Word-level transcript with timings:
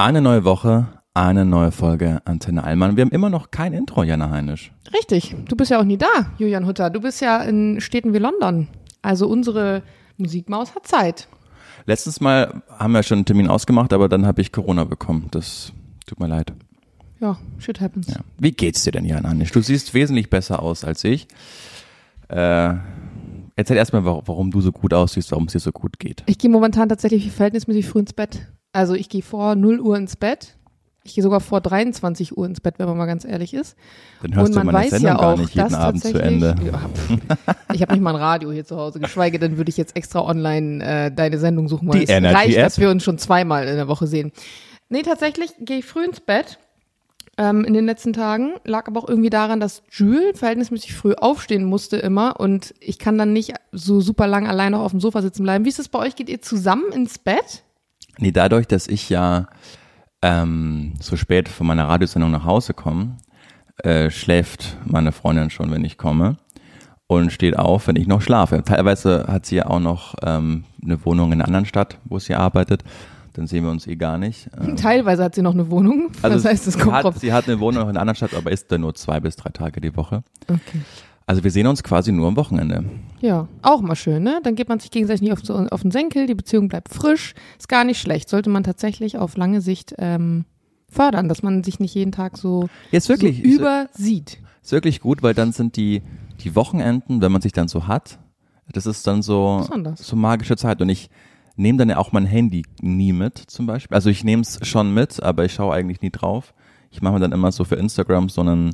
Eine 0.00 0.22
neue 0.22 0.46
Woche, 0.46 0.88
eine 1.12 1.44
neue 1.44 1.72
Folge 1.72 2.22
Antenne 2.24 2.64
Allmann. 2.64 2.96
Wir 2.96 3.02
haben 3.02 3.10
immer 3.10 3.28
noch 3.28 3.50
kein 3.50 3.74
Intro, 3.74 4.02
Jana 4.02 4.30
Heinisch. 4.30 4.72
Richtig. 4.94 5.36
Du 5.46 5.56
bist 5.56 5.70
ja 5.70 5.78
auch 5.78 5.84
nie 5.84 5.98
da, 5.98 6.06
Julian 6.38 6.66
Hutter. 6.66 6.88
Du 6.88 7.02
bist 7.02 7.20
ja 7.20 7.42
in 7.42 7.82
Städten 7.82 8.14
wie 8.14 8.18
London. 8.18 8.68
Also 9.02 9.28
unsere 9.28 9.82
Musikmaus 10.16 10.74
hat 10.74 10.86
Zeit. 10.86 11.28
Letztes 11.84 12.18
Mal 12.22 12.62
haben 12.70 12.92
wir 12.92 13.02
schon 13.02 13.18
einen 13.18 13.24
Termin 13.26 13.48
ausgemacht, 13.48 13.92
aber 13.92 14.08
dann 14.08 14.24
habe 14.24 14.40
ich 14.40 14.52
Corona 14.52 14.84
bekommen. 14.84 15.28
Das 15.32 15.74
tut 16.06 16.18
mir 16.18 16.28
leid. 16.28 16.54
Ja, 17.20 17.36
shit 17.58 17.82
happens. 17.82 18.06
Ja. 18.06 18.20
Wie 18.38 18.52
geht's 18.52 18.82
dir 18.84 18.92
denn, 18.92 19.04
Jan 19.04 19.28
Heinisch? 19.28 19.52
Du 19.52 19.60
siehst 19.60 19.92
wesentlich 19.92 20.30
besser 20.30 20.62
aus 20.62 20.82
als 20.82 21.04
ich. 21.04 21.28
Äh, 22.28 22.72
erzähl 23.54 23.76
erstmal, 23.76 24.06
warum 24.06 24.50
du 24.50 24.62
so 24.62 24.72
gut 24.72 24.94
aussiehst, 24.94 25.30
warum 25.30 25.44
es 25.44 25.52
dir 25.52 25.60
so 25.60 25.72
gut 25.72 25.98
geht. 25.98 26.22
Ich 26.24 26.38
gehe 26.38 26.48
momentan 26.48 26.88
tatsächlich 26.88 27.30
verhältnismäßig 27.30 27.86
früh 27.86 27.98
ins 27.98 28.14
Bett. 28.14 28.48
Also 28.72 28.94
ich 28.94 29.08
gehe 29.08 29.22
vor 29.22 29.54
0 29.54 29.80
Uhr 29.80 29.96
ins 29.96 30.16
Bett. 30.16 30.56
Ich 31.02 31.14
gehe 31.14 31.24
sogar 31.24 31.40
vor 31.40 31.60
23 31.62 32.36
Uhr 32.36 32.44
ins 32.46 32.60
Bett, 32.60 32.74
wenn 32.78 32.86
man 32.86 32.96
mal 32.96 33.06
ganz 33.06 33.24
ehrlich 33.24 33.54
ist. 33.54 33.74
Dann 34.22 34.34
hörst 34.34 34.48
Und 34.50 34.54
man 34.56 34.66
du 34.66 34.72
meine 34.72 34.84
weiß 34.84 34.90
Sendung 34.90 35.08
ja 35.08 35.16
gar 35.16 35.32
auch, 35.32 35.38
nicht 35.38 35.54
jeden 35.54 35.68
dass 35.70 35.74
Abend 35.78 36.02
zu 36.02 36.12
tatsächlich- 36.12 36.44
Ende. 36.44 36.54
Ja, 36.66 36.80
ich 37.74 37.80
habe 37.82 37.92
nicht 37.94 38.02
mal 38.02 38.10
ein 38.10 38.16
Radio 38.20 38.52
hier 38.52 38.66
zu 38.66 38.76
Hause, 38.76 39.00
geschweige 39.00 39.38
denn 39.38 39.56
würde 39.56 39.70
ich 39.70 39.78
jetzt 39.78 39.96
extra 39.96 40.20
online 40.22 40.84
äh, 40.84 41.10
deine 41.10 41.38
Sendung 41.38 41.68
suchen, 41.68 41.88
weil 41.88 41.98
Die 42.00 42.04
es 42.04 42.10
Energy 42.10 42.34
reicht, 42.36 42.56
App. 42.58 42.64
dass 42.64 42.78
wir 42.78 42.90
uns 42.90 43.02
schon 43.02 43.16
zweimal 43.18 43.66
in 43.66 43.76
der 43.76 43.88
Woche 43.88 44.06
sehen. 44.06 44.30
Nee, 44.90 45.02
tatsächlich 45.02 45.52
gehe 45.60 45.78
ich 45.78 45.86
früh 45.86 46.04
ins 46.04 46.20
Bett 46.20 46.58
ähm, 47.38 47.64
in 47.64 47.72
den 47.72 47.86
letzten 47.86 48.12
Tagen. 48.12 48.52
Lag 48.64 48.86
aber 48.86 49.02
auch 49.02 49.08
irgendwie 49.08 49.30
daran, 49.30 49.58
dass 49.58 49.82
Jules 49.90 50.38
verhältnismäßig 50.38 50.94
früh 50.94 51.14
aufstehen 51.14 51.64
musste 51.64 51.96
immer 51.96 52.38
und 52.38 52.74
ich 52.78 52.98
kann 52.98 53.16
dann 53.16 53.32
nicht 53.32 53.54
so 53.72 54.02
super 54.02 54.26
lang 54.26 54.46
alleine 54.46 54.78
auf 54.78 54.90
dem 54.90 55.00
Sofa 55.00 55.22
sitzen 55.22 55.44
bleiben. 55.44 55.64
Wie 55.64 55.70
ist 55.70 55.78
es 55.78 55.88
bei 55.88 55.98
euch? 56.00 56.14
Geht 56.14 56.28
ihr 56.28 56.42
zusammen 56.42 56.92
ins 56.92 57.18
Bett? 57.18 57.62
Nee, 58.20 58.32
dadurch, 58.32 58.66
dass 58.66 58.86
ich 58.86 59.08
ja 59.08 59.46
ähm, 60.22 60.92
so 61.00 61.16
spät 61.16 61.48
von 61.48 61.66
meiner 61.66 61.88
Radiosendung 61.88 62.30
nach 62.30 62.44
Hause 62.44 62.74
komme, 62.74 63.16
äh, 63.78 64.10
schläft 64.10 64.76
meine 64.84 65.12
Freundin 65.12 65.50
schon, 65.50 65.70
wenn 65.70 65.84
ich 65.84 65.96
komme 65.96 66.36
und 67.06 67.32
steht 67.32 67.58
auf, 67.58 67.88
wenn 67.88 67.96
ich 67.96 68.06
noch 68.06 68.20
schlafe. 68.20 68.62
Teilweise 68.62 69.24
hat 69.26 69.46
sie 69.46 69.56
ja 69.56 69.66
auch 69.66 69.80
noch 69.80 70.14
ähm, 70.22 70.64
eine 70.82 71.04
Wohnung 71.04 71.32
in 71.32 71.40
einer 71.40 71.46
anderen 71.46 71.64
Stadt, 71.66 71.98
wo 72.04 72.18
sie 72.18 72.34
arbeitet. 72.34 72.84
Dann 73.32 73.46
sehen 73.46 73.64
wir 73.64 73.70
uns 73.70 73.86
eh 73.86 73.96
gar 73.96 74.18
nicht. 74.18 74.50
Ähm, 74.60 74.76
Teilweise 74.76 75.24
hat 75.24 75.34
sie 75.34 75.42
noch 75.42 75.54
eine 75.54 75.70
Wohnung. 75.70 76.10
das 76.20 76.44
heißt, 76.44 76.66
es 76.66 76.74
sie, 76.74 76.80
kommt 76.80 76.94
hat, 76.96 77.04
drauf. 77.04 77.16
sie 77.18 77.32
hat 77.32 77.48
eine 77.48 77.58
Wohnung 77.58 77.84
in 77.84 77.88
einer 77.90 78.00
anderen 78.00 78.16
Stadt, 78.16 78.34
aber 78.34 78.50
ist 78.50 78.70
da 78.70 78.76
nur 78.76 78.94
zwei 78.94 79.18
bis 79.18 79.36
drei 79.36 79.50
Tage 79.50 79.80
die 79.80 79.96
Woche. 79.96 80.22
Okay. 80.46 80.82
Also 81.30 81.44
wir 81.44 81.52
sehen 81.52 81.68
uns 81.68 81.84
quasi 81.84 82.10
nur 82.10 82.26
am 82.26 82.34
Wochenende. 82.34 82.82
Ja, 83.20 83.46
auch 83.62 83.82
mal 83.82 83.94
schön, 83.94 84.24
ne? 84.24 84.40
Dann 84.42 84.56
geht 84.56 84.68
man 84.68 84.80
sich 84.80 84.90
gegenseitig 84.90 85.22
nicht 85.22 85.32
auf, 85.32 85.38
so, 85.44 85.54
auf 85.54 85.82
den 85.82 85.92
Senkel, 85.92 86.26
die 86.26 86.34
Beziehung 86.34 86.66
bleibt 86.66 86.88
frisch. 86.92 87.34
Ist 87.56 87.68
gar 87.68 87.84
nicht 87.84 88.00
schlecht. 88.00 88.28
Sollte 88.28 88.50
man 88.50 88.64
tatsächlich 88.64 89.16
auf 89.16 89.36
lange 89.36 89.60
Sicht 89.60 89.94
ähm, 89.98 90.44
fördern, 90.88 91.28
dass 91.28 91.44
man 91.44 91.62
sich 91.62 91.78
nicht 91.78 91.94
jeden 91.94 92.10
Tag 92.10 92.36
so, 92.36 92.68
Jetzt 92.90 93.08
wirklich, 93.08 93.44
so 93.44 93.44
übersieht. 93.44 94.40
ist 94.60 94.72
wirklich 94.72 94.98
gut, 95.00 95.22
weil 95.22 95.32
dann 95.32 95.52
sind 95.52 95.76
die, 95.76 96.02
die 96.40 96.56
Wochenenden, 96.56 97.22
wenn 97.22 97.30
man 97.30 97.42
sich 97.42 97.52
dann 97.52 97.68
so 97.68 97.86
hat, 97.86 98.18
das 98.72 98.86
ist 98.86 99.06
dann 99.06 99.22
so, 99.22 99.58
Besonders. 99.60 100.04
so 100.04 100.16
magische 100.16 100.56
Zeit. 100.56 100.82
Und 100.82 100.88
ich 100.88 101.10
nehme 101.54 101.78
dann 101.78 101.90
ja 101.90 101.98
auch 101.98 102.10
mein 102.10 102.26
Handy 102.26 102.64
nie 102.80 103.12
mit, 103.12 103.38
zum 103.38 103.66
Beispiel. 103.66 103.94
Also 103.94 104.10
ich 104.10 104.24
nehme 104.24 104.42
es 104.42 104.58
schon 104.66 104.92
mit, 104.92 105.22
aber 105.22 105.44
ich 105.44 105.54
schaue 105.54 105.74
eigentlich 105.74 106.00
nie 106.00 106.10
drauf. 106.10 106.54
Ich 106.90 107.02
mache 107.02 107.14
mir 107.14 107.20
dann 107.20 107.30
immer 107.30 107.52
so 107.52 107.62
für 107.62 107.76
Instagram 107.76 108.28
so 108.30 108.40
einen, 108.40 108.72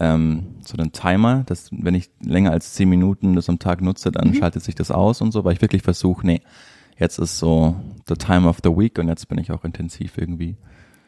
ähm, 0.00 0.56
so 0.66 0.76
einen 0.76 0.92
Timer, 0.92 1.42
dass 1.46 1.68
wenn 1.70 1.94
ich 1.94 2.10
länger 2.22 2.50
als 2.50 2.74
zehn 2.74 2.88
Minuten 2.88 3.36
das 3.36 3.48
am 3.48 3.58
Tag 3.58 3.80
nutze, 3.82 4.10
dann 4.10 4.34
schaltet 4.34 4.62
sich 4.64 4.74
das 4.74 4.90
aus 4.90 5.20
und 5.20 5.30
so, 5.32 5.44
weil 5.44 5.52
ich 5.52 5.60
wirklich 5.62 5.82
versuche, 5.82 6.26
nee, 6.26 6.40
jetzt 6.98 7.18
ist 7.18 7.38
so 7.38 7.76
the 8.08 8.14
time 8.14 8.48
of 8.48 8.58
the 8.64 8.70
week 8.70 8.98
und 8.98 9.08
jetzt 9.08 9.28
bin 9.28 9.38
ich 9.38 9.52
auch 9.52 9.64
intensiv 9.64 10.18
irgendwie. 10.18 10.56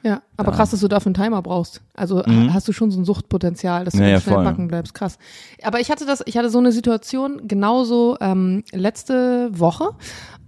Ja, 0.04 0.20
aber 0.36 0.50
Ja. 0.50 0.56
krass, 0.56 0.70
dass 0.70 0.80
du 0.80 0.88
dafür 0.88 1.08
einen 1.10 1.14
Timer 1.14 1.42
brauchst. 1.42 1.80
Also 1.94 2.24
Mhm. 2.26 2.52
hast 2.52 2.66
du 2.66 2.72
schon 2.72 2.90
so 2.90 2.98
ein 3.00 3.04
Suchtpotenzial, 3.04 3.84
dass 3.84 3.94
du 3.94 4.00
Ja, 4.00 4.06
ja, 4.06 4.12
ganz 4.14 4.24
schnell 4.24 4.34
voll. 4.34 4.44
backen 4.44 4.66
bleibst. 4.68 4.94
Krass. 4.94 5.16
Aber 5.62 5.78
ich 5.78 5.90
hatte 5.92 6.06
das, 6.06 6.22
ich 6.26 6.36
hatte 6.36 6.50
so 6.50 6.58
eine 6.58 6.72
Situation 6.72 7.46
genauso 7.46 8.16
ähm, 8.20 8.64
letzte 8.72 9.50
Woche. 9.56 9.90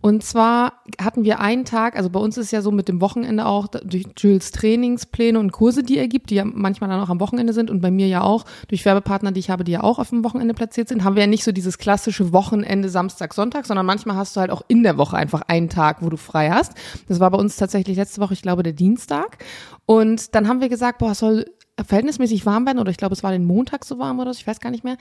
Und 0.04 0.22
zwar 0.22 0.82
hatten 1.00 1.24
wir 1.24 1.40
einen 1.40 1.64
Tag, 1.64 1.96
also 1.96 2.10
bei 2.10 2.20
uns 2.20 2.36
ist 2.36 2.50
ja 2.50 2.60
so 2.60 2.70
mit 2.70 2.88
dem 2.88 3.00
Wochenende 3.00 3.46
auch 3.46 3.68
durch 3.68 4.04
Jules 4.18 4.50
Trainingspläne 4.50 5.38
und 5.38 5.50
Kurse, 5.50 5.82
die 5.82 5.96
er 5.96 6.08
gibt, 6.08 6.28
die 6.28 6.34
ja 6.34 6.44
manchmal 6.44 6.90
dann 6.90 7.00
auch 7.00 7.08
am 7.08 7.20
Wochenende 7.20 7.54
sind 7.54 7.70
und 7.70 7.80
bei 7.80 7.90
mir 7.90 8.06
ja 8.06 8.20
auch 8.20 8.44
durch 8.68 8.84
Werbepartner, 8.84 9.32
die 9.32 9.40
ich 9.40 9.48
habe, 9.48 9.64
die 9.64 9.72
ja 9.72 9.82
auch 9.82 9.98
auf 9.98 10.10
dem 10.10 10.22
Wochenende 10.22 10.52
platziert 10.52 10.88
sind, 10.88 11.04
haben 11.04 11.16
wir 11.16 11.22
ja 11.22 11.26
nicht 11.26 11.42
so 11.42 11.52
dieses 11.52 11.78
klassische 11.78 12.34
Wochenende 12.34 12.90
Samstag, 12.90 13.32
Sonntag, 13.32 13.64
sondern 13.64 13.86
manchmal 13.86 14.16
hast 14.16 14.36
du 14.36 14.40
halt 14.40 14.50
auch 14.50 14.60
in 14.68 14.82
der 14.82 14.98
Woche 14.98 15.16
einfach 15.16 15.40
einen 15.48 15.70
Tag, 15.70 16.02
wo 16.02 16.10
du 16.10 16.18
frei 16.18 16.50
hast. 16.50 16.74
Das 17.08 17.18
war 17.18 17.30
bei 17.30 17.38
uns 17.38 17.56
tatsächlich 17.56 17.96
letzte 17.96 18.20
Woche, 18.20 18.34
ich 18.34 18.42
glaube, 18.42 18.62
der 18.62 18.74
Dienstag. 18.74 19.38
Und 19.86 20.34
dann 20.34 20.48
haben 20.48 20.60
wir 20.60 20.68
gesagt, 20.68 20.98
boah, 20.98 21.12
es 21.12 21.20
soll 21.20 21.46
verhältnismäßig 21.82 22.44
warm 22.44 22.66
werden 22.66 22.78
oder 22.78 22.90
ich 22.90 22.98
glaube, 22.98 23.14
es 23.14 23.22
war 23.22 23.32
den 23.32 23.46
Montag 23.46 23.86
so 23.86 23.98
warm 23.98 24.20
oder 24.20 24.34
so, 24.34 24.40
ich 24.40 24.46
weiß 24.46 24.60
gar 24.60 24.68
nicht 24.68 24.84
mehr. 24.84 24.98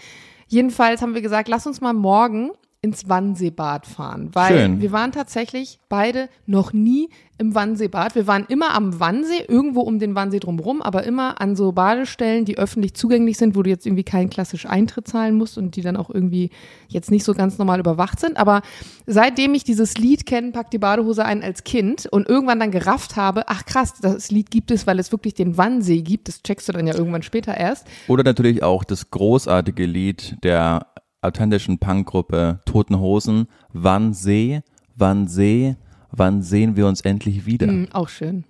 Jedenfalls 0.48 1.02
haben 1.02 1.14
wir 1.14 1.22
gesagt, 1.22 1.50
lass 1.50 1.68
uns 1.68 1.82
mal 1.82 1.92
morgen 1.92 2.52
ins 2.84 3.08
Wannseebad 3.08 3.88
fahren, 3.88 4.30
weil 4.34 4.60
Schön. 4.60 4.82
wir 4.82 4.92
waren 4.92 5.14
tatsächlich 5.14 5.80
beide 5.88 6.28
noch 6.46 6.74
nie 6.74 7.08
im 7.38 7.56
Wannseebad. 7.56 8.14
Wir 8.14 8.28
waren 8.28 8.46
immer 8.50 8.76
am 8.76 9.00
Wannsee, 9.00 9.46
irgendwo 9.48 9.80
um 9.82 10.00
den 10.00 10.16
Wannsee 10.16 10.40
drumherum, 10.40 10.82
aber 10.82 11.04
immer 11.06 11.40
an 11.40 11.56
so 11.56 11.72
Badestellen, 11.72 12.44
die 12.44 12.58
öffentlich 12.58 12.94
zugänglich 12.94 13.38
sind, 13.38 13.56
wo 13.56 13.64
du 13.64 13.70
jetzt 13.70 13.86
irgendwie 13.86 14.04
keinen 14.04 14.30
klassisch 14.30 14.66
Eintritt 14.66 15.08
zahlen 15.08 15.36
musst 15.36 15.58
und 15.58 15.78
die 15.78 15.82
dann 15.82 15.96
auch 15.96 16.10
irgendwie 16.10 16.50
jetzt 16.90 17.10
nicht 17.10 17.24
so 17.24 17.34
ganz 17.34 17.58
normal 17.58 17.80
überwacht 17.80 18.20
sind. 18.20 18.36
Aber 18.36 18.62
seitdem 19.08 19.54
ich 19.56 19.64
dieses 19.64 19.98
Lied 19.98 20.26
kenne, 20.26 20.52
pack 20.52 20.70
die 20.70 20.78
Badehose 20.78 21.24
ein 21.24 21.42
als 21.42 21.64
Kind 21.64 22.06
und 22.06 22.28
irgendwann 22.28 22.60
dann 22.60 22.72
gerafft 22.72 23.16
habe, 23.16 23.48
ach 23.48 23.66
krass, 23.66 23.94
das 24.02 24.30
Lied 24.30 24.52
gibt 24.52 24.72
es, 24.72 24.86
weil 24.86 25.00
es 25.00 25.12
wirklich 25.14 25.36
den 25.36 25.58
Wannsee 25.58 26.02
gibt, 26.02 26.28
das 26.28 26.44
checkst 26.44 26.68
du 26.68 26.74
dann 26.74 26.86
ja 26.86 26.96
irgendwann 26.96 27.24
später 27.24 27.56
erst. 27.56 27.88
Oder 28.10 28.24
natürlich 28.24 28.62
auch 28.62 28.84
das 28.84 29.10
großartige 29.10 29.86
Lied 29.86 30.36
der 30.44 30.88
authentischen 31.24 31.80
Punkgruppe 31.80 32.60
Toten 32.66 33.00
Hosen. 33.00 33.48
Wann 33.72 34.14
seh, 34.14 34.62
wann 34.96 35.28
seh, 35.28 35.76
wann 36.12 36.42
sehen 36.42 36.76
wir 36.76 36.88
uns 36.88 37.02
endlich 37.02 37.46
wieder? 37.46 37.68
Mm, 37.68 37.88
auch 37.94 38.10
schön. 38.10 38.46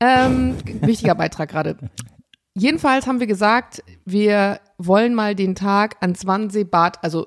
Ähm, 0.00 0.56
wichtiger 0.80 1.14
Beitrag 1.14 1.50
gerade. 1.50 1.76
Jedenfalls 2.54 3.06
haben 3.06 3.20
wir 3.20 3.26
gesagt, 3.26 3.82
wir 4.04 4.60
wollen 4.76 5.14
mal 5.14 5.34
den 5.34 5.54
Tag 5.54 5.96
ans 6.00 6.26
Wannseebad, 6.26 7.02
also 7.02 7.26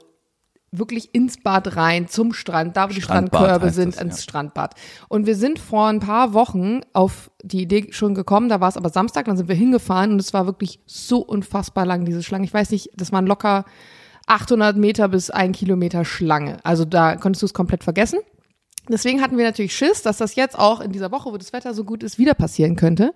wirklich 0.78 1.16
ins 1.16 1.42
Bad 1.42 1.78
rein, 1.78 2.08
zum 2.08 2.34
Strand, 2.34 2.76
da 2.76 2.90
wo 2.90 2.94
die 2.94 3.02
Strandbad 3.02 3.40
Strandkörbe 3.40 3.72
sind, 3.72 3.94
es, 3.94 3.98
ans 3.98 4.18
ja. 4.18 4.24
Strandbad. 4.24 4.76
Und 5.08 5.26
wir 5.26 5.36
sind 5.36 5.58
vor 5.58 5.88
ein 5.88 6.00
paar 6.00 6.34
Wochen 6.34 6.82
auf 6.94 7.32
die 7.44 7.62
Idee 7.62 7.88
schon 7.92 8.14
gekommen, 8.14 8.50
da 8.50 8.60
war 8.60 8.70
es 8.70 8.78
aber 8.78 8.90
Samstag, 8.90 9.26
dann 9.26 9.38
sind 9.38 9.48
wir 9.48 9.56
hingefahren 9.56 10.12
und 10.12 10.20
es 10.20 10.34
war 10.34 10.46
wirklich 10.46 10.80
so 10.86 11.20
unfassbar 11.20 11.86
lang, 11.86 12.06
diese 12.06 12.24
Schlange. 12.24 12.46
Ich 12.46 12.54
weiß 12.54 12.72
nicht, 12.72 12.90
das 12.96 13.12
waren 13.12 13.26
locker 13.26 13.66
800 14.28 14.78
Meter 14.78 15.08
bis 15.08 15.30
ein 15.30 15.52
Kilometer 15.52 16.06
Schlange. 16.06 16.58
Also 16.64 16.86
da 16.86 17.16
konntest 17.16 17.42
du 17.42 17.46
es 17.46 17.54
komplett 17.54 17.84
vergessen. 17.84 18.20
Deswegen 18.90 19.22
hatten 19.22 19.38
wir 19.38 19.46
natürlich 19.46 19.76
Schiss, 19.76 20.04
dass 20.04 20.18
das 20.18 20.36
jetzt 20.36 20.58
auch 20.58 20.80
in 20.80 20.92
dieser 20.92 21.12
Woche, 21.12 21.32
wo 21.32 21.38
das 21.38 21.54
Wetter 21.54 21.74
so 21.74 21.84
gut 21.84 22.04
ist, 22.04 22.20
wieder 22.20 22.36
passieren 22.36 22.76
könnte. 22.76 23.14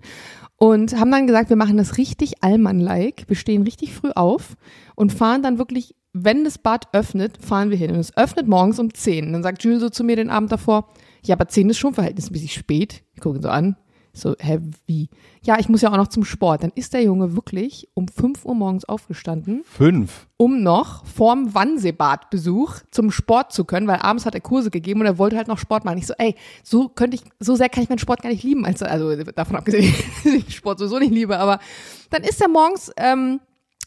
Und 0.56 0.98
haben 0.98 1.10
dann 1.10 1.26
gesagt, 1.26 1.48
wir 1.48 1.56
machen 1.56 1.76
das 1.76 1.96
richtig 1.96 2.42
Allmann-like. 2.42 3.24
Wir 3.28 3.36
stehen 3.36 3.62
richtig 3.62 3.94
früh 3.94 4.10
auf 4.14 4.56
und 4.94 5.12
fahren 5.12 5.42
dann 5.42 5.58
wirklich, 5.58 5.94
wenn 6.12 6.44
das 6.44 6.58
Bad 6.58 6.88
öffnet, 6.92 7.38
fahren 7.38 7.70
wir 7.70 7.76
hin. 7.76 7.92
Und 7.92 8.00
es 8.00 8.16
öffnet 8.16 8.46
morgens 8.48 8.78
um 8.78 8.92
10. 8.92 9.28
Und 9.28 9.32
dann 9.32 9.42
sagt 9.42 9.62
Jules 9.62 9.80
so 9.80 9.88
zu 9.88 10.04
mir 10.04 10.16
den 10.16 10.30
Abend 10.30 10.52
davor, 10.52 10.88
ja, 11.22 11.34
aber 11.34 11.48
10 11.48 11.70
ist 11.70 11.78
schon 11.78 11.94
verhältnismäßig 11.94 12.52
spät. 12.52 13.02
Ich 13.14 13.20
gucke 13.20 13.38
ihn 13.38 13.42
so 13.42 13.48
an. 13.48 13.76
So, 14.12 14.34
hä, 14.38 14.58
wie? 14.86 15.08
Ja, 15.42 15.58
ich 15.58 15.68
muss 15.68 15.82
ja 15.82 15.92
auch 15.92 15.96
noch 15.96 16.08
zum 16.08 16.24
Sport. 16.24 16.64
Dann 16.64 16.72
ist 16.74 16.92
der 16.92 17.02
Junge 17.02 17.36
wirklich 17.36 17.88
um 17.94 18.08
5 18.08 18.44
Uhr 18.44 18.54
morgens 18.54 18.84
aufgestanden 18.84 19.62
Fünf. 19.64 20.26
um 20.36 20.62
noch 20.62 21.04
vorm 21.06 21.54
Wannseebadbesuch 21.54 22.80
zum 22.90 23.10
Sport 23.10 23.52
zu 23.52 23.64
können, 23.64 23.86
weil 23.86 24.00
abends 24.00 24.26
hat 24.26 24.34
er 24.34 24.40
Kurse 24.40 24.70
gegeben 24.70 25.00
und 25.00 25.06
er 25.06 25.18
wollte 25.18 25.36
halt 25.36 25.48
noch 25.48 25.58
Sport 25.58 25.84
machen. 25.84 25.98
Ich 25.98 26.06
so, 26.06 26.14
ey, 26.18 26.34
so 26.62 26.88
könnte 26.88 27.16
ich, 27.16 27.22
so 27.38 27.54
sehr 27.54 27.68
kann 27.68 27.82
ich 27.82 27.88
meinen 27.88 27.98
Sport 27.98 28.22
gar 28.22 28.30
nicht 28.30 28.42
lieben, 28.42 28.66
als, 28.66 28.82
also 28.82 29.14
davon 29.16 29.56
abgesehen, 29.56 29.94
dass 30.24 30.32
ich 30.32 30.56
Sport 30.56 30.78
sowieso 30.80 30.98
nicht 30.98 31.12
liebe, 31.12 31.38
aber 31.38 31.60
dann 32.10 32.22
ist 32.22 32.40
er 32.40 32.48
morgens 32.48 32.92
ähm, 32.96 33.40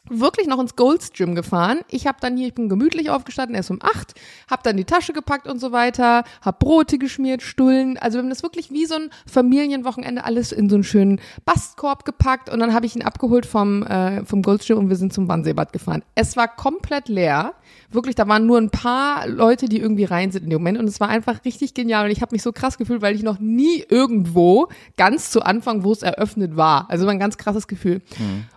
wirklich 0.10 0.48
noch 0.48 0.60
ins 0.60 0.76
Gold's 0.76 1.12
Gym 1.14 1.34
gefahren. 1.34 1.80
Ich 1.90 2.08
habe 2.08 2.18
dann 2.20 2.36
hier, 2.36 2.48
ich 2.48 2.54
bin 2.54 2.68
gemütlich 2.68 3.10
aufgestanden, 3.10 3.56
erst 3.56 3.72
um 3.72 3.80
acht, 3.82 4.14
habe 4.50 4.62
dann 4.64 4.76
die 4.76 4.84
Tasche 4.84 5.14
gepackt 5.14 5.48
und 5.48 5.60
so 5.60 5.72
weiter, 5.72 6.26
habe 6.42 6.58
Brote 6.60 6.98
geschmiert, 6.98 7.42
Stullen. 7.42 7.98
Also 7.98 8.18
wir 8.18 8.24
haben 8.24 8.30
das 8.30 8.44
wirklich 8.44 8.72
wie 8.72 8.86
so 8.86 8.96
ein 8.96 9.10
Familienwochenende 9.26 10.26
alles 10.26 10.52
in 10.52 10.70
so 10.70 10.76
einen 10.76 10.84
schönen 10.84 11.22
Bastkorb 11.46 12.04
gepackt 12.04 12.50
und 12.50 12.60
dann 12.60 12.74
habe 12.74 12.86
ich 12.86 12.96
ihn 12.96 13.02
abgeholt 13.02 13.46
vom, 13.46 13.84
äh, 13.84 14.26
vom 14.26 14.42
Gold's 14.42 14.68
Gym 14.68 14.78
und 14.78 14.90
wir 14.90 14.98
sind 14.98 15.14
zum 15.14 15.30
Wannseebad 15.30 15.72
gefahren. 15.72 16.04
Es 16.16 16.36
war 16.36 16.54
komplett 16.54 17.08
leer. 17.08 17.54
Wirklich, 17.90 18.16
da 18.16 18.28
waren 18.28 18.46
nur 18.46 18.58
ein 18.58 18.72
paar 18.72 19.28
Leute, 19.28 19.70
die 19.70 19.80
irgendwie 19.80 20.04
rein 20.04 20.32
sind 20.32 20.44
in 20.44 20.50
dem 20.50 20.60
Moment 20.60 20.80
und 20.80 20.88
es 20.88 21.00
war 21.00 21.10
einfach 21.10 21.46
richtig 21.46 21.74
genial 21.74 22.06
und 22.06 22.12
ich 22.12 22.22
habe 22.22 22.34
mich 22.34 22.44
so 22.44 22.52
krass 22.52 22.78
gefühlt, 22.78 23.02
weil 23.02 23.16
ich 23.16 23.24
noch 23.24 23.40
nie 23.40 23.86
irgendwo 23.88 24.68
ganz 24.98 25.32
zu 25.32 25.44
Anfang, 25.44 25.84
wo 25.84 25.94
es 25.94 26.02
eröffnet 26.02 26.58
war. 26.58 26.90
Also 26.90 27.06
war 27.06 27.14
ein 27.14 27.20
ganz 27.20 27.38
krasses 27.38 27.68
Gefühl. 27.68 28.02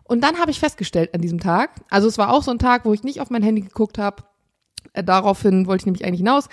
Und 0.08 0.22
dann 0.22 0.38
habe 0.38 0.50
ich 0.50 0.60
festgestellt 0.60 1.14
an 1.14 1.20
diesem 1.20 1.40
Tag, 1.40 1.70
also 1.90 2.08
es 2.08 2.18
war 2.18 2.32
auch 2.32 2.42
so 2.42 2.50
ein 2.50 2.58
Tag, 2.58 2.84
wo 2.84 2.92
ich 2.92 3.02
nicht 3.02 3.20
auf 3.20 3.30
mein 3.30 3.42
Handy 3.42 3.62
geguckt 3.62 3.98
habe, 3.98 4.22
äh, 4.92 5.02
daraufhin 5.02 5.66
wollte 5.66 5.82
ich 5.82 5.86
nämlich 5.86 6.04
eigentlich 6.04 6.20
hinaus, 6.20 6.48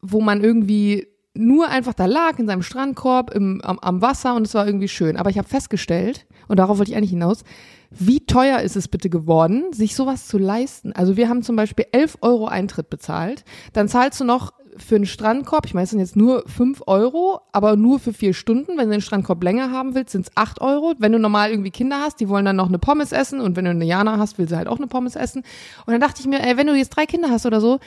wo 0.00 0.20
man 0.20 0.42
irgendwie 0.42 1.06
nur 1.34 1.68
einfach 1.68 1.94
da 1.94 2.06
lag 2.06 2.38
in 2.38 2.46
seinem 2.46 2.62
Strandkorb 2.62 3.32
im, 3.34 3.60
am, 3.62 3.78
am 3.78 4.02
Wasser 4.02 4.34
und 4.34 4.46
es 4.46 4.54
war 4.54 4.66
irgendwie 4.66 4.88
schön. 4.88 5.16
Aber 5.16 5.30
ich 5.30 5.38
habe 5.38 5.48
festgestellt, 5.48 6.26
und 6.48 6.58
darauf 6.58 6.78
wollte 6.78 6.90
ich 6.90 6.96
eigentlich 6.96 7.10
hinaus, 7.10 7.44
wie 7.90 8.26
teuer 8.26 8.60
ist 8.60 8.76
es 8.76 8.88
bitte 8.88 9.10
geworden, 9.10 9.72
sich 9.72 9.94
sowas 9.94 10.26
zu 10.26 10.38
leisten? 10.38 10.92
Also 10.92 11.16
wir 11.16 11.28
haben 11.28 11.42
zum 11.42 11.56
Beispiel 11.56 11.86
11 11.92 12.18
Euro 12.20 12.46
Eintritt 12.46 12.90
bezahlt. 12.90 13.44
Dann 13.72 13.88
zahlst 13.88 14.20
du 14.20 14.24
noch 14.24 14.52
für 14.78 14.96
einen 14.96 15.06
Strandkorb, 15.06 15.66
ich 15.66 15.74
meine, 15.74 15.84
es 15.84 15.90
sind 15.90 16.00
jetzt 16.00 16.16
nur 16.16 16.44
5 16.46 16.82
Euro, 16.86 17.40
aber 17.52 17.76
nur 17.76 17.98
für 17.98 18.12
vier 18.12 18.34
Stunden. 18.34 18.76
Wenn 18.76 18.86
du 18.86 18.92
den 18.92 19.00
Strandkorb 19.00 19.42
länger 19.42 19.70
haben 19.70 19.94
willst, 19.94 20.12
sind 20.12 20.26
es 20.26 20.36
8 20.36 20.60
Euro. 20.60 20.94
Wenn 20.98 21.12
du 21.12 21.18
normal 21.18 21.50
irgendwie 21.50 21.70
Kinder 21.70 22.00
hast, 22.00 22.20
die 22.20 22.28
wollen 22.28 22.44
dann 22.44 22.56
noch 22.56 22.68
eine 22.68 22.78
Pommes 22.78 23.12
essen 23.12 23.40
und 23.40 23.56
wenn 23.56 23.64
du 23.64 23.70
eine 23.70 23.84
Jana 23.84 24.18
hast, 24.18 24.38
will 24.38 24.48
sie 24.48 24.56
halt 24.56 24.68
auch 24.68 24.78
eine 24.78 24.86
Pommes 24.86 25.16
essen. 25.16 25.42
Und 25.86 25.92
dann 25.92 26.00
dachte 26.00 26.20
ich 26.20 26.26
mir, 26.26 26.40
ey, 26.40 26.56
wenn 26.56 26.66
du 26.66 26.74
jetzt 26.74 26.90
drei 26.90 27.06
Kinder 27.06 27.30
hast 27.30 27.46
oder 27.46 27.60
so, 27.60 27.78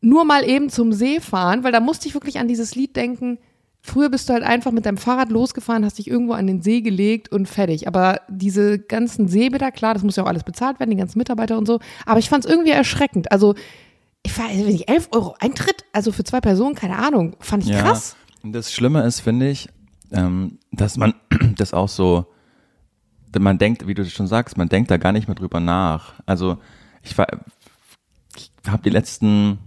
nur 0.00 0.24
mal 0.24 0.48
eben 0.48 0.68
zum 0.68 0.92
See 0.92 1.20
fahren, 1.20 1.64
weil 1.64 1.72
da 1.72 1.80
musste 1.80 2.08
ich 2.08 2.14
wirklich 2.14 2.38
an 2.38 2.48
dieses 2.48 2.74
Lied 2.74 2.96
denken, 2.96 3.38
Früher 3.86 4.08
bist 4.10 4.28
du 4.28 4.32
halt 4.32 4.42
einfach 4.42 4.72
mit 4.72 4.84
deinem 4.84 4.96
Fahrrad 4.96 5.30
losgefahren, 5.30 5.84
hast 5.84 5.98
dich 5.98 6.08
irgendwo 6.08 6.32
an 6.32 6.48
den 6.48 6.60
See 6.60 6.80
gelegt 6.80 7.30
und 7.30 7.48
fertig. 7.48 7.86
Aber 7.86 8.20
diese 8.28 8.80
ganzen 8.80 9.28
Seebäder, 9.28 9.70
klar, 9.70 9.94
das 9.94 10.02
muss 10.02 10.16
ja 10.16 10.24
auch 10.24 10.28
alles 10.28 10.42
bezahlt 10.42 10.80
werden, 10.80 10.90
die 10.90 10.96
ganzen 10.96 11.18
Mitarbeiter 11.18 11.56
und 11.56 11.66
so. 11.66 11.78
Aber 12.04 12.18
ich 12.18 12.28
fand 12.28 12.44
es 12.44 12.50
irgendwie 12.50 12.72
erschreckend. 12.72 13.30
Also, 13.30 13.54
ich 14.26 14.36
war, 14.38 14.48
wenn 14.48 14.74
ich 14.74 14.88
11 14.88 15.08
Euro 15.12 15.36
Eintritt, 15.38 15.84
also 15.92 16.12
für 16.12 16.24
zwei 16.24 16.40
Personen, 16.40 16.74
keine 16.74 16.98
Ahnung, 16.98 17.36
fand 17.40 17.64
ich 17.64 17.70
Ja. 17.70 17.82
krass. 17.82 18.16
Das 18.42 18.72
Schlimme 18.72 19.02
ist, 19.02 19.20
finde 19.20 19.48
ich, 19.48 19.68
ähm, 20.12 20.58
dass 20.72 20.96
man 20.96 21.14
das 21.56 21.72
auch 21.72 21.88
so, 21.88 22.26
man 23.38 23.58
denkt, 23.58 23.86
wie 23.86 23.94
du 23.94 24.04
schon 24.08 24.26
sagst, 24.26 24.56
man 24.56 24.68
denkt 24.68 24.90
da 24.90 24.96
gar 24.96 25.12
nicht 25.12 25.28
mehr 25.28 25.34
drüber 25.34 25.60
nach. 25.60 26.14
Also 26.24 26.58
ich 27.02 27.16
war, 27.18 27.26
ich 28.36 28.50
habe 28.66 28.82
die 28.82 28.90
letzten 28.90 29.58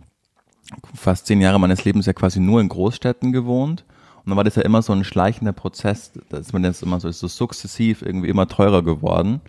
fast 0.94 1.28
zehn 1.28 1.42
Jahre 1.42 1.60
meines 1.60 1.86
Lebens 1.86 2.06
ja 2.06 2.14
quasi 2.14 2.40
nur 2.40 2.62
in 2.62 2.70
Großstädten 2.70 3.32
gewohnt. 3.32 3.86
Und 4.18 4.30
dann 4.32 4.38
war 4.38 4.44
das 4.44 4.56
ja 4.56 4.64
immer 4.64 4.82
so 4.82 4.92
ein 4.94 5.04
schleichender 5.04 5.54
Prozess, 5.54 6.12
dass 6.30 6.52
man 6.52 6.64
jetzt 6.64 6.84
immer 6.84 7.00
so 7.00 7.08
ist 7.08 7.20
so 7.20 7.28
sukzessiv 7.28 8.02
irgendwie 8.02 8.30
immer 8.30 8.48
teurer 8.48 8.84
geworden. 8.84 9.42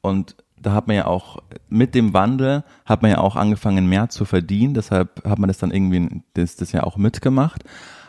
Und 0.00 0.36
da 0.60 0.72
hat 0.72 0.86
man 0.86 0.96
ja 0.96 1.06
auch 1.06 1.38
mit 1.68 1.94
dem 1.94 2.12
Wandel 2.12 2.64
hat 2.84 3.02
man 3.02 3.10
ja 3.10 3.18
auch 3.18 3.36
angefangen 3.36 3.86
mehr 3.86 4.08
zu 4.10 4.24
verdienen. 4.24 4.74
Deshalb 4.74 5.24
hat 5.24 5.38
man 5.38 5.48
das 5.48 5.58
dann 5.58 5.70
irgendwie 5.70 6.22
das, 6.34 6.56
das 6.56 6.72
ja 6.72 6.82
auch 6.82 6.96
mitgemacht. 6.96 7.64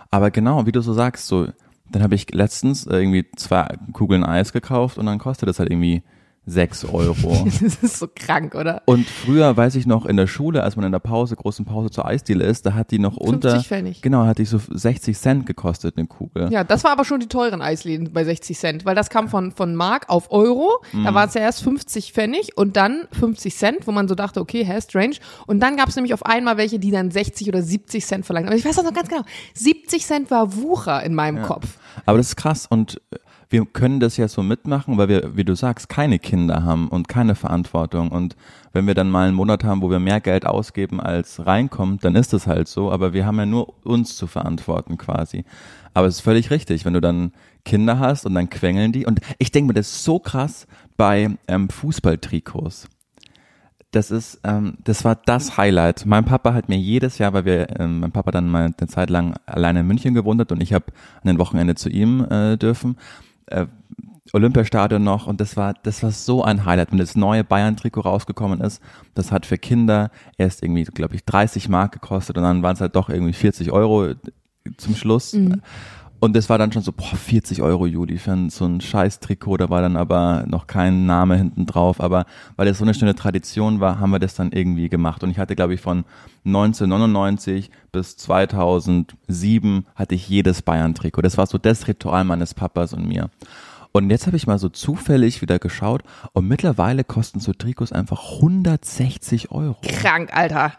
Aber 0.10 0.32
genau, 0.32 0.66
wie 0.66 0.72
du 0.72 0.82
so 0.82 0.94
sagst, 0.94 1.28
so 1.28 1.48
dann 1.90 2.04
habe 2.04 2.16
ich 2.16 2.34
letztens 2.34 2.86
irgendwie 2.86 3.26
zwei 3.36 3.68
Kugeln 3.94 4.24
Eis 4.24 4.54
gekauft 4.54 4.98
und 4.98 5.06
dann 5.06 5.20
kostet 5.20 5.50
das 5.50 5.60
halt 5.60 5.70
irgendwie 5.70 6.04
sechs 6.46 6.84
Euro. 6.86 7.48
Das 7.62 7.76
ist 7.84 8.00
so 8.00 8.08
krank, 8.14 8.56
oder? 8.56 8.82
Und 8.86 9.08
früher 9.08 9.56
weiß 9.56 9.76
ich 9.76 9.86
noch 9.86 10.06
in 10.06 10.18
der 10.18 10.26
Schule, 10.28 10.64
als 10.64 10.76
man 10.76 10.86
in 10.86 10.92
der 10.92 11.00
Pause, 11.00 11.36
großen 11.36 11.66
Pause 11.66 11.92
zur 11.92 12.06
Eisdiele 12.06 12.44
ist, 12.44 12.66
da 12.66 12.74
hat 12.74 12.92
die 12.92 12.98
noch 12.98 13.14
50 13.14 13.34
unter, 13.34 13.60
Pfennig. 13.62 14.02
genau, 14.02 14.26
hat 14.26 14.40
die 14.40 14.46
so 14.46 14.60
60 14.70 15.18
Cent 15.18 15.46
gekostet, 15.46 15.98
eine 15.98 16.08
Kugel. 16.08 16.52
Ja, 16.52 16.64
das 16.64 16.84
war 16.84 16.92
aber 16.92 17.06
schon 17.06 17.20
die 17.20 17.28
teuren 17.28 17.62
Eisläden 17.62 18.12
bei 18.12 18.24
60 18.24 18.58
Cent, 18.58 18.86
weil 18.86 18.96
das 18.96 19.10
kam 19.10 19.30
von, 19.30 19.52
von 19.52 19.76
Mark 19.76 20.10
auf 20.10 20.32
Euro. 20.32 20.82
Mhm. 20.92 21.04
Da 21.04 21.14
war 21.14 21.28
es 21.28 21.34
ja 21.36 21.42
erst 21.42 21.62
50 21.64 22.14
Pfennig 22.14 22.58
und 22.58 22.76
dann 22.76 23.08
50 23.12 23.56
Cent, 23.56 23.88
wo 23.88 23.92
man 23.92 24.08
so 24.08 24.16
dachte, 24.16 24.42
okay, 24.42 24.66
hä, 24.66 24.80
strange. 24.82 25.18
Und 25.46 25.60
dann 25.60 25.78
gab 25.78 25.90
es 25.90 25.96
nämlich 25.96 26.14
auf 26.14 26.26
einmal 26.26 26.58
welche, 26.58 26.80
die 26.80 26.92
dann 26.92 27.12
60 27.12 27.48
oder 27.48 27.62
70 27.62 28.06
Cent 28.06 28.26
verlangen. 28.26 28.48
Aber 28.48 28.58
ich 28.58 28.66
weiß 28.66 28.76
das 28.76 28.86
noch 28.86 28.94
ganz 28.94 29.10
genau. 29.10 29.24
70 29.54 30.06
Cent 30.06 30.32
war 30.32 30.56
Wucher 30.56 31.04
in 31.04 31.14
meinem 31.14 31.44
Kopf. 31.44 31.78
Aber 32.06 32.18
das 32.18 32.30
ist 32.30 32.36
krass 32.36 32.66
und 32.68 33.02
äh, 33.12 33.18
wir 33.52 33.66
können 33.66 34.00
das 34.00 34.16
ja 34.16 34.28
so 34.30 34.42
mitmachen, 34.44 34.98
weil 34.98 35.10
wir, 35.10 35.36
wie 35.36 35.44
du 35.44 35.56
sagst, 35.56 35.90
keine 35.90 36.20
Kinder 36.20 36.64
haben 36.64 36.88
und 36.88 37.10
keine 37.10 37.36
Verantwortung. 37.36 38.10
Und 38.10 38.38
wenn 38.72 38.88
wir 38.88 38.94
dann 38.94 39.10
mal 39.10 39.28
einen 39.28 39.36
Monat 39.36 39.66
haben, 39.66 39.82
wo 39.82 39.90
wir 39.90 40.00
mehr 40.00 40.22
Geld 40.22 40.46
ausgeben 40.46 41.02
als 41.02 41.46
reinkommt, 41.46 42.06
dann 42.06 42.16
ist 42.16 42.32
das 42.32 42.48
halt 42.48 42.70
so. 42.70 42.92
Aber 42.92 43.12
wir 43.14 43.26
haben 43.26 43.38
ja 43.38 43.46
nur 43.46 43.74
uns 43.84 44.16
zu 44.16 44.26
verantworten 44.26 44.98
quasi. 44.98 45.44
Aber 45.94 46.08
es 46.08 46.16
ist 46.16 46.22
völlig 46.22 46.50
richtig, 46.50 46.86
wenn 46.86 46.94
du 46.94 47.02
dann 47.02 47.34
Kinder 47.66 48.00
hast 48.00 48.26
und 48.26 48.36
dann 48.36 48.50
quengeln 48.50 48.94
die. 48.94 49.06
Und 49.06 49.20
ich 49.38 49.52
denke 49.52 49.68
mir, 49.68 49.74
das 49.74 49.88
ist 49.88 50.04
so 50.06 50.20
krass 50.20 50.66
bei 50.96 51.38
ähm, 51.48 51.70
Fußballtrikots 51.70 52.88
das 53.92 54.10
ist, 54.10 54.40
ähm, 54.46 54.78
das 54.84 55.04
war 55.04 55.16
das 55.16 55.58
Highlight. 55.58 56.06
Mein 56.06 56.24
Papa 56.24 56.54
hat 56.54 56.70
mir 56.70 56.78
jedes 56.78 57.18
Jahr, 57.18 57.34
weil 57.34 57.46
wir, 57.46 57.80
ähm, 57.80 58.00
mein 58.00 58.12
Papa 58.12 58.32
dann 58.32 58.50
mal 58.50 58.74
eine 58.78 58.88
Zeit 58.88 59.10
lang 59.10 59.36
alleine 59.46 59.82
in 59.82 59.88
München 59.88 60.14
gewohnt 60.14 60.40
hat 60.40 60.52
und 60.54 60.64
ich 60.64 60.74
habe 60.74 60.86
an 61.16 61.28
den 61.28 61.40
Wochenende 61.40 61.76
zu 61.76 61.90
ihm 61.90 62.26
äh, 62.30 62.58
dürfen, 62.58 62.96
äh, 63.52 63.68
Olympiastadion 64.34 65.04
noch 65.04 65.28
und 65.28 65.42
das 65.42 65.58
war, 65.58 65.74
das 65.84 66.04
war 66.04 66.12
so 66.12 66.44
ein 66.44 66.66
Highlight, 66.66 66.92
wenn 66.92 67.00
das 67.00 67.16
neue 67.16 67.44
Bayern-Trikot 67.44 68.02
rausgekommen 68.02 68.62
ist. 68.62 68.82
Das 69.14 69.32
hat 69.32 69.46
für 69.46 69.58
Kinder 69.58 70.10
erst 70.38 70.64
irgendwie, 70.64 70.84
glaube 70.84 71.16
ich, 71.16 71.26
30 71.26 71.70
Mark 71.70 71.94
gekostet 71.94 72.38
und 72.38 72.44
dann 72.44 72.64
waren 72.64 72.76
es 72.76 72.82
halt 72.82 72.96
doch 72.96 73.10
irgendwie 73.10 73.34
40 73.34 73.72
Euro 73.72 74.14
zum 74.78 74.96
Schluss. 74.96 75.34
Und 76.22 76.36
das 76.36 76.50
war 76.50 76.60
dann 76.60 76.72
schon 76.72 76.84
so, 76.84 76.92
boah, 76.92 77.16
40 77.16 77.64
Euro, 77.64 77.88
Juli, 77.88 78.20
für 78.20 78.38
so 78.52 78.66
ein 78.66 78.80
scheiß 78.80 79.22
Trikot, 79.22 79.58
da 79.58 79.72
war 79.72 79.82
dann 79.82 79.98
aber 79.98 80.46
noch 80.48 80.68
kein 80.68 81.08
Name 81.08 81.36
hinten 81.36 81.66
drauf, 81.66 82.00
aber 82.00 82.28
weil 82.58 82.68
das 82.68 82.78
so 82.78 82.86
eine 82.86 82.94
schöne 82.94 83.16
Tradition 83.16 83.80
war, 83.80 84.00
haben 84.00 84.12
wir 84.12 84.20
das 84.20 84.36
dann 84.36 84.52
irgendwie 84.52 84.88
gemacht. 84.88 85.24
Und 85.24 85.32
ich 85.32 85.40
hatte, 85.40 85.56
glaube 85.56 85.74
ich, 85.74 85.82
von 85.82 86.06
1999 86.46 87.72
bis 87.92 88.18
2007 88.18 89.88
hatte 89.96 90.14
ich 90.14 90.30
jedes 90.30 90.62
Bayern-Trikot. 90.62 91.24
Das 91.24 91.40
war 91.40 91.48
so 91.48 91.58
das 91.58 91.88
Ritual 91.88 92.24
meines 92.24 92.54
Papas 92.54 92.94
und 92.94 93.08
mir. 93.08 93.32
Und 93.92 94.12
jetzt 94.12 94.28
habe 94.28 94.38
ich 94.38 94.46
mal 94.46 94.60
so 94.60 94.70
zufällig 94.70 95.42
wieder 95.42 95.58
geschaut 95.58 96.04
und 96.34 96.48
mittlerweile 96.48 97.04
kosten 97.04 97.40
so 97.40 97.52
Trikots 97.52 97.92
einfach 97.92 98.36
160 98.36 99.50
Euro. 99.50 99.78
Krank, 99.82 100.30
Alter. 100.38 100.74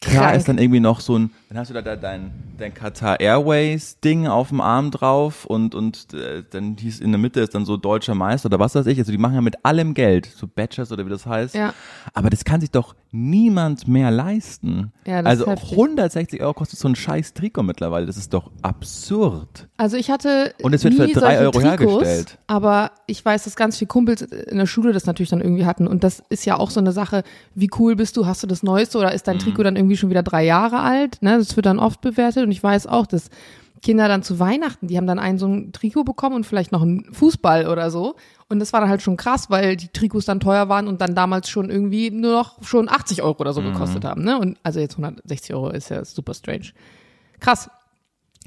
Klar 0.00 0.24
Krank. 0.24 0.36
ist 0.36 0.48
dann 0.48 0.58
irgendwie 0.58 0.80
noch 0.80 1.00
so 1.00 1.18
ein, 1.18 1.30
dann 1.48 1.58
hast 1.58 1.70
du 1.70 1.74
da, 1.74 1.82
da 1.82 1.96
dein, 1.96 2.32
dein 2.58 2.74
Qatar 2.74 3.20
Airways 3.20 3.98
Ding 4.00 4.26
auf 4.26 4.48
dem 4.48 4.60
Arm 4.60 4.90
drauf 4.90 5.44
und, 5.44 5.74
und 5.74 6.12
äh, 6.12 6.42
dann 6.50 6.76
hieß 6.76 7.00
in 7.00 7.12
der 7.12 7.18
Mitte 7.18 7.40
ist 7.40 7.54
dann 7.54 7.64
so 7.64 7.76
deutscher 7.76 8.14
Meister 8.14 8.46
oder 8.46 8.58
was 8.58 8.74
weiß 8.74 8.86
ich. 8.86 8.98
Also 8.98 9.12
die 9.12 9.18
machen 9.18 9.34
ja 9.34 9.40
mit 9.40 9.64
allem 9.64 9.94
Geld, 9.94 10.26
so 10.26 10.46
Badgers 10.46 10.92
oder 10.92 11.06
wie 11.06 11.10
das 11.10 11.24
heißt. 11.24 11.54
Ja. 11.54 11.72
Aber 12.14 12.30
das 12.30 12.44
kann 12.44 12.60
sich 12.60 12.70
doch 12.70 12.94
niemand 13.12 13.88
mehr 13.88 14.10
leisten. 14.10 14.92
Ja, 15.06 15.22
das 15.22 15.30
also 15.30 15.46
heftig. 15.46 15.72
160 15.72 16.42
Euro 16.42 16.54
kostet 16.54 16.78
so 16.78 16.88
ein 16.88 16.96
scheiß 16.96 17.32
Trikot 17.34 17.62
mittlerweile. 17.62 18.06
Das 18.06 18.16
ist 18.16 18.34
doch 18.34 18.50
absurd. 18.62 19.68
Also 19.76 19.96
ich 19.96 20.10
hatte 20.10 20.54
Und 20.62 20.74
es 20.74 20.84
wird 20.84 20.94
für 20.94 21.06
drei 21.08 21.38
Euro 21.38 21.52
Trikots, 21.52 21.80
hergestellt. 21.80 22.38
Aber 22.46 22.90
ich 23.06 23.24
weiß, 23.24 23.44
dass 23.44 23.56
ganz 23.56 23.78
viele 23.78 23.88
Kumpels 23.88 24.22
in 24.22 24.58
der 24.58 24.66
Schule 24.66 24.92
das 24.92 25.06
natürlich 25.06 25.30
dann 25.30 25.40
irgendwie 25.40 25.64
hatten. 25.64 25.86
Und 25.86 26.04
das 26.04 26.22
ist 26.28 26.44
ja 26.44 26.58
auch 26.58 26.70
so 26.70 26.80
eine 26.80 26.92
Sache, 26.92 27.22
wie 27.54 27.70
cool 27.78 27.96
bist 27.96 28.16
du, 28.16 28.26
hast 28.26 28.42
du 28.42 28.46
das 28.46 28.62
Neueste 28.62 28.98
oder 28.98 29.12
ist 29.12 29.28
dein 29.28 29.38
Trikot 29.38 29.62
dann 29.62 29.76
irgendwie 29.76 29.85
schon 29.94 30.10
wieder 30.10 30.24
drei 30.24 30.44
Jahre 30.44 30.80
alt? 30.80 31.22
Ne? 31.22 31.38
Das 31.38 31.54
wird 31.54 31.66
dann 31.66 31.78
oft 31.78 32.00
bewertet. 32.00 32.42
Und 32.44 32.50
ich 32.50 32.60
weiß 32.60 32.88
auch, 32.88 33.06
dass 33.06 33.30
Kinder 33.82 34.08
dann 34.08 34.24
zu 34.24 34.40
Weihnachten, 34.40 34.88
die 34.88 34.96
haben 34.96 35.06
dann 35.06 35.20
ein 35.20 35.38
so 35.38 35.46
ein 35.46 35.70
Trikot 35.70 36.02
bekommen 36.02 36.34
und 36.34 36.44
vielleicht 36.46 36.72
noch 36.72 36.82
einen 36.82 37.12
Fußball 37.12 37.68
oder 37.68 37.92
so. 37.92 38.16
Und 38.48 38.58
das 38.58 38.72
war 38.72 38.80
dann 38.80 38.88
halt 38.88 39.02
schon 39.02 39.16
krass, 39.16 39.50
weil 39.50 39.76
die 39.76 39.88
Trikots 39.88 40.24
dann 40.24 40.40
teuer 40.40 40.68
waren 40.68 40.88
und 40.88 41.00
dann 41.00 41.14
damals 41.14 41.48
schon 41.48 41.70
irgendwie 41.70 42.10
nur 42.10 42.32
noch 42.32 42.62
schon 42.64 42.88
80 42.88 43.22
Euro 43.22 43.38
oder 43.38 43.52
so 43.52 43.62
gekostet 43.62 44.04
haben. 44.04 44.24
Ne? 44.24 44.38
Und 44.38 44.58
also 44.64 44.80
jetzt 44.80 44.98
160 44.98 45.54
Euro 45.54 45.70
ist 45.70 45.90
ja 45.90 46.04
super 46.04 46.34
strange. 46.34 46.72
Krass. 47.38 47.70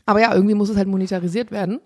Aber 0.06 0.20
ja, 0.20 0.34
irgendwie 0.34 0.56
muss 0.56 0.70
es 0.70 0.76
halt 0.78 0.88
monetarisiert 0.88 1.52
werden. 1.52 1.80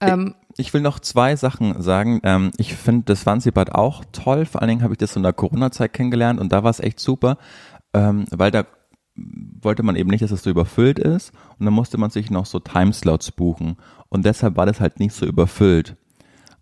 Ähm, 0.00 0.34
Ich 0.58 0.74
will 0.74 0.82
noch 0.82 1.00
zwei 1.00 1.36
Sachen 1.36 1.80
sagen. 1.82 2.20
Ähm, 2.22 2.50
ich 2.58 2.74
finde 2.76 3.04
das 3.06 3.24
Wannsibad 3.24 3.72
auch 3.74 4.04
toll. 4.12 4.44
Vor 4.44 4.60
allen 4.60 4.68
Dingen 4.68 4.82
habe 4.82 4.92
ich 4.94 4.98
das 4.98 5.16
in 5.16 5.22
der 5.22 5.32
Corona-Zeit 5.32 5.92
kennengelernt 5.94 6.38
und 6.38 6.52
da 6.52 6.62
war 6.62 6.70
es 6.70 6.80
echt 6.80 7.00
super, 7.00 7.38
ähm, 7.94 8.26
weil 8.30 8.50
da 8.50 8.64
wollte 9.16 9.82
man 9.82 9.96
eben 9.96 10.10
nicht, 10.10 10.22
dass 10.22 10.30
es 10.30 10.42
so 10.42 10.50
überfüllt 10.50 10.98
ist 10.98 11.32
und 11.58 11.66
dann 11.66 11.74
musste 11.74 11.98
man 11.98 12.10
sich 12.10 12.30
noch 12.30 12.46
so 12.46 12.58
Timeslots 12.58 13.32
buchen 13.32 13.76
und 14.08 14.24
deshalb 14.24 14.56
war 14.56 14.66
das 14.66 14.80
halt 14.80 15.00
nicht 15.00 15.14
so 15.14 15.26
überfüllt. 15.26 15.96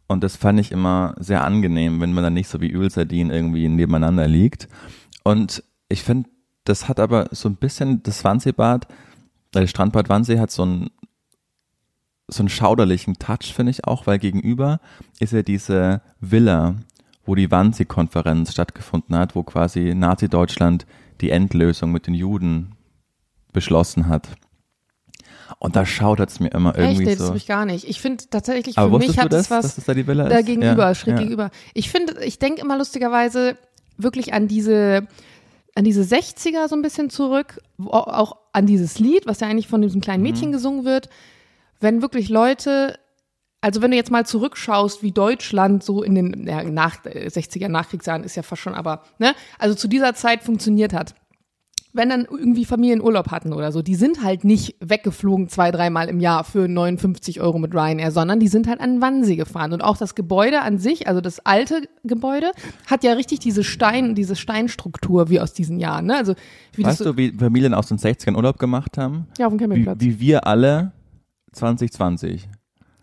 Und 0.07 0.23
das 0.23 0.37
fand 0.37 0.61
ich 0.61 0.71
immer 0.71 1.15
sehr 1.19 1.45
angenehm, 1.45 2.01
wenn 2.01 2.13
man 2.13 2.25
dann 2.25 2.35
nicht 2.35 2.49
so 2.49 2.61
wie 2.61 2.71
Ölsardinen 2.71 3.33
irgendwie 3.33 3.69
nebeneinander 3.69 4.29
liegt. 4.29 4.69
Und 5.23 5.65
ich 5.89 6.03
finde, 6.03 6.29
das 6.65 6.89
hat 6.89 7.01
aber 7.01 7.29
so 7.31 7.49
ein 7.49 7.57
bisschen 7.57 8.03
das 8.03 8.23
Wannseebad, 8.23 8.87
das 9.53 9.71
Strandbad 9.71 10.09
Wannsee 10.09 10.39
hat 10.39 10.51
so 10.51 10.65
ein 10.65 10.91
so 12.29 12.43
einen 12.43 12.49
schauderlichen 12.49 13.19
Touch, 13.19 13.53
finde 13.55 13.71
ich 13.71 13.85
auch, 13.85 14.07
weil 14.07 14.19
gegenüber 14.19 14.81
ist 15.21 15.33
ja 15.33 15.43
diese 15.43 16.01
Villa, 16.21 16.77
wo 17.27 17.35
die 17.35 17.51
Wannsee-Konferenz 17.51 18.53
stattgefunden 18.53 19.15
hat, 19.17 19.35
wo 19.35 19.43
quasi 19.43 19.95
Nazi-Deutschland 19.95 20.87
die 21.21 21.31
Endlösung 21.31 21.93
mit 21.93 22.07
den 22.07 22.15
Juden 22.15 22.73
beschlossen 23.53 24.09
hat. 24.09 24.29
Und 25.59 25.77
da 25.77 25.85
schaudert 25.87 26.31
es 26.31 26.41
mir 26.41 26.49
immer 26.49 26.71
echt, 26.77 26.79
irgendwie 26.99 27.05
das 27.05 27.19
so. 27.19 27.27
habe 27.29 27.37
ich 27.37 27.47
gar 27.47 27.65
nicht. 27.67 27.87
Ich 27.87 28.01
finde 28.01 28.25
tatsächlich, 28.29 28.79
Aber 28.79 28.99
für 29.01 29.07
mich 29.07 29.19
hat 29.19 29.33
das, 29.33 29.43
es 29.47 29.51
was 29.51 29.75
das 29.77 29.85
da 29.85 29.95
die 29.95 30.07
Villa 30.07 30.29
da 30.29 30.39
ist? 30.39 30.47
gegenüber, 30.47 30.85
Ja, 30.89 30.95
schräg 30.95 31.15
ja. 31.15 31.21
gegenüber. 31.21 31.51
Ich 31.75 31.91
finde, 31.91 32.25
ich 32.25 32.39
denke 32.39 32.61
immer 32.63 32.79
lustigerweise 32.79 33.57
wirklich 33.97 34.33
an 34.33 34.49
diese, 34.49 35.07
an 35.75 35.85
diese 35.85 36.03
60er 36.03 36.69
so 36.69 36.75
ein 36.75 36.83
bisschen 36.83 37.11
zurück, 37.11 37.61
auch 37.85 38.37
an 38.53 38.67
dieses 38.67 38.99
Lied, 38.99 39.27
was 39.27 39.41
ja 39.41 39.47
eigentlich 39.49 39.69
von 39.69 39.83
diesem 39.83 40.01
kleinen 40.01 40.23
Mhm. 40.23 40.31
Mädchen 40.31 40.53
gesungen 40.53 40.85
wird. 40.85 41.09
Wenn 41.81 42.03
wirklich 42.03 42.29
Leute, 42.31 42.99
also 43.65 43.81
wenn 43.81 43.91
du 43.93 43.97
jetzt 43.97 44.11
mal 44.11 44.27
zurückschaust, 44.27 45.03
wie 45.03 45.11
Deutschland 45.11 45.83
so 45.83 46.03
in 46.03 46.15
den 46.15 46.47
ja, 46.47 46.63
nach, 46.65 47.03
äh, 47.07 47.29
60er 47.29 47.69
Nachkriegsjahren 47.69 48.23
ist 48.23 48.37
ja 48.37 48.43
fast 48.43 48.61
schon, 48.61 48.75
aber, 48.75 49.03
ne, 49.19 49.35
also 49.59 49.75
zu 49.75 49.89
dieser 49.89 50.15
Zeit 50.15 50.43
funktioniert 50.43 50.93
hat. 50.93 51.15
wenn 51.97 52.09
dann 52.09 52.27
irgendwie 52.29 52.65
Familienurlaub 52.65 53.31
hatten 53.31 53.53
oder 53.53 53.71
so, 53.71 53.81
die 53.81 53.95
sind 53.95 54.23
halt 54.25 54.43
nicht 54.43 54.75
weggeflogen 54.81 55.49
zwei, 55.49 55.71
dreimal 55.71 56.09
im 56.09 56.19
Jahr 56.19 56.43
für 56.43 56.67
59 56.67 57.41
Euro 57.41 57.59
mit 57.59 57.73
Ryanair, 57.73 58.11
sondern 58.11 58.41
die 58.41 58.49
sind 58.49 58.67
halt 58.67 58.81
an 58.81 59.01
Wannsee 59.01 59.37
gefahren. 59.37 59.73
Und 59.73 59.81
auch 59.81 59.97
das 59.97 60.17
Gebäude 60.17 60.61
an 60.63 60.79
sich, 60.79 61.07
also 61.07 61.21
das 61.21 61.39
alte 61.47 61.83
Gebäude, 62.03 62.51
hat 62.87 63.05
ja 63.05 63.13
richtig 63.13 63.39
diese 63.39 63.63
Stein, 63.63 64.17
diese 64.17 64.35
Steinstruktur 64.35 65.31
wie 65.31 65.39
aus 65.39 65.53
diesen 65.53 65.79
Jahren. 65.79 66.07
Ne? 66.07 66.17
Also, 66.17 66.35
wie 66.75 66.83
Weißt 66.83 66.99
das 66.99 67.05
so, 67.07 67.13
du, 67.13 67.17
wie 67.17 67.31
Familien 67.31 67.73
aus 67.75 67.87
den 67.87 67.99
60ern 67.99 68.35
Urlaub 68.35 68.59
gemacht 68.59 68.99
haben? 68.99 69.29
ja, 69.39 69.47
auf 69.47 69.53
dem 69.53 69.61
Wie, 69.61 69.63
Campingplatz. 69.63 70.01
wie 70.01 70.19
wir 70.19 70.49
alle 70.49 70.93
2020. 71.53 72.49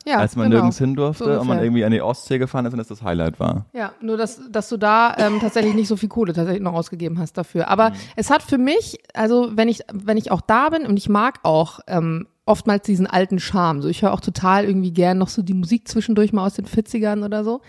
ja, 0.05 0.17
als 0.17 0.35
man 0.35 0.45
genau. 0.45 0.57
nirgends 0.57 0.77
hin 0.77 0.95
durfte 0.95 1.25
So 1.25 1.39
und 1.39 1.47
man 1.47 1.59
irgendwie 1.59 1.83
an 1.85 1.91
die 1.91 2.01
Ostsee 2.01 2.37
gefahren 2.37 2.65
ist 2.65 2.73
und 2.73 2.79
das 2.79 2.87
das 2.87 3.03
Highlight 3.03 3.39
war. 3.39 3.65
Ja, 3.73 3.91
nur 4.01 4.17
dass, 4.17 4.41
dass 4.49 4.69
du 4.69 4.77
da 4.77 5.15
ähm, 5.17 5.39
tatsächlich 5.39 5.73
nicht 5.73 5.87
so 5.87 5.95
viel 5.95 6.09
Kohle 6.09 6.33
tatsächlich 6.33 6.63
noch 6.63 6.73
ausgegeben 6.73 7.19
hast 7.19 7.37
dafür. 7.37 7.67
Aber 7.67 7.91
es 8.15 8.29
hat 8.29 8.41
für 8.43 8.57
mich, 8.57 8.99
also 9.13 9.51
wenn 9.55 9.69
ich, 9.69 9.81
wenn 9.93 10.17
ich 10.17 10.31
auch 10.31 10.41
da 10.41 10.69
bin 10.69 10.85
und 10.85 10.97
ich 10.97 11.09
mag 11.09 11.39
auch 11.43 11.79
ähm, 11.87 12.27
oftmals 12.45 12.85
diesen 12.85 13.07
alten 13.07 13.39
Charme. 13.39 13.81
So, 13.81 13.87
ich 13.87 14.01
höre 14.01 14.13
auch 14.13 14.19
total 14.19 14.65
irgendwie 14.65 14.91
gern 14.91 15.17
noch 15.17 15.29
so 15.29 15.41
die 15.41 15.53
Musik 15.53 15.87
zwischendurch 15.87 16.33
mal 16.33 16.45
aus 16.45 16.55
den 16.55 16.65
40ern 16.65 17.23
oder 17.23 17.43
so. 17.43 17.61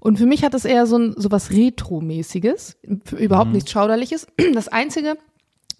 Und 0.00 0.18
für 0.18 0.26
mich 0.26 0.44
hat 0.44 0.54
das 0.54 0.64
eher 0.64 0.86
so, 0.86 0.96
ein, 0.96 1.14
so 1.16 1.30
was 1.30 1.50
Retro-mäßiges, 1.50 2.76
überhaupt 3.18 3.52
nichts 3.52 3.70
Schauderliches. 3.70 4.26
Das 4.54 4.68
Einzige, 4.68 5.16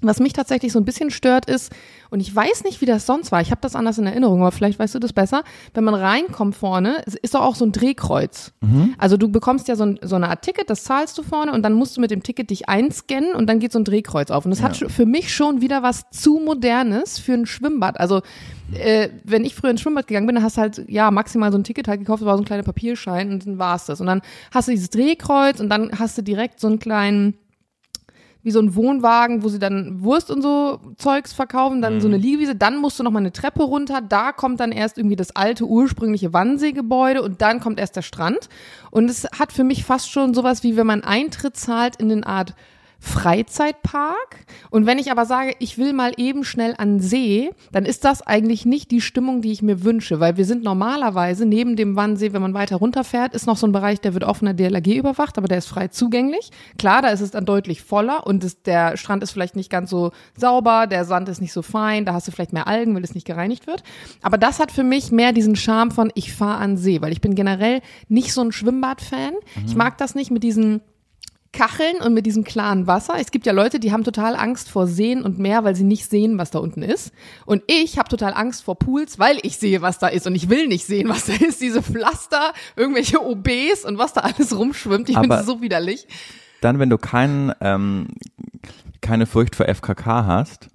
was 0.00 0.20
mich 0.20 0.32
tatsächlich 0.32 0.72
so 0.72 0.78
ein 0.78 0.84
bisschen 0.84 1.10
stört 1.10 1.46
ist, 1.50 1.72
und 2.10 2.20
ich 2.20 2.34
weiß 2.34 2.64
nicht, 2.64 2.80
wie 2.80 2.86
das 2.86 3.04
sonst 3.04 3.32
war, 3.32 3.40
ich 3.42 3.50
habe 3.50 3.60
das 3.60 3.74
anders 3.76 3.98
in 3.98 4.06
Erinnerung, 4.06 4.40
aber 4.40 4.52
vielleicht 4.52 4.78
weißt 4.78 4.94
du 4.94 4.98
das 4.98 5.12
besser, 5.12 5.42
wenn 5.74 5.84
man 5.84 5.94
reinkommt 5.94 6.56
vorne, 6.56 7.02
ist 7.20 7.34
doch 7.34 7.42
auch 7.42 7.54
so 7.54 7.66
ein 7.66 7.72
Drehkreuz. 7.72 8.52
Also 8.96 9.16
du 9.18 9.28
bekommst 9.28 9.68
ja 9.68 9.76
so, 9.76 9.84
ein, 9.84 9.98
so 10.02 10.16
eine 10.16 10.28
Art 10.30 10.42
Ticket, 10.42 10.70
das 10.70 10.84
zahlst 10.84 11.18
du 11.18 11.22
vorne 11.22 11.52
und 11.52 11.62
dann 11.62 11.74
musst 11.74 11.96
du 11.96 12.00
mit 12.00 12.10
dem 12.10 12.22
Ticket 12.22 12.48
dich 12.50 12.68
einscannen 12.68 13.34
und 13.34 13.46
dann 13.46 13.58
geht 13.58 13.72
so 13.72 13.78
ein 13.78 13.84
Drehkreuz 13.84 14.30
auf. 14.30 14.44
Und 14.46 14.52
das 14.52 14.62
hat 14.62 14.76
schon- 14.78 14.88
für 14.88 15.04
mich 15.04 15.34
schon 15.34 15.60
wieder 15.60 15.82
was 15.82 16.04
zu 16.10 16.40
Modernes 16.42 17.18
für 17.18 17.34
ein 17.34 17.44
Schwimmbad. 17.44 18.00
Also 18.00 18.22
äh, 18.72 19.08
wenn 19.24 19.44
ich 19.44 19.54
früher 19.54 19.70
ins 19.70 19.80
Schwimmbad 19.82 20.06
gegangen 20.06 20.26
bin, 20.26 20.36
dann 20.36 20.44
hast 20.44 20.56
du 20.56 20.60
halt, 20.62 20.84
ja, 20.88 21.10
maximal 21.10 21.50
so 21.52 21.58
ein 21.58 21.64
Ticket 21.64 21.88
halt 21.88 22.00
gekauft, 22.00 22.24
war 22.24 22.36
so 22.36 22.42
ein 22.42 22.46
kleiner 22.46 22.62
Papierschein 22.62 23.30
und 23.32 23.46
dann 23.46 23.58
war's 23.58 23.86
das. 23.86 24.00
Und 24.00 24.06
dann 24.06 24.22
hast 24.52 24.68
du 24.68 24.72
dieses 24.72 24.90
Drehkreuz 24.90 25.60
und 25.60 25.68
dann 25.68 25.98
hast 25.98 26.16
du 26.16 26.22
direkt 26.22 26.60
so 26.60 26.68
einen 26.68 26.78
kleinen 26.78 27.34
wie 28.48 28.52
so 28.52 28.60
ein 28.60 28.74
Wohnwagen, 28.74 29.42
wo 29.42 29.50
sie 29.50 29.58
dann 29.58 30.02
Wurst 30.02 30.30
und 30.30 30.40
so 30.40 30.80
Zeugs 30.96 31.34
verkaufen, 31.34 31.82
dann 31.82 32.00
so 32.00 32.08
eine 32.08 32.16
Liegewiese, 32.16 32.54
dann 32.54 32.78
musst 32.78 32.98
du 32.98 33.02
noch 33.02 33.10
mal 33.10 33.18
eine 33.18 33.30
Treppe 33.30 33.62
runter, 33.62 34.00
da 34.00 34.32
kommt 34.32 34.58
dann 34.58 34.72
erst 34.72 34.96
irgendwie 34.96 35.16
das 35.16 35.36
alte 35.36 35.66
ursprüngliche 35.66 36.32
Wannseegebäude 36.32 37.20
und 37.20 37.42
dann 37.42 37.60
kommt 37.60 37.78
erst 37.78 37.96
der 37.96 38.02
Strand. 38.02 38.48
Und 38.90 39.10
es 39.10 39.24
hat 39.38 39.52
für 39.52 39.64
mich 39.64 39.84
fast 39.84 40.10
schon 40.10 40.32
sowas 40.32 40.62
wie 40.62 40.78
wenn 40.78 40.86
man 40.86 41.04
Eintritt 41.04 41.58
zahlt 41.58 41.96
in 41.96 42.10
eine 42.10 42.26
Art 42.26 42.54
Freizeitpark. 43.00 44.44
Und 44.70 44.86
wenn 44.86 44.98
ich 44.98 45.10
aber 45.12 45.24
sage, 45.24 45.54
ich 45.60 45.78
will 45.78 45.92
mal 45.92 46.12
eben 46.16 46.44
schnell 46.44 46.74
an 46.78 47.00
See, 47.00 47.50
dann 47.70 47.84
ist 47.84 48.04
das 48.04 48.22
eigentlich 48.22 48.66
nicht 48.66 48.90
die 48.90 49.00
Stimmung, 49.00 49.40
die 49.40 49.52
ich 49.52 49.62
mir 49.62 49.84
wünsche, 49.84 50.18
weil 50.18 50.36
wir 50.36 50.44
sind 50.44 50.64
normalerweise 50.64 51.46
neben 51.46 51.76
dem 51.76 51.94
Wannsee, 51.94 52.32
wenn 52.32 52.42
man 52.42 52.54
weiter 52.54 52.76
runterfährt, 52.76 53.34
ist 53.34 53.46
noch 53.46 53.56
so 53.56 53.66
ein 53.66 53.72
Bereich, 53.72 54.00
der 54.00 54.14
wird 54.14 54.24
der 54.42 54.54
DLRG 54.54 54.96
überwacht, 54.96 55.38
aber 55.38 55.46
der 55.46 55.58
ist 55.58 55.68
frei 55.68 55.88
zugänglich. 55.88 56.50
Klar, 56.76 57.02
da 57.02 57.08
ist 57.08 57.20
es 57.20 57.30
dann 57.30 57.44
deutlich 57.44 57.82
voller 57.82 58.26
und 58.26 58.42
es, 58.42 58.62
der 58.62 58.96
Strand 58.96 59.22
ist 59.22 59.30
vielleicht 59.30 59.56
nicht 59.56 59.70
ganz 59.70 59.90
so 59.90 60.10
sauber, 60.36 60.86
der 60.86 61.04
Sand 61.04 61.28
ist 61.28 61.40
nicht 61.40 61.52
so 61.52 61.62
fein, 61.62 62.04
da 62.04 62.14
hast 62.14 62.26
du 62.26 62.32
vielleicht 62.32 62.52
mehr 62.52 62.66
Algen, 62.66 62.94
weil 62.94 63.04
es 63.04 63.14
nicht 63.14 63.26
gereinigt 63.26 63.66
wird. 63.66 63.84
Aber 64.22 64.38
das 64.38 64.58
hat 64.58 64.72
für 64.72 64.84
mich 64.84 65.12
mehr 65.12 65.32
diesen 65.32 65.56
Charme 65.56 65.92
von, 65.92 66.10
ich 66.14 66.32
fahre 66.32 66.58
an 66.58 66.76
See, 66.76 67.00
weil 67.00 67.12
ich 67.12 67.20
bin 67.20 67.34
generell 67.34 67.80
nicht 68.08 68.32
so 68.32 68.40
ein 68.40 68.52
Schwimmbad-Fan. 68.52 69.34
Ich 69.66 69.76
mag 69.76 69.98
das 69.98 70.14
nicht 70.14 70.30
mit 70.30 70.42
diesen 70.42 70.80
Kacheln 71.52 72.00
und 72.02 72.14
mit 72.14 72.26
diesem 72.26 72.44
klaren 72.44 72.86
Wasser. 72.86 73.14
Es 73.18 73.30
gibt 73.30 73.46
ja 73.46 73.52
Leute, 73.52 73.80
die 73.80 73.92
haben 73.92 74.04
total 74.04 74.36
Angst 74.36 74.70
vor 74.70 74.86
Seen 74.86 75.22
und 75.22 75.38
Meer, 75.38 75.64
weil 75.64 75.74
sie 75.74 75.84
nicht 75.84 76.08
sehen, 76.08 76.38
was 76.38 76.50
da 76.50 76.58
unten 76.58 76.82
ist. 76.82 77.12
Und 77.46 77.62
ich 77.66 77.98
habe 77.98 78.08
total 78.08 78.34
Angst 78.34 78.64
vor 78.64 78.78
Pools, 78.78 79.18
weil 79.18 79.38
ich 79.42 79.56
sehe, 79.56 79.82
was 79.82 79.98
da 79.98 80.08
ist. 80.08 80.26
Und 80.26 80.34
ich 80.34 80.50
will 80.50 80.66
nicht 80.68 80.86
sehen, 80.86 81.08
was 81.08 81.26
da 81.26 81.32
ist. 81.34 81.60
Diese 81.60 81.82
Pflaster, 81.82 82.52
irgendwelche 82.76 83.24
OBs 83.24 83.84
und 83.86 83.98
was 83.98 84.12
da 84.12 84.20
alles 84.22 84.56
rumschwimmt. 84.56 85.08
Ich 85.08 85.18
finde 85.18 85.36
es 85.36 85.46
so 85.46 85.62
widerlich. 85.62 86.06
Dann, 86.60 86.78
wenn 86.78 86.90
du 86.90 86.98
keinen, 86.98 87.52
ähm, 87.60 88.08
keine 89.00 89.26
Furcht 89.26 89.56
vor 89.56 89.66
FKK 89.66 90.26
hast, 90.26 90.68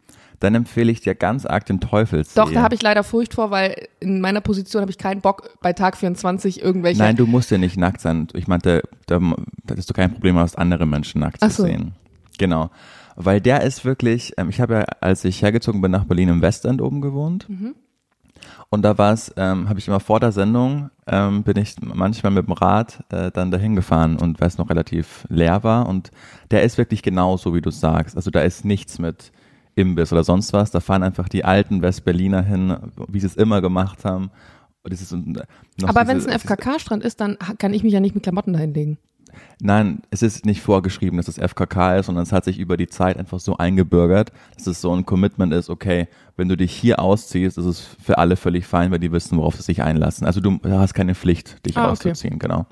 dann 0.44 0.56
empfehle 0.56 0.92
ich 0.92 1.00
dir 1.00 1.16
ganz 1.16 1.46
arg 1.46 1.66
den 1.66 1.80
Teufelsee. 1.80 2.34
Doch, 2.36 2.52
da 2.52 2.62
habe 2.62 2.76
ich 2.76 2.82
leider 2.82 3.04
Furcht 3.04 3.34
vor, 3.34 3.50
weil 3.50 3.88
in 4.02 4.20
meiner 4.20 4.42
Position 4.42 4.82
habe 4.82 4.92
ich 4.92 4.98
keinen 4.98 5.22
Bock, 5.22 5.58
bei 5.62 5.72
Tag 5.72 5.96
24 5.96 6.62
irgendwelche. 6.62 7.02
Nein, 7.02 7.16
du 7.16 7.26
musst 7.26 7.50
ja 7.50 7.58
nicht 7.58 7.78
nackt 7.78 8.02
sein. 8.02 8.28
Ich 8.34 8.48
meinte, 8.48 8.84
da, 9.06 9.20
da 9.20 9.76
hast 9.78 9.90
du 9.90 9.94
kein 9.94 10.12
Problem 10.12 10.38
hast, 10.38 10.58
andere 10.58 10.86
Menschen 10.86 11.22
nackt 11.22 11.38
Ach 11.42 11.50
zu 11.50 11.62
so. 11.62 11.64
sehen. 11.64 11.94
Genau. 12.38 12.72
Weil 13.16 13.40
der 13.40 13.62
ist 13.62 13.86
wirklich, 13.86 14.34
ähm, 14.38 14.50
ich 14.50 14.60
habe 14.60 14.74
ja, 14.74 14.86
als 15.00 15.24
ich 15.24 15.42
hergezogen 15.42 15.82
bin 15.82 15.92
nach 15.92 16.04
Berlin 16.04 16.30
im 16.30 16.42
Westend 16.42 16.82
oben 16.82 17.00
gewohnt. 17.00 17.48
Mhm. 17.48 17.76
Und 18.70 18.82
da 18.82 18.98
war 18.98 19.14
es, 19.14 19.32
ähm, 19.38 19.70
habe 19.70 19.80
ich 19.80 19.88
immer 19.88 20.02
vor 20.02 20.20
der 20.20 20.34
Sendung, 20.34 20.90
ähm, 21.08 21.44
bin 21.44 21.56
ich 21.58 21.76
manchmal 21.82 22.34
mit 22.34 22.48
dem 22.48 22.54
Rad 22.54 23.04
äh, 23.14 23.32
dann 23.32 23.52
dahin 23.52 23.76
gefahren 23.76 24.18
und 24.18 24.42
weil 24.42 24.48
es 24.48 24.58
noch 24.58 24.70
relativ 24.70 25.26
leer 25.30 25.64
war. 25.64 25.88
Und 25.88 26.12
der 26.52 26.64
ist 26.64 26.78
wirklich 26.78 27.02
genauso, 27.02 27.54
wie 27.54 27.62
du 27.62 27.70
sagst. 27.70 28.18
Also 28.18 28.30
da 28.30 28.42
ist 28.42 28.66
nichts 28.66 29.00
mit 29.00 29.32
Imbiss 29.76 30.12
oder 30.12 30.24
sonst 30.24 30.54
was. 30.54 30.72
Da 30.72 30.80
fahren 30.80 31.04
einfach 31.04 31.30
die 31.30 31.46
alten 31.46 31.82
Westberliner 31.82 32.42
hin, 32.44 32.76
wie 33.08 33.20
sie 33.20 33.28
es 33.28 33.36
immer 33.36 33.62
gemacht 33.62 34.06
haben. 34.06 34.32
Noch 34.86 35.90
aber 35.90 36.08
wenn 36.08 36.18
es 36.18 36.28
ein 36.28 36.38
FKK-Strand 36.38 37.04
ist, 37.04 37.22
dann 37.22 37.38
kann 37.58 37.74
ich 37.74 37.84
mich 37.84 37.94
ja 37.94 38.00
nicht 38.00 38.16
mit 38.16 38.24
Klamotten 38.24 38.54
dahin 38.54 38.74
legen. 38.74 38.98
Nein, 39.62 40.02
es 40.12 40.22
ist 40.22 40.46
nicht 40.46 40.62
vorgeschrieben, 40.62 41.18
dass 41.18 41.28
es 41.28 41.40
FKK 41.40 41.98
ist, 41.98 42.06
sondern 42.08 42.24
es 42.24 42.32
hat 42.32 42.44
sich 42.46 42.60
über 42.60 42.78
die 42.78 42.88
Zeit 42.88 43.18
einfach 43.18 43.40
so 43.40 43.58
eingebürgert, 43.58 44.32
dass 44.56 44.68
es 44.68 44.82
so 44.82 44.94
ein 44.96 45.06
Commitment 45.06 45.54
ist, 45.54 45.70
okay, 45.70 46.08
wenn 46.36 46.50
du 46.50 46.58
dich 46.58 46.72
hier 46.74 47.00
ausziehst, 47.00 47.58
ist 47.58 47.66
es 47.66 47.80
für 47.80 48.18
alle 48.20 48.36
völlig 48.36 48.68
fein, 48.68 48.92
weil 48.92 49.00
die 49.00 49.12
wissen, 49.12 49.38
worauf 49.38 49.56
sie 49.56 49.64
sich 49.64 49.82
einlassen. 49.82 50.28
Also 50.28 50.40
du 50.42 50.60
hast 50.66 50.94
keine 50.94 51.16
Pflicht, 51.16 51.66
dich 51.66 51.78
Ah, 51.78 51.84
okay. 51.86 51.92
auszuziehen, 52.12 52.38
genau. 52.38 52.68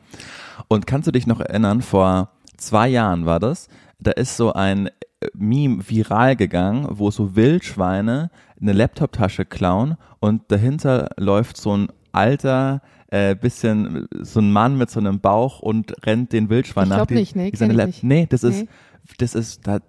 Und 0.67 0.86
kannst 0.86 1.08
du 1.08 1.12
dich 1.12 1.25
noch 1.25 1.39
erinnern, 1.39 1.81
vor 1.81 2.29
zwei 2.58 2.89
Jahren 2.89 3.25
war 3.25 3.39
das, 3.39 3.67
da 4.00 4.12
ist 4.12 4.38
so 4.38 4.53
ein 4.53 4.88
äh, 4.88 4.91
Meme 5.34 5.84
viral 5.88 6.36
gegangen, 6.36 6.88
wo 6.90 7.12
so 7.12 7.36
Wildschweine 7.36 8.30
eine 8.60 8.74
Laptoptasche 8.74 9.46
klauen 9.46 9.98
und 10.20 10.51
dahinter 10.51 11.10
läuft 11.18 11.58
so 11.58 11.75
ein 11.75 11.88
alter, 12.12 12.82
äh, 13.08 13.36
bisschen 13.36 14.08
so 14.22 14.40
ein 14.40 14.51
Mann 14.51 14.78
mit 14.78 14.90
so 14.90 15.00
einem 15.00 15.20
Bauch 15.20 15.60
und 15.60 15.94
rennt 16.06 16.34
den 16.34 16.50
Wildschwein 16.50 16.86
Ich 16.86 16.90
nach. 16.90 16.96
glaub 16.98 17.08
die- 17.10 17.16
nicht, 17.16 17.36
nee, 17.36 17.51
die 17.51 17.58
seine 17.58 17.74
ich 17.74 17.86
nicht. 17.86 18.04
Nee, 18.04 18.28
das 18.30 18.44
ist, 18.44 18.62
Nee. 18.62 18.68
das 19.18 19.36
ist, 19.36 19.66
da, 19.68 19.80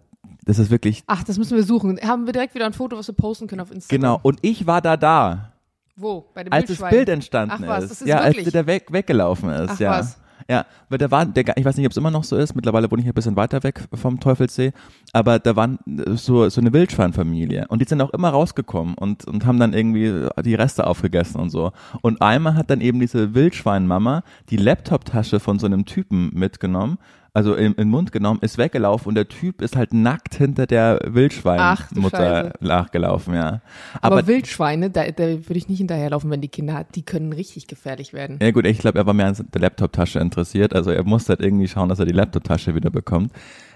das 0.45 0.59
ist 0.59 0.71
wirklich, 0.71 1.03
Ach, 1.07 1.23
das 1.25 1.39
müssen 1.39 1.57
wir 1.57 1.65
suchen. 1.65 1.99
Haben 2.03 2.27
wir 2.27 2.33
direkt 2.33 2.55
wieder 2.55 2.67
ein 2.67 2.73
Foto, 2.73 2.97
was 2.97 3.07
wir 3.09 3.15
posten 3.15 3.47
können 3.47 3.61
auf 3.61 3.71
Instagram. 3.71 4.01
genau. 4.01 4.21
Und 4.23 4.39
ich 4.43 4.67
war 4.67 4.81
da 4.81 4.97
da, 4.97 5.53
Wo? 5.97 6.25
Bei 6.35 6.43
dem 6.45 6.53
als 6.53 6.69
das? 6.69 6.89
Bild 6.91 7.09
entstanden 7.09 7.65
Ach 7.65 7.69
was, 7.69 7.85
ist. 7.85 7.91
ist 8.03 8.07
ja, 8.09 8.25
wirklich? 8.25 8.47
als 8.47 8.53
der 8.53 8.67
weg, 8.67 8.87
weggelaufen 8.91 9.51
ist, 9.51 9.73
Ach 9.75 9.81
ja. 9.81 9.91
was. 9.99 10.19
Ja, 10.49 10.67
weil 10.89 10.99
da 10.99 11.11
war, 11.11 11.27
der, 11.27 11.57
ich 11.57 11.65
weiß 11.65 11.77
nicht, 11.77 11.87
ob 11.87 11.93
es 11.93 11.97
immer 11.97 12.11
noch 12.11 12.25
so 12.25 12.37
ist, 12.37 12.55
mittlerweile 12.55 12.91
wohne 12.91 13.03
ich 13.03 13.09
ein 13.09 13.15
bisschen 13.15 13.37
weiter 13.37 13.63
weg 13.63 13.83
vom 13.95 14.21
Teufelsee, 14.21 14.73
aber 15.13 15.39
da 15.39 15.57
waren 15.57 15.79
äh, 15.87 16.17
so, 16.17 16.49
so 16.49 16.61
eine 16.61 16.73
Wildschweinfamilie 16.73 17.67
und 17.69 17.81
die 17.81 17.87
sind 17.87 18.01
auch 18.01 18.11
immer 18.11 18.31
rausgekommen 18.31 18.95
und, 18.95 19.27
und 19.27 19.47
haben 19.47 19.59
dann 19.59 19.73
irgendwie 19.73 20.29
die 20.45 20.55
Reste 20.55 20.87
aufgegessen 20.87 21.41
und 21.41 21.51
so. 21.51 21.73
Und 22.01 22.23
einmal 22.23 22.55
hat 22.55 22.71
dann 22.71 22.81
eben 22.81 23.01
diese 23.01 23.35
Wildschweinmama 23.35 24.23
die 24.51 24.57
Laptoptasche 24.57 25.41
von 25.41 25.59
so 25.59 25.67
einem 25.67 25.85
Typen 25.85 26.31
mitgenommen, 26.35 26.99
also 27.35 27.55
in, 27.55 27.73
in 27.73 27.75
den 27.75 27.89
Mund 27.89 28.13
genommen, 28.13 28.41
ist 28.43 28.59
weggelaufen 28.59 29.09
und 29.09 29.15
der 29.15 29.29
Typ 29.29 29.63
ist 29.63 29.75
halt 29.75 29.95
nackt 29.95 30.35
hinter 30.35 30.67
der 30.67 31.01
Wildschweinmutter 31.05 32.53
nachgelaufen, 32.61 33.35
ja. 33.35 33.63
Aber, 34.01 34.17
Aber, 34.17 34.27
Wildschweine, 34.27 34.91
da, 34.91 35.11
da 35.11 35.25
würde 35.25 35.57
ich 35.57 35.69
nicht 35.69 35.79
hinterherlaufen, 35.79 36.31
wenn 36.31 36.43
die 36.43 36.49
Kinder 36.49 36.75
hat. 36.75 36.95
Die 36.95 37.03
können 37.03 37.33
richtig 37.33 37.67
gefährlich 37.69 38.13
werden. 38.13 38.39
ja 38.43 38.51
gut, 38.51 38.67
ich 38.67 38.79
glaube, 38.79 38.99
er 38.99 39.07
war 39.07 39.15
mehr 39.15 39.29
an 39.29 39.37
der 39.53 39.61
Laptoptasche 39.61 40.19
interessiert, 40.19 40.75
also 40.75 40.91
er 40.91 41.05
musste 41.05 41.31
halt 41.31 41.41
irgendwie 41.41 41.69
schauen, 41.69 41.89
dass 41.89 41.99
er 41.99 42.07
die 42.07 42.13
Laptoptasche 42.13 42.75
wieder 42.75 42.91
bekommt. 42.91 43.33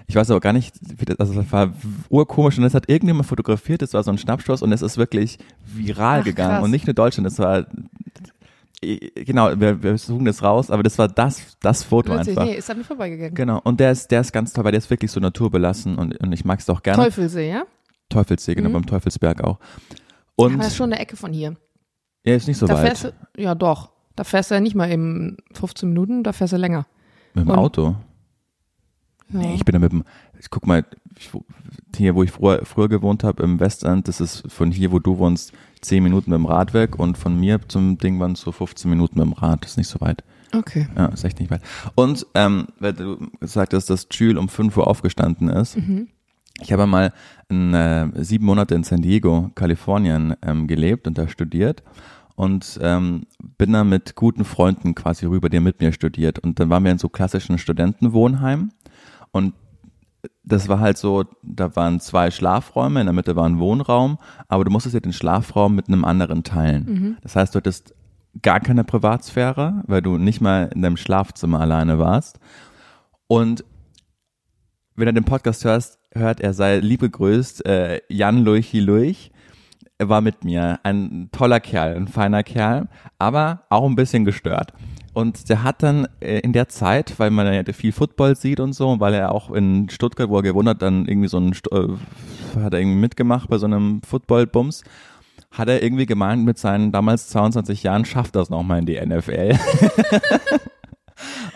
Ich 0.08 0.14
weiß 0.14 0.30
aber 0.30 0.40
gar 0.40 0.52
nicht, 0.52 0.74
wie 0.98 1.04
das, 1.04 1.18
also 1.18 1.34
das 1.34 1.50
war 1.50 1.72
urkomisch 2.10 2.58
und 2.58 2.62
das 2.64 2.74
hat 2.74 2.88
irgendjemand 2.88 3.26
fotografiert, 3.26 3.82
das 3.82 3.92
war 3.92 4.04
so 4.04 4.10
ein 4.10 4.18
Schnappschuss 4.18 4.62
und 4.62 4.70
es 4.72 4.82
ist 4.82 4.98
wirklich 4.98 5.38
viral 5.64 6.20
Ach, 6.20 6.24
gegangen 6.24 6.56
krass. 6.56 6.64
und 6.64 6.70
nicht 6.70 6.86
nur 6.86 6.94
Deutschland, 6.94 7.26
das 7.26 7.38
war 7.38 7.66
genau, 8.80 9.58
wir, 9.58 9.82
wir 9.82 9.98
suchen 9.98 10.24
das 10.26 10.42
raus, 10.42 10.70
aber 10.70 10.82
das 10.82 10.98
war 10.98 11.08
das, 11.08 11.56
das 11.60 11.82
Foto 11.82 12.12
Witzig, 12.14 12.30
einfach. 12.30 12.44
nee, 12.44 12.54
ist 12.56 12.70
an 12.70 12.78
mir 12.78 12.84
vorbeigegangen. 12.84 13.34
Genau, 13.34 13.60
und 13.64 13.80
der 13.80 13.90
ist, 13.92 14.10
der 14.10 14.20
ist 14.20 14.32
ganz 14.32 14.52
toll, 14.52 14.64
weil 14.64 14.72
der 14.72 14.78
ist 14.78 14.90
wirklich 14.90 15.10
so 15.10 15.20
naturbelassen 15.20 15.96
und, 15.96 16.16
und 16.18 16.32
ich 16.32 16.44
mag 16.44 16.60
es 16.60 16.68
auch 16.70 16.82
gerne. 16.82 17.02
Teufelsee, 17.04 17.50
ja? 17.50 17.64
Teufelsee, 18.08 18.54
genau, 18.54 18.68
Mhm. 18.68 18.72
beim 18.74 18.86
Teufelsberg 18.86 19.42
auch. 19.42 19.58
Aber 20.38 20.46
Und 20.48 20.58
das 20.58 20.68
ist 20.68 20.76
schon 20.76 20.92
eine 20.92 21.00
Ecke 21.00 21.16
von 21.16 21.32
hier. 21.32 21.56
er 22.22 22.36
ist 22.36 22.46
nicht 22.48 22.58
so 22.58 22.66
da 22.66 22.74
weit. 22.74 22.98
fährst 22.98 23.12
ja 23.36 23.54
doch. 23.54 23.90
Da 24.14 24.24
fährst 24.24 24.50
du 24.50 24.54
ja 24.54 24.60
nicht 24.60 24.74
mal 24.74 24.90
eben 24.90 25.36
15 25.52 25.88
Minuten, 25.88 26.22
da 26.22 26.32
fährst 26.32 26.52
du 26.52 26.56
länger. 26.56 26.86
Mit 27.34 27.44
dem 27.46 27.50
und- 27.50 27.58
Auto. 27.58 27.96
Ja. 29.30 29.40
Nee, 29.40 29.54
ich 29.56 29.64
bin 29.64 29.72
da 29.72 29.78
mit 29.80 29.90
dem, 29.90 30.04
ich 30.38 30.48
guck 30.50 30.66
mal, 30.68 30.84
ich, 31.18 31.30
hier, 31.96 32.14
wo 32.14 32.22
ich 32.22 32.30
früher, 32.30 32.64
früher 32.64 32.88
gewohnt 32.88 33.24
habe, 33.24 33.42
im 33.42 33.58
Westend, 33.58 34.06
das 34.06 34.20
ist 34.20 34.44
von 34.52 34.70
hier, 34.70 34.92
wo 34.92 35.00
du 35.00 35.18
wohnst, 35.18 35.52
10 35.80 36.02
Minuten 36.02 36.30
mit 36.30 36.38
dem 36.38 36.46
Rad 36.46 36.74
weg 36.74 36.98
und 36.98 37.18
von 37.18 37.38
mir 37.38 37.60
zum 37.68 37.98
Ding 37.98 38.18
waren 38.20 38.32
es 38.32 38.40
so 38.40 38.52
15 38.52 38.90
Minuten 38.90 39.18
mit 39.18 39.26
dem 39.26 39.32
Rad, 39.32 39.62
das 39.62 39.72
ist 39.72 39.76
nicht 39.76 39.88
so 39.88 40.00
weit. 40.00 40.24
Okay. 40.54 40.88
Ja, 40.96 41.06
ist 41.06 41.24
echt 41.24 41.40
nicht 41.40 41.50
weit. 41.50 41.62
Und, 41.94 42.26
ähm, 42.34 42.68
weil 42.78 42.92
du 42.92 43.28
gesagt 43.40 43.74
hast, 43.74 43.90
dass 43.90 44.06
Jules 44.10 44.38
um 44.38 44.48
5 44.48 44.76
Uhr 44.76 44.86
aufgestanden 44.86 45.48
ist, 45.48 45.76
Mhm. 45.76 46.08
Ich 46.62 46.72
habe 46.72 46.86
mal 46.86 47.12
in, 47.48 47.74
äh, 47.74 48.08
sieben 48.24 48.46
Monate 48.46 48.74
in 48.74 48.82
San 48.82 49.02
Diego, 49.02 49.50
Kalifornien 49.54 50.34
ähm, 50.42 50.66
gelebt 50.66 51.06
und 51.06 51.18
da 51.18 51.28
studiert 51.28 51.82
und 52.34 52.78
ähm, 52.82 53.26
bin 53.58 53.72
da 53.72 53.84
mit 53.84 54.14
guten 54.14 54.44
Freunden 54.44 54.94
quasi 54.94 55.26
rüber, 55.26 55.48
die 55.48 55.60
mit 55.60 55.80
mir 55.80 55.92
studiert. 55.92 56.38
Und 56.38 56.58
dann 56.60 56.70
waren 56.70 56.84
wir 56.84 56.92
in 56.92 56.98
so 56.98 57.08
klassischen 57.08 57.58
Studentenwohnheim 57.58 58.70
und 59.32 59.54
das 60.44 60.68
war 60.68 60.80
halt 60.80 60.98
so, 60.98 61.24
da 61.42 61.74
waren 61.76 62.00
zwei 62.00 62.30
Schlafräume, 62.30 63.00
in 63.00 63.06
der 63.06 63.12
Mitte 63.12 63.36
war 63.36 63.44
ein 63.44 63.58
Wohnraum, 63.58 64.18
aber 64.48 64.64
du 64.64 64.70
musstest 64.70 64.94
ja 64.94 65.00
den 65.00 65.12
Schlafraum 65.12 65.74
mit 65.74 65.88
einem 65.88 66.04
anderen 66.04 66.44
teilen. 66.44 66.84
Das 67.22 67.36
heißt, 67.36 67.54
du 67.54 67.58
hattest 67.58 67.94
gar 68.42 68.60
keine 68.60 68.84
Privatsphäre, 68.84 69.82
weil 69.86 70.02
du 70.02 70.18
nicht 70.18 70.40
mal 70.40 70.70
in 70.74 70.82
deinem 70.82 70.96
Schlafzimmer 70.96 71.60
alleine 71.60 71.98
warst. 71.98 72.38
Und 73.26 73.64
wenn 74.94 75.08
er 75.08 75.12
den 75.12 75.24
Podcast 75.24 75.64
hörst, 75.64 75.98
hört, 76.12 76.40
er 76.40 76.54
sei 76.54 76.78
lieb 76.78 77.00
gegrüßt, 77.00 77.66
äh, 77.66 78.00
Jan 78.08 78.44
Lurchi 78.44 78.80
Lurch. 78.80 79.30
Er 79.98 80.08
war 80.08 80.20
mit 80.20 80.44
mir 80.44 80.78
ein 80.82 81.30
toller 81.32 81.60
Kerl, 81.60 81.96
ein 81.96 82.08
feiner 82.08 82.42
Kerl, 82.42 82.88
aber 83.18 83.62
auch 83.70 83.86
ein 83.86 83.96
bisschen 83.96 84.24
gestört. 84.24 84.72
Und 85.16 85.48
der 85.48 85.62
hat 85.62 85.82
dann 85.82 86.06
äh, 86.20 86.40
in 86.40 86.52
der 86.52 86.68
Zeit, 86.68 87.18
weil 87.18 87.30
man 87.30 87.50
ja 87.50 87.62
viel 87.72 87.92
Football 87.92 88.36
sieht 88.36 88.60
und 88.60 88.74
so, 88.74 89.00
weil 89.00 89.14
er 89.14 89.32
auch 89.32 89.50
in 89.50 89.88
Stuttgart, 89.88 90.28
wo 90.28 90.36
er 90.36 90.42
gewohnt 90.42 90.68
hat, 90.68 90.82
dann 90.82 91.06
irgendwie 91.06 91.28
so 91.28 91.38
ein, 91.38 91.52
äh, 91.52 92.60
hat 92.60 92.74
er 92.74 92.80
irgendwie 92.80 92.98
mitgemacht 92.98 93.48
bei 93.48 93.56
so 93.56 93.64
einem 93.64 94.02
Football-Bums, 94.02 94.84
hat 95.52 95.68
er 95.68 95.82
irgendwie 95.82 96.04
gemeint, 96.04 96.44
mit 96.44 96.58
seinen 96.58 96.92
damals 96.92 97.28
22 97.28 97.82
Jahren 97.82 98.04
schafft 98.04 98.36
das 98.36 98.50
nochmal 98.50 98.80
in 98.80 98.84
die 98.84 99.00
NFL. 99.00 99.58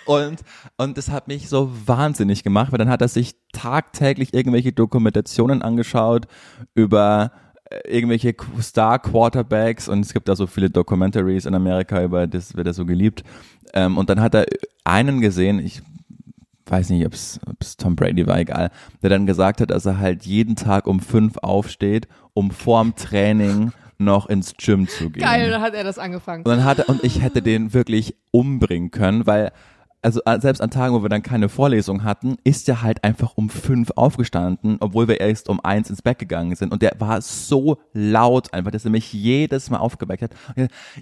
Und, 0.06 0.40
und 0.78 0.96
das 0.96 1.10
hat 1.10 1.28
mich 1.28 1.48
so 1.48 1.70
wahnsinnig 1.86 2.42
gemacht, 2.42 2.72
weil 2.72 2.78
dann 2.78 2.88
hat 2.88 3.02
er 3.02 3.08
sich 3.08 3.34
tagtäglich 3.52 4.32
irgendwelche 4.32 4.72
Dokumentationen 4.72 5.60
angeschaut 5.60 6.26
über 6.74 7.30
irgendwelche 7.84 8.34
Star 8.60 8.98
Quarterbacks 8.98 9.88
und 9.88 10.00
es 10.00 10.12
gibt 10.12 10.28
da 10.28 10.36
so 10.36 10.46
viele 10.46 10.70
Documentaries 10.70 11.46
in 11.46 11.54
Amerika 11.54 12.02
über 12.02 12.26
das 12.26 12.56
wird 12.56 12.66
er 12.66 12.74
so 12.74 12.84
geliebt. 12.84 13.22
Ähm, 13.74 13.96
und 13.96 14.10
dann 14.10 14.20
hat 14.20 14.34
er 14.34 14.46
einen 14.84 15.20
gesehen, 15.20 15.58
ich 15.58 15.82
weiß 16.66 16.90
nicht, 16.90 17.04
ob 17.06 17.14
es 17.14 17.76
Tom 17.76 17.96
Brady 17.96 18.26
war, 18.26 18.38
egal, 18.38 18.70
der 19.02 19.10
dann 19.10 19.26
gesagt 19.26 19.60
hat, 19.60 19.70
dass 19.70 19.86
er 19.86 19.98
halt 19.98 20.24
jeden 20.24 20.56
Tag 20.56 20.86
um 20.86 21.00
fünf 21.00 21.38
aufsteht, 21.38 22.08
um 22.32 22.50
vorm 22.50 22.94
Training 22.94 23.72
noch 23.98 24.26
ins 24.28 24.54
Gym 24.56 24.88
zu 24.88 25.10
gehen. 25.10 25.22
Geil, 25.22 25.50
dann 25.50 25.60
hat 25.60 25.74
er 25.74 25.84
das 25.84 25.98
angefangen. 25.98 26.44
Und 26.44 26.50
dann 26.50 26.64
hat 26.64 26.78
er, 26.78 26.88
und 26.88 27.04
ich 27.04 27.20
hätte 27.22 27.42
den 27.42 27.74
wirklich 27.74 28.16
umbringen 28.30 28.90
können, 28.90 29.26
weil, 29.26 29.52
also 30.02 30.20
äh, 30.24 30.40
selbst 30.40 30.60
an 30.60 30.70
Tagen, 30.70 30.94
wo 30.94 31.02
wir 31.02 31.08
dann 31.08 31.22
keine 31.22 31.48
Vorlesung 31.48 32.04
hatten, 32.04 32.36
ist 32.44 32.68
er 32.68 32.82
halt 32.82 33.04
einfach 33.04 33.32
um 33.36 33.50
fünf 33.50 33.92
aufgestanden, 33.96 34.78
obwohl 34.80 35.08
wir 35.08 35.20
erst 35.20 35.48
um 35.48 35.60
eins 35.60 35.90
ins 35.90 36.02
Bett 36.02 36.18
gegangen 36.18 36.54
sind. 36.56 36.72
Und 36.72 36.82
der 36.82 36.96
war 36.98 37.20
so 37.20 37.78
laut 37.92 38.52
einfach, 38.54 38.70
dass 38.70 38.84
er 38.84 38.90
mich 38.90 39.12
jedes 39.12 39.70
Mal 39.70 39.78
aufgeweckt 39.78 40.22
hat. 40.22 40.32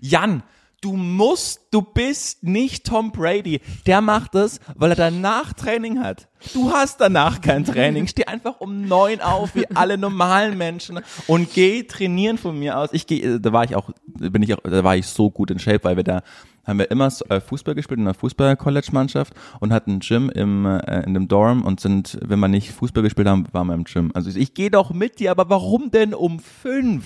Jan, 0.01 0.43
du 0.81 0.95
musst, 0.95 1.61
du 1.71 1.83
bist 1.83 2.43
nicht 2.43 2.87
Tom 2.87 3.13
Brady. 3.13 3.61
Der 3.87 4.01
macht 4.01 4.35
es, 4.35 4.61
weil 4.75 4.91
er 4.91 4.97
danach 4.97 5.53
Training 5.53 6.01
hat. 6.01 6.29
Du 6.53 6.73
hast 6.73 7.01
danach 7.01 7.41
kein 7.41 7.65
Training. 7.65 8.07
Steh 8.07 8.25
einfach 8.25 8.61
um 8.61 8.87
neun 8.87 9.21
auf, 9.21 9.55
wie 9.55 9.67
alle 9.75 9.99
normalen 9.99 10.57
Menschen 10.57 11.01
und 11.27 11.53
geh 11.53 11.83
trainieren 11.85 12.39
von 12.39 12.59
mir 12.59 12.79
aus. 12.79 12.91
Ich 12.93 13.07
gehe, 13.07 13.41
da 13.41 13.53
war 13.53 13.65
ich 13.65 13.75
auch, 13.75 13.91
bin 14.07 14.43
ich 14.43 14.55
auch, 14.55 14.61
da 14.63 14.85
war 14.85 14.97
ich 14.97 15.07
so 15.07 15.31
gut 15.31 15.51
in 15.51 15.59
Shape, 15.59 15.85
weil 15.85 15.97
wir 15.97 16.05
da 16.05 16.23
haben 16.69 16.79
wir 16.79 16.91
immer 16.91 17.11
äh, 17.29 17.41
Fußball 17.41 17.75
gespielt 17.75 17.99
in 17.99 18.07
einer 18.07 18.15
Fußball-College-Mannschaft 18.15 19.33
und 19.61 19.73
hatten 19.73 19.95
ein 19.95 20.01
Gym 20.01 20.31
im, 20.31 20.67
äh, 20.67 21.03
in 21.05 21.15
dem 21.15 21.27
Dorm 21.27 21.65
und 21.65 21.81
sind, 21.81 22.19
wenn 22.23 22.39
wir 22.39 22.49
nicht 22.49 22.73
Fußball 22.73 23.03
gespielt 23.03 23.27
haben, 23.27 23.47
waren 23.53 23.67
wir 23.69 23.75
im 23.75 23.85
Gym. 23.85 24.13
Also 24.15 24.31
ich 24.31 24.55
gehe 24.55 24.71
doch 24.71 24.91
mit 24.91 25.19
dir, 25.19 25.31
aber 25.31 25.49
warum 25.49 25.91
denn 25.91 26.15
um 26.15 26.39
fünf? 26.39 27.05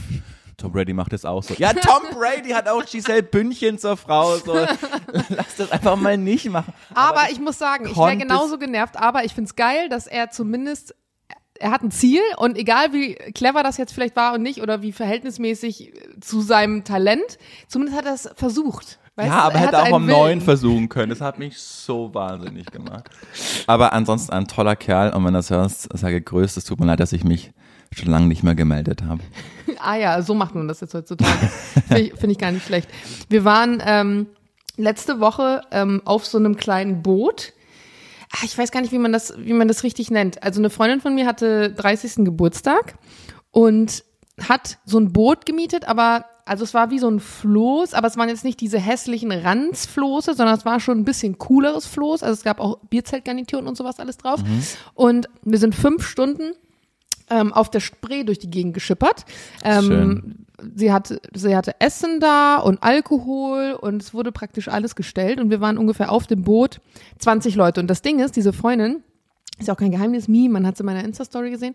Tom 0.57 0.73
Brady 0.73 0.93
macht 0.93 1.13
das 1.13 1.25
auch 1.25 1.43
so. 1.43 1.55
Ja, 1.55 1.73
Tom 1.73 2.03
Brady 2.13 2.51
hat 2.51 2.69
auch 2.69 2.85
Giselle 2.85 3.23
Bündchen 3.23 3.79
zur 3.79 3.97
Frau. 3.97 4.37
So. 4.37 4.55
Lass 5.29 5.57
das 5.57 5.73
einfach 5.73 5.97
mal 5.97 6.17
nicht 6.19 6.51
machen. 6.51 6.73
Aber, 6.95 7.31
ich 7.31 7.41
muss 7.41 7.59
sagen, 7.59 7.87
ich 7.87 7.97
wäre 7.97 8.17
genauso 8.17 8.59
genervt, 8.59 8.97
aber 8.97 9.25
ich 9.25 9.35
find's 9.35 9.57
geil, 9.57 9.89
dass 9.89 10.07
er 10.07 10.31
zumindest 10.31 10.95
er 11.59 11.71
hat 11.71 11.83
ein 11.83 11.93
Ziel 11.93 12.21
und 12.39 12.59
egal 12.59 12.93
wie 12.93 13.15
clever 13.15 13.63
das 13.63 13.77
jetzt 13.77 13.93
vielleicht 13.93 14.17
war 14.17 14.35
und 14.35 14.43
nicht 14.43 14.63
oder 14.63 14.83
wie 14.83 14.91
verhältnismäßig 14.91 15.93
zu 16.21 16.41
seinem 16.41 16.83
Talent, 16.83 17.39
zumindest 17.69 17.99
hat 17.99 18.07
er 18.07 18.15
es 18.15 18.29
versucht. 18.35 18.99
Weißt 19.17 19.29
ja, 19.29 19.41
aber 19.41 19.55
er 19.57 19.61
hätte 19.61 19.83
auch 19.83 19.93
am 19.93 20.07
neuen 20.07 20.41
versuchen 20.41 20.89
können. 20.89 21.11
Das 21.11 21.21
hat 21.21 21.39
mich 21.39 21.59
so 21.59 22.15
wahnsinnig 22.15 22.67
gemacht. 22.67 23.11
Aber 23.67 23.93
ansonsten 23.93 24.33
ein 24.33 24.47
toller 24.49 24.75
Kerl 24.75 25.13
und 25.13 25.25
wenn 25.25 25.35
du 25.35 25.39
das 25.39 25.51
hörst, 25.51 25.89
sei 25.93 26.13
gegrüßt. 26.13 26.57
Es 26.57 26.65
tut 26.65 26.81
mir 26.81 26.87
leid, 26.87 27.01
dass 27.01 27.13
ich 27.13 27.23
mich 27.23 27.53
schon 27.93 28.11
lange 28.11 28.27
nicht 28.27 28.43
mehr 28.43 28.55
gemeldet 28.55 29.03
habe. 29.03 29.23
Ah 29.85 29.97
ja, 29.97 30.23
so 30.23 30.35
macht 30.35 30.55
man 30.55 30.69
das 30.69 30.81
jetzt 30.81 30.95
heutzutage. 30.95 31.51
Finde 31.89 32.01
ich, 32.03 32.15
find 32.15 32.31
ich 32.31 32.39
gar 32.39 32.53
nicht 32.53 32.65
schlecht. 32.65 32.89
Wir 33.29 33.45
waren 33.45 33.83
ähm, 33.85 34.27
letzte 34.77 35.19
Woche 35.19 35.63
ähm, 35.73 36.03
auf 36.05 36.25
so 36.25 36.39
einem 36.39 36.57
kleinen 36.57 37.03
Boot. 37.03 37.53
Ah, 38.31 38.45
ich 38.45 38.57
weiß 38.57 38.71
gar 38.71 38.81
nicht, 38.81 38.93
wie 38.93 38.99
man 38.99 39.13
das, 39.13 39.35
wie 39.39 39.53
man 39.53 39.67
das 39.67 39.83
richtig 39.83 40.13
nennt. 40.13 40.43
Also 40.43 40.61
eine 40.61 40.71
Freundin 40.71 41.01
von 41.01 41.17
mir 41.17 41.27
hatte 41.27 41.73
30. 41.73 42.25
Geburtstag 42.25 42.95
und 43.51 44.05
hat 44.41 44.79
so 44.85 44.99
ein 44.99 45.13
Boot 45.13 45.47
gemietet, 45.47 45.87
aber 45.89 46.27
also 46.45 46.65
es 46.65 46.75
war 46.75 46.91
wie 46.91 46.99
so 46.99 47.09
ein 47.09 47.21
Floß, 47.21 47.95
aber 47.95 48.09
es 48.09 48.17
waren 48.17 48.29
jetzt 48.29 48.45
nicht 48.45 48.61
diese 48.61 48.79
hässlichen 48.79 49.33
Ranzfloße, 49.33 50.35
sondern 50.35 50.57
es 50.57 50.65
war 50.65 50.81
schon 50.81 50.99
ein 50.99 51.05
bisschen 51.05 51.39
cooleres 51.39 51.87
Floß. 51.87 52.23
Also 52.23 52.35
es 52.35 52.45
gab 52.45 52.61
auch 52.61 52.79
Bierzeltgarnituren 52.91 53.67
und 53.67 53.77
sowas 53.77 54.01
alles 54.01 54.19
drauf. 54.19 54.41
Und 54.95 55.29
wir 55.43 55.59
sind 55.59 55.75
fünf 55.75 56.07
Stunden 56.07 56.53
ähm, 57.31 57.53
auf 57.53 57.71
der 57.71 57.81
Spree 57.81 58.25
durch 58.25 58.39
die 58.39 58.51
Gegend 58.51 58.75
geschippert. 58.75 59.25
Ähm, 59.65 59.83
Schön. 59.83 60.47
sie 60.77 60.93
hatte, 60.93 61.21
sie 61.33 61.57
hatte 61.57 61.81
Essen 61.81 62.21
da 62.21 62.59
und 62.59 62.83
Alkohol 62.83 63.77
und 63.81 64.03
es 64.03 64.13
wurde 64.13 64.33
praktisch 64.33 64.69
alles 64.69 64.97
gestellt 64.97 65.41
und 65.41 65.51
wir 65.51 65.61
waren 65.61 65.79
ungefähr 65.79 66.11
auf 66.11 66.27
dem 66.27 66.43
Boot 66.43 66.81
20 67.19 67.55
Leute. 67.55 67.81
Und 67.81 67.89
das 67.89 68.03
Ding 68.03 68.19
ist, 68.19 68.37
diese 68.37 68.53
Freundin, 68.53 69.03
ist 69.59 69.69
ja 69.69 69.75
auch 69.75 69.79
kein 69.79 69.93
Geheimnis, 69.93 70.29
Mie, 70.29 70.49
man 70.49 70.67
hat 70.67 70.77
sie 70.77 70.83
in 70.83 70.87
meiner 70.87 71.05
Insta-Story 71.05 71.51
gesehen, 71.51 71.75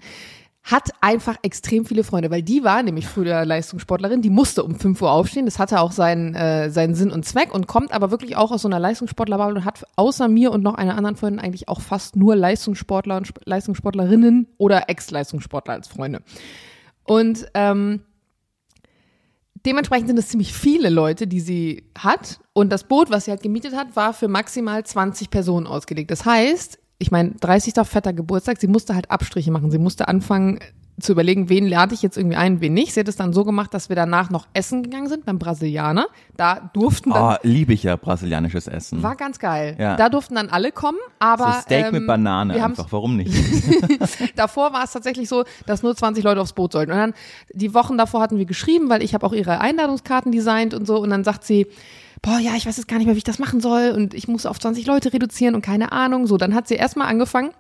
hat 0.70 0.90
einfach 1.00 1.38
extrem 1.44 1.86
viele 1.86 2.04
Freunde, 2.04 2.30
weil 2.30 2.44
die 2.44 2.62
war 2.66 2.84
nämlich 2.84 3.08
früher 3.08 3.46
Leistungssportlerin, 3.46 4.22
die 4.22 4.30
musste 4.30 4.64
um 4.64 4.76
5 4.76 5.02
Uhr 5.02 5.10
aufstehen, 5.10 5.46
das 5.46 5.60
hatte 5.60 5.80
auch 5.80 5.94
seinen, 5.94 6.36
äh, 6.36 6.70
seinen 6.70 6.94
Sinn 6.94 7.10
und 7.10 7.24
Zweck 7.24 7.54
und 7.54 7.68
kommt 7.68 7.94
aber 7.94 8.12
wirklich 8.12 8.36
auch 8.36 8.52
aus 8.52 8.64
so 8.64 8.68
einer 8.68 8.80
Leistungssportlerbubble 8.80 9.56
und 9.56 9.66
hat 9.66 9.86
außer 9.96 10.28
mir 10.28 10.52
und 10.52 10.64
noch 10.64 10.76
einer 10.76 10.98
anderen 10.98 11.16
Freundin 11.16 11.40
eigentlich 11.40 11.70
auch 11.70 11.80
fast 11.80 12.18
nur 12.18 12.36
Leistungssportler 12.36 13.16
und 13.16 13.24
Sp- 13.32 13.40
Leistungssportlerinnen 13.46 14.48
oder 14.58 14.90
Ex-Leistungssportler 14.90 15.74
als 15.74 15.88
Freunde. 15.88 16.22
Und 17.06 17.48
ähm, 17.54 18.02
dementsprechend 19.66 20.10
sind 20.10 20.20
es 20.20 20.28
ziemlich 20.28 20.52
viele 20.52 20.90
Leute, 20.90 21.28
die 21.28 21.40
sie 21.40 21.90
hat. 21.98 22.42
Und 22.52 22.74
das 22.74 22.84
Boot, 22.84 23.10
was 23.10 23.24
sie 23.24 23.32
halt 23.32 23.42
gemietet 23.42 23.74
hat, 23.74 23.96
war 23.96 24.12
für 24.12 24.28
maximal 24.28 24.86
20 24.86 25.30
Personen 25.30 25.66
ausgelegt. 25.66 26.12
Das 26.12 26.26
heißt, 26.26 26.78
ich 27.00 27.12
meine, 27.12 27.32
30. 27.40 27.74
fetter 27.86 28.14
Geburtstag, 28.14 28.60
sie 28.60 28.68
musste 28.68 28.96
halt 28.96 29.12
Abstriche 29.12 29.52
machen. 29.52 29.72
Sie 29.72 29.78
musste 29.78 30.08
anfangen 30.08 30.60
zu 31.00 31.12
überlegen, 31.12 31.48
wen 31.48 31.68
lade 31.68 31.94
ich 31.94 32.02
jetzt 32.02 32.18
irgendwie 32.18 32.38
ein, 32.38 32.60
wen 32.60 32.74
nicht. 32.74 32.94
Sie 32.94 33.00
hat 33.00 33.08
es 33.08 33.16
dann 33.16 33.32
so 33.32 33.46
gemacht, 33.46 33.72
dass 33.72 33.90
wir 33.90 33.96
danach 33.96 34.32
noch 34.32 34.48
essen 34.54 34.82
gegangen 34.82 35.08
sind 35.08 35.26
beim 35.26 35.38
Brasilianer. 35.38 36.08
Da 36.38 36.72
durften 36.74 37.12
dann, 37.12 37.36
Oh, 37.36 37.38
liebe 37.44 37.72
ich 37.74 37.84
ja 37.84 37.96
brasilianisches 37.98 38.68
Essen. 38.68 39.04
war 39.04 39.16
ganz 39.16 39.38
geil. 39.38 39.76
Ja. 39.78 39.96
Da 39.96 40.10
durften 40.10 40.34
dann 40.34 40.50
alle 40.50 40.72
kommen, 40.72 40.98
aber 41.20 41.54
so 41.54 41.62
Steak 41.62 41.86
ähm, 41.88 41.94
mit 41.94 42.08
Banane 42.08 42.64
einfach, 42.64 42.88
warum 42.90 43.16
nicht? 43.16 43.32
davor 44.36 44.74
war 44.74 44.86
es 44.86 44.92
tatsächlich 44.92 45.30
so, 45.30 45.44
dass 45.68 45.84
nur 45.84 45.96
20 45.96 46.24
Leute 46.24 46.42
aufs 46.42 46.54
Boot 46.54 46.72
sollten. 46.72 46.92
Und 46.92 46.98
dann 46.98 47.14
die 47.54 47.76
Wochen 47.76 47.96
davor 48.00 48.22
hatten 48.22 48.40
wir 48.40 48.46
geschrieben, 48.46 48.90
weil 48.90 49.04
ich 49.04 49.14
habe 49.14 49.24
auch 49.28 49.34
ihre 49.34 49.60
Einladungskarten 49.62 50.32
designt 50.32 50.74
und 50.74 50.88
so. 50.88 50.98
Und 50.98 51.12
dann 51.12 51.24
sagt 51.24 51.44
sie, 51.44 51.68
boah, 52.22 52.40
ja, 52.40 52.56
ich 52.56 52.66
weiß 52.66 52.78
jetzt 52.78 52.88
gar 52.88 52.98
nicht 52.98 53.06
mehr, 53.06 53.16
wie 53.16 53.20
ich 53.20 53.24
das 53.24 53.40
machen 53.40 53.62
soll. 53.62 53.92
Und 53.92 54.14
ich 54.14 54.28
muss 54.28 54.46
auf 54.46 54.60
20 54.60 54.86
Leute 54.86 55.14
reduzieren 55.14 55.56
und 55.56 55.62
keine 55.62 55.92
Ahnung. 55.92 56.28
So, 56.28 56.38
dann 56.38 56.56
hat 56.56 56.68
sie 56.68 56.76
erstmal 56.76 57.08
angefangen. 57.08 57.52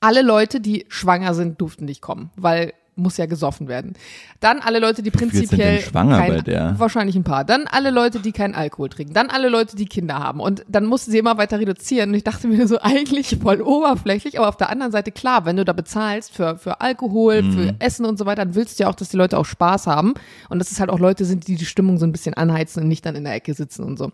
Alle 0.00 0.22
Leute, 0.22 0.60
die 0.60 0.86
schwanger 0.88 1.34
sind, 1.34 1.60
durften 1.60 1.84
nicht 1.84 2.00
kommen, 2.00 2.30
weil 2.36 2.72
muss 3.00 3.16
ja 3.16 3.26
gesoffen 3.26 3.66
werden. 3.68 3.94
Dann 4.40 4.60
alle 4.60 4.78
Leute, 4.78 5.02
die 5.02 5.10
prinzipiell 5.10 5.80
schwanger 5.80 6.18
kein, 6.18 6.32
bei 6.36 6.40
der? 6.42 6.74
wahrscheinlich 6.78 7.16
ein 7.16 7.24
paar. 7.24 7.44
Dann 7.44 7.66
alle 7.66 7.90
Leute, 7.90 8.20
die 8.20 8.32
keinen 8.32 8.54
Alkohol 8.54 8.88
trinken. 8.88 9.14
Dann 9.14 9.30
alle 9.30 9.48
Leute, 9.48 9.76
die 9.76 9.86
Kinder 9.86 10.18
haben. 10.18 10.40
Und 10.40 10.64
dann 10.68 10.86
musste 10.86 11.10
sie 11.10 11.18
immer 11.18 11.36
weiter 11.38 11.58
reduzieren. 11.58 12.10
Und 12.10 12.16
ich 12.16 12.24
dachte 12.24 12.46
mir 12.48 12.66
so 12.68 12.78
eigentlich 12.82 13.38
voll 13.42 13.60
oberflächlich, 13.62 14.38
aber 14.38 14.48
auf 14.48 14.56
der 14.56 14.70
anderen 14.70 14.92
Seite 14.92 15.12
klar, 15.12 15.44
wenn 15.44 15.56
du 15.56 15.64
da 15.64 15.72
bezahlst 15.72 16.32
für 16.34 16.56
für 16.58 16.80
Alkohol, 16.80 17.42
Mhm. 17.42 17.52
für 17.52 17.74
Essen 17.78 18.04
und 18.06 18.18
so 18.18 18.26
weiter, 18.26 18.44
dann 18.44 18.54
willst 18.54 18.78
du 18.78 18.84
ja 18.84 18.90
auch, 18.90 18.94
dass 18.94 19.08
die 19.08 19.16
Leute 19.16 19.38
auch 19.38 19.46
Spaß 19.46 19.86
haben 19.86 20.14
und 20.48 20.58
dass 20.58 20.70
es 20.70 20.80
halt 20.80 20.90
auch 20.90 20.98
Leute 20.98 21.24
sind, 21.24 21.48
die 21.48 21.56
die 21.56 21.64
Stimmung 21.64 21.98
so 21.98 22.04
ein 22.06 22.12
bisschen 22.12 22.34
anheizen 22.34 22.82
und 22.82 22.88
nicht 22.88 23.06
dann 23.06 23.14
in 23.16 23.24
der 23.24 23.34
Ecke 23.34 23.54
sitzen 23.54 23.84
und 23.84 23.98
so. 23.98 24.12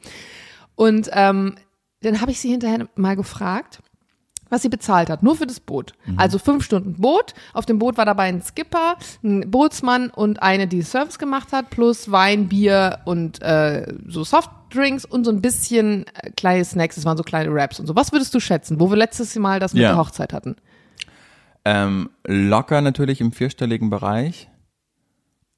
Und 0.74 1.08
ähm, 1.12 1.54
dann 2.02 2.20
habe 2.20 2.30
ich 2.30 2.38
sie 2.40 2.50
hinterher 2.50 2.86
mal 2.94 3.16
gefragt, 3.16 3.80
was 4.48 4.62
sie 4.62 4.68
bezahlt 4.68 5.10
hat, 5.10 5.22
nur 5.22 5.36
für 5.36 5.46
das 5.46 5.58
Boot. 5.60 5.92
Also 6.16 6.38
fünf 6.38 6.64
Stunden 6.64 6.94
Boot. 6.94 7.34
Auf 7.52 7.66
dem 7.66 7.78
Boot 7.78 7.96
war 7.98 8.04
dabei 8.04 8.24
ein 8.24 8.42
Skipper, 8.42 8.96
ein 9.24 9.50
Bootsmann 9.50 10.10
und 10.10 10.42
eine, 10.42 10.66
die 10.68 10.82
Service 10.82 11.18
gemacht 11.18 11.52
hat, 11.52 11.70
plus 11.70 12.10
Wein, 12.12 12.48
Bier 12.48 13.00
und 13.04 13.42
äh, 13.42 13.92
so 14.06 14.22
Softdrinks 14.24 15.04
und 15.04 15.24
so 15.24 15.30
ein 15.32 15.40
bisschen 15.42 16.06
äh, 16.22 16.30
kleine 16.30 16.64
Snacks. 16.64 16.94
Das 16.96 17.04
waren 17.04 17.16
so 17.16 17.22
kleine 17.24 17.52
Wraps 17.52 17.80
und 17.80 17.86
so. 17.86 17.96
Was 17.96 18.12
würdest 18.12 18.34
du 18.34 18.40
schätzen, 18.40 18.78
wo 18.80 18.88
wir 18.90 18.96
letztes 18.96 19.34
Mal 19.36 19.58
das 19.60 19.74
mit 19.74 19.82
Ja. 19.82 19.88
der 19.90 19.98
Hochzeit 19.98 20.32
hatten? 20.32 20.56
Ähm, 21.64 22.10
locker 22.24 22.80
natürlich 22.80 23.20
im 23.20 23.32
vierstelligen 23.32 23.90
Bereich. 23.90 24.48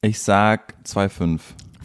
Ich 0.01 0.20
sag 0.20 0.74
2,5. 0.87 1.40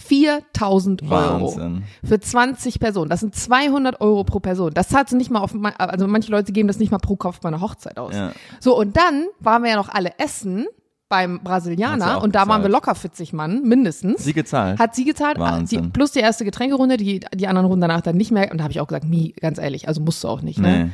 4000 0.06 1.04
Euro. 1.04 1.12
Wahnsinn. 1.12 1.84
Für 2.04 2.20
20 2.20 2.80
Personen. 2.80 3.10
Das 3.10 3.22
sind 3.22 3.36
200 3.36 4.02
Euro 4.02 4.24
pro 4.24 4.39
Person. 4.39 4.74
Das 4.74 4.89
zahlt 4.89 5.10
sie 5.10 5.16
nicht 5.16 5.32
mal 5.32 5.39
auf, 5.39 5.56
also 5.78 6.08
manche 6.08 6.32
Leute 6.32 6.52
geben 6.52 6.68
das 6.68 6.80
nicht 6.80 6.92
mal 6.92 6.98
pro 6.98 7.16
Kopf 7.16 7.39
bei 7.39 7.50
einer 7.50 7.62
Hochzeit 7.62 7.98
aus. 7.98 8.16
Ja. 8.16 8.32
So, 8.60 8.78
und 8.78 8.98
dann 8.98 9.26
waren 9.39 9.63
wir 9.63 9.72
ja 9.72 9.76
noch 9.76 9.89
alle 9.89 10.12
essen 10.18 10.66
beim 11.10 11.42
Brasilianer 11.44 12.24
und 12.24 12.34
da 12.34 12.48
waren 12.48 12.63
wir 12.63 12.70
gezahlt. 12.70 12.86
locker 12.86 12.96
40 12.96 13.34
Mann, 13.34 13.62
mindestens. 13.63 14.24
Sie 14.24 14.34
gezahlt. 14.34 14.80
Hat 14.80 14.96
sie 14.96 15.06
gezahlt, 15.06 15.38
Wahnsinn. 15.38 15.84
die, 15.84 15.89
plus 15.89 16.12
die 16.12 16.20
erste 16.22 16.44
Getränkerunde, 16.44 16.98
die, 16.98 17.20
die 17.36 17.48
anderen 17.48 17.68
Runden 17.68 17.82
danach 17.82 18.02
dann 18.02 18.18
nicht 18.18 18.32
mehr. 18.32 18.52
Und 18.52 18.58
da 18.58 18.63
habe 18.63 18.72
ich 18.72 18.80
auch 18.80 18.88
gesagt, 18.88 19.06
nie, 19.06 19.34
ganz 19.34 19.60
ehrlich, 19.60 19.88
also 19.88 20.02
musst 20.02 20.24
du 20.24 20.28
auch 20.28 20.42
nicht. 20.42 20.58
Ne? 20.60 20.92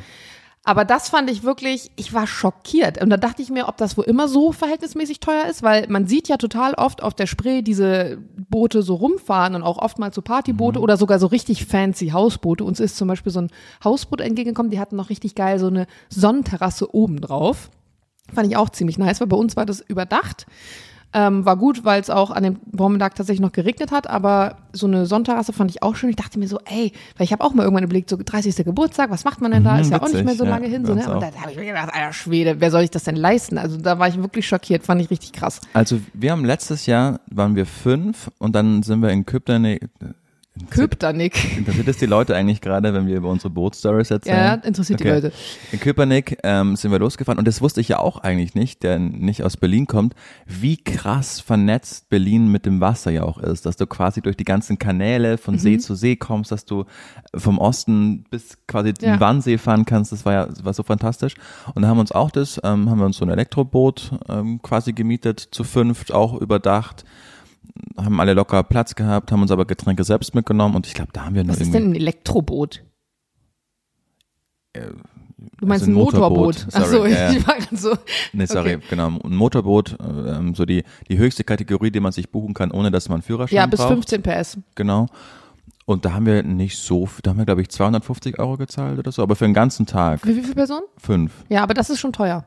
Aber 0.62 0.84
das 0.84 1.08
fand 1.08 1.30
ich 1.30 1.42
wirklich, 1.42 1.90
ich 1.96 2.12
war 2.12 2.26
schockiert. 2.26 3.00
Und 3.02 3.08
da 3.08 3.16
dachte 3.16 3.40
ich 3.40 3.48
mir, 3.48 3.66
ob 3.66 3.78
das 3.78 3.96
wohl 3.96 4.04
immer 4.04 4.28
so 4.28 4.52
verhältnismäßig 4.52 5.18
teuer 5.20 5.46
ist, 5.46 5.62
weil 5.62 5.86
man 5.88 6.06
sieht 6.06 6.28
ja 6.28 6.36
total 6.36 6.74
oft 6.74 7.02
auf 7.02 7.14
der 7.14 7.26
Spree 7.26 7.62
diese 7.62 8.18
Boote 8.36 8.82
so 8.82 8.94
rumfahren 8.96 9.54
und 9.54 9.62
auch 9.62 9.78
oftmals 9.78 10.14
so 10.14 10.20
Partyboote 10.22 10.78
Mhm. 10.78 10.82
oder 10.82 10.96
sogar 10.98 11.18
so 11.18 11.28
richtig 11.28 11.64
fancy 11.64 12.08
Hausboote. 12.08 12.62
Uns 12.62 12.78
ist 12.78 12.98
zum 12.98 13.08
Beispiel 13.08 13.32
so 13.32 13.40
ein 13.40 13.50
Hausboot 13.82 14.20
entgegengekommen, 14.20 14.70
die 14.70 14.78
hatten 14.78 14.96
noch 14.96 15.08
richtig 15.08 15.34
geil 15.34 15.58
so 15.58 15.68
eine 15.68 15.86
Sonnenterrasse 16.10 16.94
oben 16.94 17.22
drauf. 17.22 17.70
Fand 18.32 18.46
ich 18.48 18.56
auch 18.58 18.68
ziemlich 18.68 18.98
nice, 18.98 19.18
weil 19.20 19.28
bei 19.28 19.36
uns 19.38 19.56
war 19.56 19.64
das 19.64 19.80
überdacht. 19.80 20.46
Ähm, 21.12 21.44
war 21.44 21.56
gut, 21.56 21.84
weil 21.84 22.00
es 22.00 22.08
auch 22.08 22.30
an 22.30 22.44
dem 22.44 22.60
Vormittag 22.76 23.16
tatsächlich 23.16 23.40
noch 23.40 23.50
geregnet 23.50 23.90
hat, 23.90 24.08
aber 24.08 24.56
so 24.72 24.86
eine 24.86 25.06
Sonnenterrasse 25.06 25.52
fand 25.52 25.70
ich 25.70 25.82
auch 25.82 25.96
schön. 25.96 26.10
Ich 26.10 26.16
dachte 26.16 26.38
mir 26.38 26.46
so, 26.46 26.60
ey, 26.66 26.92
weil 27.16 27.24
ich 27.24 27.32
habe 27.32 27.42
auch 27.42 27.52
mal 27.52 27.64
irgendwann 27.64 27.82
überlegt, 27.82 28.10
so 28.10 28.16
30. 28.16 28.64
Geburtstag, 28.64 29.10
was 29.10 29.24
macht 29.24 29.40
man 29.40 29.50
denn 29.50 29.64
da? 29.64 29.74
Mhm, 29.74 29.80
ist 29.80 29.90
ja 29.90 30.00
auch 30.00 30.08
nicht 30.08 30.24
mehr 30.24 30.36
so 30.36 30.44
ja, 30.44 30.50
lange 30.50 30.68
hin. 30.68 30.82
bei 30.82 30.88
So, 30.88 30.94
ne? 30.94 31.12
Und 31.12 31.20
da 31.20 31.32
habe 31.40 31.50
ich 31.50 31.58
mir 31.58 31.66
gedacht, 31.66 31.92
alter 31.92 32.12
Schwede, 32.12 32.60
wer 32.60 32.70
soll 32.70 32.82
ich 32.82 32.90
das 32.90 33.04
denn 33.04 33.16
leisten? 33.16 33.58
Also 33.58 33.76
da 33.76 33.98
war 33.98 34.06
ich 34.06 34.18
wirklich 34.18 34.46
schockiert, 34.46 34.84
fand 34.84 35.02
ich 35.02 35.10
richtig 35.10 35.32
krass. 35.32 35.60
Also 35.72 36.00
wir 36.12 36.30
haben 36.30 36.44
letztes 36.44 36.86
Jahr, 36.86 37.20
waren 37.26 37.56
wir 37.56 37.66
fünf 37.66 38.30
und 38.38 38.54
dann 38.54 38.84
sind 38.84 39.02
wir 39.02 39.10
in 39.10 39.26
Köpenick. 39.26 39.88
Köpternick. 40.68 41.56
Interessiert 41.56 41.88
es 41.88 41.96
die 41.96 42.06
Leute 42.06 42.36
eigentlich 42.36 42.60
gerade, 42.60 42.92
wenn 42.92 43.06
wir 43.06 43.16
über 43.16 43.30
unsere 43.30 43.48
Bootstories 43.50 44.10
erzählen? 44.10 44.36
Ja, 44.36 44.54
interessiert 44.54 45.00
die 45.00 45.04
Okay. 45.04 45.14
Leute. 45.14 45.32
In 45.72 45.80
Köpenick 45.80 46.38
ähm, 46.42 46.76
sind 46.76 46.90
wir 46.92 46.98
losgefahren 46.98 47.38
und 47.38 47.48
das 47.48 47.62
wusste 47.62 47.80
ich 47.80 47.88
ja 47.88 47.98
auch 47.98 48.18
eigentlich 48.18 48.54
nicht, 48.54 48.82
der 48.82 48.98
nicht 48.98 49.42
aus 49.42 49.56
Berlin 49.56 49.86
kommt, 49.86 50.14
wie 50.46 50.76
krass 50.76 51.40
vernetzt 51.40 52.10
Berlin 52.10 52.48
mit 52.50 52.66
dem 52.66 52.80
Wasser 52.80 53.10
ja 53.10 53.22
auch 53.22 53.38
ist, 53.38 53.64
dass 53.64 53.76
du 53.76 53.86
quasi 53.86 54.20
durch 54.20 54.36
die 54.36 54.44
ganzen 54.44 54.78
Kanäle 54.78 55.38
von 55.38 55.58
See 55.58 55.76
Mhm. 55.76 55.80
zu 55.80 55.94
See 55.94 56.16
kommst, 56.16 56.52
dass 56.52 56.64
du 56.66 56.84
vom 57.34 57.58
Osten 57.58 58.24
bis 58.30 58.58
quasi 58.66 58.92
den 58.92 59.08
Ja. 59.08 59.20
Wannsee 59.20 59.56
fahren 59.56 59.86
kannst, 59.86 60.12
das 60.12 60.26
war 60.26 60.32
ja 60.32 60.46
das 60.46 60.64
war 60.64 60.74
so 60.74 60.82
fantastisch 60.82 61.34
und 61.74 61.82
da 61.82 61.88
haben 61.88 61.96
wir 61.96 62.02
uns 62.02 62.12
auch 62.12 62.30
das, 62.30 62.60
ähm, 62.64 62.90
haben 62.90 62.98
wir 62.98 63.06
uns 63.06 63.16
so 63.16 63.24
ein 63.24 63.30
Elektroboot 63.30 64.10
ähm, 64.28 64.60
quasi 64.60 64.92
gemietet, 64.92 65.40
zu 65.52 65.64
fünft, 65.64 66.12
auch 66.12 66.34
überdacht, 66.38 67.04
haben 67.96 68.20
alle 68.20 68.34
locker 68.34 68.62
Platz 68.62 68.94
gehabt, 68.94 69.30
haben 69.32 69.42
uns 69.42 69.50
aber 69.50 69.64
Getränke 69.66 70.04
selbst 70.04 70.34
mitgenommen 70.34 70.74
und 70.76 70.86
ich 70.86 70.94
glaube, 70.94 71.10
da 71.12 71.24
haben 71.26 71.34
wir 71.34 71.44
nur 71.44 71.54
Was 71.54 71.60
ist 71.60 71.72
denn 71.74 71.90
ein 71.92 71.94
Elektroboot? 71.94 72.82
Du 74.72 75.66
meinst 75.66 75.82
also 75.82 75.90
ein 75.90 75.94
Motorboot. 75.94 76.66
Motorboot. 76.66 76.66
Ach 76.74 76.84
so, 76.84 76.98
Sorry, 76.98 77.12
ja, 77.12 77.18
ja. 77.32 77.38
ich 77.38 77.46
war 77.46 77.56
gerade 77.56 77.76
so. 77.76 77.96
Nee, 78.32 78.46
sorry, 78.46 78.74
Okay. 78.76 78.84
genau. 78.90 79.06
Ein 79.24 79.34
Motorboot, 79.34 79.96
ähm, 80.00 80.54
so 80.54 80.64
die, 80.64 80.84
die 81.08 81.18
höchste 81.18 81.44
Kategorie, 81.44 81.90
die 81.90 82.00
man 82.00 82.12
sich 82.12 82.30
buchen 82.30 82.54
kann, 82.54 82.70
ohne 82.70 82.90
dass 82.90 83.08
man 83.08 83.22
Führerschein 83.22 83.56
Ja, 83.56 83.66
bis 83.66 83.80
braucht. 83.80 83.88
15 83.90 84.22
PS. 84.22 84.58
Genau. 84.74 85.06
Und 85.86 86.04
da 86.04 86.12
haben 86.12 86.26
wir 86.26 86.42
nicht 86.44 86.78
so, 86.78 87.06
viel- 87.06 87.22
da 87.22 87.30
haben 87.30 87.38
wir, 87.38 87.46
glaube 87.46 87.62
ich, 87.62 87.68
250 87.70 88.38
Euro 88.38 88.56
gezahlt 88.58 88.98
oder 88.98 89.10
so, 89.10 89.22
aber 89.22 89.34
für 89.34 89.44
den 89.44 89.54
ganzen 89.54 89.86
Tag. 89.86 90.20
Für 90.20 90.28
wie 90.36 90.40
viele 90.42 90.54
Personen? 90.54 90.84
Fünf. 90.98 91.32
Ja, 91.48 91.62
aber 91.62 91.74
das 91.74 91.90
ist 91.90 91.98
schon 91.98 92.12
teuer. 92.12 92.44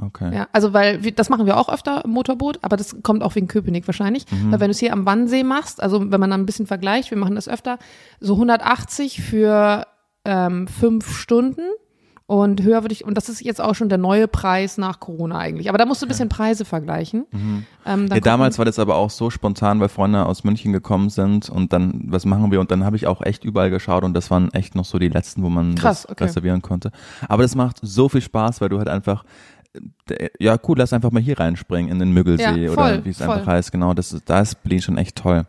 Okay. 0.00 0.34
Ja, 0.34 0.48
also 0.52 0.72
weil 0.72 1.04
wir, 1.04 1.12
das 1.12 1.28
machen 1.28 1.46
wir 1.46 1.56
auch 1.56 1.68
öfter 1.68 2.04
im 2.04 2.10
Motorboot, 2.10 2.58
aber 2.62 2.76
das 2.76 2.96
kommt 3.02 3.22
auch 3.22 3.34
wegen 3.34 3.46
Köpenick 3.46 3.86
wahrscheinlich. 3.86 4.24
Weil 4.30 4.60
wenn 4.60 4.68
du 4.68 4.72
es 4.72 4.78
hier 4.78 4.92
am 4.92 5.06
Wannsee 5.06 5.44
machst, 5.44 5.82
also 5.82 6.00
wenn 6.10 6.20
man 6.20 6.30
dann 6.30 6.40
ein 6.40 6.46
bisschen 6.46 6.66
vergleicht, 6.66 7.10
wir 7.10 7.18
machen 7.18 7.34
das 7.34 7.48
öfter, 7.48 7.78
so 8.20 8.34
180 8.34 9.22
für 9.22 9.86
ähm, 10.24 10.66
fünf 10.66 11.16
Stunden 11.16 11.62
und 12.26 12.62
höher 12.62 12.82
würde 12.82 12.94
ich, 12.94 13.04
und 13.04 13.14
das 13.16 13.28
ist 13.28 13.42
jetzt 13.42 13.60
auch 13.60 13.74
schon 13.74 13.90
der 13.90 13.98
neue 13.98 14.26
Preis 14.26 14.78
nach 14.78 15.00
Corona 15.00 15.36
eigentlich. 15.38 15.68
Aber 15.68 15.76
da 15.76 15.84
musst 15.84 16.00
du 16.00 16.06
ein 16.06 16.08
bisschen 16.08 16.30
Preise 16.30 16.64
vergleichen. 16.64 17.26
Ähm, 17.32 17.66
dann 17.84 18.08
Ja, 18.10 18.20
damals 18.20 18.58
war 18.58 18.64
das 18.64 18.78
aber 18.78 18.94
auch 18.94 19.10
so 19.10 19.28
spontan, 19.28 19.80
weil 19.80 19.88
Freunde 19.90 20.24
aus 20.24 20.42
München 20.42 20.72
gekommen 20.72 21.10
sind 21.10 21.50
und 21.50 21.74
dann, 21.74 22.04
was 22.06 22.24
machen 22.24 22.50
wir? 22.50 22.60
Und 22.60 22.70
dann 22.70 22.84
habe 22.84 22.96
ich 22.96 23.06
auch 23.06 23.20
echt 23.20 23.44
überall 23.44 23.68
geschaut 23.68 24.02
und 24.04 24.14
das 24.14 24.30
waren 24.30 24.50
echt 24.54 24.74
noch 24.74 24.86
so 24.86 24.98
die 24.98 25.08
letzten, 25.08 25.42
wo 25.42 25.50
man 25.50 25.74
Krass, 25.74 26.02
das 26.02 26.10
okay. 26.10 26.24
reservieren 26.24 26.62
konnte. 26.62 26.90
Aber 27.28 27.42
das 27.42 27.54
macht 27.54 27.80
so 27.82 28.08
viel 28.08 28.22
Spaß, 28.22 28.62
weil 28.62 28.70
du 28.70 28.78
halt 28.78 28.88
einfach, 28.88 29.24
ja 30.38 30.58
cool, 30.68 30.78
lass 30.78 30.92
einfach 30.92 31.10
mal 31.10 31.22
hier 31.22 31.38
reinspringen 31.38 31.90
in 31.90 31.98
den 31.98 32.12
Müggelsee 32.12 32.64
Ja, 32.64 32.72
oder 32.72 32.74
voll, 32.74 33.04
wie 33.04 33.10
es 33.10 33.22
einfach 33.22 33.46
heißt. 33.46 33.72
Genau, 33.72 33.94
das 33.94 34.12
ist, 34.12 34.28
da 34.28 34.40
ist 34.40 34.62
Berlin 34.62 34.82
schon 34.82 34.98
echt 34.98 35.16
toll. 35.16 35.44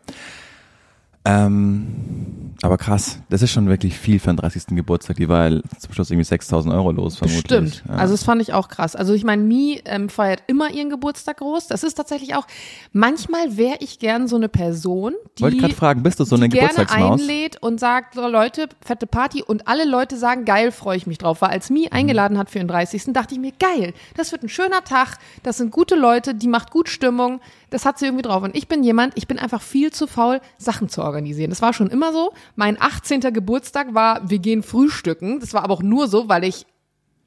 Ähm, 1.26 2.54
aber 2.62 2.78
krass, 2.78 3.18
das 3.28 3.42
ist 3.42 3.50
schon 3.50 3.68
wirklich 3.68 3.98
viel 3.98 4.18
für 4.18 4.30
einen 4.30 4.38
30. 4.38 4.68
Geburtstag. 4.68 5.16
Die 5.16 5.28
war 5.28 5.50
zum 5.78 5.92
Schluss 5.92 6.10
irgendwie 6.10 6.24
6000 6.24 6.72
Euro 6.72 6.92
los, 6.92 7.16
vermutlich. 7.16 7.42
Bestimmt. 7.42 7.84
Ja. 7.88 7.96
Also 7.96 8.14
das 8.14 8.24
fand 8.24 8.40
ich 8.40 8.52
auch 8.52 8.68
krass. 8.68 8.96
Also 8.96 9.12
ich 9.12 9.24
meine, 9.24 9.42
Mi 9.42 9.82
ähm, 9.84 10.08
feiert 10.08 10.42
immer 10.46 10.70
ihren 10.70 10.88
Geburtstag 10.88 11.38
groß. 11.38 11.66
Das 11.66 11.82
ist 11.82 11.94
tatsächlich 11.94 12.34
auch, 12.34 12.46
manchmal 12.92 13.56
wäre 13.56 13.76
ich 13.80 13.98
gern 13.98 14.28
so 14.28 14.36
eine 14.36 14.48
Person, 14.48 15.12
die, 15.38 15.42
Wollte 15.42 15.56
gerade 15.58 15.74
fragen, 15.74 16.02
bist 16.02 16.20
du 16.20 16.24
so 16.24 16.36
eine 16.36 16.48
Geburtstagsmaus? 16.48 17.20
einlädt 17.20 17.62
und 17.62 17.80
sagt, 17.80 18.14
so 18.14 18.26
Leute, 18.28 18.68
fette 18.82 19.06
Party 19.06 19.42
und 19.42 19.68
alle 19.68 19.84
Leute 19.84 20.16
sagen, 20.16 20.44
geil, 20.44 20.72
freue 20.72 20.96
ich 20.96 21.06
mich 21.06 21.18
drauf. 21.18 21.42
Weil 21.42 21.50
als 21.50 21.68
Mhm. 21.70 21.74
Mi 21.74 21.88
eingeladen 21.90 22.38
hat 22.38 22.50
für 22.50 22.58
den 22.58 22.68
30. 22.68 23.12
dachte 23.12 23.34
ich 23.34 23.40
mir, 23.40 23.52
geil, 23.58 23.92
das 24.16 24.32
wird 24.32 24.42
ein 24.42 24.48
schöner 24.48 24.84
Tag, 24.84 25.18
das 25.42 25.56
sind 25.58 25.70
gute 25.70 25.96
Leute, 25.96 26.34
die 26.34 26.48
macht 26.48 26.70
gut 26.70 26.88
Stimmung, 26.88 27.40
das 27.74 27.84
hat 27.84 27.98
sie 27.98 28.06
irgendwie 28.06 28.22
drauf. 28.22 28.44
Und 28.44 28.56
ich 28.56 28.68
bin 28.68 28.84
jemand, 28.84 29.14
ich 29.16 29.26
bin 29.26 29.36
einfach 29.36 29.60
viel 29.60 29.92
zu 29.92 30.06
faul, 30.06 30.40
Sachen 30.58 30.88
zu 30.88 31.02
organisieren. 31.02 31.50
Das 31.50 31.60
war 31.60 31.72
schon 31.72 31.90
immer 31.90 32.12
so. 32.12 32.32
Mein 32.54 32.80
18. 32.80 33.20
Geburtstag 33.20 33.94
war, 33.94 34.30
wir 34.30 34.38
gehen 34.38 34.62
frühstücken. 34.62 35.40
Das 35.40 35.54
war 35.54 35.64
aber 35.64 35.74
auch 35.74 35.82
nur 35.82 36.06
so, 36.06 36.28
weil 36.28 36.44
ich 36.44 36.66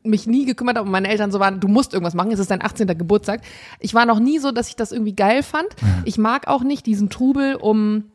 mich 0.03 0.25
nie 0.25 0.45
gekümmert 0.45 0.77
habe 0.77 0.86
und 0.86 0.91
meine 0.91 1.10
Eltern 1.10 1.33
so 1.33 1.41
waren, 1.41 1.60
du 1.60 1.67
musst 1.67 1.91
irgendwas 1.91 2.13
machen, 2.13 2.31
es 2.31 2.39
ist 2.39 2.49
dein 2.49 2.63
18. 2.63 2.88
Geburtstag. 2.97 3.41
Ich 3.81 3.93
war 3.93 4.05
noch 4.05 4.19
nie 4.19 4.39
so, 4.39 4.53
dass 4.53 4.69
ich 4.69 4.77
das 4.77 4.93
irgendwie 4.93 5.15
geil 5.15 5.43
fand. 5.43 5.67
Ich 6.05 6.17
mag 6.17 6.47
auch 6.47 6.63
nicht 6.63 6.86
diesen 6.86 7.10
Trubel 7.10 7.55
um 7.55 8.05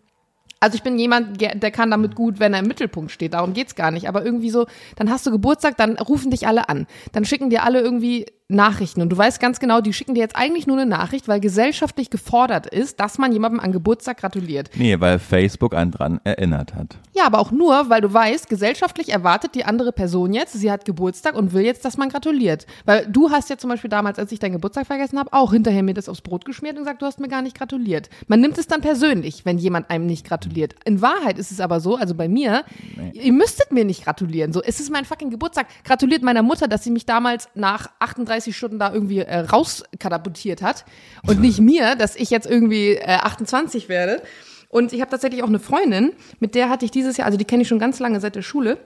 also 0.59 0.77
ich 0.77 0.85
bin 0.85 0.97
jemand, 0.97 1.41
der 1.41 1.57
der 1.57 1.73
kann 1.73 1.91
damit 1.91 2.15
gut, 2.15 2.39
wenn 2.39 2.55
er 2.55 2.61
im 2.61 2.69
Mittelpunkt 2.69 3.11
steht. 3.11 3.35
Darum 3.35 3.53
geht's 3.53 3.75
gar 3.75 3.91
nicht. 3.91 4.09
Aber 4.09 4.25
irgendwie 4.25 4.49
so, 4.49 4.67
dann 4.95 5.11
hast 5.11 5.27
du 5.27 5.33
Geburtstag, 5.33 5.77
dann 5.77 5.99
rufen 5.99 6.31
dich 6.31 6.47
alle 6.47 6.69
an. 6.69 6.87
Dann 7.11 7.25
schicken 7.25 7.51
dir 7.51 7.65
alle 7.65 7.81
irgendwie 7.81 8.27
Nachrichten. 8.53 9.03
Und 9.03 9.11
du 9.11 9.17
weißt 9.17 9.41
ganz 9.41 9.61
genau, 9.61 9.81
die 9.81 9.93
schicken 9.93 10.15
dir 10.15 10.21
jetzt 10.21 10.37
eigentlich 10.37 10.67
nur 10.67 10.77
eine 10.77 10.87
Nachricht, 10.87 11.29
weil 11.29 11.41
gesellschaftlich 11.41 12.11
gefordert 12.11 12.67
ist, 12.67 13.01
dass 13.01 13.19
man 13.19 13.33
jemandem 13.33 13.61
an 13.61 13.73
Geburtstag 13.73 14.19
gratuliert. 14.19 14.71
Nee, 14.77 15.01
weil 15.01 15.19
Facebook 15.19 15.75
einen 15.75 15.91
dran 15.91 16.21
erinnert 16.25 16.75
hat. 16.75 16.97
Ja, 17.15 17.27
aber 17.27 17.39
auch 17.39 17.51
nur, 17.51 17.91
weil 17.91 18.01
du 18.01 18.13
weißt, 18.13 18.49
gesellschaftlich 18.49 19.11
erwartet 19.11 19.55
die 19.55 19.65
andere 19.65 19.93
Person 19.93 20.33
jetzt, 20.33 20.53
sie 20.53 20.71
hat 20.71 20.85
Geburtstag 20.85 21.35
und 21.35 21.53
will 21.53 21.65
jetzt, 21.65 21.85
dass 21.85 21.97
man 21.97 22.09
gratuliert. 22.09 22.67
Weil 22.85 23.07
du 23.07 23.31
hast 23.31 23.51
ja 23.51 23.59
zum 23.59 23.71
Beispiel 23.71 23.91
damals, 23.91 24.19
als 24.19 24.33
ich 24.33 24.39
deinen 24.39 24.53
Geburtstag 24.53 24.87
vergessen 24.87 25.19
habe, 25.19 25.33
auch 25.33 25.53
hinterher 25.53 25.83
mir 25.83 25.95
das 25.95 26.09
aufs 26.09 26.21
Brot 26.21 26.45
geschmiert 26.45 26.77
und 26.77 26.85
gesagt, 26.85 27.03
du 27.03 27.07
hast 27.07 27.21
mir 27.21 27.29
gar 27.29 27.43
nicht 27.43 27.57
gratuliert. 27.57 28.09
Man 28.29 28.41
nimmt 28.41 28.59
es 28.59 28.67
dann 28.67 28.81
persönlich, 28.81 29.45
wenn 29.45 29.59
jemand 29.59 29.91
einem 29.91 30.07
nicht 30.07 30.27
gratuliert. 30.27 30.75
In 30.85 31.01
Wahrheit 31.03 31.39
ist 31.39 31.53
es 31.53 31.61
aber 31.61 31.81
so, 31.81 31.97
also 31.97 32.15
bei 32.15 32.29
mir, 32.29 32.65
ihr 33.13 33.33
müsstet 33.33 33.73
mir 33.73 33.85
nicht 33.85 34.05
gratulieren. 34.05 34.53
So, 34.53 34.63
es 34.63 34.81
ist 34.81 34.91
mein 34.91 35.05
fucking 35.05 35.31
Geburtstag. 35.31 35.67
Gratuliert 35.85 36.23
meiner 36.23 36.43
Mutter, 36.43 36.69
dass 36.69 36.85
sie 36.85 36.91
mich 36.91 37.07
damals 37.07 37.49
nach 37.55 37.89
38 37.99 38.42
Stunden 38.51 38.79
da 38.79 38.93
irgendwie 38.93 39.21
äh, 39.21 39.39
rauskatapultiert 39.39 40.63
hat 40.63 40.85
und 41.27 41.41
nicht 41.41 41.61
mir, 41.61 41.95
dass 41.95 42.17
ich 42.17 42.31
jetzt 42.31 42.47
irgendwie 42.47 42.97
äh, 42.97 43.05
28 43.05 43.89
werde. 43.89 44.23
Und 44.69 44.93
ich 44.93 45.01
habe 45.01 45.11
tatsächlich 45.11 45.43
auch 45.43 45.49
eine 45.49 45.59
Freundin, 45.59 46.13
mit 46.41 46.55
der 46.55 46.71
hatte 46.71 46.85
ich 46.85 46.91
dieses 46.91 47.17
Jahr, 47.19 47.27
also 47.27 47.39
die 47.39 47.45
kenne 47.45 47.63
ich 47.63 47.69
schon 47.69 47.79
ganz 47.79 48.01
lange 48.01 48.21
seit 48.21 48.35
der 48.35 48.43
Schule. 48.43 48.79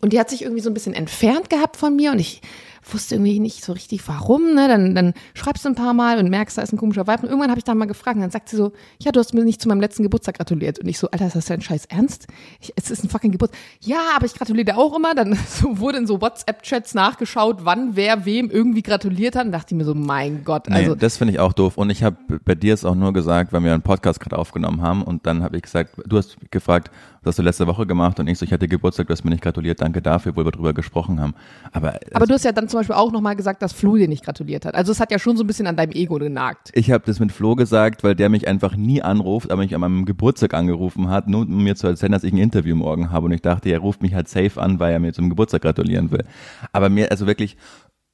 Und 0.00 0.12
die 0.12 0.18
hat 0.18 0.30
sich 0.30 0.42
irgendwie 0.42 0.62
so 0.62 0.70
ein 0.70 0.74
bisschen 0.74 0.94
entfernt 0.94 1.50
gehabt 1.50 1.76
von 1.76 1.94
mir 1.94 2.12
und 2.12 2.18
ich 2.18 2.40
wusste 2.82 3.16
irgendwie 3.16 3.40
nicht 3.40 3.64
so 3.64 3.72
richtig 3.72 4.06
warum, 4.08 4.54
ne? 4.54 4.68
Dann, 4.68 4.94
dann 4.94 5.14
schreibst 5.34 5.64
du 5.64 5.68
ein 5.68 5.74
paar 5.74 5.94
Mal 5.94 6.18
und 6.18 6.30
merkst, 6.30 6.58
da 6.58 6.62
ist 6.62 6.72
ein 6.72 6.76
komischer 6.76 7.06
Vibe. 7.06 7.22
Und 7.22 7.28
irgendwann 7.28 7.50
habe 7.50 7.58
ich 7.58 7.64
dann 7.64 7.78
mal 7.78 7.86
gefragt 7.86 8.16
und 8.16 8.22
dann 8.22 8.30
sagt 8.30 8.48
sie 8.48 8.56
so, 8.56 8.72
ja, 9.00 9.12
du 9.12 9.20
hast 9.20 9.34
mir 9.34 9.44
nicht 9.44 9.60
zu 9.60 9.68
meinem 9.68 9.80
letzten 9.80 10.02
Geburtstag 10.02 10.36
gratuliert. 10.36 10.78
Und 10.78 10.88
ich 10.88 10.98
so, 10.98 11.10
Alter, 11.10 11.26
ist 11.26 11.36
das 11.36 11.46
dein 11.46 11.60
Scheiß 11.60 11.86
Ernst? 11.86 12.26
Ich, 12.60 12.72
es 12.76 12.90
ist 12.90 13.04
ein 13.04 13.10
fucking 13.10 13.32
Geburtstag. 13.32 13.60
Ja, 13.80 14.00
aber 14.16 14.26
ich 14.26 14.34
gratuliere 14.34 14.64
dir 14.64 14.78
auch 14.78 14.96
immer. 14.96 15.14
Dann 15.14 15.38
so 15.48 15.78
wurde 15.78 15.98
in 15.98 16.06
so 16.06 16.20
WhatsApp-Chats 16.20 16.94
nachgeschaut, 16.94 17.64
wann 17.64 17.96
wer 17.96 18.24
wem 18.24 18.50
irgendwie 18.50 18.82
gratuliert 18.82 19.36
hat. 19.36 19.46
Und 19.46 19.52
dachte 19.52 19.74
ich 19.74 19.78
mir 19.78 19.84
so, 19.84 19.94
mein 19.94 20.44
Gott, 20.44 20.68
Nee, 20.68 20.76
also 20.76 20.94
das 20.94 21.16
finde 21.16 21.34
ich 21.34 21.40
auch 21.40 21.52
doof. 21.52 21.76
Und 21.76 21.90
ich 21.90 22.02
habe 22.02 22.16
bei 22.44 22.54
dir 22.54 22.74
es 22.74 22.84
auch 22.84 22.94
nur 22.94 23.12
gesagt, 23.12 23.52
weil 23.52 23.62
wir 23.62 23.72
einen 23.72 23.82
Podcast 23.82 24.20
gerade 24.20 24.38
aufgenommen 24.38 24.82
haben. 24.82 25.02
Und 25.02 25.26
dann 25.26 25.42
habe 25.42 25.56
ich 25.56 25.62
gesagt, 25.62 25.96
du 26.06 26.16
hast 26.16 26.36
gefragt, 26.50 26.90
was 27.22 27.32
hast 27.32 27.38
du 27.38 27.42
letzte 27.42 27.66
Woche 27.66 27.86
gemacht? 27.86 28.18
Und 28.18 28.28
ich 28.28 28.38
so, 28.38 28.46
ich 28.46 28.52
hatte 28.52 28.66
Geburtstag, 28.66 29.06
du 29.06 29.12
hast 29.12 29.24
mir 29.24 29.30
nicht 29.30 29.42
gratuliert. 29.42 29.82
Danke 29.82 30.00
dafür, 30.00 30.34
wo 30.36 30.44
wir 30.44 30.50
drüber 30.50 30.72
gesprochen 30.72 31.20
haben. 31.20 31.34
Aber, 31.70 31.98
aber 32.14 32.26
du 32.26 32.32
hast 32.32 32.44
ja 32.44 32.52
dann 32.52 32.66
zum 32.66 32.80
Beispiel 32.80 32.96
auch 32.96 33.12
nochmal 33.12 33.36
gesagt, 33.36 33.60
dass 33.60 33.74
Flo 33.74 33.96
dir 33.96 34.08
nicht 34.08 34.24
gratuliert 34.24 34.64
hat. 34.64 34.74
Also 34.74 34.90
es 34.90 35.00
hat 35.00 35.10
ja 35.12 35.18
schon 35.18 35.36
so 35.36 35.44
ein 35.44 35.46
bisschen 35.46 35.66
an 35.66 35.76
deinem 35.76 35.92
Ego 35.92 36.14
genagt. 36.14 36.70
ich 36.72 36.90
habe 36.90 37.04
das 37.04 37.20
mit 37.20 37.30
Flo 37.30 37.56
gesagt, 37.56 38.02
weil 38.04 38.14
der 38.14 38.30
mich 38.30 38.48
einfach 38.48 38.74
nie 38.74 39.02
anruft, 39.02 39.50
aber 39.50 39.60
mich 39.60 39.74
an 39.74 39.82
meinem 39.82 40.06
Geburtstag 40.06 40.54
angerufen 40.54 41.10
hat, 41.10 41.28
nur 41.28 41.42
um 41.42 41.62
mir 41.62 41.76
zu 41.76 41.86
erzählen, 41.88 42.12
dass 42.12 42.24
ich 42.24 42.32
ein 42.32 42.38
Interview 42.38 42.74
morgen 42.74 43.10
habe. 43.10 43.26
Und 43.26 43.32
ich 43.32 43.42
dachte, 43.42 43.68
er 43.68 43.80
ruft 43.80 44.00
mich 44.00 44.14
halt 44.14 44.28
safe 44.28 44.60
an, 44.60 44.80
weil 44.80 44.92
er 44.92 44.98
mir 44.98 45.12
zum 45.12 45.28
Geburtstag 45.28 45.60
gratulieren 45.60 46.10
will. 46.10 46.24
Aber 46.72 46.88
mir, 46.88 47.10
also 47.10 47.26
wirklich 47.26 47.58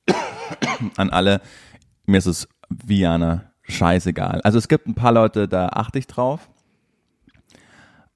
an 0.97 1.11
alle, 1.11 1.41
mir 2.07 2.19
ist 2.19 2.27
es 2.27 2.49
wie 2.69 3.01
Jana 3.01 3.53
scheißegal. 3.63 4.41
Also 4.43 4.59
es 4.59 4.67
gibt 4.67 4.89
ein 4.89 4.95
paar 4.95 5.13
Leute, 5.13 5.47
da 5.47 5.69
achte 5.69 5.99
ich 5.99 6.09
drauf 6.09 6.49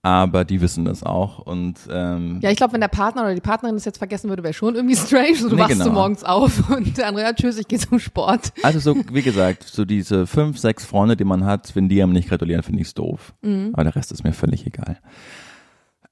aber 0.03 0.47
die 0.47 0.61
wissen 0.63 0.85
das 0.87 1.03
auch 1.03 1.41
und 1.41 1.75
ähm, 1.91 2.39
Ja, 2.43 2.51
ich 2.51 2.57
glaube, 2.57 2.73
wenn 2.73 2.81
der 2.81 2.89
Partner 2.89 3.23
oder 3.23 3.35
die 3.35 3.41
Partnerin 3.43 3.77
das 3.77 3.85
jetzt 3.85 3.99
vergessen 3.99 4.31
würde, 4.31 4.43
wäre 4.43 4.55
schon 4.55 4.75
irgendwie 4.75 4.97
strange. 4.97 5.35
So, 5.37 5.49
du 5.51 5.57
Nee, 5.57 5.61
wachst 5.63 5.73
genau. 5.73 5.85
so 5.85 5.93
morgens 5.93 6.25
auf 6.25 6.71
und 6.75 6.97
der 6.97 7.09
andere, 7.09 7.25
ja, 7.27 7.33
tschüss, 7.35 7.59
ich 7.59 7.69
gehe 7.69 7.79
zum 7.79 7.99
Sport. 7.99 8.53
also 8.63 8.79
so 8.81 8.97
wie 9.13 9.21
gesagt 9.23 9.65
so 9.65 9.85
diese 9.85 10.27
fünf 10.27 10.59
sechs 10.59 10.85
Freunde 10.87 11.17
die 11.17 11.25
man 11.25 11.45
hat 11.45 11.77
wenn 11.77 11.89
die 11.91 12.03
einem 12.03 12.13
nicht 12.13 12.29
gratulieren 12.31 12.63
finde 12.63 12.81
ich's 12.81 12.95
doof 12.95 13.35
Mhm. 13.43 13.71
aber 13.75 13.85
der 13.85 13.95
Rest 13.97 14.11
ist 14.13 14.25
mir 14.25 14.33
völlig 14.33 14.67
egal 14.67 14.99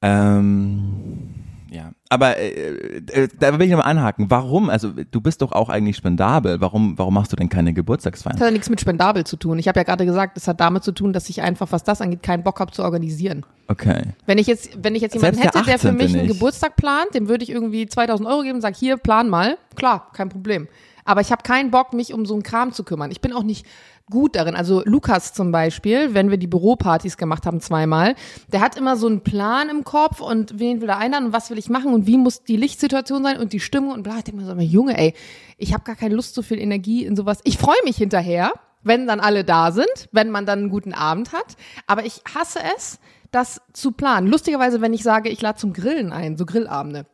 ähm, 0.02 1.34
ja 1.70 1.90
aber 2.10 2.36
äh, 2.38 3.00
äh, 3.12 3.28
da 3.38 3.58
will 3.58 3.66
ich 3.66 3.70
nochmal 3.70 3.90
anhaken 3.90 4.30
warum 4.30 4.70
also 4.70 4.92
du 4.92 5.20
bist 5.20 5.42
doch 5.42 5.52
auch 5.52 5.68
eigentlich 5.68 5.96
spendabel 5.96 6.60
warum 6.60 6.96
warum 6.98 7.14
machst 7.14 7.32
du 7.32 7.36
denn 7.36 7.48
keine 7.48 7.72
Geburtstagsfeiern 7.72 8.36
Das 8.36 8.40
hat 8.40 8.48
ja 8.48 8.52
nichts 8.52 8.70
mit 8.70 8.80
Spendabel 8.80 9.24
zu 9.24 9.36
tun. 9.36 9.58
Ich 9.58 9.68
habe 9.68 9.78
ja 9.80 9.84
gerade 9.84 10.04
gesagt, 10.06 10.36
das 10.36 10.48
hat 10.48 10.60
damit 10.60 10.84
zu 10.84 10.92
tun, 10.92 11.12
dass 11.12 11.28
ich 11.28 11.42
einfach, 11.42 11.70
was 11.70 11.84
das 11.84 12.00
angeht, 12.00 12.22
keinen 12.22 12.42
Bock 12.42 12.60
habe 12.60 12.72
zu 12.72 12.82
organisieren. 12.82 13.44
okay 13.68 14.02
Wenn 14.26 14.38
ich 14.38 14.46
jetzt, 14.46 14.82
wenn 14.82 14.94
ich 14.94 15.02
jetzt 15.02 15.14
jemanden 15.14 15.36
Selbst 15.36 15.54
der 15.54 15.60
hätte, 15.60 15.70
der 15.70 15.78
für 15.78 15.88
18. 15.88 15.96
mich 15.96 16.14
einen 16.14 16.26
nicht. 16.26 16.34
Geburtstag 16.34 16.76
plant, 16.76 17.14
dem 17.14 17.28
würde 17.28 17.44
ich 17.44 17.50
irgendwie 17.50 17.86
2000 17.86 18.28
Euro 18.28 18.42
geben 18.42 18.56
und 18.56 18.60
sag, 18.62 18.76
hier, 18.76 18.96
plan 18.96 19.28
mal. 19.28 19.58
Klar, 19.76 20.10
kein 20.12 20.28
Problem. 20.28 20.68
Aber 21.04 21.20
ich 21.22 21.32
habe 21.32 21.42
keinen 21.42 21.70
Bock, 21.70 21.94
mich 21.94 22.12
um 22.12 22.26
so 22.26 22.34
einen 22.34 22.42
Kram 22.42 22.72
zu 22.72 22.84
kümmern. 22.84 23.10
Ich 23.10 23.20
bin 23.20 23.32
auch 23.32 23.42
nicht 23.42 23.64
gut 24.10 24.36
darin. 24.36 24.56
Also 24.56 24.82
Lukas 24.84 25.32
zum 25.32 25.52
Beispiel, 25.52 26.14
wenn 26.14 26.30
wir 26.30 26.38
die 26.38 26.46
Büropartys 26.46 27.16
gemacht 27.16 27.46
haben 27.46 27.60
zweimal, 27.60 28.14
der 28.52 28.60
hat 28.60 28.76
immer 28.76 28.96
so 28.96 29.06
einen 29.06 29.22
Plan 29.22 29.68
im 29.68 29.84
Kopf 29.84 30.20
und 30.20 30.58
wen 30.58 30.80
will 30.80 30.88
er 30.88 30.98
einladen 30.98 31.26
und 31.26 31.32
was 31.32 31.50
will 31.50 31.58
ich 31.58 31.68
machen 31.68 31.94
und 31.94 32.06
wie 32.06 32.18
muss 32.18 32.42
die 32.42 32.56
Lichtsituation 32.56 33.22
sein 33.22 33.38
und 33.38 33.52
die 33.52 33.60
Stimmung 33.60 33.92
und 33.92 34.02
bla. 34.02 34.18
Ich 34.18 34.24
denke 34.24 34.40
mir 34.40 34.46
so, 34.46 34.52
immer, 34.52 34.62
Junge, 34.62 34.98
ey, 34.98 35.14
ich 35.56 35.72
habe 35.72 35.84
gar 35.84 35.96
keine 35.96 36.14
Lust, 36.14 36.34
so 36.34 36.42
viel 36.42 36.58
Energie 36.58 37.04
in 37.04 37.16
sowas. 37.16 37.40
Ich 37.44 37.58
freue 37.58 37.76
mich 37.84 37.96
hinterher, 37.96 38.52
wenn 38.82 39.06
dann 39.06 39.20
alle 39.20 39.44
da 39.44 39.72
sind, 39.72 40.08
wenn 40.12 40.30
man 40.30 40.46
dann 40.46 40.60
einen 40.60 40.70
guten 40.70 40.94
Abend 40.94 41.32
hat. 41.32 41.56
Aber 41.86 42.04
ich 42.04 42.22
hasse 42.34 42.60
es, 42.76 42.98
das 43.30 43.60
zu 43.72 43.92
planen. 43.92 44.26
Lustigerweise, 44.26 44.80
wenn 44.80 44.92
ich 44.92 45.02
sage, 45.02 45.28
ich 45.28 45.42
lade 45.42 45.58
zum 45.58 45.72
Grillen 45.72 46.12
ein, 46.12 46.36
so 46.36 46.46
Grillabende. 46.46 47.06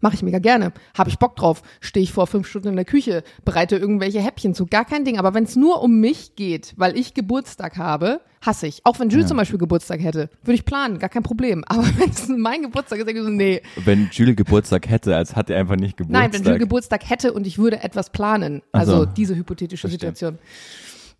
Mache 0.00 0.14
ich 0.14 0.22
mega 0.22 0.38
gerne. 0.38 0.72
Habe 0.96 1.10
ich 1.10 1.18
Bock 1.18 1.36
drauf. 1.36 1.62
Stehe 1.80 2.04
ich 2.04 2.12
vor 2.12 2.26
fünf 2.26 2.46
Stunden 2.46 2.68
in 2.68 2.76
der 2.76 2.84
Küche, 2.84 3.22
bereite 3.44 3.76
irgendwelche 3.76 4.20
Häppchen 4.20 4.54
zu. 4.54 4.66
Gar 4.66 4.84
kein 4.84 5.04
Ding. 5.04 5.18
Aber 5.18 5.34
wenn 5.34 5.44
es 5.44 5.56
nur 5.56 5.82
um 5.82 6.00
mich 6.00 6.36
geht, 6.36 6.74
weil 6.76 6.96
ich 6.96 7.14
Geburtstag 7.14 7.76
habe, 7.76 8.20
hasse 8.42 8.66
ich. 8.66 8.80
Auch 8.84 8.98
wenn 9.00 9.08
Jules 9.08 9.28
zum 9.28 9.36
Beispiel 9.36 9.58
Geburtstag 9.58 10.00
hätte, 10.00 10.30
würde 10.42 10.54
ich 10.54 10.64
planen, 10.64 10.98
gar 10.98 11.08
kein 11.08 11.22
Problem. 11.22 11.64
Aber 11.68 11.84
wenn 11.98 12.10
es 12.10 12.28
mein 12.28 12.62
Geburtstag 12.62 12.98
ist, 12.98 13.06
denke 13.06 13.20
ich 13.20 13.26
so, 13.26 13.32
nee. 13.32 13.62
wenn 13.84 14.08
Jules 14.12 14.36
Geburtstag 14.36 14.88
hätte 14.88 15.16
als 15.16 15.36
hat 15.36 15.50
er 15.50 15.58
einfach 15.58 15.76
nicht 15.76 15.96
Geburtstag 15.96 16.22
Nein, 16.22 16.32
wenn 16.32 16.44
Jules 16.44 16.58
Geburtstag 16.60 17.08
hätte 17.08 17.32
und 17.32 17.46
ich 17.46 17.58
würde 17.58 17.82
etwas 17.82 18.10
planen. 18.10 18.62
Also 18.72 19.00
so. 19.00 19.06
diese 19.06 19.34
hypothetische 19.36 19.88
Verstehe. 19.88 20.10
Situation. 20.10 20.38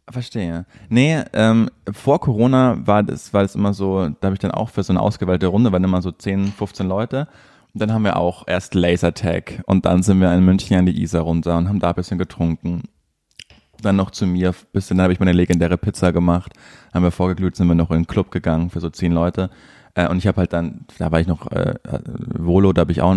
Verstehe. 0.08 0.66
Nee, 0.88 1.20
ähm, 1.32 1.68
vor 1.90 2.20
Corona 2.20 2.78
war 2.86 3.02
das, 3.02 3.34
war 3.34 3.42
das 3.42 3.56
immer 3.56 3.74
so, 3.74 4.08
da 4.08 4.26
habe 4.26 4.34
ich 4.34 4.38
dann 4.38 4.52
auch 4.52 4.70
für 4.70 4.84
so 4.84 4.92
eine 4.92 5.00
ausgewählte 5.00 5.48
Runde, 5.48 5.72
waren 5.72 5.82
immer 5.82 6.00
so 6.00 6.12
10, 6.12 6.52
15 6.52 6.86
Leute. 6.86 7.26
Dann 7.78 7.92
haben 7.92 8.04
wir 8.04 8.16
auch 8.16 8.44
erst 8.46 8.74
Lasertag 8.74 9.62
und 9.66 9.84
dann 9.84 10.02
sind 10.02 10.18
wir 10.20 10.32
in 10.32 10.44
München 10.44 10.78
an 10.78 10.86
die 10.86 11.02
Isar 11.02 11.22
runter 11.22 11.58
und 11.58 11.68
haben 11.68 11.78
da 11.78 11.90
ein 11.90 11.94
bisschen 11.94 12.16
getrunken. 12.16 12.84
Dann 13.82 13.96
noch 13.96 14.10
zu 14.10 14.26
mir, 14.26 14.54
bisschen, 14.72 14.96
dann 14.96 15.04
habe 15.04 15.12
ich 15.12 15.20
meine 15.20 15.32
legendäre 15.32 15.76
Pizza 15.76 16.10
gemacht, 16.10 16.54
haben 16.94 17.02
wir 17.02 17.10
vorgeglüht, 17.10 17.54
sind 17.54 17.68
wir 17.68 17.74
noch 17.74 17.90
in 17.90 17.98
den 17.98 18.06
Club 18.06 18.30
gegangen 18.30 18.70
für 18.70 18.80
so 18.80 18.88
zehn 18.88 19.12
Leute. 19.12 19.50
Äh, 19.94 20.08
und 20.08 20.16
ich 20.16 20.26
habe 20.26 20.38
halt 20.38 20.54
dann, 20.54 20.86
da 20.98 21.12
war 21.12 21.20
ich 21.20 21.26
noch 21.26 21.50
äh, 21.50 21.74
äh, 21.82 22.00
Volo, 22.38 22.72
da 22.72 22.80
habe 22.80 22.92
ich 22.92 23.02
auch 23.02 23.14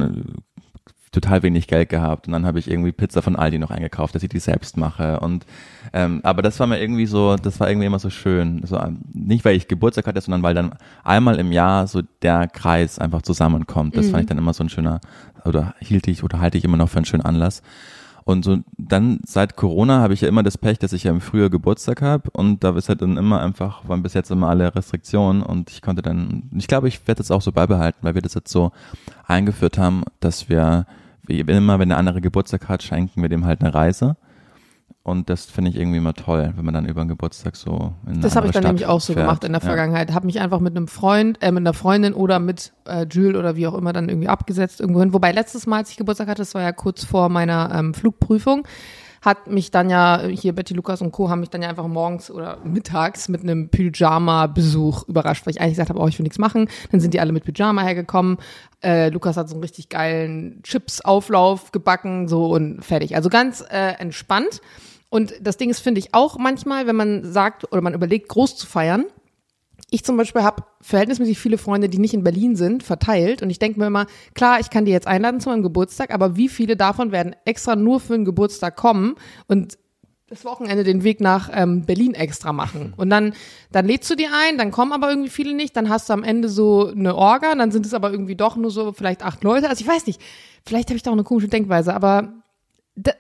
total 1.11 1.43
wenig 1.43 1.67
Geld 1.67 1.89
gehabt 1.89 2.27
und 2.27 2.33
dann 2.33 2.45
habe 2.45 2.59
ich 2.59 2.69
irgendwie 2.69 2.91
Pizza 2.91 3.21
von 3.21 3.35
Aldi 3.35 3.59
noch 3.59 3.71
eingekauft, 3.71 4.15
dass 4.15 4.23
ich 4.23 4.29
die 4.29 4.39
selbst 4.39 4.77
mache 4.77 5.19
und 5.19 5.45
ähm, 5.93 6.21
aber 6.23 6.41
das 6.41 6.59
war 6.59 6.67
mir 6.67 6.79
irgendwie 6.79 7.05
so, 7.05 7.35
das 7.35 7.59
war 7.59 7.69
irgendwie 7.69 7.87
immer 7.87 7.99
so 7.99 8.09
schön, 8.09 8.61
so, 8.65 8.77
ähm, 8.77 8.99
nicht 9.13 9.45
weil 9.45 9.55
ich 9.55 9.67
Geburtstag 9.67 10.07
hatte, 10.07 10.21
sondern 10.21 10.43
weil 10.43 10.53
dann 10.53 10.73
einmal 11.03 11.39
im 11.39 11.51
Jahr 11.51 11.87
so 11.87 12.01
der 12.21 12.47
Kreis 12.47 12.99
einfach 12.99 13.21
zusammenkommt. 13.21 13.97
Das 13.97 14.09
fand 14.09 14.23
ich 14.23 14.29
dann 14.29 14.37
immer 14.37 14.53
so 14.53 14.63
ein 14.63 14.69
schöner 14.69 15.01
oder 15.45 15.73
hielt 15.79 16.07
ich 16.07 16.23
oder 16.23 16.39
halte 16.39 16.57
ich 16.57 16.63
immer 16.63 16.77
noch 16.77 16.89
für 16.89 16.97
einen 16.97 17.05
schönen 17.05 17.25
Anlass. 17.25 17.61
Und 18.25 18.45
so 18.45 18.57
dann 18.77 19.21
seit 19.25 19.55
Corona 19.55 20.01
habe 20.01 20.13
ich 20.13 20.21
ja 20.21 20.27
immer 20.27 20.43
das 20.43 20.57
Pech, 20.57 20.77
dass 20.77 20.93
ich 20.93 21.05
ja 21.05 21.11
im 21.11 21.19
Frühjahr 21.19 21.49
Geburtstag 21.49 22.03
habe 22.03 22.29
und 22.31 22.63
da 22.63 22.75
ist 22.77 22.87
halt 22.87 23.01
dann 23.01 23.17
immer 23.17 23.41
einfach, 23.41 23.87
waren 23.87 24.03
bis 24.03 24.13
jetzt 24.13 24.29
immer 24.29 24.49
alle 24.49 24.75
Restriktionen 24.75 25.41
und 25.41 25.71
ich 25.71 25.81
konnte 25.81 26.03
dann, 26.03 26.43
ich 26.55 26.67
glaube, 26.67 26.87
ich 26.87 27.07
werde 27.07 27.19
das 27.19 27.31
auch 27.31 27.41
so 27.41 27.51
beibehalten, 27.51 27.97
weil 28.01 28.13
wir 28.13 28.21
das 28.21 28.35
jetzt 28.35 28.51
so 28.51 28.71
eingeführt 29.25 29.79
haben, 29.79 30.03
dass 30.19 30.47
wir, 30.47 30.85
immer, 31.29 31.79
wenn 31.79 31.89
der 31.89 31.97
andere 31.97 32.21
Geburtstag 32.21 32.67
hat, 32.67 32.83
schenken 32.83 33.21
wir 33.21 33.29
dem 33.29 33.45
halt 33.45 33.61
eine 33.61 33.73
Reise. 33.73 34.17
Und 35.03 35.29
das 35.29 35.45
finde 35.45 35.71
ich 35.71 35.77
irgendwie 35.77 35.97
immer 35.97 36.13
toll, 36.13 36.51
wenn 36.55 36.65
man 36.65 36.73
dann 36.73 36.85
über 36.85 37.01
den 37.03 37.07
Geburtstag 37.07 37.55
so 37.55 37.93
in 38.05 38.13
eine 38.13 38.19
Das 38.19 38.35
habe 38.35 38.47
ich 38.47 38.51
dann 38.51 38.59
andere 38.65 38.73
nämlich 38.73 38.81
Stadt 38.83 38.91
auch 38.95 39.01
so 39.01 39.13
fährt. 39.13 39.25
gemacht 39.25 39.43
in 39.43 39.53
der 39.53 39.61
Ja. 39.61 39.67
Vergangenheit. 39.67 40.13
Habe 40.13 40.25
mich 40.25 40.39
einfach 40.39 40.59
mit 40.59 40.75
einem 40.75 40.87
Freund, 40.87 41.41
äh, 41.41 41.51
mit 41.51 41.61
einer 41.61 41.73
Freundin 41.73 42.13
oder 42.13 42.39
mit 42.39 42.73
äh, 42.85 43.05
Jules 43.09 43.37
oder 43.37 43.55
wie 43.55 43.65
auch 43.67 43.73
immer 43.75 43.93
dann 43.93 44.09
irgendwie 44.09 44.27
abgesetzt 44.27 44.81
irgendwo 44.81 44.99
hin. 44.99 45.13
Wobei 45.13 45.31
letztes 45.31 45.65
Mal, 45.67 45.77
als 45.77 45.91
ich 45.91 45.97
Geburtstag 45.97 46.27
hatte, 46.27 46.41
das 46.41 46.53
war 46.53 46.61
ja 46.61 46.73
kurz 46.73 47.05
vor 47.05 47.29
meiner 47.29 47.71
ähm, 47.73 47.93
Flugprüfung, 47.93 48.67
hat 49.21 49.47
mich 49.47 49.71
dann 49.71 49.89
ja, 49.89 50.21
hier 50.27 50.53
Betty 50.53 50.73
Lukas 50.73 51.01
und 51.01 51.11
Co. 51.11 51.29
haben 51.29 51.41
mich 51.41 51.49
dann 51.49 51.61
ja 51.61 51.69
einfach 51.69 51.87
morgens 51.87 52.31
oder 52.31 52.57
mittags 52.63 53.29
mit 53.29 53.41
einem 53.41 53.69
Pyjama-Besuch 53.69 55.07
überrascht, 55.07 55.45
weil 55.45 55.51
ich 55.51 55.61
eigentlich 55.61 55.73
gesagt 55.73 55.89
habe, 55.89 55.99
oh, 55.99 56.07
ich 56.07 56.17
will 56.17 56.23
nichts 56.23 56.37
machen. 56.37 56.69
Dann 56.91 56.99
sind 56.99 57.13
die 57.13 57.19
alle 57.19 57.31
mit 57.31 57.43
Pyjama 57.43 57.81
hergekommen. 57.81 58.37
Äh, 58.83 59.09
Lukas 59.09 59.37
hat 59.37 59.49
so 59.49 59.55
einen 59.55 59.63
richtig 59.63 59.89
geilen 59.89 60.61
Chips-Auflauf 60.63 61.71
gebacken, 61.71 62.27
so 62.27 62.47
und 62.47 62.83
fertig. 62.83 63.15
Also 63.15 63.29
ganz 63.29 63.61
äh, 63.69 63.93
entspannt. 63.99 64.61
Und 65.09 65.33
das 65.41 65.57
Ding 65.57 65.69
ist, 65.69 65.79
finde 65.79 65.99
ich 65.99 66.13
auch 66.13 66.37
manchmal, 66.37 66.87
wenn 66.87 66.95
man 66.95 67.25
sagt 67.25 67.71
oder 67.71 67.81
man 67.81 67.93
überlegt, 67.93 68.29
groß 68.29 68.55
zu 68.55 68.67
feiern. 68.67 69.05
Ich 69.91 70.03
zum 70.03 70.17
Beispiel 70.17 70.43
habe 70.43 70.63
verhältnismäßig 70.81 71.39
viele 71.39 71.57
Freunde, 71.57 71.89
die 71.89 71.97
nicht 71.97 72.13
in 72.13 72.23
Berlin 72.23 72.55
sind, 72.55 72.83
verteilt. 72.83 73.41
Und 73.41 73.49
ich 73.49 73.59
denke 73.59 73.79
mir 73.79 73.87
immer, 73.87 74.05
klar, 74.35 74.59
ich 74.59 74.69
kann 74.69 74.85
die 74.85 74.91
jetzt 74.91 75.07
einladen 75.07 75.39
zu 75.39 75.49
meinem 75.49 75.63
Geburtstag, 75.63 76.13
aber 76.13 76.35
wie 76.35 76.49
viele 76.49 76.77
davon 76.77 77.11
werden 77.11 77.35
extra 77.45 77.75
nur 77.75 77.99
für 77.99 78.13
einen 78.13 78.25
Geburtstag 78.25 78.75
kommen 78.75 79.15
und 79.47 79.77
das 80.29 80.45
Wochenende 80.45 80.83
den 80.83 81.03
Weg 81.03 81.21
nach 81.21 81.49
ähm, 81.51 81.85
Berlin 81.85 82.13
extra 82.13 82.53
machen. 82.53 82.93
Und 82.97 83.09
dann, 83.09 83.33
dann 83.71 83.87
lädst 83.87 84.09
du 84.11 84.15
die 84.15 84.27
ein, 84.27 84.57
dann 84.57 84.69
kommen 84.69 84.93
aber 84.93 85.09
irgendwie 85.09 85.29
viele 85.29 85.55
nicht, 85.55 85.75
dann 85.75 85.89
hast 85.89 86.09
du 86.09 86.13
am 86.13 86.23
Ende 86.23 86.49
so 86.49 86.87
eine 86.87 87.15
Orga, 87.15 87.55
dann 87.55 87.71
sind 87.71 87.85
es 87.85 87.95
aber 87.95 88.11
irgendwie 88.11 88.35
doch 88.35 88.55
nur 88.55 88.69
so 88.69 88.93
vielleicht 88.93 89.23
acht 89.23 89.43
Leute. 89.43 89.69
Also 89.69 89.81
ich 89.81 89.87
weiß 89.87 90.05
nicht, 90.05 90.21
vielleicht 90.65 90.89
habe 90.89 90.97
ich 90.97 91.03
da 91.03 91.09
auch 91.09 91.15
eine 91.15 91.23
komische 91.23 91.47
Denkweise, 91.47 91.95
aber 91.95 92.33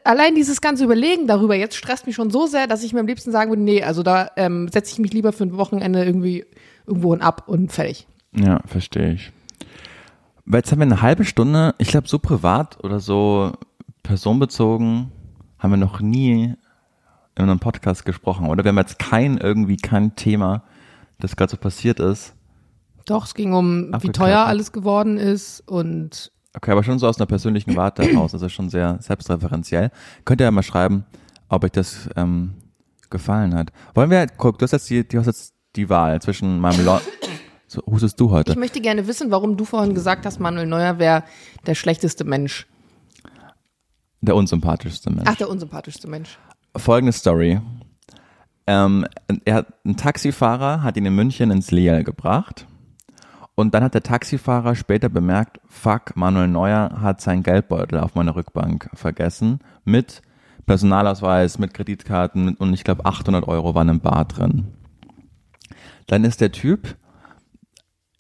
allein 0.03 0.35
dieses 0.35 0.61
ganze 0.61 0.83
Überlegen 0.83 1.27
darüber 1.27 1.55
jetzt 1.55 1.75
stresst 1.75 2.07
mich 2.07 2.15
schon 2.15 2.29
so 2.29 2.47
sehr, 2.47 2.67
dass 2.67 2.83
ich 2.83 2.93
mir 2.93 2.99
am 2.99 3.07
liebsten 3.07 3.31
sagen 3.31 3.51
würde, 3.51 3.61
nee, 3.61 3.83
also 3.83 4.03
da 4.03 4.31
ähm, 4.35 4.67
setze 4.67 4.93
ich 4.93 4.99
mich 4.99 5.13
lieber 5.13 5.31
für 5.31 5.43
ein 5.43 5.57
Wochenende 5.57 6.03
irgendwie 6.03 6.45
irgendwo 6.85 7.13
ab 7.15 7.43
und 7.47 7.71
fertig. 7.71 8.07
Ja, 8.33 8.61
verstehe 8.65 9.13
ich. 9.13 9.31
Weil 10.45 10.59
jetzt 10.59 10.71
haben 10.71 10.79
wir 10.79 10.85
eine 10.85 11.01
halbe 11.01 11.25
Stunde, 11.25 11.75
ich 11.77 11.89
glaube, 11.89 12.07
so 12.07 12.19
privat 12.19 12.83
oder 12.83 12.99
so 12.99 13.53
personenbezogen 14.03 15.11
haben 15.59 15.71
wir 15.71 15.77
noch 15.77 15.99
nie 15.99 16.55
in 17.35 17.43
einem 17.43 17.59
Podcast 17.59 18.05
gesprochen, 18.05 18.47
oder? 18.47 18.63
Wir 18.63 18.69
haben 18.69 18.77
jetzt 18.77 18.99
kein, 18.99 19.37
irgendwie 19.37 19.77
kein 19.77 20.15
Thema, 20.15 20.63
das 21.19 21.35
gerade 21.35 21.51
so 21.51 21.57
passiert 21.57 21.99
ist. 21.99 22.33
Doch, 23.05 23.25
es 23.25 23.33
ging 23.33 23.53
um, 23.53 23.93
wie 24.01 24.09
teuer 24.09 24.39
alles 24.39 24.71
geworden 24.71 25.17
ist 25.17 25.61
und 25.67 26.31
Okay, 26.55 26.71
aber 26.71 26.83
schon 26.83 26.97
so 26.97 27.07
aus 27.07 27.17
einer 27.17 27.27
persönlichen 27.27 27.75
Warte 27.75 28.03
heraus, 28.03 28.33
also 28.33 28.49
schon 28.49 28.69
sehr 28.69 28.97
selbstreferenziell. 29.01 29.91
Könnt 30.25 30.41
ihr 30.41 30.45
ja 30.45 30.51
mal 30.51 30.63
schreiben, 30.63 31.05
ob 31.47 31.63
euch 31.63 31.71
das 31.71 32.09
ähm, 32.15 32.55
gefallen 33.09 33.53
hat. 33.55 33.71
Wollen 33.93 34.09
wir, 34.09 34.25
guck, 34.25 34.57
du 34.57 34.63
hast 34.63 34.71
jetzt 34.71 34.89
die, 34.89 35.07
du 35.07 35.19
hast 35.19 35.27
jetzt 35.27 35.53
die 35.75 35.89
Wahl 35.89 36.21
zwischen 36.21 36.59
Marmelade. 36.59 37.03
So, 37.71 37.83
hustest 37.85 38.19
du 38.19 38.31
heute? 38.31 38.53
ich 38.53 38.57
möchte 38.57 38.81
gerne 38.81 39.05
wissen, 39.05 39.29
warum 39.29 39.55
du 39.55 39.63
vorhin 39.63 39.93
gesagt 39.93 40.25
hast, 40.25 40.39
Manuel 40.39 40.65
Neuer 40.65 40.97
wäre 40.97 41.23
der 41.67 41.75
schlechteste 41.75 42.23
Mensch. 42.23 42.65
Der 44.21 44.35
unsympathischste 44.35 45.11
Mensch. 45.11 45.25
Ach, 45.27 45.35
der 45.35 45.51
unsympathischste 45.51 46.07
Mensch. 46.07 46.39
folgende 46.75 47.11
Story. 47.11 47.61
Ähm, 48.65 49.05
er 49.45 49.53
hat, 49.53 49.67
ein 49.85 49.97
Taxifahrer 49.97 50.81
hat 50.81 50.97
ihn 50.97 51.05
in 51.05 51.13
München 51.13 51.51
ins 51.51 51.69
Leal 51.69 52.03
gebracht. 52.03 52.65
Und 53.59 53.73
dann 53.73 53.83
hat 53.83 53.93
der 53.93 54.03
Taxifahrer 54.03 54.73
später 54.73 55.09
bemerkt, 55.09 55.59
fuck, 55.67 56.15
Manuel 56.15 56.47
Neuer 56.47 57.01
hat 57.01 57.19
seinen 57.19 57.43
Geldbeutel 57.43 57.99
auf 57.99 58.15
meiner 58.15 58.33
Rückbank 58.33 58.89
vergessen. 58.93 59.59
Mit 59.83 60.21
Personalausweis, 60.65 61.59
mit 61.59 61.73
Kreditkarten 61.73 62.55
und 62.55 62.73
ich 62.73 62.85
glaube 62.85 63.05
800 63.05 63.45
Euro 63.49 63.75
waren 63.75 63.89
im 63.89 63.99
Bar 63.99 64.23
drin. 64.23 64.67
Dann 66.07 66.23
ist 66.23 66.39
der 66.39 66.53
Typ 66.53 66.95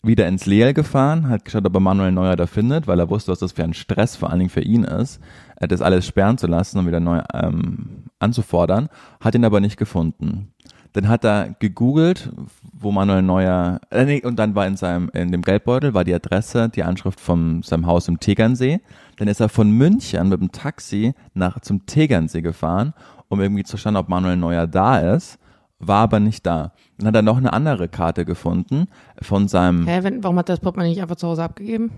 wieder 0.03 0.27
ins 0.27 0.45
Leal 0.45 0.73
gefahren, 0.73 1.29
hat 1.29 1.45
geschaut, 1.45 1.65
ob 1.65 1.73
er 1.73 1.79
Manuel 1.79 2.11
Neuer 2.11 2.35
da 2.35 2.45
findet, 2.45 2.85
weil 2.87 2.99
er 2.99 3.09
wusste, 3.09 3.31
was 3.31 3.39
das 3.39 3.53
für 3.53 3.63
ein 3.63 3.73
Stress 3.73 4.17
vor 4.17 4.31
allen 4.31 4.39
Dingen 4.39 4.49
für 4.49 4.59
ihn 4.59 4.83
ist, 4.83 5.21
das 5.57 5.81
alles 5.81 6.05
sperren 6.05 6.37
zu 6.37 6.47
lassen 6.47 6.79
und 6.79 6.87
wieder 6.87 6.99
neu 6.99 7.21
ähm, 7.33 8.03
anzufordern, 8.19 8.89
hat 9.21 9.35
ihn 9.35 9.45
aber 9.45 9.61
nicht 9.61 9.77
gefunden. 9.77 10.51
Dann 10.93 11.07
hat 11.07 11.23
er 11.23 11.55
gegoogelt, 11.59 12.31
wo 12.73 12.91
Manuel 12.91 13.21
Neuer, 13.21 13.79
äh, 13.91 14.05
nee, 14.05 14.23
und 14.23 14.37
dann 14.37 14.55
war 14.55 14.65
in 14.65 14.75
seinem, 14.75 15.09
in 15.13 15.31
dem 15.31 15.43
Geldbeutel 15.43 15.93
war 15.93 16.03
die 16.03 16.13
Adresse, 16.13 16.69
die 16.69 16.83
Anschrift 16.83 17.19
von 17.19 17.61
seinem 17.61 17.85
Haus 17.85 18.07
im 18.07 18.19
Tegernsee. 18.19 18.81
Dann 19.17 19.27
ist 19.27 19.39
er 19.39 19.49
von 19.49 19.69
München 19.69 20.29
mit 20.29 20.41
dem 20.41 20.51
Taxi 20.51 21.13
nach 21.33 21.59
zum 21.59 21.85
Tegernsee 21.85 22.41
gefahren, 22.41 22.93
um 23.27 23.39
irgendwie 23.39 23.63
zu 23.63 23.77
schauen, 23.77 23.97
ob 23.97 24.09
Manuel 24.09 24.37
Neuer 24.37 24.65
da 24.65 24.99
ist, 24.99 25.37
war 25.77 26.03
aber 26.03 26.19
nicht 26.19 26.45
da. 26.45 26.73
Dann 26.97 27.07
hat 27.07 27.15
er 27.15 27.21
noch 27.21 27.37
eine 27.37 27.53
andere 27.53 27.87
Karte 27.87 28.25
gefunden 28.25 28.87
von 29.21 29.47
seinem, 29.47 29.87
Hä, 29.87 29.99
wenn, 30.03 30.23
warum 30.23 30.37
hat 30.39 30.49
er 30.49 30.55
das 30.55 30.63
Portemonnaie 30.63 30.89
nicht 30.89 31.01
einfach 31.01 31.15
zu 31.15 31.27
Hause 31.27 31.43
abgegeben? 31.43 31.91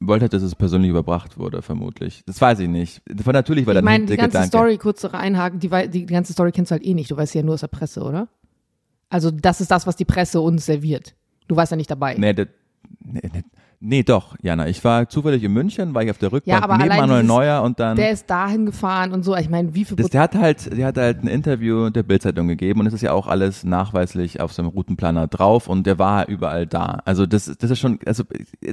Wollte, 0.00 0.28
dass 0.28 0.42
es 0.42 0.54
persönlich 0.54 0.90
überbracht 0.90 1.38
wurde, 1.38 1.62
vermutlich. 1.62 2.22
Das 2.26 2.40
weiß 2.40 2.60
ich 2.60 2.68
nicht. 2.68 3.02
Das 3.06 3.26
war 3.26 3.32
natürlich, 3.32 3.66
weil 3.66 3.74
Ich 3.74 3.78
dann 3.78 3.84
meine, 3.84 4.06
die 4.06 4.16
ganze 4.16 4.38
Gedanke. 4.38 4.48
Story, 4.48 4.78
kurz 4.78 5.04
einhaken, 5.04 5.60
die, 5.60 5.68
die 5.90 6.06
ganze 6.06 6.32
Story 6.32 6.52
kennst 6.52 6.70
du 6.70 6.72
halt 6.74 6.84
eh 6.84 6.94
nicht. 6.94 7.10
Du 7.10 7.16
weißt 7.16 7.34
ja 7.34 7.42
nur 7.42 7.54
aus 7.54 7.60
der 7.60 7.68
Presse, 7.68 8.02
oder? 8.02 8.28
Also 9.10 9.30
das 9.30 9.60
ist 9.60 9.70
das, 9.70 9.86
was 9.86 9.96
die 9.96 10.04
Presse 10.04 10.40
uns 10.40 10.66
serviert. 10.66 11.14
Du 11.48 11.56
warst 11.56 11.70
ja 11.72 11.76
nicht 11.76 11.90
dabei. 11.90 12.14
Nee, 12.16 12.32
das, 12.32 12.46
nee, 13.00 13.20
nee, 13.32 13.42
nee, 13.80 14.02
doch, 14.02 14.36
Jana. 14.42 14.68
Ich 14.68 14.84
war 14.84 15.08
zufällig 15.08 15.42
in 15.42 15.52
München, 15.52 15.94
war 15.94 16.02
ich 16.02 16.10
auf 16.10 16.18
der 16.18 16.32
Rückbank 16.32 16.62
aber 16.62 16.76
neben 16.76 16.88
Manuel 16.88 17.24
Neuer 17.24 17.62
und 17.62 17.80
dann. 17.80 17.96
Der 17.96 18.10
ist 18.10 18.28
dahin 18.30 18.66
gefahren 18.66 19.12
und 19.12 19.24
so. 19.24 19.36
Ich 19.36 19.48
meine, 19.48 19.74
wie 19.74 19.84
viel 19.84 19.96
Das, 19.96 20.10
der 20.10 20.20
hat 20.20 20.34
halt, 20.34 20.76
der 20.76 20.86
hat 20.86 20.96
halt 20.96 21.22
ein 21.22 21.26
Interview 21.26 21.90
der 21.90 22.02
Bildzeitung 22.02 22.46
gegeben 22.48 22.80
und 22.80 22.86
es 22.86 22.92
ist 22.92 23.02
ja 23.02 23.12
auch 23.12 23.26
alles 23.26 23.64
nachweislich 23.64 24.40
auf 24.40 24.52
seinem 24.52 24.68
Routenplaner 24.68 25.26
drauf 25.26 25.68
und 25.68 25.86
der 25.86 25.98
war 25.98 26.28
überall 26.28 26.66
da. 26.66 27.00
Also 27.04 27.26
das, 27.26 27.46
das 27.58 27.70
ist 27.70 27.78
schon, 27.78 27.98
also 28.06 28.24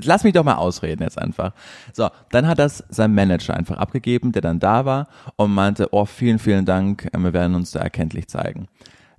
lass 0.04 0.24
mich 0.24 0.34
doch 0.34 0.44
mal 0.44 0.56
ausreden 0.56 1.04
jetzt 1.04 1.18
einfach. 1.18 1.54
So, 1.94 2.10
dann 2.32 2.48
hat 2.48 2.60
das 2.60 2.84
sein 2.90 3.14
Manager 3.14 3.56
einfach 3.56 3.78
abgegeben, 3.78 4.32
der 4.32 4.42
dann 4.42 4.60
da 4.60 4.86
war 4.86 5.08
und 5.36 5.54
meinte, 5.54 5.90
oh, 5.92 6.06
vielen, 6.06 6.40
vielen 6.40 6.66
Dank, 6.66 7.08
äh, 7.14 7.18
wir 7.18 7.34
werden 7.34 7.56
uns 7.56 7.72
da 7.72 7.80
erkenntlich 7.80 8.28
zeigen. 8.28 8.68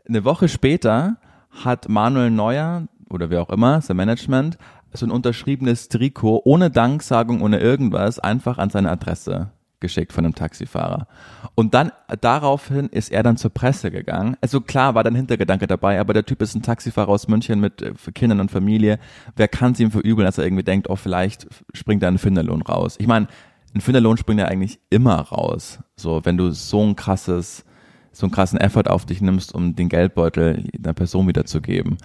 Eine 0.08 0.24
Woche 0.24 0.48
später 0.48 1.16
hat 1.50 1.88
Manuel 1.88 2.30
Neuer 2.30 2.88
oder 3.10 3.30
wer 3.30 3.42
auch 3.42 3.50
immer, 3.50 3.80
sein 3.80 3.96
Management, 3.96 4.58
so 4.92 5.06
ein 5.06 5.10
unterschriebenes 5.10 5.88
Trikot 5.88 6.42
ohne 6.44 6.70
Danksagung, 6.70 7.42
ohne 7.42 7.58
irgendwas, 7.58 8.18
einfach 8.18 8.58
an 8.58 8.70
seine 8.70 8.90
Adresse 8.90 9.50
geschickt 9.80 10.12
von 10.12 10.24
einem 10.24 10.34
Taxifahrer. 10.34 11.06
Und 11.54 11.74
dann 11.74 11.92
daraufhin 12.20 12.88
ist 12.88 13.10
er 13.12 13.22
dann 13.22 13.36
zur 13.36 13.50
Presse 13.50 13.90
gegangen. 13.90 14.36
Also 14.40 14.60
klar 14.60 14.94
war 14.94 15.04
dann 15.04 15.14
Hintergedanke 15.14 15.66
dabei, 15.66 16.00
aber 16.00 16.14
der 16.14 16.26
Typ 16.26 16.42
ist 16.42 16.54
ein 16.54 16.62
Taxifahrer 16.62 17.10
aus 17.10 17.28
München 17.28 17.60
mit 17.60 17.82
äh, 17.82 17.92
Kindern 18.12 18.40
und 18.40 18.50
Familie. 18.50 18.98
Wer 19.36 19.48
kann 19.48 19.72
es 19.72 19.80
ihm 19.80 19.90
verübeln, 19.90 20.26
dass 20.26 20.38
er 20.38 20.44
irgendwie 20.44 20.64
denkt, 20.64 20.90
oh, 20.90 20.96
vielleicht 20.96 21.46
springt 21.74 22.02
da 22.02 22.08
ein 22.08 22.18
Finderlohn 22.18 22.62
raus. 22.62 22.96
Ich 22.98 23.06
meine, 23.06 23.28
ein 23.74 23.80
Finderlohn 23.80 24.16
springt 24.16 24.40
ja 24.40 24.46
eigentlich 24.46 24.80
immer 24.90 25.20
raus. 25.20 25.78
So, 25.96 26.24
wenn 26.24 26.36
du 26.36 26.50
so 26.50 26.82
ein 26.82 26.96
krasses, 26.96 27.64
so 28.12 28.26
einen 28.26 28.32
krassen 28.32 28.58
Effort 28.58 28.88
auf 28.88 29.06
dich 29.06 29.20
nimmst, 29.20 29.54
um 29.54 29.76
den 29.76 29.88
Geldbeutel 29.88 30.64
einer 30.76 30.94
Person 30.94 31.28
wiederzugeben. 31.28 31.98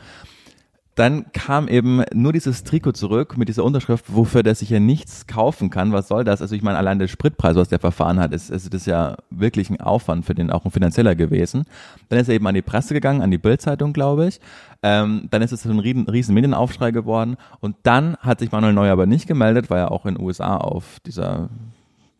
Dann 0.95 1.31
kam 1.31 1.67
eben 1.67 2.03
nur 2.13 2.33
dieses 2.33 2.63
Trikot 2.63 2.91
zurück 2.91 3.35
mit 3.35 3.49
dieser 3.49 3.63
Unterschrift, 3.63 4.05
wofür 4.13 4.43
der 4.43 4.53
sich 4.53 4.69
ja 4.69 4.79
nichts 4.79 5.25
kaufen 5.25 5.71
kann. 5.71 5.91
Was 5.91 6.07
soll 6.07 6.23
das? 6.23 6.41
Also 6.41 6.53
ich 6.53 6.61
meine, 6.61 6.77
allein 6.77 6.99
der 6.99 7.07
Spritpreis, 7.07 7.55
was 7.55 7.69
der 7.69 7.79
verfahren 7.79 8.19
hat, 8.19 8.31
ist, 8.31 8.51
ist 8.51 8.71
das 8.73 8.85
ja 8.85 9.17
wirklich 9.31 9.71
ein 9.71 9.81
Aufwand 9.81 10.25
für 10.25 10.35
den, 10.35 10.51
auch 10.51 10.65
ein 10.65 10.71
finanzieller 10.71 11.15
gewesen. 11.15 11.65
Dann 12.09 12.19
ist 12.19 12.29
er 12.29 12.35
eben 12.35 12.45
an 12.45 12.53
die 12.53 12.61
Presse 12.61 12.93
gegangen, 12.93 13.23
an 13.23 13.31
die 13.31 13.39
Bildzeitung, 13.39 13.91
glaube 13.91 14.27
ich. 14.27 14.39
Ähm, 14.83 15.27
dann 15.31 15.41
ist 15.41 15.51
es 15.51 15.65
ein 15.65 15.79
riesen, 15.79 16.07
riesen 16.07 16.35
Medienaufschrei 16.35 16.91
geworden. 16.91 17.37
Und 17.59 17.75
dann 17.81 18.15
hat 18.17 18.39
sich 18.39 18.51
Manuel 18.51 18.73
Neuer 18.73 18.93
aber 18.93 19.07
nicht 19.07 19.27
gemeldet, 19.27 19.71
weil 19.71 19.79
er 19.79 19.91
auch 19.91 20.05
in 20.05 20.15
den 20.15 20.23
USA 20.23 20.57
auf 20.57 20.99
dieser 21.05 21.49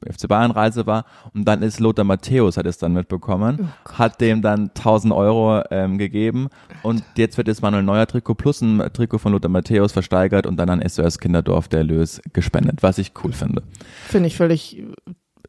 FC 0.03 0.27
Bayern 0.27 0.51
Reise 0.51 0.85
war 0.85 1.05
und 1.33 1.45
dann 1.45 1.61
ist 1.61 1.79
Lothar 1.79 2.05
Matthäus 2.05 2.57
hat 2.57 2.65
es 2.65 2.77
dann 2.77 2.93
mitbekommen, 2.93 3.69
hat 3.91 4.21
dem 4.21 4.41
dann 4.41 4.69
1000 4.69 5.13
Euro 5.13 5.63
ähm, 5.71 5.97
gegeben 5.97 6.49
und 6.81 7.03
jetzt 7.17 7.37
wird 7.37 7.47
das 7.47 7.61
Manuel 7.61 7.83
Neuer 7.83 8.07
Trikot 8.07 8.35
plus 8.35 8.61
ein 8.61 8.79
Trikot 8.93 9.17
von 9.17 9.31
Lothar 9.31 9.49
Matthäus 9.49 9.91
versteigert 9.91 10.45
und 10.45 10.57
dann 10.57 10.69
an 10.69 10.87
SOS 10.87 11.19
Kinderdorf 11.19 11.67
der 11.67 11.79
Erlös 11.79 12.21
gespendet, 12.33 12.83
was 12.83 12.97
ich 12.97 13.11
cool 13.23 13.33
finde. 13.33 13.63
finde 14.07 14.27
ich 14.27 14.37
völlig 14.37 14.83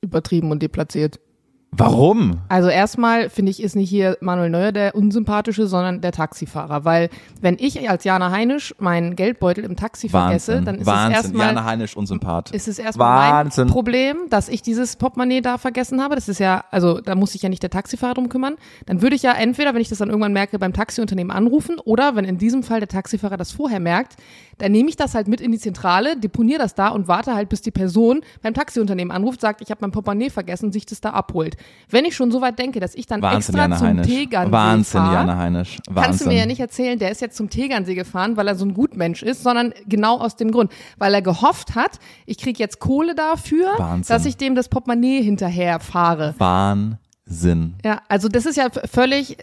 übertrieben 0.00 0.50
und 0.50 0.62
deplatziert. 0.62 1.18
Warum? 1.76 2.38
Also 2.48 2.68
erstmal 2.68 3.28
finde 3.30 3.50
ich, 3.50 3.62
ist 3.62 3.74
nicht 3.74 3.90
hier 3.90 4.16
Manuel 4.20 4.50
Neuer 4.50 4.72
der 4.72 4.94
unsympathische, 4.94 5.66
sondern 5.66 6.00
der 6.00 6.12
Taxifahrer. 6.12 6.84
Weil 6.84 7.10
wenn 7.40 7.56
ich 7.58 7.88
als 7.88 8.04
Jana 8.04 8.30
Heinisch 8.30 8.74
meinen 8.78 9.16
Geldbeutel 9.16 9.64
im 9.64 9.76
Taxi 9.76 10.08
vergesse, 10.08 10.52
Wahnsinn, 10.52 10.64
dann 10.64 10.74
ist 10.76 10.86
Wahnsinn. 10.86 11.12
es 11.12 11.24
erstmal 11.24 11.46
Jana 11.48 11.64
Heinisch 11.64 11.96
unsympath. 11.96 12.50
ist 12.52 12.68
es 12.68 12.78
erstmal 12.78 13.32
Wahnsinn. 13.32 13.64
mein 13.64 13.72
Problem, 13.72 14.16
dass 14.30 14.48
ich 14.48 14.62
dieses 14.62 14.96
Portemonnaie 14.96 15.40
da 15.40 15.58
vergessen 15.58 16.02
habe. 16.02 16.14
Das 16.14 16.28
ist 16.28 16.38
ja, 16.38 16.64
also 16.70 17.00
da 17.00 17.14
muss 17.14 17.32
sich 17.32 17.42
ja 17.42 17.48
nicht 17.48 17.62
der 17.62 17.70
Taxifahrer 17.70 18.14
drum 18.14 18.28
kümmern. 18.28 18.54
Dann 18.86 19.02
würde 19.02 19.16
ich 19.16 19.22
ja 19.22 19.32
entweder, 19.32 19.74
wenn 19.74 19.80
ich 19.80 19.88
das 19.88 19.98
dann 19.98 20.08
irgendwann 20.08 20.32
merke, 20.32 20.58
beim 20.58 20.72
Taxiunternehmen 20.72 21.34
anrufen 21.34 21.78
oder 21.84 22.14
wenn 22.16 22.24
in 22.24 22.38
diesem 22.38 22.62
Fall 22.62 22.80
der 22.80 22.88
Taxifahrer 22.88 23.36
das 23.36 23.52
vorher 23.52 23.80
merkt, 23.80 24.16
dann 24.58 24.72
nehme 24.72 24.88
ich 24.88 24.96
das 24.96 25.14
halt 25.14 25.28
mit 25.28 25.40
in 25.40 25.52
die 25.52 25.58
Zentrale, 25.58 26.16
deponiere 26.16 26.60
das 26.60 26.74
da 26.74 26.88
und 26.88 27.08
warte 27.08 27.34
halt, 27.34 27.48
bis 27.48 27.62
die 27.62 27.70
Person 27.70 28.20
beim 28.42 28.54
Taxiunternehmen 28.54 29.10
anruft, 29.10 29.40
sagt, 29.40 29.60
ich 29.60 29.70
habe 29.70 29.80
mein 29.80 29.90
Portemonnaie 29.90 30.30
vergessen 30.30 30.66
und 30.66 30.72
sich 30.72 30.86
das 30.86 31.00
da 31.00 31.10
abholt. 31.10 31.56
Wenn 31.90 32.04
ich 32.04 32.16
schon 32.16 32.30
so 32.30 32.40
weit 32.40 32.58
denke, 32.58 32.80
dass 32.80 32.94
ich 32.94 33.06
dann 33.06 33.22
Wahnsinn, 33.22 33.38
extra 33.38 33.58
Jana 33.58 33.76
zum 33.76 33.86
Heinisch. 33.86 34.06
Tegernsee 34.06 34.52
Wahnsinn, 34.52 35.00
fahre, 35.00 35.14
Jana 35.14 35.36
Heinisch. 35.36 35.78
Wahnsinn. 35.86 36.02
Kannst 36.02 36.20
du 36.22 36.28
mir 36.28 36.38
ja 36.38 36.46
nicht 36.46 36.60
erzählen, 36.60 36.98
der 36.98 37.10
ist 37.10 37.20
jetzt 37.20 37.36
zum 37.36 37.50
Tegernsee 37.50 37.94
gefahren, 37.94 38.36
weil 38.36 38.48
er 38.48 38.56
so 38.56 38.64
ein 38.64 38.74
Gutmensch 38.74 39.22
ist, 39.22 39.42
sondern 39.42 39.72
genau 39.86 40.18
aus 40.18 40.36
dem 40.36 40.50
Grund, 40.50 40.72
weil 40.98 41.14
er 41.14 41.22
gehofft 41.22 41.74
hat, 41.74 41.98
ich 42.26 42.38
krieg 42.38 42.58
jetzt 42.58 42.80
Kohle 42.80 43.14
dafür, 43.14 43.74
Wahnsinn. 43.78 44.14
dass 44.14 44.26
ich 44.26 44.36
dem 44.36 44.54
das 44.54 44.68
Portemonnaie 44.68 45.22
hinterher 45.22 45.80
fahre. 45.80 46.34
Wahnsinn. 46.38 47.74
Ja, 47.84 48.00
also 48.08 48.28
das 48.28 48.46
ist 48.46 48.56
ja 48.56 48.68
völlig, 48.90 49.36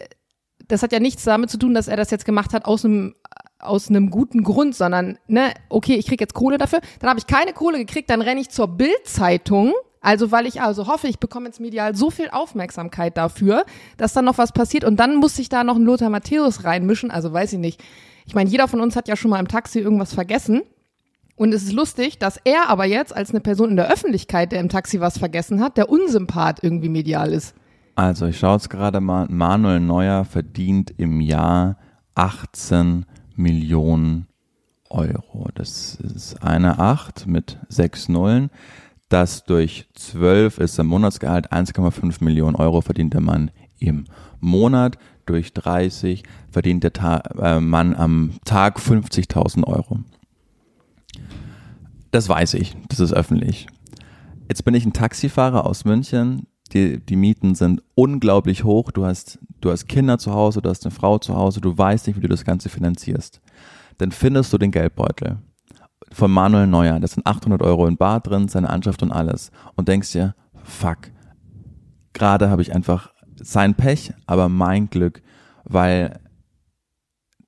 das 0.68 0.82
hat 0.82 0.92
ja 0.92 1.00
nichts 1.00 1.24
damit 1.24 1.50
zu 1.50 1.58
tun, 1.58 1.74
dass 1.74 1.88
er 1.88 1.96
das 1.96 2.10
jetzt 2.10 2.24
gemacht 2.24 2.52
hat 2.52 2.64
aus 2.64 2.84
einem 2.84 3.14
aus 3.62 3.88
einem 3.88 4.10
guten 4.10 4.42
Grund, 4.42 4.74
sondern 4.74 5.18
ne, 5.28 5.52
okay, 5.68 5.94
ich 5.94 6.06
krieg 6.06 6.20
jetzt 6.20 6.34
Kohle 6.34 6.58
dafür, 6.58 6.80
dann 6.98 7.08
habe 7.08 7.20
ich 7.20 7.26
keine 7.26 7.52
Kohle 7.52 7.78
gekriegt, 7.78 8.10
dann 8.10 8.20
renne 8.20 8.40
ich 8.40 8.50
zur 8.50 8.66
Bild-Zeitung, 8.66 9.72
also 10.02 10.30
weil 10.32 10.46
ich 10.46 10.60
also 10.60 10.88
hoffe, 10.88 11.06
ich 11.06 11.18
bekomme 11.18 11.46
jetzt 11.46 11.60
medial 11.60 11.94
so 11.94 12.10
viel 12.10 12.28
Aufmerksamkeit 12.30 13.16
dafür, 13.16 13.64
dass 13.96 14.12
dann 14.12 14.24
noch 14.24 14.36
was 14.36 14.52
passiert 14.52 14.84
und 14.84 14.96
dann 14.96 15.16
muss 15.16 15.38
ich 15.38 15.48
da 15.48 15.64
noch 15.64 15.76
einen 15.76 15.86
Lothar 15.86 16.10
Matthäus 16.10 16.64
reinmischen, 16.64 17.10
also 17.10 17.32
weiß 17.32 17.54
ich 17.54 17.58
nicht. 17.58 17.82
Ich 18.26 18.34
meine, 18.34 18.50
jeder 18.50 18.68
von 18.68 18.80
uns 18.80 18.96
hat 18.96 19.08
ja 19.08 19.16
schon 19.16 19.30
mal 19.30 19.40
im 19.40 19.48
Taxi 19.48 19.80
irgendwas 19.80 20.14
vergessen. 20.14 20.62
Und 21.34 21.54
es 21.54 21.62
ist 21.64 21.72
lustig, 21.72 22.18
dass 22.18 22.38
er 22.44 22.68
aber 22.68 22.84
jetzt 22.84 23.16
als 23.16 23.30
eine 23.30 23.40
Person 23.40 23.70
in 23.70 23.76
der 23.76 23.90
Öffentlichkeit, 23.90 24.52
der 24.52 24.60
im 24.60 24.68
Taxi 24.68 25.00
was 25.00 25.18
vergessen 25.18 25.60
hat, 25.60 25.76
der 25.76 25.88
Unsympath 25.88 26.62
irgendwie 26.62 26.90
medial 26.90 27.32
ist. 27.32 27.54
Also 27.94 28.26
ich 28.26 28.38
schaue 28.38 28.54
jetzt 28.54 28.70
gerade 28.70 29.00
mal, 29.00 29.26
Manuel 29.28 29.80
Neuer 29.80 30.24
verdient 30.24 30.94
im 30.98 31.20
Jahr 31.20 31.78
18 32.14 33.06
Millionen 33.34 34.26
Euro. 34.88 35.48
Das 35.54 35.96
ist 35.96 36.42
eine 36.42 36.78
8 36.78 37.26
mit 37.26 37.58
sechs 37.68 38.08
Nullen. 38.08 38.50
Das 39.12 39.44
durch 39.44 39.84
12 39.92 40.56
ist 40.56 40.80
ein 40.80 40.86
Monatsgehalt 40.86 41.52
1,5 41.52 42.24
Millionen 42.24 42.56
Euro 42.56 42.80
verdient 42.80 43.12
der 43.12 43.20
Mann 43.20 43.50
im 43.78 44.06
Monat. 44.40 44.96
Durch 45.26 45.52
30 45.52 46.22
verdient 46.50 46.82
der 46.82 46.94
Ta 46.94 47.18
äh, 47.38 47.60
Mann 47.60 47.94
am 47.94 48.30
Tag 48.46 48.78
50.000 48.78 49.64
Euro. 49.66 49.98
Das 52.10 52.26
weiß 52.26 52.54
ich, 52.54 52.74
das 52.88 53.00
ist 53.00 53.12
öffentlich. 53.12 53.66
Jetzt 54.48 54.64
bin 54.64 54.72
ich 54.72 54.86
ein 54.86 54.94
Taxifahrer 54.94 55.66
aus 55.66 55.84
München. 55.84 56.46
Die, 56.72 56.98
die 56.98 57.16
Mieten 57.16 57.54
sind 57.54 57.82
unglaublich 57.94 58.64
hoch. 58.64 58.92
Du 58.92 59.04
hast, 59.04 59.40
du 59.60 59.70
hast 59.70 59.88
Kinder 59.88 60.16
zu 60.16 60.32
Hause, 60.32 60.62
du 60.62 60.70
hast 60.70 60.86
eine 60.86 60.90
Frau 60.90 61.18
zu 61.18 61.36
Hause, 61.36 61.60
du 61.60 61.76
weißt 61.76 62.06
nicht, 62.06 62.16
wie 62.16 62.22
du 62.22 62.28
das 62.28 62.46
Ganze 62.46 62.70
finanzierst. 62.70 63.42
Dann 63.98 64.10
findest 64.10 64.54
du 64.54 64.56
den 64.56 64.70
Geldbeutel 64.70 65.36
von 66.12 66.30
Manuel 66.30 66.66
Neuer. 66.66 67.00
Da 67.00 67.06
sind 67.06 67.26
800 67.26 67.62
Euro 67.62 67.86
in 67.86 67.96
Bar 67.96 68.20
drin, 68.20 68.48
seine 68.48 68.70
Anschrift 68.70 69.02
und 69.02 69.12
alles. 69.12 69.50
Und 69.76 69.88
denkst 69.88 70.12
dir, 70.12 70.34
fuck, 70.62 70.98
gerade 72.12 72.50
habe 72.50 72.62
ich 72.62 72.74
einfach 72.74 73.12
sein 73.36 73.74
Pech, 73.74 74.12
aber 74.26 74.48
mein 74.48 74.88
Glück, 74.90 75.22
weil 75.64 76.20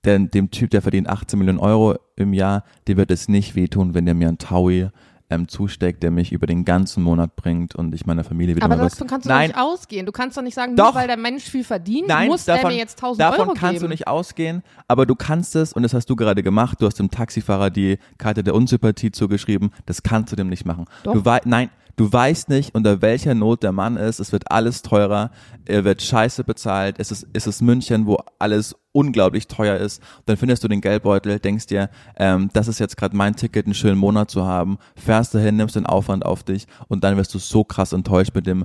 der, 0.04 0.18
dem 0.18 0.50
Typ, 0.50 0.70
der 0.70 0.82
verdient 0.82 1.08
18 1.08 1.38
Millionen 1.38 1.58
Euro 1.58 1.96
im 2.16 2.32
Jahr, 2.32 2.64
dem 2.88 2.96
wird 2.96 3.10
es 3.10 3.28
nicht 3.28 3.54
wehtun, 3.54 3.94
wenn 3.94 4.06
der 4.06 4.14
mir 4.14 4.28
ein 4.28 4.38
Taui 4.38 4.90
ähm, 5.30 5.48
zusteckt, 5.48 6.02
der 6.02 6.10
mich 6.10 6.32
über 6.32 6.46
den 6.46 6.64
ganzen 6.64 7.02
Monat 7.02 7.34
bringt 7.36 7.74
und 7.74 7.94
ich 7.94 8.06
meiner 8.06 8.24
Familie 8.24 8.56
wieder 8.56 8.64
Aber 8.66 8.76
mal 8.76 8.84
was. 8.84 8.92
davon 8.92 9.06
kannst 9.06 9.24
du 9.24 9.30
doch 9.30 9.36
Nein, 9.36 9.48
nicht 9.50 9.58
ausgehen. 9.58 10.06
Du 10.06 10.12
kannst 10.12 10.36
doch 10.36 10.42
nicht 10.42 10.54
sagen, 10.54 10.76
Doch. 10.76 10.86
nur 10.92 10.94
weil 10.94 11.06
der 11.06 11.16
Mensch 11.16 11.44
viel 11.44 11.64
verdient, 11.64 12.08
Nein, 12.08 12.28
muss 12.28 12.44
davon, 12.44 12.62
der 12.62 12.70
mir 12.72 12.76
jetzt 12.76 12.98
1000 12.98 13.20
davon 13.20 13.40
Euro 13.40 13.54
kannst 13.54 13.72
geben. 13.74 13.84
du 13.84 13.88
nicht 13.88 14.06
ausgehen, 14.06 14.62
aber 14.86 15.06
du 15.06 15.14
kannst 15.14 15.56
es, 15.56 15.72
und 15.72 15.82
das 15.82 15.94
hast 15.94 16.06
du 16.10 16.16
gerade 16.16 16.42
gemacht, 16.42 16.80
du 16.80 16.86
hast 16.86 16.98
dem 16.98 17.10
Taxifahrer 17.10 17.70
die 17.70 17.98
Karte 18.18 18.44
der 18.44 18.54
Unsympathie 18.54 19.12
zugeschrieben, 19.12 19.70
das 19.86 20.02
kannst 20.02 20.32
du 20.32 20.36
dem 20.36 20.48
nicht 20.48 20.64
machen. 20.66 20.84
Doch. 21.02 21.14
Du 21.14 21.24
wei 21.24 21.40
nein, 21.44 21.70
du 21.96 22.12
weißt 22.12 22.48
nicht, 22.48 22.74
unter 22.74 23.02
welcher 23.02 23.34
Not 23.34 23.62
der 23.62 23.72
Mann 23.72 23.96
ist, 23.96 24.20
es 24.20 24.32
wird 24.32 24.50
alles 24.50 24.82
teurer, 24.82 25.30
er 25.64 25.84
wird 25.84 26.02
scheiße 26.02 26.44
bezahlt, 26.44 26.96
es 26.98 27.10
ist, 27.10 27.26
es 27.32 27.46
ist 27.46 27.62
München, 27.62 28.06
wo 28.06 28.18
alles 28.38 28.76
unglaublich 28.92 29.48
teuer 29.48 29.76
ist, 29.76 30.02
dann 30.26 30.36
findest 30.36 30.62
du 30.62 30.68
den 30.68 30.80
Geldbeutel, 30.80 31.38
denkst 31.38 31.66
dir, 31.66 31.90
ähm, 32.16 32.50
das 32.52 32.68
ist 32.68 32.78
jetzt 32.78 32.96
gerade 32.96 33.16
mein 33.16 33.36
Ticket, 33.36 33.66
einen 33.66 33.74
schönen 33.74 33.98
Monat 33.98 34.30
zu 34.30 34.44
haben, 34.44 34.78
fährst 34.96 35.34
dahin, 35.34 35.56
nimmst 35.56 35.76
den 35.76 35.86
Aufwand 35.86 36.24
auf 36.24 36.42
dich 36.42 36.66
und 36.88 37.04
dann 37.04 37.16
wirst 37.16 37.34
du 37.34 37.38
so 37.38 37.64
krass 37.64 37.92
enttäuscht 37.92 38.34
mit 38.34 38.46
dem 38.46 38.64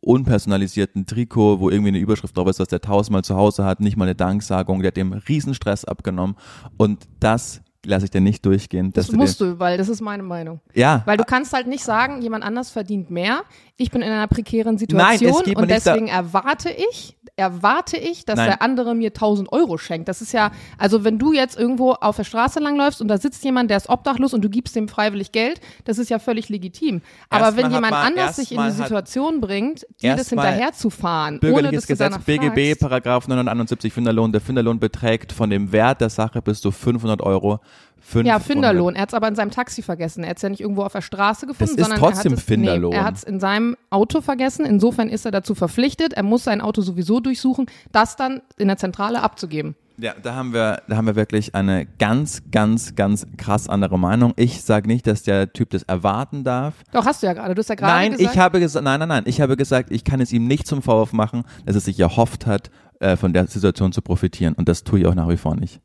unpersonalisierten 0.00 1.06
Trikot, 1.06 1.60
wo 1.60 1.70
irgendwie 1.70 1.88
eine 1.88 1.98
Überschrift 1.98 2.36
drauf 2.36 2.48
ist, 2.48 2.60
was 2.60 2.68
der 2.68 2.80
tausendmal 2.80 3.24
zu 3.24 3.36
Hause 3.36 3.64
hat, 3.64 3.80
nicht 3.80 3.96
mal 3.96 4.04
eine 4.04 4.14
Danksagung, 4.14 4.80
der 4.80 4.88
hat 4.88 4.96
dem 4.96 5.12
Riesenstress 5.12 5.84
abgenommen. 5.84 6.36
Und 6.76 7.08
das 7.20 7.62
lasse 7.86 8.06
ich 8.06 8.10
dir 8.10 8.20
nicht 8.20 8.44
durchgehen. 8.44 8.92
Das 8.92 9.12
musst 9.12 9.40
du, 9.40 9.58
weil 9.58 9.78
das 9.78 9.88
ist 9.88 10.00
meine 10.00 10.22
Meinung. 10.22 10.60
Ja, 10.74 11.02
Weil 11.06 11.16
du 11.16 11.24
kannst 11.24 11.52
halt 11.52 11.66
nicht 11.66 11.84
sagen, 11.84 12.22
jemand 12.22 12.44
anders 12.44 12.70
verdient 12.70 13.10
mehr. 13.10 13.42
Ich 13.80 13.92
bin 13.92 14.02
in 14.02 14.10
einer 14.10 14.26
prekären 14.26 14.76
Situation 14.76 15.42
mir 15.46 15.56
und 15.56 15.70
deswegen 15.70 16.08
erwarte 16.08 16.68
ich, 16.68 17.16
erwarte 17.36 17.96
ich, 17.96 18.24
dass 18.24 18.36
Nein. 18.36 18.48
der 18.48 18.62
andere 18.62 18.96
mir 18.96 19.10
1000 19.10 19.52
Euro 19.52 19.78
schenkt. 19.78 20.08
Das 20.08 20.20
ist 20.20 20.32
ja, 20.32 20.50
also 20.78 21.04
wenn 21.04 21.20
du 21.20 21.32
jetzt 21.32 21.56
irgendwo 21.56 21.92
auf 21.92 22.16
der 22.16 22.24
Straße 22.24 22.58
langläufst 22.58 23.00
und 23.00 23.06
da 23.06 23.18
sitzt 23.18 23.44
jemand, 23.44 23.70
der 23.70 23.76
ist 23.76 23.88
obdachlos 23.88 24.34
und 24.34 24.42
du 24.42 24.48
gibst 24.50 24.74
dem 24.74 24.88
freiwillig 24.88 25.30
Geld, 25.30 25.60
das 25.84 25.98
ist 25.98 26.10
ja 26.10 26.18
völlig 26.18 26.48
legitim. 26.48 27.02
Aber 27.30 27.44
Erstmal 27.46 27.64
wenn 27.66 27.70
jemand 27.72 27.92
man- 27.92 28.06
anders 28.08 28.34
sich 28.36 28.50
in 28.50 28.58
die 28.58 28.64
erstmal 28.64 28.82
hat- 28.82 28.88
Situation 28.88 29.40
bringt, 29.40 29.82
dir 30.02 30.10
das 30.10 30.18
erstmal 30.32 30.46
hinterher 30.48 30.72
zu 30.72 30.90
fahren, 30.90 31.34
ohne 31.34 31.40
dass 31.40 31.50
Bürgerliches 31.52 31.86
du 31.86 31.92
Gesetz, 31.92 32.10
danach 32.10 32.24
BGB. 32.24 32.74
Paragraph 32.80 33.28
971 33.28 33.92
Finderlohn. 33.92 34.32
Der 34.32 34.40
Finderlohn 34.40 34.80
beträgt 34.80 35.30
von 35.30 35.50
dem 35.50 35.70
Wert 35.70 36.00
der 36.00 36.10
Sache 36.10 36.42
bis 36.42 36.60
zu 36.60 36.72
500 36.72 37.22
Euro. 37.22 37.60
500. 38.08 38.26
Ja, 38.26 38.38
Finderlohn. 38.38 38.94
Er 38.94 39.02
hat 39.02 39.10
es 39.10 39.14
aber 39.14 39.28
in 39.28 39.34
seinem 39.34 39.50
Taxi 39.50 39.82
vergessen. 39.82 40.24
Er 40.24 40.30
hat 40.30 40.38
es 40.38 40.42
ja 40.42 40.48
nicht 40.48 40.60
irgendwo 40.60 40.82
auf 40.82 40.92
der 40.92 41.02
Straße 41.02 41.46
gefunden, 41.46 41.76
Das 41.76 41.86
ist 41.86 41.90
sondern 41.90 41.98
trotzdem 41.98 42.32
er 42.32 42.36
hat 42.36 42.38
es, 42.38 42.44
Finderlohn. 42.44 42.90
Nee, 42.90 42.96
er 42.96 43.04
hat 43.04 43.16
es 43.16 43.22
in 43.22 43.38
seinem 43.38 43.76
Auto 43.90 44.22
vergessen. 44.22 44.64
Insofern 44.64 45.10
ist 45.10 45.26
er 45.26 45.30
dazu 45.30 45.54
verpflichtet. 45.54 46.14
Er 46.14 46.22
muss 46.22 46.44
sein 46.44 46.62
Auto 46.62 46.80
sowieso 46.80 47.20
durchsuchen, 47.20 47.66
das 47.92 48.16
dann 48.16 48.40
in 48.56 48.68
der 48.68 48.78
Zentrale 48.78 49.22
abzugeben. 49.22 49.76
Ja, 49.98 50.14
da 50.22 50.34
haben 50.34 50.54
wir, 50.54 50.80
da 50.88 50.96
haben 50.96 51.06
wir 51.06 51.16
wirklich 51.16 51.54
eine 51.54 51.84
ganz, 51.98 52.42
ganz, 52.50 52.94
ganz 52.94 53.26
krass 53.36 53.68
andere 53.68 53.98
Meinung. 53.98 54.32
Ich 54.36 54.62
sage 54.62 54.86
nicht, 54.86 55.06
dass 55.06 55.24
der 55.24 55.52
Typ 55.52 55.70
das 55.70 55.82
erwarten 55.82 56.44
darf. 56.44 56.74
Doch, 56.92 57.04
hast 57.04 57.22
du 57.22 57.26
ja 57.26 57.34
gerade. 57.34 57.54
Du 57.54 57.58
hast 57.58 57.68
ja 57.68 57.74
gerade 57.74 57.92
Nein, 57.92 58.12
gesagt. 58.12 58.34
ich 58.34 58.40
habe 58.40 58.60
gesagt, 58.60 58.84
nein, 58.84 59.00
nein, 59.00 59.08
nein. 59.08 59.24
Ich 59.26 59.40
habe 59.40 59.56
gesagt, 59.56 59.90
ich 59.90 60.04
kann 60.04 60.20
es 60.20 60.32
ihm 60.32 60.46
nicht 60.46 60.66
zum 60.66 60.80
Vorwurf 60.82 61.12
machen, 61.12 61.42
dass 61.66 61.74
er 61.74 61.80
sich 61.82 61.98
erhofft 62.00 62.46
hat, 62.46 62.70
äh, 63.00 63.16
von 63.16 63.32
der 63.32 63.48
Situation 63.48 63.92
zu 63.92 64.00
profitieren. 64.00 64.54
Und 64.54 64.68
das 64.68 64.84
tue 64.84 65.00
ich 65.00 65.06
auch 65.06 65.14
nach 65.14 65.28
wie 65.28 65.36
vor 65.36 65.56
nicht. 65.56 65.80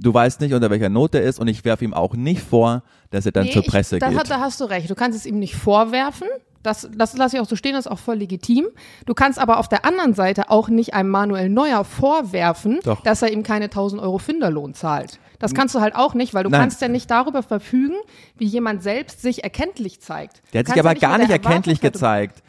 Du 0.00 0.14
weißt 0.14 0.40
nicht, 0.40 0.54
unter 0.54 0.70
welcher 0.70 0.88
Note 0.88 1.18
er 1.18 1.24
ist, 1.24 1.40
und 1.40 1.48
ich 1.48 1.64
werfe 1.64 1.84
ihm 1.84 1.92
auch 1.92 2.14
nicht 2.14 2.40
vor, 2.40 2.82
dass 3.10 3.26
er 3.26 3.32
dann 3.32 3.44
Nee, 3.46 3.52
zur 3.52 3.64
Presse 3.64 3.96
ich, 3.96 4.00
da, 4.00 4.10
geht. 4.10 4.30
da 4.30 4.40
hast 4.40 4.60
du 4.60 4.64
recht. 4.64 4.88
Du 4.88 4.94
kannst 4.94 5.18
es 5.18 5.26
ihm 5.26 5.38
nicht 5.38 5.56
vorwerfen. 5.56 6.28
Das, 6.62 6.88
das 6.96 7.16
lasse 7.16 7.36
ich 7.36 7.42
auch 7.42 7.48
so 7.48 7.56
stehen, 7.56 7.72
das 7.74 7.86
ist 7.86 7.90
auch 7.92 7.98
voll 7.98 8.16
legitim. 8.16 8.66
Du 9.06 9.14
kannst 9.14 9.38
aber 9.38 9.58
auf 9.58 9.68
der 9.68 9.84
anderen 9.84 10.14
Seite 10.14 10.50
auch 10.50 10.68
nicht 10.68 10.92
einem 10.94 11.08
Manuel 11.08 11.48
Neuer 11.48 11.84
vorwerfen, 11.84 12.80
Doch. 12.84 13.02
dass 13.02 13.22
er 13.22 13.32
ihm 13.32 13.42
keine 13.42 13.66
1000 13.66 14.02
Euro 14.02 14.18
Finderlohn 14.18 14.74
zahlt. 14.74 15.18
Das 15.38 15.54
kannst 15.54 15.74
du 15.74 15.80
halt 15.80 15.94
auch 15.94 16.14
nicht, 16.14 16.34
weil 16.34 16.42
du 16.44 16.50
Nein. 16.50 16.62
kannst 16.62 16.80
ja 16.82 16.88
nicht 16.88 17.10
darüber 17.10 17.42
verfügen, 17.42 17.94
wie 18.36 18.46
jemand 18.46 18.82
selbst 18.82 19.22
sich 19.22 19.44
erkenntlich 19.44 20.00
zeigt. 20.00 20.42
Der 20.52 20.60
hat 20.60 20.66
sich 20.66 20.78
aber 20.80 20.94
ja 20.94 20.98
gar 20.98 21.18
nicht 21.18 21.30
erkenntlich 21.30 21.80
gezeigt. 21.80 22.42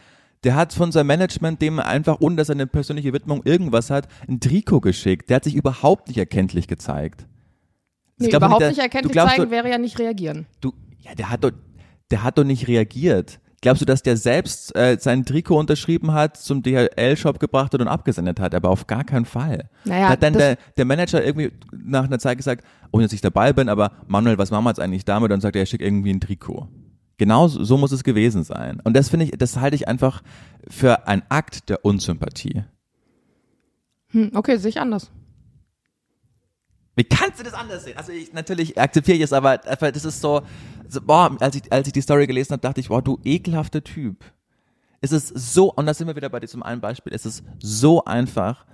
Der 0.44 0.56
hat 0.56 0.74
von 0.74 0.92
seinem 0.92 1.08
Management 1.08 1.62
dem 1.62 1.80
einfach, 1.80 2.18
ohne 2.20 2.36
dass 2.36 2.50
er 2.50 2.56
eine 2.56 2.66
persönliche 2.68 3.14
Widmung 3.14 3.42
irgendwas 3.44 3.90
hat, 3.90 4.08
ein 4.28 4.40
Trikot 4.40 4.80
geschickt. 4.82 5.30
Der 5.30 5.36
hat 5.38 5.44
sich 5.44 5.56
überhaupt 5.56 6.08
nicht 6.08 6.18
erkenntlich 6.18 6.68
gezeigt. 6.68 7.26
Nee, 8.20 8.36
überhaupt 8.36 8.62
nicht 8.66 8.78
du 8.78 8.82
erkenntlich 8.82 9.12
glaubst 9.14 9.36
zeigen 9.36 9.46
doch- 9.46 9.52
wäre 9.52 9.70
ja 9.70 9.78
nicht 9.78 9.98
reagieren. 10.00 10.46
Du, 10.62 10.74
ja, 11.00 11.16
der 11.16 11.30
hat 11.30 11.44
doch, 11.44 11.52
der 12.12 12.24
hat 12.24 12.38
doch 12.38 12.44
nicht 12.44 12.68
reagiert. 12.68 13.40
Glaubst 13.62 13.82
du, 13.82 13.86
dass 13.86 14.02
der 14.04 14.16
selbst 14.16 14.74
äh, 14.76 14.98
sein 15.02 15.26
Trikot 15.26 15.58
unterschrieben 15.58 16.14
hat, 16.14 16.38
zum 16.38 16.64
DHL-Shop 16.64 17.40
gebracht 17.40 17.74
hat 17.74 17.82
und 17.82 17.90
abgesendet 17.90 18.40
hat? 18.40 18.56
Aber 18.56 18.70
auf 18.70 18.88
gar 18.88 19.04
keinen 19.04 19.26
Fall. 19.26 19.70
Naja, 19.84 20.06
da 20.06 20.10
hat 20.12 20.24
dann 20.24 20.32
der, 20.34 20.58
der 20.78 20.86
Manager 20.86 21.22
irgendwie 21.24 21.52
nach 21.74 22.06
einer 22.06 22.20
Zeit 22.20 22.38
gesagt, 22.38 22.64
ohne 22.92 23.04
dass 23.04 23.12
ich 23.12 23.20
dabei 23.20 23.52
bin, 23.52 23.68
aber 23.68 23.92
Manuel, 24.08 24.38
was 24.38 24.50
machen 24.52 24.64
wir 24.64 24.70
jetzt 24.70 24.80
eigentlich 24.80 25.04
damit? 25.04 25.26
Und 25.26 25.32
dann 25.32 25.42
sagt 25.42 25.58
er, 25.58 25.62
er 25.64 25.66
schickt 25.66 25.84
irgendwie 25.84 26.12
ein 26.14 26.22
Trikot. 26.22 26.70
Genau 27.18 27.50
so 27.50 27.62
so 27.66 27.78
muss 27.78 27.92
es 27.92 28.06
gewesen 28.06 28.46
sein. 28.46 28.80
Und 28.86 28.96
das 28.96 29.10
finde 29.10 29.26
ich, 29.26 29.32
das 29.32 29.58
halte 29.58 29.76
ich 29.76 29.90
einfach 29.90 30.22
für 30.70 31.06
einen 31.10 31.24
Akt 31.28 31.68
der 31.68 31.84
Unsympathie. 31.84 32.64
Hm, 34.12 34.32
okay, 34.36 34.56
sehe 34.58 34.70
ich 34.70 34.80
anders. 34.80 35.12
Wie 37.00 37.06
kannst 37.06 37.40
du 37.40 37.46
das 37.46 37.54
anders 37.54 37.86
sehen? 37.86 37.96
Also 37.96 38.12
ich 38.12 38.34
natürlich 38.34 38.78
akzeptiere 38.78 39.16
ich 39.16 39.24
es, 39.24 39.32
aber 39.32 39.58
das 39.58 40.04
ist 40.04 40.20
so, 40.20 40.42
so 40.90 41.00
boah, 41.02 41.34
als 41.40 41.56
ich, 41.56 41.72
als 41.72 41.88
ich 41.88 41.94
die 41.94 42.02
Story 42.02 42.28
gelesen 42.28 42.52
habe, 42.52 42.62
dachte 42.62 42.82
ich, 42.82 42.90
boah, 42.90 43.02
du 43.02 43.18
ekelhafter 43.24 43.82
Typ. 43.82 44.26
Es 45.00 45.14
ist 45.14 45.30
so, 45.30 45.72
und 45.72 45.86
da 45.86 45.94
sind 45.94 46.08
wir 46.08 46.18
wieder 46.18 46.28
bei 46.28 46.42
diesem 46.42 46.62
einen 46.62 46.82
Beispiel, 46.82 47.14
es 47.14 47.26
ist 47.26 47.42
so 47.60 48.04
einfach, 48.04 48.66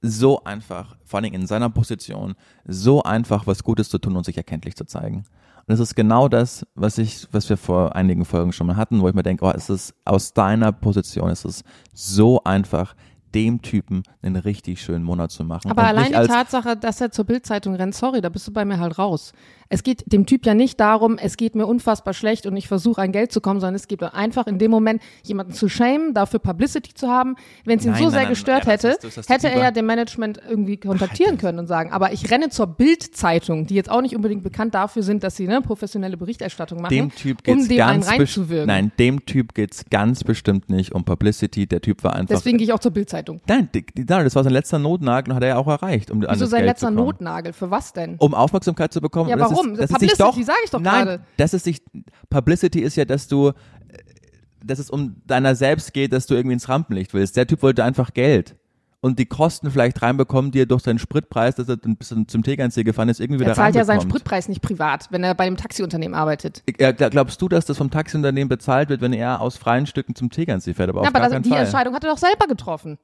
so 0.00 0.42
einfach, 0.44 0.96
vor 1.04 1.20
allem 1.20 1.34
in 1.34 1.46
seiner 1.46 1.68
Position, 1.68 2.36
so 2.64 3.02
einfach, 3.02 3.46
was 3.46 3.62
Gutes 3.62 3.90
zu 3.90 3.98
tun 3.98 4.16
und 4.16 4.24
sich 4.24 4.38
erkenntlich 4.38 4.74
zu 4.74 4.86
zeigen. 4.86 5.26
Und 5.66 5.74
es 5.74 5.80
ist 5.80 5.94
genau 5.94 6.28
das, 6.28 6.66
was 6.74 6.96
ich, 6.96 7.28
was 7.32 7.50
wir 7.50 7.58
vor 7.58 7.94
einigen 7.94 8.24
Folgen 8.24 8.54
schon 8.54 8.66
mal 8.66 8.76
hatten, 8.76 9.02
wo 9.02 9.10
ich 9.10 9.14
mir 9.14 9.22
denke, 9.22 9.44
oh, 9.44 9.52
es 9.54 9.68
ist 9.68 9.94
aus 10.06 10.32
deiner 10.32 10.72
Position, 10.72 11.28
es 11.28 11.44
ist 11.44 11.64
so 11.92 12.42
einfach, 12.44 12.94
dem 13.34 13.62
Typen 13.62 14.02
einen 14.22 14.36
richtig 14.36 14.80
schönen 14.80 15.04
Monat 15.04 15.30
zu 15.30 15.44
machen. 15.44 15.70
Aber 15.70 15.84
allein 15.84 16.06
die 16.06 16.28
Tatsache, 16.28 16.76
dass 16.76 17.00
er 17.00 17.10
zur 17.10 17.24
Bildzeitung 17.24 17.74
rennt, 17.74 17.94
sorry, 17.94 18.20
da 18.20 18.28
bist 18.28 18.46
du 18.46 18.52
bei 18.52 18.64
mir 18.64 18.78
halt 18.78 18.98
raus. 18.98 19.32
Es 19.70 19.82
geht 19.82 20.10
dem 20.10 20.24
Typ 20.26 20.46
ja 20.46 20.54
nicht 20.54 20.80
darum, 20.80 21.18
es 21.18 21.36
geht 21.36 21.54
mir 21.54 21.66
unfassbar 21.66 22.14
schlecht 22.14 22.46
und 22.46 22.56
ich 22.56 22.68
versuche 22.68 23.02
an 23.02 23.12
Geld 23.12 23.32
zu 23.32 23.40
kommen, 23.40 23.60
sondern 23.60 23.74
es 23.74 23.86
geht 23.86 24.02
einfach 24.02 24.46
in 24.46 24.58
dem 24.58 24.70
Moment, 24.70 25.02
jemanden 25.24 25.52
zu 25.52 25.68
shamen, 25.68 26.14
dafür 26.14 26.40
Publicity 26.40 26.94
zu 26.94 27.08
haben. 27.08 27.36
Wenn 27.64 27.78
es 27.78 27.84
ihn 27.84 27.92
Nein, 27.92 27.98
so 27.98 28.04
nein, 28.04 28.12
sehr 28.12 28.20
nein, 28.22 28.28
gestört 28.30 28.60
das 28.66 28.84
hätte, 28.84 28.98
das 29.02 29.26
du 29.26 29.34
hätte 29.34 29.50
er 29.50 29.58
ja 29.58 29.70
dem 29.70 29.86
Management 29.86 30.40
irgendwie 30.48 30.78
kontaktieren 30.78 31.36
können 31.38 31.58
und 31.58 31.66
sagen, 31.66 31.92
aber 31.92 32.12
ich 32.12 32.30
renne 32.30 32.48
zur 32.48 32.66
Bildzeitung, 32.66 33.66
die 33.66 33.74
jetzt 33.74 33.90
auch 33.90 34.00
nicht 34.00 34.16
unbedingt 34.16 34.42
bekannt 34.42 34.74
dafür 34.74 35.02
sind, 35.02 35.22
dass 35.22 35.36
sie 35.36 35.46
eine 35.48 35.60
professionelle 35.60 36.16
Berichterstattung 36.16 36.80
machen, 36.80 36.94
dem 36.94 37.14
Typ 37.14 37.42
geht's 37.42 37.62
um 37.62 37.68
dem 37.68 37.80
einen 37.82 38.00
ganz 38.00 38.06
best- 38.06 38.18
reinzuwirken. 38.20 38.66
Nein, 38.66 38.92
dem 38.98 39.26
Typ 39.26 39.54
geht's 39.54 39.84
ganz 39.90 40.24
bestimmt 40.24 40.70
nicht 40.70 40.92
um 40.94 41.04
Publicity. 41.04 41.66
Der 41.66 41.80
Typ 41.80 42.04
war 42.04 42.14
einfach. 42.14 42.34
Deswegen 42.34 42.58
gehe 42.58 42.66
ich 42.66 42.72
auch 42.72 42.78
zur 42.78 42.92
Bildzeitung. 42.92 43.40
nein, 43.46 43.68
nein, 43.72 44.24
das 44.24 44.34
war 44.34 44.44
sein 44.44 44.52
letzter 44.52 44.78
Notnagel 44.78 45.32
und 45.32 45.36
hat 45.36 45.42
er 45.42 45.50
ja 45.50 45.56
auch 45.56 45.68
erreicht, 45.68 46.10
um 46.10 46.22
Wieso 46.22 46.28
das 46.28 46.50
sein 46.50 46.60
Geld 46.60 46.70
letzter. 46.70 46.90
Notnagel? 46.90 47.52
Für 47.52 47.70
was 47.70 47.92
denn? 47.92 48.16
Um 48.18 48.34
Aufmerksamkeit 48.34 48.92
zu 48.92 49.00
bekommen. 49.00 49.28
Ja, 49.30 49.36
das 49.36 49.57
warum? 49.64 49.72
Ist, 49.74 49.80
sich 49.80 49.88
Publicity, 49.90 50.18
doch, 50.18 50.42
sag 50.42 50.56
ich 50.64 50.70
doch 50.70 50.80
nein, 50.80 51.04
gerade. 51.06 51.22
dass 51.36 51.52
es 51.52 51.64
sich 51.64 51.82
Publicity 52.30 52.80
ist 52.80 52.96
ja, 52.96 53.04
dass 53.04 53.28
du, 53.28 53.48
äh, 53.48 53.52
dass 54.64 54.78
es 54.78 54.90
um 54.90 55.16
deiner 55.26 55.54
selbst 55.54 55.92
geht, 55.92 56.12
dass 56.12 56.26
du 56.26 56.34
irgendwie 56.34 56.54
ins 56.54 56.68
Rampenlicht 56.68 57.14
willst. 57.14 57.36
Der 57.36 57.46
Typ 57.46 57.62
wollte 57.62 57.84
einfach 57.84 58.12
Geld. 58.14 58.56
Und 59.00 59.20
die 59.20 59.26
Kosten 59.26 59.70
vielleicht 59.70 60.02
reinbekommen, 60.02 60.50
die 60.50 60.62
er 60.62 60.66
durch 60.66 60.82
seinen 60.82 60.98
Spritpreis, 60.98 61.54
dass 61.54 61.68
er 61.68 61.78
ein 61.84 61.96
bisschen 61.96 62.26
zum 62.26 62.42
Tegernsee 62.42 62.82
gefahren 62.82 63.08
ist, 63.08 63.20
irgendwie 63.20 63.38
wieder 63.38 63.52
Er 63.52 63.54
zahlt 63.54 63.76
ja 63.76 63.84
seinen. 63.84 64.00
Spritpreis 64.00 64.48
nicht 64.48 64.60
privat, 64.60 65.06
wenn 65.12 65.22
er 65.22 65.36
bei 65.36 65.44
einem 65.44 65.56
Taxiunternehmen 65.56 66.16
arbeitet. 66.18 66.64
Ja, 66.80 66.90
Glaubst 66.90 67.40
du, 67.40 67.48
dass 67.48 67.64
das 67.64 67.76
vom 67.78 67.92
Taxiunternehmen 67.92 68.48
bezahlt 68.48 68.88
wird, 68.88 69.00
wenn 69.00 69.12
er 69.12 69.40
aus 69.40 69.56
freien 69.56 69.86
Stücken 69.86 70.16
zum 70.16 70.30
Tegernsee 70.30 70.74
fährt? 70.74 70.88
Aber 70.88 71.02
Ja, 71.02 71.10
auf 71.10 71.14
aber 71.14 71.20
gar 71.20 71.28
das, 71.28 71.32
keinen 71.34 71.42
die 71.44 71.50
Fall. 71.50 71.60
Entscheidung 71.60 71.94
hat 71.94 72.02
er 72.02 72.10
doch 72.10 72.18
selber 72.18 72.48
getroffen. 72.48 72.98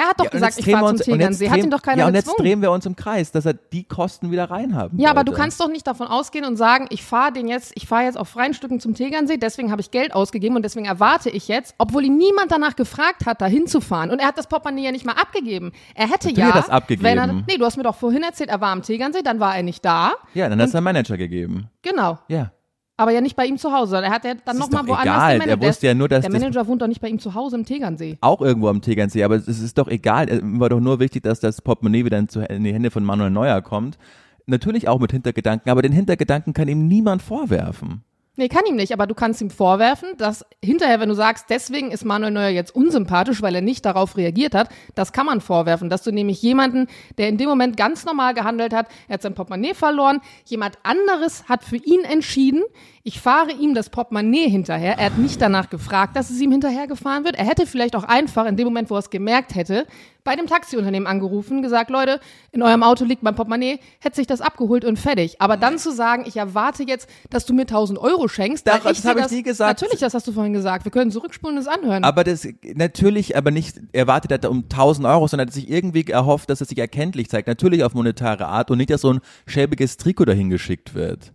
Er 0.00 0.08
hat 0.08 0.18
doch 0.18 0.24
Ja, 0.24 0.30
gesagt, 0.30 0.58
ich 0.58 0.64
fahre 0.70 0.94
zum 0.94 1.04
Tegernsee. 1.12 1.50
Hat 1.50 1.58
ihn 1.58 1.70
doch 1.70 1.82
keiner 1.82 1.98
Ja, 1.98 2.06
und 2.06 2.14
jetzt 2.14 2.24
gezwungen. 2.24 2.46
drehen 2.46 2.62
wir 2.62 2.70
uns 2.70 2.86
im 2.86 2.96
Kreis, 2.96 3.32
dass 3.32 3.44
er 3.44 3.52
die 3.52 3.84
Kosten 3.84 4.30
wieder 4.30 4.50
reinhaben 4.50 4.98
Ja, 4.98 5.10
aber 5.10 5.24
du 5.24 5.32
wollte. 5.32 5.42
kannst 5.42 5.60
doch 5.60 5.68
nicht 5.68 5.86
davon 5.86 6.06
ausgehen 6.06 6.46
und 6.46 6.56
sagen, 6.56 6.86
ich 6.88 7.04
fahre 7.04 7.32
den 7.32 7.48
jetzt, 7.48 7.72
ich 7.74 7.86
fahre 7.86 8.04
jetzt 8.04 8.16
auf 8.16 8.28
freien 8.28 8.54
Stücken 8.54 8.80
zum 8.80 8.94
Tegernsee, 8.94 9.36
deswegen 9.36 9.70
habe 9.70 9.82
ich 9.82 9.90
Geld 9.90 10.14
ausgegeben 10.14 10.56
und 10.56 10.62
deswegen 10.62 10.86
erwarte 10.86 11.28
ich 11.28 11.48
jetzt, 11.48 11.74
obwohl 11.76 12.04
ihn 12.06 12.16
niemand 12.16 12.50
danach 12.50 12.76
gefragt 12.76 13.26
hat, 13.26 13.42
da 13.42 13.46
hinzufahren. 13.46 14.10
Und 14.10 14.20
er 14.20 14.28
hat 14.28 14.38
das 14.38 14.46
Portemonnaie 14.46 14.84
ja 14.84 14.92
nicht 14.92 15.04
mal 15.04 15.12
abgegeben. 15.20 15.72
Er 15.94 16.08
hätte 16.10 16.30
ja, 16.30 16.46
er 16.46 16.52
das 16.54 16.70
abgegeben. 16.70 17.04
wenn 17.04 17.18
er, 17.18 17.26
nee, 17.26 17.58
du 17.58 17.64
hast 17.66 17.76
mir 17.76 17.82
doch 17.82 17.96
vorhin 17.96 18.22
erzählt, 18.22 18.48
er 18.48 18.60
war 18.62 18.70
am 18.70 18.82
Tegernsee, 18.82 19.20
dann 19.22 19.38
war 19.38 19.54
er 19.54 19.62
nicht 19.62 19.84
da. 19.84 20.12
Ja, 20.32 20.48
dann 20.48 20.60
hat 20.62 20.68
es 20.68 20.74
einen 20.74 20.84
Manager 20.84 21.18
gegeben. 21.18 21.68
Genau. 21.82 22.18
Ja. 22.28 22.52
Aber 23.00 23.12
ja 23.12 23.22
nicht 23.22 23.34
bei 23.34 23.46
ihm 23.46 23.56
zu 23.56 23.72
Hause. 23.72 23.96
Er 23.96 24.10
hat 24.10 24.26
ja 24.26 24.34
dann 24.44 24.58
nochmal 24.58 24.86
woanders 24.86 25.16
egal. 25.16 25.38
Manager. 25.38 25.66
wusste 25.66 25.86
ja 25.86 25.94
nur, 25.94 26.06
dass 26.06 26.20
der 26.20 26.30
Manager 26.30 26.66
wohnt 26.66 26.82
doch 26.82 26.86
nicht 26.86 27.00
bei 27.00 27.08
ihm 27.08 27.18
zu 27.18 27.32
Hause 27.32 27.56
im 27.56 27.64
Tegernsee. 27.64 28.18
Auch 28.20 28.42
irgendwo 28.42 28.68
am 28.68 28.82
Tegernsee, 28.82 29.24
aber 29.24 29.36
es 29.36 29.48
ist 29.48 29.78
doch 29.78 29.88
egal. 29.88 30.28
Es 30.28 30.40
war 30.42 30.68
doch 30.68 30.80
nur 30.80 31.00
wichtig, 31.00 31.22
dass 31.22 31.40
das 31.40 31.62
Portemonnaie 31.62 32.04
wieder 32.04 32.18
in 32.18 32.62
die 32.62 32.74
Hände 32.74 32.90
von 32.90 33.02
Manuel 33.02 33.30
Neuer 33.30 33.62
kommt. 33.62 33.96
Natürlich 34.44 34.86
auch 34.86 35.00
mit 35.00 35.12
Hintergedanken, 35.12 35.70
aber 35.70 35.80
den 35.80 35.92
Hintergedanken 35.92 36.52
kann 36.52 36.68
ihm 36.68 36.88
niemand 36.88 37.22
vorwerfen. 37.22 38.04
Nee, 38.40 38.48
kann 38.48 38.64
ihm 38.64 38.76
nicht, 38.76 38.94
aber 38.94 39.06
du 39.06 39.14
kannst 39.14 39.42
ihm 39.42 39.50
vorwerfen, 39.50 40.16
dass 40.16 40.46
hinterher, 40.64 40.98
wenn 40.98 41.10
du 41.10 41.14
sagst, 41.14 41.50
deswegen 41.50 41.90
ist 41.90 42.06
Manuel 42.06 42.32
Neuer 42.32 42.48
jetzt 42.48 42.74
unsympathisch, 42.74 43.42
weil 43.42 43.54
er 43.54 43.60
nicht 43.60 43.84
darauf 43.84 44.16
reagiert 44.16 44.54
hat, 44.54 44.70
das 44.94 45.12
kann 45.12 45.26
man 45.26 45.42
vorwerfen, 45.42 45.90
dass 45.90 46.04
du 46.04 46.10
nämlich 46.10 46.40
jemanden, 46.40 46.86
der 47.18 47.28
in 47.28 47.36
dem 47.36 47.50
Moment 47.50 47.76
ganz 47.76 48.06
normal 48.06 48.32
gehandelt 48.32 48.72
hat, 48.72 48.88
er 49.08 49.14
hat 49.14 49.20
sein 49.20 49.34
Portemonnaie 49.34 49.74
verloren, 49.74 50.22
jemand 50.46 50.78
anderes 50.84 51.50
hat 51.50 51.64
für 51.64 51.76
ihn 51.76 52.00
entschieden, 52.00 52.62
ich 53.02 53.18
fahre 53.20 53.52
ihm 53.52 53.74
das 53.74 53.88
Portemonnaie 53.88 54.48
hinterher, 54.48 54.98
er 54.98 55.06
hat 55.06 55.18
nicht 55.18 55.40
danach 55.40 55.70
gefragt, 55.70 56.16
dass 56.16 56.28
es 56.28 56.40
ihm 56.40 56.50
hinterhergefahren 56.52 57.24
wird, 57.24 57.36
er 57.36 57.46
hätte 57.46 57.66
vielleicht 57.66 57.96
auch 57.96 58.04
einfach 58.04 58.44
in 58.46 58.56
dem 58.56 58.66
Moment, 58.66 58.90
wo 58.90 58.94
er 58.94 58.98
es 58.98 59.08
gemerkt 59.10 59.54
hätte, 59.54 59.86
bei 60.22 60.36
dem 60.36 60.46
Taxiunternehmen 60.46 61.06
angerufen, 61.06 61.62
gesagt, 61.62 61.88
Leute, 61.88 62.20
in 62.52 62.60
eurem 62.62 62.82
Auto 62.82 63.06
liegt 63.06 63.22
mein 63.22 63.34
Portemonnaie, 63.34 63.78
hätte 64.00 64.16
sich 64.16 64.26
das 64.26 64.42
abgeholt 64.42 64.84
und 64.84 64.98
fertig. 64.98 65.40
Aber 65.40 65.56
dann 65.56 65.78
zu 65.78 65.92
sagen, 65.92 66.24
ich 66.26 66.36
erwarte 66.36 66.82
jetzt, 66.82 67.08
dass 67.30 67.46
du 67.46 67.54
mir 67.54 67.62
1000 67.66 67.98
Euro 67.98 68.28
schenkst, 68.28 68.66
Das- 68.66 68.84
weil 68.84 68.92
das 68.92 68.98
ich 68.98 69.06
hab 69.06 69.16
dir 69.16 69.24
ich 69.24 69.30
nie 69.30 69.42
gesagt. 69.42 69.80
Natürlich, 69.80 70.00
das 70.00 70.12
hast 70.12 70.28
du 70.28 70.32
vorhin 70.32 70.52
gesagt. 70.52 70.84
Wir 70.84 70.92
können 70.92 71.10
zurückspulen 71.10 71.56
und 71.56 71.62
es 71.62 71.68
anhören. 71.68 72.04
Aber 72.04 72.22
das 72.22 72.46
natürlich, 72.74 73.34
aber 73.34 73.50
nicht 73.50 73.80
erwartet 73.92 74.44
er 74.44 74.50
um 74.50 74.68
1000 74.68 75.06
Euro, 75.06 75.26
sondern 75.26 75.48
hat 75.48 75.54
sich 75.54 75.70
irgendwie 75.70 76.04
erhofft, 76.06 76.50
dass 76.50 76.60
es 76.60 76.68
sich 76.68 76.78
erkenntlich 76.78 77.30
zeigt. 77.30 77.48
Natürlich 77.48 77.82
auf 77.82 77.94
monetare 77.94 78.44
Art 78.46 78.70
und 78.70 78.76
nicht, 78.76 78.90
dass 78.90 79.00
so 79.00 79.14
ein 79.14 79.20
schäbiges 79.46 79.96
Trikot 79.96 80.26
dahin 80.26 80.50
geschickt 80.50 80.94
wird. 80.94 81.32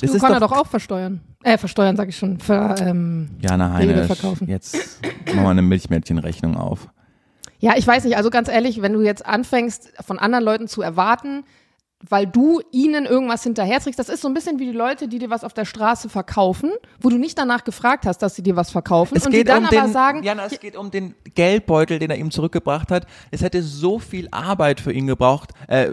Das 0.00 0.10
du 0.10 0.16
ist 0.16 0.22
kann 0.22 0.32
doch, 0.32 0.36
er 0.36 0.40
doch 0.40 0.52
auch 0.52 0.66
versteuern. 0.66 1.20
Äh, 1.42 1.58
versteuern, 1.58 1.96
sag 1.96 2.08
ich 2.08 2.16
schon. 2.16 2.38
Ver, 2.38 2.76
ähm, 2.80 3.30
Jana 3.40 3.72
Heine, 3.72 4.04
verkaufen. 4.04 4.48
jetzt 4.48 5.00
machen 5.26 5.42
wir 5.42 5.48
eine 5.48 5.62
Milchmädchenrechnung 5.62 6.56
auf. 6.56 6.88
Ja, 7.58 7.74
ich 7.76 7.86
weiß 7.86 8.04
nicht, 8.04 8.16
also 8.16 8.30
ganz 8.30 8.48
ehrlich, 8.48 8.80
wenn 8.80 8.94
du 8.94 9.02
jetzt 9.02 9.24
anfängst, 9.26 9.92
von 10.00 10.18
anderen 10.18 10.44
Leuten 10.44 10.68
zu 10.68 10.80
erwarten, 10.80 11.44
weil 12.08 12.26
du 12.26 12.60
ihnen 12.72 13.04
irgendwas 13.04 13.42
hinterherträgst, 13.42 13.98
das 13.98 14.08
ist 14.08 14.22
so 14.22 14.28
ein 14.28 14.34
bisschen 14.34 14.58
wie 14.58 14.66
die 14.66 14.76
Leute, 14.76 15.06
die 15.06 15.18
dir 15.18 15.28
was 15.28 15.44
auf 15.44 15.52
der 15.52 15.66
Straße 15.66 16.08
verkaufen, 16.08 16.72
wo 17.00 17.10
du 17.10 17.18
nicht 17.18 17.36
danach 17.36 17.64
gefragt 17.64 18.06
hast, 18.06 18.18
dass 18.18 18.34
sie 18.34 18.42
dir 18.42 18.56
was 18.56 18.70
verkaufen 18.70 19.16
Es 19.16 19.26
und 19.26 19.32
geht 19.32 19.42
die 19.42 19.44
dann 19.44 19.64
um 19.64 19.66
aber 19.66 19.82
den, 19.82 19.92
sagen, 19.92 20.22
Jana, 20.22 20.46
es 20.46 20.58
geht 20.58 20.76
um 20.76 20.90
den 20.90 21.14
Geldbeutel, 21.34 21.98
den 21.98 22.10
er 22.10 22.16
ihm 22.16 22.30
zurückgebracht 22.30 22.90
hat. 22.90 23.06
Es 23.30 23.42
hätte 23.42 23.62
so 23.62 23.98
viel 23.98 24.28
Arbeit 24.30 24.80
für 24.80 24.92
ihn 24.92 25.06
gebraucht. 25.06 25.50
Äh, 25.68 25.88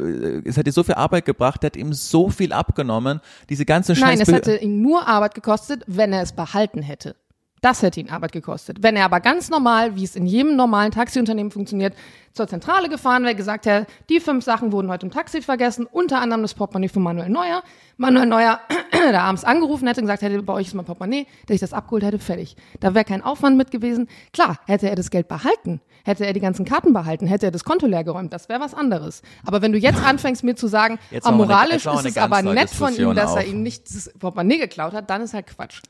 es 0.46 0.56
hätte 0.56 0.72
so 0.72 0.84
viel 0.84 0.96
Arbeit 0.96 1.26
gebracht, 1.26 1.64
er 1.64 1.68
hat 1.68 1.76
ihm 1.76 1.92
so 1.92 2.30
viel 2.30 2.54
abgenommen. 2.54 3.20
Diese 3.50 3.66
ganze 3.66 3.96
Scheiß. 3.96 4.06
nein, 4.06 4.22
es 4.22 4.32
hätte 4.32 4.56
ihm 4.56 4.82
nur 4.82 5.08
Arbeit 5.08 5.36
gekostet, 5.36 5.84
wenn 5.88 6.14
er 6.14 6.22
es 6.22 6.32
behalten 6.32 6.82
hätte. 6.82 7.16
Das 7.62 7.82
hätte 7.82 8.00
ihn 8.00 8.10
Arbeit 8.10 8.32
gekostet. 8.34 8.84
Wenn 8.84 8.96
er 8.96 9.06
aber 9.06 9.20
ganz 9.20 9.50
normal, 9.50 9.96
wie 9.96 10.04
es 10.04 10.16
in 10.16 10.28
jedem 10.28 10.56
normalen 10.56 10.92
Taxiunternehmen 10.92 11.52
funktioniert, 11.52 11.96
zur 12.34 12.48
Zentrale 12.48 12.88
gefahren 12.88 13.24
wäre, 13.24 13.34
gesagt 13.34 13.66
hätte, 13.66 13.88
die 14.10 14.20
fünf 14.20 14.46
Sachen 14.46 14.72
wurden 14.72 14.90
heute 14.92 15.08
im 15.08 15.12
Taxi 15.12 15.42
vergessen, 15.42 15.88
unter 15.92 16.22
anderem 16.22 16.44
das 16.44 16.54
Portemonnaie 16.54 16.88
von 16.90 17.02
Manuel 17.02 17.30
Neuer. 17.30 17.64
Manuel 17.98 18.28
Neuer, 18.28 18.60
der 18.94 19.24
abends 19.24 19.44
angerufen 19.44 19.88
hätte 19.88 20.02
und 20.02 20.06
gesagt 20.06 20.22
hätte, 20.22 20.40
bei 20.44 20.54
euch 20.54 20.68
ist 20.68 20.76
mein 20.76 20.86
Portemonnaie, 20.86 21.26
dass 21.48 21.56
ich 21.56 21.62
das 21.62 21.74
abgeholt 21.74 22.04
hätte, 22.04 22.20
fertig. 22.20 22.56
Da 22.80 22.94
wäre 22.94 23.06
kein 23.06 23.24
Aufwand 23.24 23.58
mit 23.58 23.72
gewesen. 23.72 24.08
Klar, 24.34 24.60
hätte 24.68 24.88
er 24.88 24.96
das 24.96 25.10
Geld 25.10 25.28
behalten, 25.28 25.82
hätte 26.06 26.28
er 26.28 26.34
die 26.34 26.40
ganzen 26.40 26.64
Karten 26.64 26.94
behalten, 26.94 27.26
hätte 27.26 27.48
er 27.48 27.52
das 27.52 27.64
Konto 27.64 27.88
leer 27.88 28.04
geräumt, 28.04 28.32
das 28.34 28.50
wäre 28.50 28.60
was 28.60 28.76
anderes. 28.76 29.24
Aber 29.44 29.64
wenn 29.64 29.72
du 29.72 29.80
jetzt 29.80 30.04
anfängst 30.06 30.44
mir 30.44 30.56
zu 30.56 30.68
sagen, 30.68 31.00
ah, 31.26 31.30
eine- 31.30 31.38
moralisch 31.38 31.86
wir 31.86 31.94
ist 31.94 32.00
eine 32.02 32.10
es 32.10 32.18
aber 32.18 32.44
nett 32.44 32.70
von 32.70 32.90
ihm, 32.90 32.94
Diskussion 32.94 33.16
dass 33.16 33.34
er 33.34 33.42
auf. 33.42 33.48
ihm 33.48 33.64
nicht 33.64 33.90
das 33.90 34.12
Portemonnaie 34.20 34.60
geklaut 34.60 34.94
hat, 34.94 35.10
dann 35.10 35.24
ist 35.24 35.34
halt 35.34 35.48
Quatsch. 35.48 35.82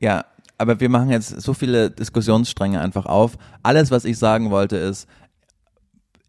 Ja, 0.00 0.24
aber 0.58 0.80
wir 0.80 0.88
machen 0.88 1.10
jetzt 1.10 1.40
so 1.40 1.54
viele 1.54 1.90
Diskussionsstränge 1.90 2.80
einfach 2.80 3.06
auf. 3.06 3.36
Alles, 3.62 3.90
was 3.90 4.04
ich 4.04 4.18
sagen 4.18 4.50
wollte, 4.50 4.76
ist, 4.76 5.08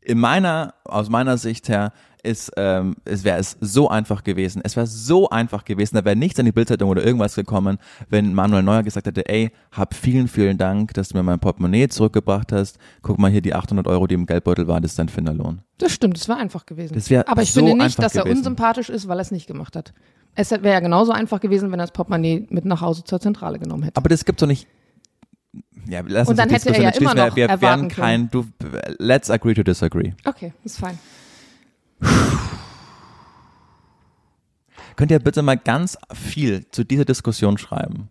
in 0.02 0.20
meiner, 0.20 0.74
aus 0.84 1.10
meiner 1.10 1.38
Sicht 1.38 1.70
her, 1.70 1.92
ist, 2.26 2.52
ähm, 2.58 2.96
es 3.06 3.24
wäre 3.24 3.40
es 3.40 3.56
so 3.62 3.88
einfach 3.88 4.24
gewesen. 4.24 4.62
Es 4.64 4.76
wäre 4.76 4.88
so 4.88 5.30
einfach 5.30 5.64
gewesen. 5.64 5.96
Da 5.96 6.04
wäre 6.04 6.16
nichts 6.16 6.40
an 6.40 6.46
die 6.46 6.52
Bildzeitung 6.52 6.90
oder 6.90 7.04
irgendwas 7.06 7.36
gekommen, 7.36 7.78
wenn 8.10 8.34
Manuel 8.34 8.64
Neuer 8.64 8.84
gesagt 8.84 9.08
hätte, 9.08 9.30
ey, 9.30 9.52
hab 9.72 9.94
vielen, 9.94 10.28
vielen 10.28 10.58
Dank, 10.58 10.94
dass 10.96 11.10
du 11.10 11.18
mir 11.18 11.24
mein 11.24 11.40
Portemonnaie 11.40 11.88
zurückgebracht 11.88 12.52
hast. 12.52 12.78
Guck 13.04 13.20
mal 13.20 13.30
hier, 13.30 13.42
die 13.42 13.54
800 13.54 13.88
Euro, 13.88 14.08
die 14.08 14.16
im 14.16 14.26
Geldbeutel 14.26 14.68
waren, 14.68 14.82
das 14.82 14.94
ist 14.94 15.00
dein 15.00 15.10
Finderlohn. 15.10 15.62
Das 15.78 15.92
stimmt, 15.92 16.18
es 16.18 16.28
war 16.28 16.38
einfach 16.38 16.66
gewesen. 16.66 16.96
Das 16.96 17.12
Aber 17.28 17.44
ich 17.44 17.54
so 17.54 17.66
finde 17.66 17.84
nicht, 17.84 18.02
dass 18.02 18.16
er 18.16 18.24
gewesen. 18.24 18.40
unsympathisch 18.40 18.90
ist, 18.90 19.08
weil 19.08 19.20
er 19.20 19.22
es 19.22 19.32
nicht 19.32 19.48
gemacht 19.48 19.76
hat. 19.76 19.94
Es 20.36 20.52
wäre 20.52 20.70
ja 20.70 20.80
genauso 20.82 21.12
einfach 21.12 21.40
gewesen, 21.40 21.72
wenn 21.72 21.80
er 21.80 21.84
das 21.84 21.92
Portemonnaie 21.92 22.46
mit 22.50 22.66
nach 22.66 22.82
Hause 22.82 23.04
zur 23.04 23.20
Zentrale 23.20 23.58
genommen 23.58 23.84
hätte. 23.84 23.98
Aber 23.98 24.10
das 24.10 24.26
gibt's 24.26 24.42
doch 24.42 24.48
nicht. 24.48 24.68
Ja, 25.88 26.02
lass 26.06 26.28
Und 26.28 26.32
uns 26.32 26.38
dann 26.38 26.50
hätte 26.50 26.70
er 26.70 26.82
ja 26.82 26.90
nicht 26.90 27.00
immer 27.00 27.16
noch 27.16 27.36
wir, 27.36 27.48
wir 27.48 27.62
werden 27.62 27.88
kein, 27.90 28.30
du, 28.30 28.46
let's 28.98 29.30
agree 29.30 29.54
to 29.54 29.64
disagree. 29.64 30.14
Okay, 30.26 30.52
ist 30.64 30.80
fein. 30.80 31.00
Könnt 34.96 35.12
ihr 35.12 35.20
bitte 35.20 35.42
mal 35.42 35.58
ganz 35.58 35.98
viel 36.14 36.70
zu 36.72 36.84
dieser 36.84 37.06
Diskussion 37.06 37.58
schreiben? 37.58 38.10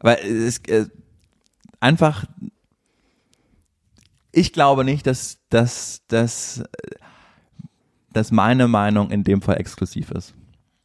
Aber 0.00 0.22
es 0.22 0.58
äh, 0.68 0.86
einfach, 1.80 2.24
ich 4.32 4.52
glaube 4.52 4.84
nicht, 4.84 5.06
dass, 5.06 5.38
dass, 5.48 6.02
dass, 6.08 6.58
äh, 6.58 6.64
dass 8.12 8.30
meine 8.30 8.68
Meinung 8.68 9.10
in 9.10 9.24
dem 9.24 9.42
Fall 9.42 9.56
exklusiv 9.56 10.10
ist. 10.10 10.34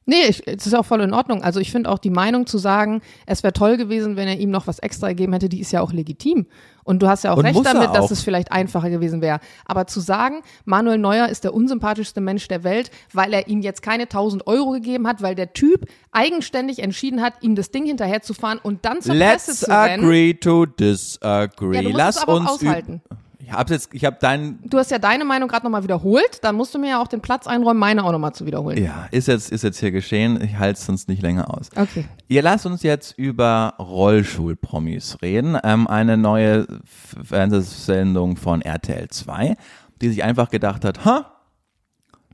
Nee, 0.05 0.25
ich, 0.27 0.45
es 0.47 0.67
ist 0.67 0.73
auch 0.73 0.85
voll 0.85 1.01
in 1.01 1.13
Ordnung. 1.13 1.43
Also 1.43 1.59
ich 1.59 1.71
finde 1.71 1.89
auch 1.89 1.97
die 1.97 2.09
Meinung 2.09 2.45
zu 2.45 2.57
sagen, 2.57 3.01
es 3.25 3.41
wäre 3.43 3.53
toll 3.53 3.77
gewesen, 3.77 4.15
wenn 4.17 4.27
er 4.27 4.37
ihm 4.37 4.49
noch 4.51 4.67
was 4.67 4.79
extra 4.79 5.07
gegeben 5.09 5.31
hätte, 5.33 5.47
die 5.49 5.61
ist 5.61 5.71
ja 5.71 5.81
auch 5.81 5.93
legitim. 5.93 6.45
Und 6.83 7.01
du 7.01 7.07
hast 7.07 7.23
ja 7.23 7.31
auch 7.31 7.37
Und 7.37 7.45
recht 7.45 7.65
damit, 7.65 7.89
dass 7.95 8.05
auch. 8.05 8.11
es 8.11 8.21
vielleicht 8.21 8.51
einfacher 8.51 8.89
gewesen 8.89 9.21
wäre. 9.21 9.39
Aber 9.65 9.87
zu 9.87 10.01
sagen, 10.01 10.41
Manuel 10.65 10.97
Neuer 10.97 11.29
ist 11.29 11.45
der 11.45 11.53
unsympathischste 11.53 12.19
Mensch 12.19 12.49
der 12.49 12.65
Welt, 12.65 12.91
weil 13.13 13.31
er 13.33 13.47
ihm 13.47 13.61
jetzt 13.61 13.81
keine 13.81 14.03
1000 14.03 14.45
Euro 14.47 14.71
gegeben 14.71 15.07
hat, 15.07 15.21
weil 15.21 15.35
der 15.35 15.53
Typ 15.53 15.85
eigenständig 16.11 16.79
entschieden 16.79 17.21
hat, 17.21 17.35
ihm 17.41 17.55
das 17.55 17.71
Ding 17.71 17.85
hinterherzufahren 17.85 18.59
und 18.61 18.83
dann 18.83 19.01
zur 19.01 19.15
Presse 19.15 19.51
Let's 19.51 19.59
zu 19.61 19.71
rennen. 19.71 20.03
agree 20.03 20.33
to 20.33 20.65
disagree. 20.65 21.81
Ja, 21.81 21.89
Lass 21.95 22.23
uns 22.25 22.49
aushalten. 22.49 23.01
Ich 23.45 23.51
hab's 23.51 23.71
jetzt, 23.71 23.89
ich 23.93 24.05
habe 24.05 24.17
deinen 24.19 24.59
Du 24.69 24.77
hast 24.77 24.89
ja 24.89 24.99
deine 24.99 25.25
Meinung 25.25 25.49
gerade 25.49 25.65
nochmal 25.65 25.83
wiederholt, 25.83 26.39
dann 26.43 26.55
musst 26.55 26.73
du 26.73 26.79
mir 26.79 26.91
ja 26.91 27.01
auch 27.01 27.07
den 27.07 27.21
Platz 27.21 27.45
einräumen, 27.45 27.79
meine 27.79 28.03
auch 28.03 28.11
nochmal 28.11 28.33
zu 28.33 28.45
wiederholen. 28.45 28.81
Ja, 28.81 29.07
ist 29.11 29.27
jetzt, 29.27 29.51
ist 29.51 29.63
jetzt 29.63 29.79
hier 29.79 29.91
geschehen. 29.91 30.41
Ich 30.41 30.57
halte 30.57 30.79
es 30.79 30.85
sonst 30.85 31.09
nicht 31.09 31.21
länger 31.21 31.53
aus. 31.53 31.69
Okay. 31.75 32.05
Ihr 32.27 32.41
lasst 32.41 32.65
uns 32.65 32.83
jetzt 32.83 33.17
über 33.17 33.73
Rollschulpromis 33.79 35.17
reden. 35.21 35.57
Ähm, 35.63 35.87
eine 35.87 36.15
neue 36.15 36.67
Fernsehsendung 36.85 38.37
von 38.37 38.61
RTL 38.61 39.09
2, 39.09 39.57
die 40.01 40.09
sich 40.09 40.23
einfach 40.23 40.49
gedacht 40.49 40.85
hat, 40.85 41.03
ha, 41.03 41.33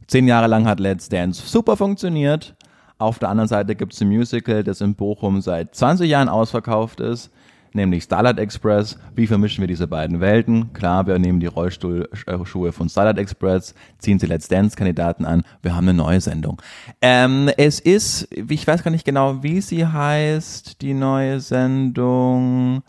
zehn 0.07 0.27
Jahre 0.27 0.47
lang 0.47 0.67
hat 0.67 0.79
Let's 0.79 1.09
Dance 1.09 1.41
super 1.45 1.75
funktioniert. 1.75 2.55
Auf 2.99 3.17
der 3.17 3.29
anderen 3.29 3.47
Seite 3.47 3.75
gibt 3.75 3.93
es 3.93 4.01
ein 4.01 4.09
Musical, 4.09 4.63
das 4.63 4.81
in 4.81 4.93
Bochum 4.93 5.41
seit 5.41 5.73
20 5.73 6.09
Jahren 6.09 6.29
ausverkauft 6.29 6.99
ist, 6.99 7.31
nämlich 7.73 8.03
Starlight 8.03 8.39
Express. 8.39 8.97
Wie 9.15 9.27
vermischen 9.27 9.61
wir 9.61 9.67
diese 9.67 9.87
beiden 9.87 10.19
Welten? 10.19 10.73
Klar, 10.73 11.07
wir 11.07 11.17
nehmen 11.19 11.39
die 11.39 11.47
Rollstuhlschuhe 11.47 12.71
von 12.71 12.89
Starlight 12.89 13.17
Express, 13.17 13.73
ziehen 13.97 14.19
sie 14.19 14.27
Let's 14.27 14.47
Dance-Kandidaten 14.47 15.25
an. 15.25 15.43
Wir 15.61 15.75
haben 15.75 15.87
eine 15.87 15.97
neue 15.97 16.21
Sendung. 16.21 16.61
Ähm, 17.01 17.49
es 17.57 17.79
ist, 17.79 18.27
ich 18.31 18.65
weiß 18.65 18.83
gar 18.83 18.91
nicht 18.91 19.05
genau, 19.05 19.43
wie 19.43 19.61
sie 19.61 19.85
heißt, 19.85 20.81
die 20.81 20.93
neue 20.93 21.39
Sendung. 21.39 22.83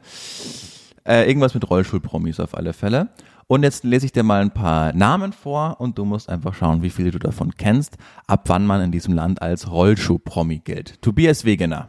Äh, 1.05 1.26
irgendwas 1.26 1.55
mit 1.55 1.68
Rollstuhlpromis 1.68 2.41
auf 2.41 2.55
alle 2.55 2.72
Fälle. 2.72 3.09
Und 3.47 3.64
jetzt 3.64 3.83
lese 3.83 4.07
ich 4.07 4.12
dir 4.12 4.22
mal 4.22 4.43
ein 4.43 4.53
paar 4.53 4.93
Namen 4.93 5.33
vor 5.33 5.81
und 5.81 5.99
du 5.99 6.05
musst 6.05 6.28
einfach 6.28 6.55
schauen, 6.55 6.83
wie 6.83 6.91
viele 6.91 7.11
du 7.11 7.18
davon 7.18 7.57
kennst, 7.57 7.97
ab 8.28 8.45
wann 8.47 8.64
man 8.64 8.81
in 8.81 8.93
diesem 8.93 9.12
Land 9.12 9.43
als 9.43 9.68
Rollschuhpromi 9.68 10.61
gilt. 10.61 11.03
Tobias 11.03 11.45
Wegener. 11.45 11.89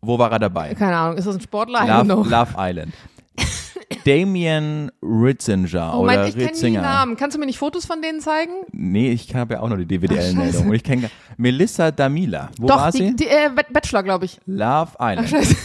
Wo 0.00 0.18
war 0.18 0.32
er 0.32 0.38
dabei? 0.38 0.74
Keine 0.74 0.96
Ahnung, 0.96 1.18
ist 1.18 1.26
das 1.26 1.36
ein 1.36 1.40
Sportler? 1.40 1.86
Love. 2.04 2.28
Love 2.28 2.54
Island. 2.56 2.92
Damien 4.04 4.90
Ritzinger 5.02 5.92
Oh 5.94 6.00
oder 6.00 6.16
Mann, 6.16 6.26
ich 6.28 6.32
kenne 6.34 6.46
die 6.46 6.50
Ritzinger. 6.50 6.80
Namen. 6.82 7.16
Kannst 7.16 7.36
du 7.36 7.40
mir 7.40 7.46
nicht 7.46 7.58
Fotos 7.58 7.84
von 7.86 8.02
denen 8.02 8.20
zeigen? 8.20 8.52
Nee, 8.72 9.10
ich 9.12 9.34
habe 9.34 9.54
ja 9.54 9.60
auch 9.60 9.68
noch 9.68 9.76
die 9.76 9.86
DWDL-Meldung. 9.86 10.68
Und 10.68 10.74
ich 10.74 10.82
kenne 10.82 11.10
Melissa 11.36 11.90
Damila. 11.90 12.50
Wo 12.58 12.66
Doch, 12.66 12.76
war 12.76 12.90
die, 12.90 12.98
sie? 12.98 13.16
die 13.16 13.28
äh, 13.28 13.48
Ba- 13.54 13.62
Bachelor, 13.70 14.02
glaube 14.02 14.24
ich. 14.24 14.40
Love 14.46 14.92
Island. 14.98 15.28
Scheiße. 15.28 15.56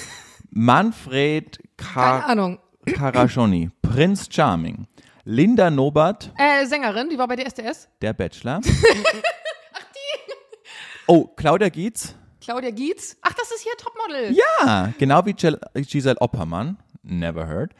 Manfred 0.51 1.59
Keine 1.78 1.93
Ka 1.93 2.19
Ahnung. 2.19 2.59
Karajoni. 2.86 3.69
Prinz 3.82 4.28
Charming. 4.30 4.88
Linda 5.23 5.69
Nobert. 5.69 6.32
Äh, 6.38 6.65
Sängerin, 6.65 7.09
die 7.09 7.17
war 7.17 7.28
bei 7.28 7.36
DSDS. 7.36 7.89
Der 8.01 8.13
Bachelor. 8.13 8.61
Ach 8.63 9.84
die. 9.93 10.34
Oh, 11.07 11.25
Claudia 11.36 11.69
Gietz. 11.69 12.15
Claudia 12.48 12.72
Gietz. 12.72 13.18
Ach, 13.24 13.34
das 13.34 13.52
ist 13.52 13.64
hier 13.64 13.74
Topmodel. 13.78 14.34
Ja, 14.34 14.93
genau 14.98 15.26
wie 15.26 15.34
Gel- 15.34 15.60
Giselle 15.76 16.16
Oppermann. 16.22 16.78
Never 17.04 17.45
heard. 17.45 17.74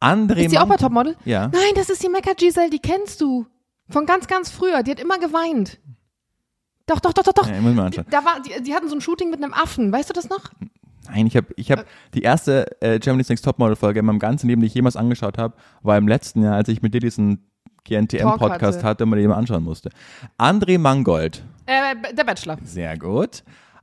André 0.00 0.44
Ist 0.44 0.52
die 0.52 0.56
bei 0.64 0.76
Topmodel? 0.76 1.16
Ja. 1.24 1.48
Nein, 1.48 1.72
das 1.74 1.90
ist 1.90 2.04
die 2.04 2.08
Mecca 2.08 2.32
Giselle, 2.34 2.70
die 2.70 2.78
kennst 2.78 3.20
du. 3.20 3.46
Von 3.88 4.06
ganz, 4.06 4.28
ganz 4.28 4.48
früher. 4.48 4.84
Die 4.84 4.92
hat 4.92 5.00
immer 5.00 5.18
geweint. 5.18 5.80
Doch, 6.86 7.00
doch, 7.00 7.12
doch, 7.12 7.24
doch, 7.24 7.32
doch. 7.32 7.48
Ja, 7.48 7.60
muss 7.60 7.74
mal 7.74 7.86
anschauen. 7.86 8.06
Da 8.10 8.24
war, 8.24 8.40
die, 8.40 8.62
die 8.62 8.72
hatten 8.72 8.88
so 8.88 8.94
ein 8.94 9.00
Shooting 9.00 9.28
mit 9.28 9.42
einem 9.42 9.52
Affen. 9.52 9.90
Weißt 9.92 10.08
du 10.08 10.12
das 10.12 10.28
noch? 10.28 10.50
Nein, 11.08 11.26
ich 11.26 11.36
habe 11.36 11.48
ich 11.56 11.72
hab 11.72 11.84
die 12.14 12.22
erste 12.22 12.80
äh, 12.80 13.00
Germany's 13.00 13.28
Next 13.28 13.44
Topmodel 13.44 13.74
Folge 13.74 13.98
in 14.00 14.06
meinem 14.06 14.20
ganzen 14.20 14.46
Leben, 14.46 14.60
die 14.60 14.68
ich 14.68 14.74
jemals 14.74 14.94
angeschaut 14.94 15.36
habe, 15.36 15.54
war 15.82 15.98
im 15.98 16.06
letzten 16.06 16.44
Jahr, 16.44 16.54
als 16.54 16.68
ich 16.68 16.80
mit 16.80 16.94
dir 16.94 17.00
diesen 17.00 17.50
GNTM 17.84 18.18
Talk 18.18 18.38
Podcast 18.38 18.78
hatte. 18.78 18.86
hatte, 18.86 19.04
und 19.04 19.10
man 19.10 19.18
den 19.18 19.28
mal 19.28 19.34
anschauen 19.36 19.64
musste. 19.64 19.90
André 20.38 20.78
Mangold. 20.78 21.42
Äh, 21.66 22.14
der 22.14 22.22
Bachelor. 22.22 22.58
Sehr 22.64 22.96
gut. 22.96 23.42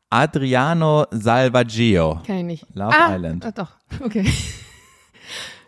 Adriano 0.10 1.06
Salvaggio. 1.12 2.20
Kenn 2.26 2.38
ich 2.40 2.46
nicht. 2.64 2.76
Love 2.76 2.96
ah, 2.96 3.16
Island. 3.16 3.46
äh, 3.46 3.52
doch, 3.54 3.70
okay. 4.04 4.26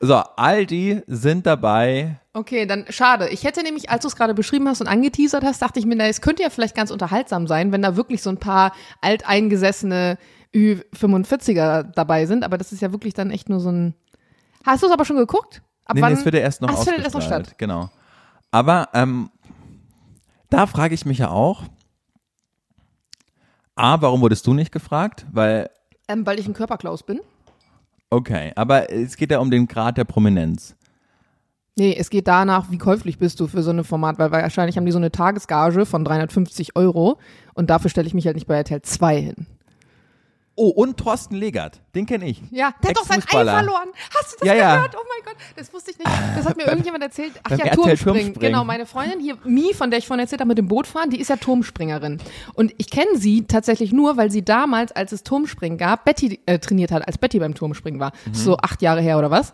So, 0.04 0.16
all 0.16 0.66
die 0.66 1.04
sind 1.06 1.46
dabei. 1.46 2.20
Okay, 2.34 2.66
dann 2.66 2.86
schade. 2.90 3.30
Ich 3.30 3.44
hätte 3.44 3.62
nämlich, 3.62 3.92
als 3.92 4.02
du 4.02 4.08
es 4.08 4.16
gerade 4.16 4.34
beschrieben 4.34 4.68
hast 4.68 4.82
und 4.82 4.88
angeteasert 4.88 5.44
hast, 5.44 5.62
dachte 5.62 5.80
ich 5.80 5.86
mir, 5.86 5.96
na, 5.96 6.08
es 6.08 6.22
könnte 6.22 6.42
ja 6.42 6.50
vielleicht 6.50 6.74
ganz 6.76 6.90
unterhaltsam 6.90 7.46
sein, 7.46 7.72
wenn 7.72 7.84
da 7.84 7.96
wirklich 7.96 8.24
so 8.24 8.32
ein 8.32 8.38
paar 8.40 8.74
alteingesessene 9.02 10.18
Ü45er 10.56 11.84
dabei 11.84 12.26
sind. 12.26 12.44
Aber 12.44 12.58
das 12.58 12.72
ist 12.72 12.82
ja 12.82 12.92
wirklich 12.92 13.14
dann 13.14 13.30
echt 13.30 13.48
nur 13.48 13.60
so 13.60 13.70
ein. 13.72 13.94
Hast 14.66 14.82
du 14.82 14.88
es 14.88 14.92
aber 14.94 15.06
schon 15.06 15.18
geguckt? 15.18 15.62
Ab 15.86 15.96
Nee, 15.96 16.02
wann? 16.02 16.14
nee, 16.14 16.18
es 16.20 16.26
wird 16.26 16.34
ja 16.34 16.42
erst 16.42 16.62
noch 16.64 16.70
Ach, 16.70 16.74
es 16.80 16.84
findet 16.84 17.04
erst 17.04 17.14
noch 17.14 17.20
ausgestrahlt. 17.20 17.46
statt. 17.46 17.58
Genau. 17.60 17.92
Aber 18.50 18.90
ähm, 18.96 19.30
da 20.50 20.66
frage 20.66 20.96
ich 20.96 21.06
mich 21.06 21.20
ja 21.20 21.30
auch, 21.30 21.62
A, 23.76 24.02
warum 24.02 24.22
wurdest 24.22 24.46
du 24.48 24.54
nicht 24.54 24.72
gefragt? 24.72 25.26
Weil, 25.32 25.70
Ähm, 26.08 26.26
weil 26.26 26.40
ich 26.40 26.48
ein 26.48 26.54
Körperklaus 26.54 27.04
bin. 27.04 27.20
okay, 28.10 28.52
aber 28.56 28.92
es 28.92 29.16
geht 29.16 29.32
ja 29.32 29.40
um 29.40 29.52
den 29.52 29.68
Grad 29.68 29.98
der 29.98 30.04
Prominenz. 30.04 30.76
Nee, 31.78 31.96
es 31.98 32.10
geht 32.10 32.28
danach, 32.28 32.70
wie 32.70 32.78
käuflich 32.78 33.18
bist 33.18 33.40
du 33.40 33.48
für 33.48 33.64
so 33.64 33.72
ein 33.72 33.84
Format, 33.86 34.20
weil 34.20 34.30
wahrscheinlich 34.32 34.76
haben 34.76 34.86
die 34.86 34.92
so 34.92 34.98
eine 34.98 35.12
Tagesgage 35.12 35.86
von 35.86 36.04
350 36.04 36.76
Euro 36.76 37.18
und 37.54 37.70
dafür 37.70 37.90
stelle 37.90 38.08
ich 38.08 38.14
mich 38.14 38.26
halt 38.26 38.36
nicht 38.36 38.46
bei 38.48 38.56
RTL 38.58 38.82
2 38.82 39.22
hin. 39.22 39.48
Oh, 40.56 40.68
und 40.68 40.98
Thorsten 40.98 41.36
Legert, 41.36 41.80
den 41.96 42.06
kenne 42.06 42.28
ich. 42.28 42.42
Ja, 42.52 42.74
der 42.84 42.90
hat 42.90 42.98
doch 42.98 43.06
sein 43.06 43.22
Ei 43.22 43.46
verloren. 43.46 43.90
Hast 44.16 44.34
du 44.34 44.38
das 44.40 44.48
Ja, 44.48 44.54
ja. 44.54 44.76
gehört? 44.76 44.96
Oh 44.96 45.04
mein 45.08 45.26
Gott, 45.26 45.42
das 45.56 45.74
wusste 45.74 45.92
ich 45.92 45.98
nicht. 45.98 46.10
Das 46.36 46.46
hat 46.46 46.58
mir 46.58 46.64
irgendjemand 46.68 47.04
erzählt. 47.04 47.34
Ach 47.44 47.52
ja, 47.52 47.58
Turmspringen. 47.74 47.98
Turmspringen. 47.98 48.34
Genau, 48.40 48.64
meine 48.66 48.86
Freundin 48.86 49.20
hier, 49.22 49.38
Mi, 49.46 49.74
von 49.74 49.90
der 49.90 50.00
ich 50.00 50.08
vorhin 50.08 50.20
erzählt 50.22 50.42
habe, 50.42 50.50
mit 50.50 50.58
dem 50.58 50.68
Bootfahren, 50.68 51.10
die 51.10 51.22
ist 51.22 51.30
ja 51.30 51.38
Turmspringerin. 51.38 52.20
Und 52.54 52.74
ich 52.78 52.90
kenne 52.90 53.16
sie 53.18 53.46
tatsächlich 53.48 53.94
nur, 53.94 54.18
weil 54.18 54.30
sie 54.30 54.44
damals, 54.44 54.92
als 54.92 55.14
es 55.14 55.24
Turmspringen 55.24 55.78
gab, 55.78 56.04
Betty 56.04 56.42
äh, 56.46 56.60
trainiert 56.60 56.92
hat, 56.92 57.08
als 57.08 57.18
Betty 57.18 57.40
beim 57.40 57.56
Turmspringen 57.56 58.00
war. 58.02 58.12
Mhm. 58.26 58.34
So 58.34 58.58
acht 58.58 58.82
Jahre 58.82 59.02
her 59.02 59.18
oder 59.18 59.32
was. 59.32 59.54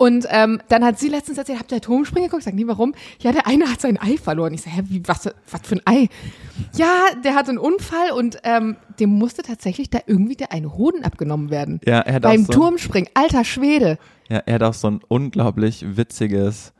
Und 0.00 0.26
ähm, 0.30 0.60
dann 0.68 0.84
hat 0.84 0.98
sie 1.00 1.08
letztens 1.08 1.38
erzählt, 1.38 1.58
habt 1.58 1.72
ihr 1.72 1.80
Turmspringen 1.80 2.28
geguckt? 2.28 2.44
Sag 2.44 2.54
nie, 2.54 2.68
warum? 2.68 2.94
Ja, 3.18 3.32
der 3.32 3.48
eine 3.48 3.68
hat 3.68 3.80
sein 3.80 4.00
Ei 4.00 4.16
verloren. 4.16 4.54
Ich 4.54 4.62
so, 4.62 4.70
hä, 4.70 4.82
wie, 4.84 5.02
was, 5.06 5.28
was 5.50 5.60
für 5.64 5.74
ein 5.74 5.82
Ei? 5.86 6.08
Ja, 6.76 7.06
der 7.24 7.34
hatte 7.34 7.50
einen 7.50 7.58
Unfall 7.58 8.12
und 8.12 8.38
ähm, 8.44 8.76
dem 9.00 9.10
musste 9.10 9.42
tatsächlich 9.42 9.90
da 9.90 9.98
irgendwie 10.06 10.36
der 10.36 10.52
eine 10.52 10.72
Hoden 10.72 11.02
abgenommen 11.02 11.50
werden. 11.50 11.80
Ja, 11.84 11.98
er 11.98 12.14
hat 12.14 12.22
Beim 12.22 12.44
so, 12.44 12.52
Turmspringen. 12.52 13.10
Alter 13.14 13.44
Schwede. 13.44 13.98
Ja, 14.28 14.38
er 14.46 14.54
hat 14.54 14.62
auch 14.62 14.74
so 14.74 14.88
ein 14.88 15.00
unglaublich 15.08 15.84
witziges 15.96 16.72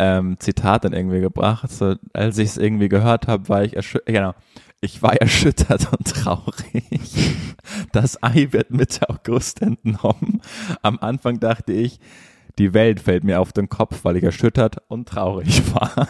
ähm, 0.00 0.36
Zitat 0.40 0.84
dann 0.84 0.94
irgendwie 0.94 1.20
gebracht. 1.20 1.70
So, 1.70 1.94
als 2.12 2.38
ich 2.38 2.48
es 2.48 2.56
irgendwie 2.56 2.88
gehört 2.88 3.28
habe, 3.28 3.48
war 3.48 3.62
ich 3.62 3.76
erschüttert. 3.76 4.06
Genau. 4.08 4.34
Ich 4.80 5.00
war 5.00 5.14
erschüttert 5.14 5.92
und 5.92 6.08
traurig. 6.08 7.34
Das 7.92 8.20
Ei 8.20 8.48
wird 8.50 8.72
Mitte 8.72 9.08
August 9.08 9.62
entnommen. 9.62 10.40
Am 10.82 10.98
Anfang 11.00 11.38
dachte 11.38 11.72
ich, 11.72 12.00
die 12.58 12.74
Welt 12.74 13.00
fällt 13.00 13.24
mir 13.24 13.40
auf 13.40 13.52
den 13.52 13.68
Kopf, 13.68 14.04
weil 14.04 14.16
ich 14.16 14.24
erschüttert 14.24 14.76
und 14.88 15.08
traurig 15.08 15.62
war. 15.74 16.08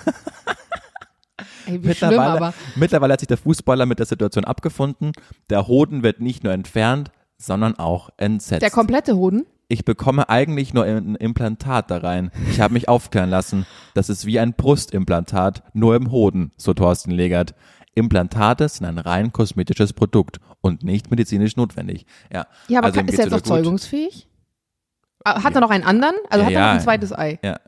Ey, 1.67 1.83
wie 1.85 1.95
schlimm 1.95 2.11
Mittlerweile, 2.11 2.55
mittlerweile 2.77 3.13
hat 3.13 3.21
sich 3.21 3.29
der 3.29 3.37
Fußballer 3.37 3.87
mit 3.87 3.99
der 3.99 4.07
Situation 4.07 4.45
abgefunden. 4.45 5.13
Der 5.51 5.69
Hoden 5.69 6.03
wird 6.03 6.21
nicht 6.21 6.43
nur 6.45 6.53
entfernt, 6.53 7.11
sondern 7.37 7.79
auch 7.79 8.11
entsetzt. 8.17 8.63
Der 8.63 8.71
komplette 8.71 9.17
Hoden? 9.17 9.47
ich 9.69 9.85
bekomme 9.85 10.31
eigentlich 10.31 10.73
nur 10.73 10.85
ein 10.85 11.15
Implantat 11.17 11.91
da 11.91 11.99
rein. 11.99 12.31
Ich 12.51 12.59
habe 12.61 12.73
mich 12.73 12.89
aufklären 12.89 13.29
lassen. 13.29 13.67
Das 13.93 14.09
ist 14.09 14.25
wie 14.25 14.39
ein 14.41 14.55
Brustimplantat, 14.55 15.63
nur 15.75 15.95
im 15.95 16.11
Hoden, 16.11 16.53
so 16.57 16.73
Thorsten 16.73 17.11
Legert. 17.11 17.55
Implantate 17.95 18.67
sind 18.69 18.87
ein 18.87 18.97
rein 18.97 19.31
kosmetisches 19.31 19.93
Produkt 19.93 20.41
und 20.63 20.85
nicht 20.85 21.11
medizinisch 21.11 21.57
notwendig. 21.57 22.07
Ja, 22.33 22.47
Ja, 22.69 22.79
aber 22.79 22.87
also 22.87 23.01
kann, 23.01 23.09
ist 23.09 23.19
er 23.19 23.25
jetzt 23.27 23.33
noch 23.33 23.39
gut. 23.43 23.47
zeugungsfähig? 23.47 24.27
Ah, 25.25 25.43
Hat 25.43 25.55
er 25.55 25.61
noch 25.61 25.71
einen 25.71 25.85
anderen? 25.85 26.15
Also 26.31 26.45
hat 26.45 26.53
er 26.53 26.61
noch 26.61 26.73
ein 26.75 26.81
zweites 26.81 27.13
Ei? 27.13 27.39
Ja. 27.43 27.59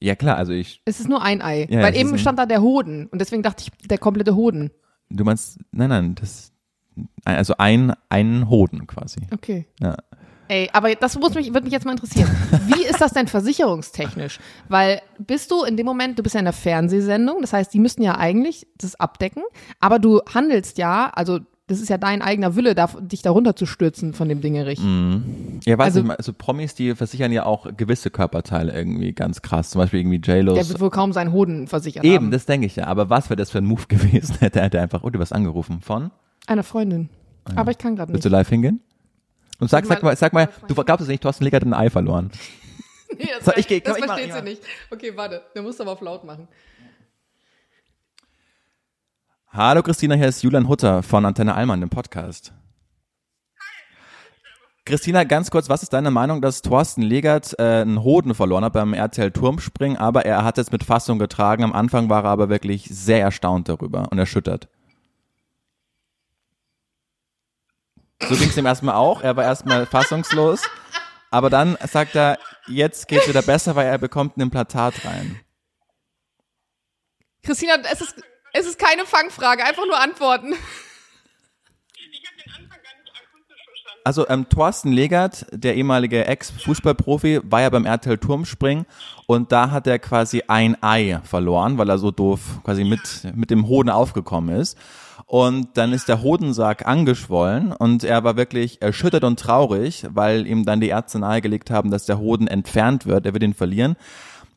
ja, 0.00 0.14
klar, 0.14 0.36
also 0.36 0.52
ich, 0.52 0.82
Es 0.84 1.00
ist 1.00 1.08
nur 1.08 1.22
ein 1.22 1.42
Ei. 1.42 1.66
Ja, 1.70 1.82
Weil 1.82 1.96
eben 1.96 2.18
stand 2.18 2.38
da 2.38 2.46
der 2.46 2.62
Hoden. 2.62 3.06
Und 3.06 3.20
deswegen 3.20 3.42
dachte 3.42 3.64
ich, 3.66 3.88
der 3.88 3.98
komplette 3.98 4.34
Hoden. 4.36 4.70
du 5.10 5.24
meinst, 5.24 5.58
nein, 5.72 5.88
nein, 5.88 6.14
das, 6.14 6.52
also 7.24 7.54
ein, 7.58 7.92
ein 8.08 8.48
Hoden 8.48 8.86
quasi. 8.86 9.20
Okay. 9.32 9.66
Ja. 9.80 9.96
Ey, 10.46 10.68
aber 10.74 10.94
das 10.94 11.18
muss 11.18 11.34
mich, 11.34 11.54
würde 11.54 11.64
mich 11.64 11.72
jetzt 11.72 11.86
mal 11.86 11.92
interessieren. 11.92 12.30
Wie 12.66 12.84
ist 12.84 13.00
das 13.00 13.12
denn 13.12 13.26
versicherungstechnisch? 13.26 14.38
Weil 14.68 15.00
bist 15.18 15.50
du 15.50 15.64
in 15.64 15.78
dem 15.78 15.86
Moment, 15.86 16.18
du 16.18 16.22
bist 16.22 16.34
ja 16.34 16.38
in 16.40 16.44
der 16.44 16.52
Fernsehsendung, 16.52 17.40
das 17.40 17.54
heißt, 17.54 17.72
die 17.72 17.78
müssten 17.80 18.02
ja 18.02 18.18
eigentlich 18.18 18.66
das 18.76 18.94
abdecken, 19.00 19.42
aber 19.80 19.98
du 19.98 20.20
handelst 20.34 20.76
ja, 20.76 21.10
also 21.14 21.40
das 21.66 21.80
ist 21.80 21.88
ja 21.88 21.96
dein 21.98 22.20
eigener 22.20 22.56
Wille, 22.56 22.74
da, 22.74 22.86
dich 23.00 23.22
darunter 23.22 23.56
zu 23.56 23.64
stürzen 23.66 24.12
von 24.12 24.28
dem 24.28 24.40
Dingerich. 24.42 24.78
Ja, 25.64 25.78
weiß 25.78 25.86
Also- 25.96 26.02
nicht, 26.02 26.18
also 26.18 26.32
Promis, 26.32 26.74
die 26.74 26.94
versichern 26.94 27.32
ja 27.32 27.46
auch 27.46 27.66
gewisse 27.76 28.10
Körperteile 28.10 28.72
irgendwie 28.72 29.12
ganz 29.12 29.40
krass. 29.42 29.70
Zum 29.70 29.80
Beispiel 29.80 30.00
irgendwie 30.00 30.16
J-Los. 30.18 30.54
Der 30.58 30.68
wird 30.68 30.80
wohl 30.80 30.90
kaum 30.90 31.12
seinen 31.12 31.32
Hoden 31.32 31.66
versichert 31.66 32.04
Eben, 32.04 32.26
haben. 32.26 32.30
das 32.30 32.44
denke 32.46 32.66
ich 32.66 32.76
ja. 32.76 32.86
Aber 32.86 33.08
was 33.08 33.30
wäre 33.30 33.36
das 33.36 33.50
für 33.50 33.58
ein 33.58 33.66
Move 33.66 33.84
gewesen? 33.88 34.36
Hätte 34.40 34.60
er 34.60 34.82
einfach, 34.82 35.02
oh, 35.02 35.10
du 35.10 35.18
wirst 35.18 35.32
angerufen 35.32 35.80
von? 35.80 36.10
Eine 36.46 36.62
Freundin. 36.62 37.08
Aber 37.56 37.70
ich 37.70 37.78
kann 37.78 37.96
gerade 37.96 38.12
nicht. 38.12 38.16
Willst 38.16 38.26
du 38.26 38.30
live 38.30 38.48
hingehen? 38.48 38.80
Und 39.60 39.70
sag, 39.70 39.86
sag 39.86 40.02
mal, 40.02 40.16
sag 40.16 40.32
mal, 40.32 40.48
du 40.68 40.74
glaubst 40.74 41.02
es 41.02 41.08
nicht, 41.08 41.22
Thorsten 41.22 41.44
Legert 41.44 41.62
hat 41.62 41.68
ein 41.68 41.74
Ei 41.74 41.88
verloren. 41.90 42.30
Nee, 43.16 43.28
das 43.38 43.44
So, 43.44 43.52
ich 43.56 43.68
geh- 43.68 43.78
das 43.78 43.96
ich 43.96 44.04
versteht 44.04 44.26
ich 44.26 44.34
sie 44.34 44.42
nicht. 44.42 44.62
Okay, 44.90 45.12
warte. 45.14 45.42
Der 45.54 45.62
muss 45.62 45.80
aber 45.80 45.92
auf 45.92 46.00
laut 46.00 46.24
machen. 46.24 46.48
Hallo 49.56 49.84
Christina, 49.84 50.16
hier 50.16 50.26
ist 50.26 50.42
Julian 50.42 50.66
Hutter 50.66 51.04
von 51.04 51.24
Antenne 51.24 51.54
Allmann, 51.54 51.78
dem 51.78 51.88
Podcast. 51.88 52.52
Christina, 54.84 55.22
ganz 55.22 55.48
kurz, 55.48 55.68
was 55.68 55.84
ist 55.84 55.92
deine 55.92 56.10
Meinung, 56.10 56.42
dass 56.42 56.60
Thorsten 56.60 57.02
Legert 57.02 57.56
äh, 57.60 57.82
einen 57.82 58.02
Hoden 58.02 58.34
verloren 58.34 58.64
hat 58.64 58.72
beim 58.72 58.94
RTL 58.94 59.30
Turmspringen, 59.30 59.96
aber 59.96 60.26
er 60.26 60.42
hat 60.42 60.58
es 60.58 60.72
mit 60.72 60.82
Fassung 60.82 61.20
getragen. 61.20 61.62
Am 61.62 61.72
Anfang 61.72 62.10
war 62.10 62.24
er 62.24 62.30
aber 62.30 62.48
wirklich 62.48 62.88
sehr 62.90 63.20
erstaunt 63.20 63.68
darüber 63.68 64.08
und 64.10 64.18
erschüttert. 64.18 64.66
So 68.22 68.34
ging 68.34 68.48
es 68.48 68.56
ihm 68.56 68.66
erstmal 68.66 68.96
auch. 68.96 69.22
Er 69.22 69.36
war 69.36 69.44
erstmal 69.44 69.86
fassungslos. 69.86 70.62
Aber 71.30 71.48
dann 71.48 71.78
sagt 71.86 72.16
er, 72.16 72.40
jetzt 72.66 73.06
geht's 73.06 73.28
wieder 73.28 73.42
besser, 73.42 73.76
weil 73.76 73.86
er 73.86 73.98
bekommt 73.98 74.36
ein 74.36 74.40
Implantat 74.40 75.04
rein. 75.04 75.38
Christina, 77.44 77.76
es 77.92 78.00
ist, 78.00 78.16
es 78.54 78.66
ist 78.66 78.78
keine 78.78 79.04
Fangfrage, 79.04 79.64
einfach 79.64 79.84
nur 79.86 80.00
antworten. 80.00 80.54
Also 84.04 84.28
ähm, 84.28 84.48
Thorsten 84.50 84.92
Legert, 84.92 85.46
der 85.50 85.76
ehemalige 85.76 86.26
Ex-Fußballprofi, 86.26 87.40
war 87.42 87.62
ja 87.62 87.70
beim 87.70 87.86
RTL 87.86 88.18
Turmspringen 88.18 88.84
und 89.26 89.50
da 89.50 89.70
hat 89.70 89.86
er 89.86 89.98
quasi 89.98 90.42
ein 90.46 90.76
Ei 90.82 91.20
verloren, 91.24 91.78
weil 91.78 91.88
er 91.88 91.98
so 91.98 92.10
doof 92.10 92.60
quasi 92.64 92.84
mit, 92.84 93.00
mit 93.34 93.50
dem 93.50 93.66
Hoden 93.66 93.88
aufgekommen 93.88 94.54
ist. 94.54 94.78
Und 95.26 95.78
dann 95.78 95.94
ist 95.94 96.08
der 96.08 96.22
Hodensack 96.22 96.86
angeschwollen 96.86 97.72
und 97.72 98.04
er 98.04 98.24
war 98.24 98.36
wirklich 98.36 98.82
erschüttert 98.82 99.24
und 99.24 99.40
traurig, 99.40 100.06
weil 100.10 100.46
ihm 100.46 100.66
dann 100.66 100.80
die 100.80 100.88
Ärzte 100.88 101.18
nahegelegt 101.18 101.70
haben, 101.70 101.90
dass 101.90 102.04
der 102.04 102.18
Hoden 102.18 102.46
entfernt 102.46 103.06
wird, 103.06 103.24
er 103.24 103.32
wird 103.32 103.42
ihn 103.42 103.54
verlieren. 103.54 103.96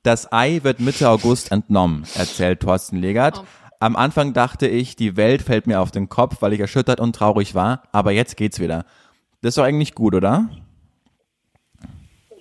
Das 0.04 0.32
Ei 0.32 0.60
wird 0.64 0.82
Mitte 0.82 1.10
August 1.10 1.54
entnommen, 1.54 2.04
erzählt 2.16 2.60
Thorsten 2.60 2.98
Legert. 2.98 3.44
Am 3.80 3.96
Anfang 3.96 4.34
dachte 4.34 4.68
ich, 4.68 4.96
die 4.96 5.16
Welt 5.18 5.42
fällt 5.44 5.68
mir 5.68 5.80
auf 5.82 5.92
den 5.92 6.10
Kopf, 6.10 6.42
weil 6.42 6.54
ich 6.54 6.60
erschüttert 6.60 7.00
und 7.00 7.16
traurig 7.16 7.54
war, 7.54 7.84
aber 7.92 8.12
jetzt 8.12 8.36
geht's 8.38 8.60
wieder. 8.60 8.86
Das 9.42 9.50
ist 9.50 9.58
doch 9.58 9.64
eigentlich 9.64 9.94
gut, 9.94 10.16
oder? 10.16 10.50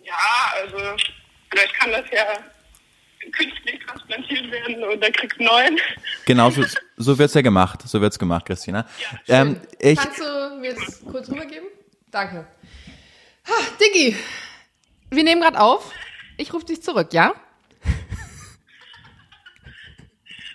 Ja, 0.03 0.15
also 0.63 0.77
vielleicht 1.51 1.75
kann 1.75 1.91
das 1.93 2.05
ja 2.11 2.25
künstlich 3.33 3.81
transplantiert 3.87 4.51
werden 4.51 4.83
und 4.85 5.03
dann 5.03 5.13
kriegst 5.13 5.39
du 5.39 5.41
einen 5.41 5.75
neuen. 5.75 5.81
Genau, 6.25 6.51
so, 6.51 6.65
so 6.97 7.19
wird's 7.19 7.35
ja 7.35 7.43
gemacht. 7.43 7.83
So 7.87 8.01
wird's 8.01 8.19
gemacht, 8.19 8.47
Christina. 8.47 8.87
ähm, 9.29 9.61
ich, 9.79 9.99
Kannst 9.99 10.21
du 10.21 10.59
mir 10.61 10.71
jetzt 10.71 11.05
kurz 11.05 11.29
rübergeben? 11.29 11.69
Danke. 12.11 12.47
Ha, 13.49 13.53
Diggi, 13.81 14.17
wir 15.11 15.25
nehmen 15.25 15.43
gerade 15.43 15.61
auf. 15.61 15.93
Ich 16.39 16.53
rufe 16.55 16.65
dich 16.67 16.83
zurück, 16.83 17.13
ja? 17.13 17.35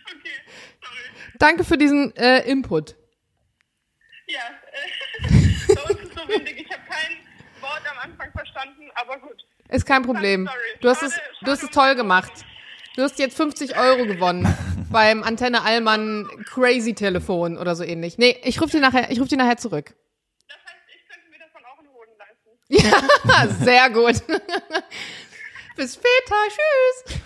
Okay, 0.05 0.31
sorry. 0.81 1.30
Danke 1.41 1.63
für 1.63 1.75
diesen 1.75 2.15
äh, 2.17 2.47
Input. 2.47 2.95
Ja, 4.27 4.41
äh, 5.23 5.73
bei 5.75 5.81
uns 5.81 5.99
ist 6.01 6.13
so 6.13 6.27
windig. 6.27 6.61
Ich 6.61 6.71
habe 6.71 6.83
kein 6.87 7.17
Wort 7.61 7.81
am 7.89 7.97
Anfang 7.97 8.31
verstanden, 8.31 8.91
aber 8.93 9.17
gut. 9.17 9.43
Ist 9.69 9.87
kein 9.87 10.03
Problem. 10.03 10.47
Du 10.81 10.89
hast 10.89 11.01
es, 11.01 11.19
du 11.41 11.49
hast 11.49 11.63
es 11.63 11.71
toll 11.71 11.95
gemacht. 11.95 12.31
Du 12.95 13.01
hast 13.01 13.17
jetzt 13.17 13.35
50 13.37 13.75
Euro 13.75 14.05
gewonnen 14.05 14.55
beim 14.91 15.23
Antenne 15.23 15.63
Allmann 15.63 16.29
Crazy 16.45 16.93
Telefon 16.93 17.57
oder 17.57 17.75
so 17.75 17.83
ähnlich. 17.83 18.19
Nee, 18.19 18.39
ich 18.43 18.61
rufe 18.61 18.77
dir 18.77 18.81
nachher, 18.81 19.09
ich 19.09 19.19
rufe 19.19 19.29
dir 19.29 19.37
nachher 19.37 19.57
zurück. 19.57 19.95
Das 20.47 20.57
heißt, 20.57 20.83
ich 20.95 21.07
könnte 21.07 21.27
mir 21.31 21.39
davon 21.39 21.65
auch 21.65 21.79
einen 21.79 21.89
Hoden 21.89 22.17
leisten. 22.19 22.51
Ja, 23.27 23.47
sehr 23.47 23.89
gut. 23.89 24.21
Bis 25.75 25.95
später. 25.95 26.35
Tschüss. 26.49 27.21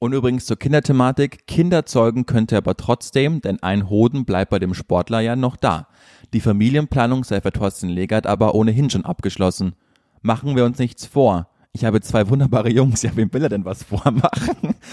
Und 0.00 0.12
übrigens 0.14 0.46
zur 0.46 0.58
Kinderthematik. 0.58 1.46
Kinder 1.46 1.86
zeugen 1.86 2.26
könnte 2.26 2.56
er 2.56 2.58
aber 2.58 2.76
trotzdem, 2.76 3.40
denn 3.40 3.62
ein 3.62 3.88
Hoden 3.88 4.24
bleibt 4.24 4.50
bei 4.50 4.58
dem 4.58 4.74
Sportler 4.74 5.20
ja 5.20 5.36
noch 5.36 5.56
da. 5.56 5.86
Die 6.32 6.40
Familienplanung 6.40 7.22
sei 7.22 7.40
für 7.40 7.52
Thorsten 7.52 7.88
Legert 7.88 8.26
aber 8.26 8.54
ohnehin 8.54 8.90
schon 8.90 9.04
abgeschlossen. 9.04 9.74
Machen 10.22 10.56
wir 10.56 10.64
uns 10.64 10.78
nichts 10.78 11.06
vor. 11.06 11.48
Ich 11.72 11.84
habe 11.84 12.00
zwei 12.00 12.28
wunderbare 12.28 12.70
Jungs. 12.70 13.02
Ja, 13.02 13.14
wem 13.14 13.32
will 13.32 13.44
er 13.44 13.48
denn 13.48 13.64
was 13.64 13.84
vormachen? 13.84 14.74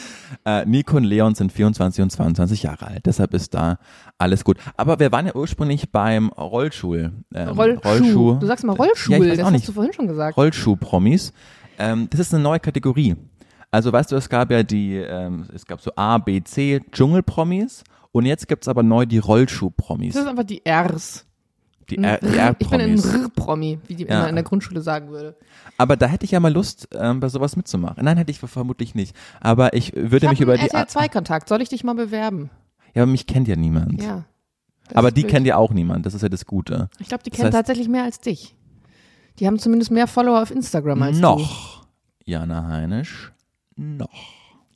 Äh, 0.45 0.65
Nico 0.65 0.95
und 0.95 1.03
Leon 1.03 1.35
sind 1.35 1.51
24 1.51 2.03
und 2.03 2.09
22 2.09 2.63
Jahre 2.63 2.87
alt. 2.87 3.05
Deshalb 3.05 3.33
ist 3.33 3.53
da 3.53 3.79
alles 4.17 4.45
gut. 4.45 4.57
Aber 4.77 4.99
wir 4.99 5.11
waren 5.11 5.25
ja 5.25 5.35
ursprünglich 5.35 5.91
beim 5.91 6.29
Rollschuh. 6.29 6.95
Ähm, 6.95 7.49
Rollschuh. 7.49 8.35
Du 8.35 8.45
sagst 8.45 8.63
mal 8.63 8.73
Rollschuh. 8.73 9.11
Ja, 9.11 9.19
das 9.19 9.43
hast 9.43 9.51
nicht. 9.51 9.67
du 9.67 9.73
vorhin 9.73 9.91
schon 9.91 10.07
gesagt. 10.07 10.37
Rollschuh-Promis. 10.37 11.33
Ähm, 11.79 12.07
das 12.09 12.21
ist 12.21 12.33
eine 12.33 12.43
neue 12.43 12.59
Kategorie. 12.61 13.15
Also 13.71 13.91
weißt 13.91 14.11
du, 14.11 14.15
es 14.15 14.29
gab 14.29 14.49
ja 14.51 14.63
die, 14.63 14.95
ähm, 14.95 15.45
es 15.53 15.65
gab 15.65 15.81
so 15.81 15.91
A, 15.95 16.17
B, 16.17 16.41
C 16.43 16.81
Dschungel-Promis 16.91 17.83
und 18.11 18.25
jetzt 18.25 18.47
gibt's 18.47 18.67
aber 18.67 18.81
neu 18.83 19.05
die 19.05 19.17
Rollschuh-Promis. 19.19 20.13
Das 20.13 20.23
sind 20.23 20.29
einfach 20.29 20.45
die 20.45 20.61
Rs. 20.67 21.25
Die, 21.89 21.97
R, 21.97 22.17
die 22.17 22.35
R 22.37 22.55
Ich 22.59 22.69
bin 22.69 22.81
ein. 22.81 22.97
R-Promi, 22.97 23.79
wie 23.87 23.95
die 23.95 24.03
Ja. 24.05 24.19
immer 24.19 24.29
in 24.29 24.35
der 24.35 24.43
Grundschule 24.43 24.81
sagen 24.81 25.09
würde. 25.09 25.37
Aber 25.77 25.95
da 25.95 26.07
hätte 26.07 26.25
ich 26.25 26.31
ja 26.31 26.39
mal 26.41 26.51
Lust, 26.51 26.89
ähm, 26.93 27.19
bei 27.21 27.29
sowas 27.29 27.55
mitzumachen. 27.55 28.03
Nein, 28.03 28.17
hätte 28.17 28.31
ich 28.31 28.39
vermutlich 28.39 28.93
nicht. 28.95 29.15
Aber 29.39 29.73
ich 29.73 29.93
würde 29.95 30.25
Ich 30.25 30.31
mich 30.31 30.41
über 30.41 30.57
die. 30.57 30.63
RTL 30.63 30.87
2 30.87 31.07
Kontakt. 31.07 31.47
Soll 31.47 31.61
ich 31.61 31.69
dich 31.69 31.83
mal 31.85 31.95
bewerben? 31.95 32.49
Ja, 32.93 33.03
aber 33.03 33.11
mich 33.11 33.25
kennt 33.27 33.47
ja 33.47 33.55
niemand. 33.55 34.01
Ja. 34.03 34.25
Aber 34.93 35.11
die 35.11 35.23
wild. 35.23 35.31
kennt 35.31 35.47
ja 35.47 35.55
auch 35.57 35.71
niemand, 35.71 36.05
das 36.05 36.13
ist 36.13 36.21
ja 36.23 36.29
das 36.29 36.45
Gute. 36.45 36.89
Ich 36.99 37.07
glaube, 37.09 37.23
die 37.23 37.29
Das 37.29 37.37
kennen 37.37 37.49
heißt- 37.49 37.53
tatsächlich 37.53 37.87
mehr 37.89 38.03
als 38.03 38.19
dich. 38.21 38.55
Die 39.39 39.47
haben 39.47 39.59
zumindest 39.59 39.91
mehr 39.91 40.07
Follower 40.07 40.41
auf 40.41 40.51
Instagram 40.51 41.01
als 41.03 41.17
du. 41.17 41.21
Noch. 41.21 41.85
Jana 42.25 42.67
Heinisch. 42.67 43.31
Noch. 43.77 44.09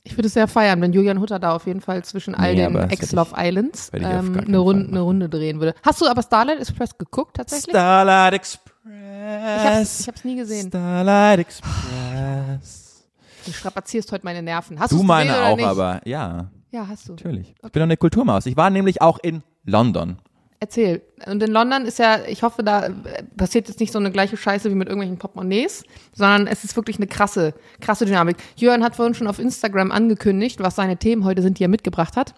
Ich 0.04 0.16
würde 0.16 0.26
es 0.26 0.34
sehr 0.34 0.48
feiern, 0.48 0.80
wenn 0.80 0.92
Julian 0.92 1.20
Hutter 1.20 1.38
da 1.38 1.54
auf 1.54 1.66
jeden 1.66 1.80
Fall 1.80 2.02
zwischen 2.04 2.34
all 2.34 2.54
Nee, 2.54 2.66
den 2.66 2.74
Ex-Love 2.76 3.34
Islands 3.36 3.90
ähm, 3.92 4.36
eine, 4.46 4.58
Runde, 4.58 4.88
eine 4.88 5.00
Runde 5.00 5.28
drehen 5.28 5.60
würde. 5.60 5.74
Hast 5.84 6.00
du 6.00 6.06
aber 6.08 6.22
Starlight 6.22 6.58
Express 6.58 6.98
geguckt 6.98 7.36
tatsächlich? 7.36 7.70
Starlight 7.70 8.32
Express. 8.34 10.00
ich 10.00 10.08
hab's 10.08 10.24
nie 10.24 10.36
gesehen. 10.36 10.68
Starlight 10.68 11.38
Express. 11.40 13.04
Du 13.46 13.52
strapazierst 13.52 14.10
heute 14.12 14.24
meine 14.24 14.42
Nerven. 14.42 14.78
Hast 14.78 14.92
Du 14.92 15.02
meine 15.02 15.30
gesehen 15.32 15.44
auch, 15.66 15.70
aber 15.70 16.00
ja, 16.04 16.50
Ja, 16.70 16.86
hast 16.88 17.08
du. 17.08 17.12
natürlich. 17.12 17.50
Ich 17.50 17.60
bin 17.72 17.80
doch 17.80 17.82
eine 17.82 17.96
Kulturmaus. 17.96 18.46
Ich 18.46 18.56
war 18.56 18.70
nämlich 18.70 19.00
auch 19.02 19.18
in 19.22 19.42
London. 19.64 20.18
Erzähl. 20.62 21.02
Und 21.26 21.42
in 21.42 21.50
London 21.50 21.86
ist 21.86 21.98
ja, 21.98 22.20
ich 22.24 22.44
hoffe, 22.44 22.62
da 22.62 22.88
passiert 23.36 23.66
jetzt 23.66 23.80
nicht 23.80 23.92
so 23.92 23.98
eine 23.98 24.12
gleiche 24.12 24.36
Scheiße 24.36 24.70
wie 24.70 24.76
mit 24.76 24.86
irgendwelchen 24.86 25.18
Portemonnaies, 25.18 25.82
sondern 26.12 26.46
es 26.46 26.62
ist 26.62 26.76
wirklich 26.76 26.98
eine 26.98 27.08
krasse, 27.08 27.52
krasse 27.80 28.06
Dynamik. 28.06 28.36
Jörn 28.54 28.84
hat 28.84 28.94
vorhin 28.94 29.14
schon 29.14 29.26
auf 29.26 29.40
Instagram 29.40 29.90
angekündigt, 29.90 30.60
was 30.60 30.76
seine 30.76 30.96
Themen 30.96 31.24
heute 31.24 31.42
sind, 31.42 31.58
die 31.58 31.64
er 31.64 31.68
mitgebracht 31.68 32.16
hat. 32.16 32.36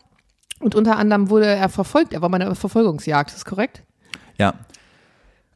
Und 0.59 0.75
unter 0.75 0.97
anderem 0.97 1.29
wurde 1.29 1.45
er 1.45 1.69
verfolgt. 1.69 2.15
Er 2.15 2.23
war 2.23 2.31
bei 2.31 2.37
einer 2.37 2.55
Verfolgungsjagd. 2.55 3.29
Ist 3.29 3.41
das 3.41 3.45
korrekt? 3.45 3.83
Ja. 4.39 4.55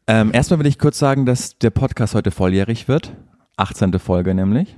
Ähm, 0.06 0.30
erstmal 0.34 0.58
will 0.58 0.66
ich 0.66 0.78
kurz 0.78 0.98
sagen, 0.98 1.24
dass 1.24 1.56
der 1.56 1.70
Podcast 1.70 2.14
heute 2.14 2.30
volljährig 2.30 2.86
wird. 2.86 3.14
18. 3.56 3.98
Folge 3.98 4.34
nämlich. 4.34 4.76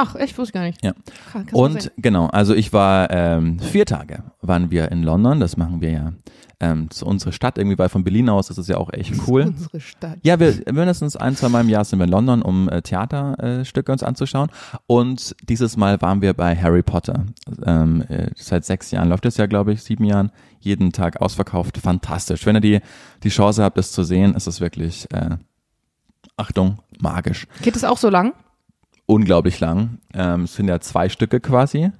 Ach, 0.00 0.14
echt? 0.14 0.38
Wusste 0.38 0.50
ich 0.50 0.52
gar 0.52 0.62
nicht. 0.62 0.84
Ja. 0.84 0.92
Krass, 1.32 1.42
Und 1.50 1.90
genau, 1.96 2.26
also 2.26 2.54
ich 2.54 2.72
war 2.72 3.10
ähm, 3.10 3.58
vier 3.58 3.84
Tage 3.84 4.22
waren 4.40 4.70
wir 4.70 4.92
in 4.92 5.02
London. 5.02 5.40
Das 5.40 5.56
machen 5.56 5.80
wir 5.80 5.90
ja 5.90 6.12
ähm, 6.60 6.88
zu 6.90 7.04
unserer 7.04 7.32
Stadt 7.32 7.58
irgendwie, 7.58 7.78
weil 7.78 7.88
von 7.88 8.04
Berlin 8.04 8.28
aus 8.28 8.48
ist 8.48 8.58
es 8.58 8.68
ja 8.68 8.76
auch 8.76 8.92
echt 8.92 9.12
cool. 9.26 9.42
Unsere 9.42 9.80
Stadt. 9.80 10.18
Ja, 10.22 10.38
wir 10.38 10.54
mindestens 10.72 11.16
ein, 11.16 11.34
zwei 11.34 11.48
Mal 11.48 11.62
im 11.62 11.68
Jahr 11.68 11.84
sind 11.84 11.98
wir 11.98 12.04
in 12.04 12.10
London, 12.10 12.42
um 12.42 12.68
äh, 12.68 12.80
Theaterstücke 12.80 13.90
äh, 13.90 13.92
uns 13.92 14.04
anzuschauen. 14.04 14.50
Und 14.86 15.34
dieses 15.48 15.76
Mal 15.76 16.00
waren 16.00 16.22
wir 16.22 16.32
bei 16.32 16.54
Harry 16.54 16.82
Potter. 16.82 17.26
Ähm, 17.64 18.02
äh, 18.02 18.30
seit 18.36 18.64
sechs 18.64 18.92
Jahren 18.92 19.08
läuft 19.08 19.26
es 19.26 19.36
ja, 19.36 19.46
glaube 19.46 19.72
ich, 19.72 19.82
sieben 19.82 20.04
Jahren. 20.04 20.30
Jeden 20.60 20.92
Tag 20.92 21.20
ausverkauft. 21.20 21.78
Fantastisch. 21.78 22.46
Wenn 22.46 22.56
ihr 22.56 22.60
die, 22.60 22.80
die 23.24 23.30
Chance 23.30 23.64
habt, 23.64 23.78
das 23.78 23.90
zu 23.90 24.04
sehen, 24.04 24.34
ist 24.36 24.46
es 24.46 24.60
wirklich, 24.60 25.08
äh, 25.12 25.38
Achtung, 26.36 26.78
magisch. 27.00 27.48
Geht 27.62 27.74
es 27.74 27.82
auch 27.82 27.98
so 27.98 28.10
lang? 28.10 28.32
Unglaublich 29.10 29.58
lang. 29.58 30.00
Ähm, 30.12 30.42
es 30.42 30.54
sind 30.54 30.68
ja 30.68 30.80
zwei 30.80 31.08
Stücke 31.08 31.40
quasi. 31.40 31.92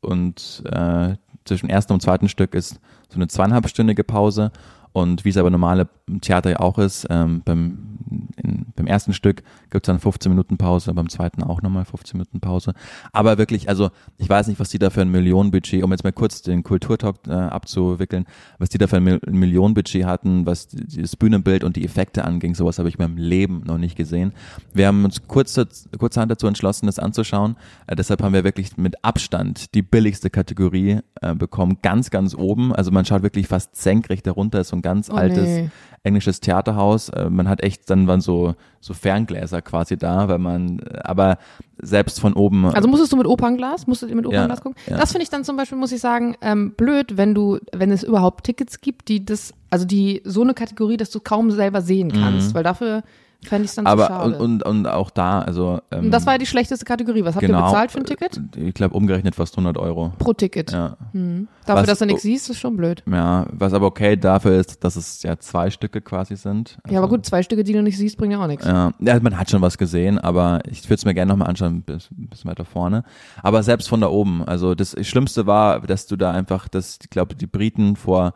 Und 0.00 0.62
äh, 0.70 1.16
zwischen 1.44 1.68
ersten 1.68 1.92
und 1.92 2.02
zweiten 2.02 2.28
Stück 2.28 2.54
ist 2.54 2.78
so 3.08 3.16
eine 3.16 3.26
zweieinhalbstündige 3.26 4.04
Pause. 4.04 4.52
Und 4.92 5.24
wie 5.24 5.30
es 5.30 5.36
aber 5.36 5.50
normale 5.50 5.88
Theater 6.20 6.50
ja 6.50 6.60
auch 6.60 6.78
ist, 6.78 7.04
ähm, 7.10 7.42
beim, 7.44 7.95
in, 8.42 8.66
beim 8.76 8.86
ersten 8.86 9.12
Stück 9.12 9.42
gibt 9.70 9.86
es 9.86 9.86
dann 9.86 9.98
15 9.98 10.30
Minuten 10.30 10.56
Pause, 10.56 10.92
beim 10.94 11.08
zweiten 11.08 11.42
auch 11.42 11.62
nochmal 11.62 11.84
15 11.84 12.18
Minuten 12.18 12.40
Pause. 12.40 12.74
Aber 13.12 13.38
wirklich, 13.38 13.68
also 13.68 13.90
ich 14.18 14.28
weiß 14.28 14.48
nicht, 14.48 14.60
was 14.60 14.68
die 14.70 14.78
da 14.78 14.90
für 14.90 15.02
ein 15.02 15.10
Millionenbudget, 15.10 15.82
um 15.82 15.90
jetzt 15.92 16.04
mal 16.04 16.12
kurz 16.12 16.42
den 16.42 16.62
Kulturtalk 16.62 17.16
äh, 17.26 17.32
abzuwickeln, 17.32 18.26
was 18.58 18.68
die 18.68 18.78
da 18.78 18.86
für 18.86 18.96
ein 18.96 19.04
Mil 19.04 19.20
Millionenbudget 19.26 20.04
hatten, 20.04 20.46
was 20.46 20.68
das 20.68 21.16
Bühnenbild 21.16 21.64
und 21.64 21.76
die 21.76 21.84
Effekte 21.84 22.24
anging, 22.24 22.54
sowas 22.54 22.78
habe 22.78 22.88
ich 22.88 22.98
in 22.98 23.02
meinem 23.02 23.16
Leben 23.16 23.62
noch 23.66 23.78
nicht 23.78 23.96
gesehen. 23.96 24.32
Wir 24.72 24.88
haben 24.88 25.04
uns 25.04 25.26
kurz, 25.26 25.58
kurzerhand 25.98 26.30
dazu 26.30 26.46
entschlossen, 26.46 26.86
das 26.86 26.98
anzuschauen. 26.98 27.56
Äh, 27.86 27.96
deshalb 27.96 28.22
haben 28.22 28.34
wir 28.34 28.44
wirklich 28.44 28.76
mit 28.76 29.04
Abstand 29.04 29.74
die 29.74 29.82
billigste 29.82 30.30
Kategorie 30.30 31.00
äh, 31.22 31.34
bekommen, 31.34 31.78
ganz, 31.82 32.10
ganz 32.10 32.34
oben. 32.34 32.74
Also 32.74 32.90
man 32.90 33.04
schaut 33.04 33.22
wirklich 33.22 33.48
fast 33.48 33.76
senkrecht 33.76 34.26
darunter, 34.26 34.60
ist 34.60 34.68
so 34.68 34.76
ein 34.76 34.82
ganz 34.82 35.10
Oh, 35.10 35.14
altes 35.14 35.48
nee. 35.48 35.70
Englisches 36.06 36.40
Theaterhaus. 36.40 37.08
Äh, 37.10 37.28
man 37.28 37.48
hat 37.48 37.62
echt, 37.62 37.90
dann 37.90 38.06
waren 38.06 38.20
so, 38.20 38.54
so 38.80 38.94
Ferngläser 38.94 39.60
quasi 39.62 39.96
da, 39.98 40.28
weil 40.28 40.38
man, 40.38 40.78
äh, 40.78 41.00
aber 41.04 41.38
selbst 41.78 42.20
von 42.20 42.32
oben. 42.32 42.64
Also 42.66 42.88
musstest 42.88 43.12
du 43.12 43.16
mit 43.16 43.26
Opernglas, 43.26 43.86
musstet 43.86 44.08
ihr 44.10 44.16
mit 44.16 44.26
Opernglas 44.26 44.58
Ja, 44.58 44.62
gucken? 44.62 44.80
ja. 44.86 44.96
Das 44.96 45.12
finde 45.12 45.24
ich 45.24 45.30
dann 45.30 45.44
zum 45.44 45.56
Beispiel, 45.56 45.76
muss 45.76 45.92
ich 45.92 46.00
sagen, 46.00 46.36
ähm, 46.40 46.72
blöd, 46.76 47.16
wenn 47.18 47.34
du, 47.34 47.58
wenn 47.74 47.90
es 47.90 48.02
überhaupt 48.02 48.44
Tickets 48.44 48.80
gibt, 48.80 49.08
die 49.08 49.24
das, 49.24 49.52
also 49.68 49.84
die 49.84 50.22
so 50.24 50.42
eine 50.42 50.54
Kategorie, 50.54 50.96
dass 50.96 51.10
du 51.10 51.20
kaum 51.20 51.50
selber 51.50 51.82
sehen 51.82 52.12
kannst, 52.12 52.54
weil 52.54 52.62
dafür 52.62 53.02
fände 53.44 53.66
ich 53.66 53.74
dann 53.74 53.86
aber 53.86 54.06
schade. 54.06 54.24
und, 54.38 54.62
und, 54.62 54.62
und 54.64 54.86
auch 54.86 55.10
da, 55.10 55.40
also 55.40 55.80
ähm, 55.90 56.06
Und 56.06 56.10
das 56.10 56.26
war 56.26 56.34
ja 56.34 56.38
die 56.38 56.46
schlechteste 56.46 56.84
Kategorie. 56.84 57.24
Was 57.24 57.34
habt 57.36 57.44
genau, 57.46 57.60
ihr 57.60 57.64
bezahlt 57.66 57.90
für 57.92 57.98
ein 57.98 58.04
Ticket? 58.04 58.40
Ich 58.56 58.74
glaube 58.74 58.94
umgerechnet 58.94 59.34
fast 59.34 59.54
100 59.54 59.78
Euro. 59.78 60.12
Pro 60.18 60.32
Ticket. 60.32 60.72
Ja. 60.72 60.96
Dafür, 61.12 61.46
Was- 61.66 61.86
dass 61.86 61.98
du 62.00 62.06
nichts 62.06 62.22
siehst, 62.22 62.50
ist 62.50 62.58
schon 62.58 62.76
blöd. 62.76 63.02
ja, 63.10 63.46
was 63.52 63.72
aber 63.72 63.86
okay 63.86 64.16
dafür 64.16 64.58
ist, 64.60 64.82
dass 64.84 64.96
es 64.96 65.22
ja 65.22 65.38
zwei 65.38 65.70
Stücke 65.70 66.00
quasi 66.00 66.36
sind. 66.36 66.78
Ja, 66.88 66.98
aber 66.98 67.06
Also, 67.06 67.16
gut, 67.16 67.26
zwei 67.26 67.42
Stücke, 67.42 67.62
die 67.64 67.72
du 67.72 67.82
nicht 67.82 67.98
siehst, 67.98 68.16
bringen 68.16 68.32
ja 68.32 68.42
auch 68.42 68.46
nichts. 68.46 68.64
Ja, 68.66 68.92
ja, 69.00 69.20
man 69.20 69.38
hat 69.38 69.50
schon 69.50 69.62
was 69.62 69.78
gesehen, 69.78 70.18
aber 70.18 70.60
ich 70.68 70.84
würde 70.84 70.94
es 70.94 71.04
mir 71.04 71.14
gerne 71.14 71.30
nochmal 71.32 71.48
anschauen, 71.48 71.82
bis, 71.82 72.08
bis 72.10 72.44
weiter 72.46 72.64
vorne. 72.64 73.04
Aber 73.42 73.62
selbst 73.62 73.88
von 73.88 74.00
da 74.00 74.08
oben, 74.08 74.42
also 74.44 74.74
das 74.74 74.96
Schlimmste 75.06 75.46
war, 75.46 75.80
dass 75.80 76.06
du 76.06 76.16
da 76.16 76.30
einfach, 76.32 76.68
dass 76.68 76.98
ich 77.02 77.10
glaube, 77.10 77.34
die 77.34 77.46
Briten 77.46 77.96
vor 77.96 78.34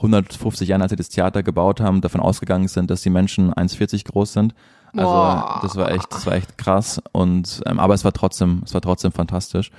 150 0.00 0.68
Jahren, 0.68 0.82
als 0.82 0.90
sie 0.90 0.96
das 0.96 1.08
Theater 1.08 1.42
gebaut 1.42 1.80
haben, 1.80 2.00
davon 2.00 2.20
ausgegangen 2.20 2.68
sind, 2.68 2.90
dass 2.90 3.02
die 3.02 3.10
Menschen 3.10 3.52
1,40 3.52 4.10
groß 4.10 4.32
sind. 4.32 4.54
Also 4.92 5.04
Boah. 5.04 5.60
das 5.62 5.76
war 5.76 5.92
echt, 5.92 6.12
das 6.12 6.26
war 6.26 6.34
echt 6.34 6.58
krass. 6.58 7.00
Und 7.12 7.62
ähm, 7.66 7.78
aber 7.78 7.94
es 7.94 8.04
war 8.04 8.12
trotzdem, 8.12 8.62
es 8.64 8.74
war 8.74 8.80
trotzdem 8.80 9.12
fantastisch. 9.12 9.70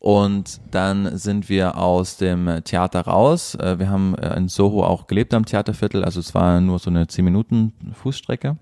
Und 0.00 0.62
dann 0.70 1.18
sind 1.18 1.50
wir 1.50 1.76
aus 1.76 2.16
dem 2.16 2.64
Theater 2.64 3.02
raus. 3.02 3.54
Äh, 3.54 3.78
Wir 3.78 3.90
haben 3.90 4.14
äh, 4.14 4.34
in 4.34 4.48
Soho 4.48 4.82
auch 4.82 5.06
gelebt 5.06 5.34
am 5.34 5.44
Theaterviertel, 5.44 6.04
also 6.04 6.20
es 6.20 6.34
war 6.34 6.60
nur 6.60 6.78
so 6.78 6.88
eine 6.88 7.06
10 7.06 7.24
Minuten 7.24 7.74
Fußstrecke. 7.92 8.56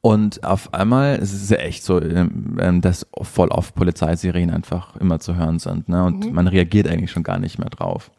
Und 0.00 0.44
auf 0.44 0.72
einmal, 0.72 1.18
es 1.20 1.34
ist 1.34 1.50
ja 1.50 1.58
echt 1.58 1.84
so, 1.84 2.00
ähm, 2.00 2.56
ähm, 2.58 2.80
dass 2.80 3.06
voll 3.20 3.48
oft 3.48 3.74
Polizeisirenen 3.74 4.50
einfach 4.54 4.96
immer 4.96 5.20
zu 5.20 5.36
hören 5.36 5.58
sind. 5.58 5.90
Ne? 5.90 6.02
Und 6.02 6.32
man 6.32 6.46
reagiert 6.46 6.88
eigentlich 6.88 7.10
schon 7.10 7.22
gar 7.22 7.38
nicht 7.38 7.58
mehr 7.58 7.68
drauf, 7.68 8.10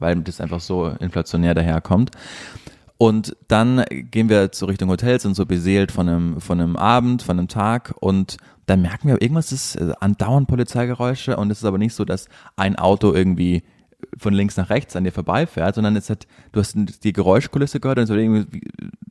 weil 0.00 0.20
das 0.22 0.40
einfach 0.40 0.60
so 0.60 0.86
inflationär 0.86 1.54
daherkommt. 1.54 2.10
Und 2.98 3.34
dann 3.48 3.82
gehen 3.88 4.28
wir 4.28 4.52
zur 4.52 4.68
Richtung 4.68 4.90
Hotel, 4.90 5.18
sind 5.18 5.34
so 5.34 5.46
beseelt 5.46 5.90
von 5.90 6.08
einem, 6.08 6.40
von 6.40 6.60
einem 6.60 6.76
Abend, 6.76 7.22
von 7.22 7.38
einem 7.38 7.48
Tag 7.48 7.94
und 7.98 8.36
dann 8.66 8.82
merken 8.82 9.08
wir, 9.08 9.22
irgendwas 9.22 9.52
ist 9.52 9.76
äh, 9.76 9.92
andauernd 10.00 10.48
Polizeigeräusche 10.48 11.36
und 11.36 11.50
es 11.50 11.58
ist 11.58 11.64
aber 11.64 11.78
nicht 11.78 11.94
so, 11.94 12.04
dass 12.04 12.28
ein 12.56 12.76
Auto 12.76 13.14
irgendwie 13.14 13.62
von 14.18 14.34
links 14.34 14.56
nach 14.56 14.70
rechts 14.70 14.96
an 14.96 15.04
dir 15.04 15.12
vorbeifährt, 15.12 15.74
sondern 15.74 15.96
es 15.96 16.10
hat, 16.10 16.26
du 16.52 16.60
hast 16.60 16.76
die 17.04 17.12
Geräuschkulisse 17.12 17.80
gehört 17.80 17.98
und 17.98 18.04
es 18.04 18.10
wird 18.10 18.20
irgendwie 18.20 18.62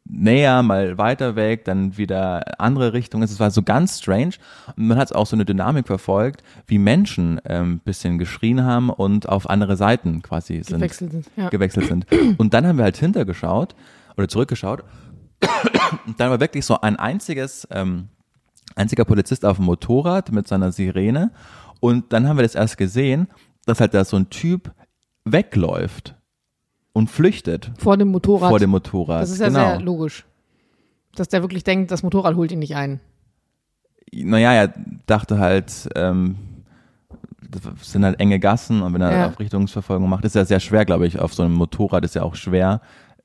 näher, 0.06 0.64
mal 0.64 0.97
weiter 0.97 1.36
weg, 1.36 1.66
dann 1.66 1.97
wieder 1.97 2.60
andere 2.60 2.93
Richtung. 2.93 3.24
Es 3.24 3.39
war 3.39 3.52
so 3.52 3.64
ganz 3.64 4.00
strange 4.00 4.34
und 4.76 4.88
man 4.88 4.97
hat 4.97 5.14
auch 5.14 5.26
so 5.26 5.36
eine 5.36 5.45
Dynamik 5.45 5.88
verfolgt, 5.88 6.43
wie 6.68 6.78
Menschen 6.78 7.39
ähm, 7.45 7.80
bisschen 7.80 8.18
geschrien 8.18 8.64
haben 8.64 8.89
und 8.89 9.30
auf 9.30 9.50
andere 9.50 9.78
Seiten 9.78 10.22
quasi 10.22 10.62
sind 10.64 10.80
Gewechselt 10.80 11.12
sind. 11.12 11.26
Ja. 11.36 11.50
gewechselt 11.50 11.88
sind. 11.88 12.06
Und 12.38 12.54
dann 12.54 12.68
haben 12.68 12.78
wir 12.78 12.84
halt 12.84 12.97
hintergeschaut 12.97 13.76
oder 14.18 14.28
zurückgeschaut. 14.28 14.84
Und 16.06 16.20
dann 16.20 16.30
war 16.30 16.39
wirklich 16.39 16.66
so 16.66 16.82
ein 16.82 16.97
einziges, 16.97 17.68
ähm, 17.72 18.10
einziger 18.76 19.06
Polizist 19.06 19.45
auf 19.45 19.58
dem 19.58 19.66
Motorrad 19.66 20.32
mit 20.32 20.47
seiner 20.47 20.72
Sirene. 20.72 21.32
Und 21.80 22.12
dann 22.12 22.28
haben 22.28 22.38
wir 22.38 22.43
das 22.43 22.56
erst 22.56 22.78
gesehen, 22.78 23.28
dass 23.66 23.80
halt 23.80 23.93
da 23.93 24.04
so 24.04 24.18
ein 24.18 24.30
Typ 24.30 24.72
wegläuft 25.32 26.15
und 26.93 27.09
flüchtet 27.09 27.71
Vor 27.77 27.97
dem 27.97 28.09
Motorrad. 28.09 28.49
vor 28.49 28.59
dem 28.59 28.69
Motorrad. 28.71 29.21
das 29.21 29.32
ist 29.32 29.39
ja 29.39 29.47
genau. 29.47 29.59
sehr 29.59 29.82
logisch. 29.82 30.25
Dass 31.15 31.27
der 31.27 31.41
wirklich 31.41 31.63
denkt, 31.63 31.91
das 31.91 32.03
Motorrad 32.03 32.36
holt 32.36 32.51
ihn 32.51 32.59
nicht 32.59 32.75
ein. 32.75 32.99
naja, 34.13 34.53
er 34.53 34.73
dachte 35.05 35.39
halt, 35.39 35.89
ähm, 35.95 36.36
das 37.49 37.91
sind 37.91 38.05
halt 38.05 38.19
enge 38.19 38.39
Gassen 38.39 38.82
und 38.82 38.93
wenn 38.93 39.01
er 39.01 39.11
Ja. 39.11 39.27
auf 39.27 39.39
Richtungsverfolgung 39.39 40.07
macht, 40.09 40.23
ist 40.25 40.36
ja 40.36 40.45
sehr 40.45 40.59
schwer, 40.59 40.86
glaube 40.86 41.07
ich, 41.07 41.19
auf 41.19 41.34
so 41.34 41.43
einem 41.43 41.53
Motorrad 41.55 42.03
ist 42.05 42.15
ja 42.15 42.21
auch 42.23 42.36
schwer, 42.36 42.82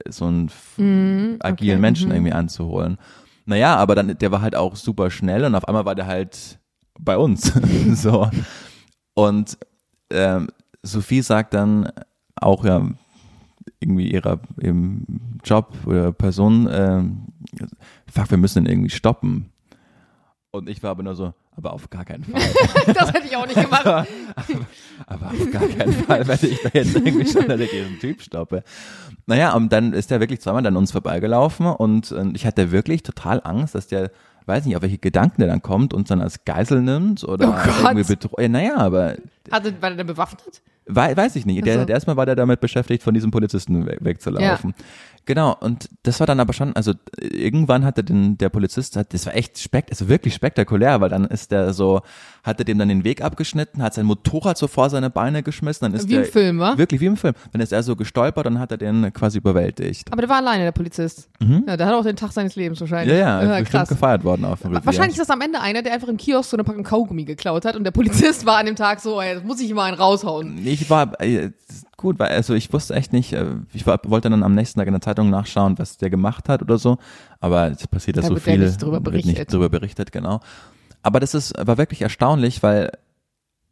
so 0.08 0.26
einen 0.26 0.50
Mhm, 0.76 1.36
agilen 1.40 1.76
okay, 1.76 1.80
Menschen 1.80 2.08
mhm. 2.08 2.14
irgendwie 2.16 2.32
anzuholen. 2.32 2.98
Naja, 3.46 3.76
aber 3.76 3.94
dann, 3.94 4.16
der 4.18 4.32
war 4.32 4.40
halt 4.40 4.56
auch 4.56 4.76
super 4.76 5.10
schnell 5.10 5.44
und 5.44 5.54
auf 5.54 5.68
einmal 5.68 5.84
war 5.84 5.94
der 5.94 6.06
halt 6.06 6.58
bei 6.98 7.16
uns. 7.18 7.52
so. 7.94 8.30
Und 9.14 9.58
ähm, 10.10 10.48
Sophie 10.84 11.22
sagt 11.22 11.54
dann 11.54 11.90
auch 12.36 12.64
ja 12.64 12.86
irgendwie 13.80 14.10
ihrer 14.10 14.40
im 14.58 15.04
Job 15.42 15.74
oder 15.86 16.12
Person, 16.12 16.68
ähm, 16.70 17.26
fuck, 18.12 18.30
wir 18.30 18.38
müssen 18.38 18.64
ihn 18.64 18.70
irgendwie 18.70 18.90
stoppen. 18.90 19.50
Und 20.50 20.68
ich 20.68 20.82
war 20.82 20.90
aber 20.90 21.02
nur 21.02 21.16
so, 21.16 21.34
aber 21.56 21.72
auf 21.72 21.90
gar 21.90 22.04
keinen 22.04 22.24
Fall. 22.24 22.40
Das 22.94 23.12
hätte 23.12 23.26
ich 23.26 23.36
auch 23.36 23.46
nicht 23.46 23.60
gemacht. 23.60 23.86
aber 25.06 25.26
auf 25.26 25.50
gar 25.50 25.66
keinen 25.66 25.92
Fall 25.92 26.28
werde 26.28 26.46
ich 26.46 26.62
da 26.62 26.70
jetzt 26.72 26.94
irgendwie 26.94 27.26
schon, 27.26 27.48
diesen 27.48 27.98
Typ 27.98 28.22
stoppe. 28.22 28.62
Naja, 29.26 29.54
und 29.54 29.72
dann 29.72 29.92
ist 29.92 30.10
der 30.10 30.20
wirklich 30.20 30.40
zweimal 30.40 30.66
an 30.66 30.76
uns 30.76 30.92
vorbeigelaufen 30.92 31.66
und, 31.66 32.12
und 32.12 32.36
ich 32.36 32.46
hatte 32.46 32.70
wirklich 32.70 33.02
total 33.02 33.40
Angst, 33.42 33.74
dass 33.74 33.88
der 33.88 34.10
weiß 34.46 34.66
nicht, 34.66 34.76
auf 34.76 34.82
welche 34.82 34.98
Gedanken 34.98 35.40
der 35.40 35.48
dann 35.48 35.62
kommt 35.62 35.94
und 35.94 36.10
dann 36.10 36.20
als 36.20 36.44
Geisel 36.44 36.82
nimmt 36.82 37.24
oder 37.24 37.48
Oh 37.48 37.84
irgendwie 37.86 38.04
bedroht. 38.04 38.40
Ja, 38.40 38.48
naja, 38.48 38.76
aber 38.76 39.16
Hatte, 39.50 39.80
war 39.80 39.90
der 39.90 39.96
denn 39.96 40.06
bewaffnet? 40.06 40.62
Wei- 40.86 41.16
weiß 41.16 41.36
ich 41.36 41.46
nicht. 41.46 41.64
Der, 41.64 41.80
Ach 41.82 41.86
so. 41.86 41.92
Erstmal 41.92 42.16
war 42.16 42.26
der 42.26 42.36
damit 42.36 42.60
beschäftigt, 42.60 43.02
von 43.02 43.14
diesem 43.14 43.30
Polizisten 43.30 43.86
we 43.86 43.96
wegzulaufen. 44.00 44.74
Genau, 45.26 45.56
und 45.58 45.88
das 46.02 46.20
war 46.20 46.26
dann 46.26 46.38
aber 46.40 46.52
schon, 46.52 46.76
also 46.76 46.92
irgendwann 47.18 47.84
hatte 47.86 48.04
den, 48.04 48.36
der 48.36 48.50
Polizist, 48.50 48.96
hat, 48.96 49.14
das 49.14 49.24
war 49.24 49.34
echt 49.34 49.58
spekt, 49.58 49.90
also 49.90 50.08
wirklich 50.10 50.34
spektakulär, 50.34 51.00
weil 51.00 51.08
dann 51.08 51.24
ist 51.24 51.50
der 51.50 51.72
so, 51.72 52.02
hatte 52.44 52.64
dem 52.64 52.78
dann 52.78 52.88
den 52.88 53.02
Weg 53.04 53.22
abgeschnitten, 53.22 53.82
hat 53.82 53.94
sein 53.94 54.06
Motorrad 54.06 54.56
so 54.58 54.68
vor 54.68 54.90
seine 54.90 55.10
Beine 55.10 55.42
geschmissen, 55.42 55.86
dann 55.86 55.94
ist 55.94 56.08
Wie 56.08 56.12
der, 56.12 56.24
im 56.26 56.30
Film, 56.30 56.58
wa? 56.60 56.78
Wirklich 56.78 57.00
wie 57.00 57.06
im 57.06 57.16
Film. 57.16 57.34
Dann 57.52 57.60
ist 57.60 57.72
er 57.72 57.82
so 57.82 57.96
gestolpert 57.96 58.46
und 58.46 58.58
hat 58.60 58.70
er 58.70 58.76
den 58.76 59.12
quasi 59.12 59.38
überwältigt. 59.38 60.12
Aber 60.12 60.20
der 60.22 60.28
war 60.30 60.36
alleine, 60.36 60.64
der 60.64 60.72
Polizist. 60.72 61.28
Ja, 61.66 61.76
der 61.76 61.86
hat 61.86 61.94
auch 61.94 62.04
den 62.04 62.16
Tag 62.16 62.32
seines 62.32 62.54
Lebens 62.54 62.78
Ja, 62.78 62.90
wahrscheinlich. 62.90 63.18
ja, 63.18 63.40
ist 63.40 63.48
bestimmt 63.48 63.70
krass. 63.70 63.88
gefeiert 63.88 64.24
worden 64.24 64.44
auf 64.44 64.60
dem. 64.60 64.74
Wahrscheinlich 64.84 65.12
ist 65.18 65.20
das 65.20 65.30
am 65.30 65.40
Ende 65.40 65.60
einer, 65.60 65.82
der 65.82 65.92
einfach 65.94 66.08
im 66.08 66.16
Kiosk 66.16 66.50
so 66.50 66.56
eine 66.56 66.64
Packung 66.64 66.84
Kaugummi 66.84 67.24
geklaut 67.24 67.64
hat 67.64 67.74
und 67.76 67.84
der 67.84 67.90
Polizist 67.90 68.44
war 68.46 68.58
an 68.58 68.66
dem 68.66 68.76
Tag 68.76 69.00
so, 69.00 69.20
ey, 69.20 69.34
das 69.34 69.42
muss 69.44 69.60
ich 69.60 69.72
mal 69.74 69.84
einen 69.84 69.96
raushauen. 69.98 70.58
Ich 70.66 70.88
war 70.90 71.18
äh, 71.20 71.50
gut, 71.96 72.18
weil 72.18 72.28
also 72.28 72.54
ich 72.54 72.72
wusste 72.72 72.94
echt 72.94 73.12
nicht, 73.12 73.32
äh, 73.32 73.46
ich 73.72 73.86
war, 73.86 73.98
wollte 74.04 74.28
dann 74.28 74.42
am 74.42 74.54
nächsten 74.54 74.78
Tag 74.78 74.86
in 74.86 74.92
der 74.94 75.00
Zeitung 75.00 75.30
nachschauen, 75.30 75.78
was 75.78 75.96
der 75.96 76.10
gemacht 76.10 76.48
hat 76.48 76.60
oder 76.62 76.76
so, 76.78 76.98
aber 77.40 77.70
es 77.70 77.86
passiert 77.86 78.16
ja 78.16 78.22
Da 78.22 78.28
so 78.28 78.34
wird 78.34 78.46
ja 78.46 78.52
viel, 78.52 78.60
nicht 78.64 78.82
drüber 78.82 78.92
wird 78.96 79.04
berichtet. 79.04 79.38
nicht 79.38 79.52
drüber 79.52 79.68
berichtet, 79.70 80.12
genau. 80.12 80.40
Aber 81.04 81.20
das 81.20 81.34
ist 81.34 81.54
war 81.58 81.78
wirklich 81.78 82.02
erstaunlich, 82.02 82.62
weil 82.62 82.90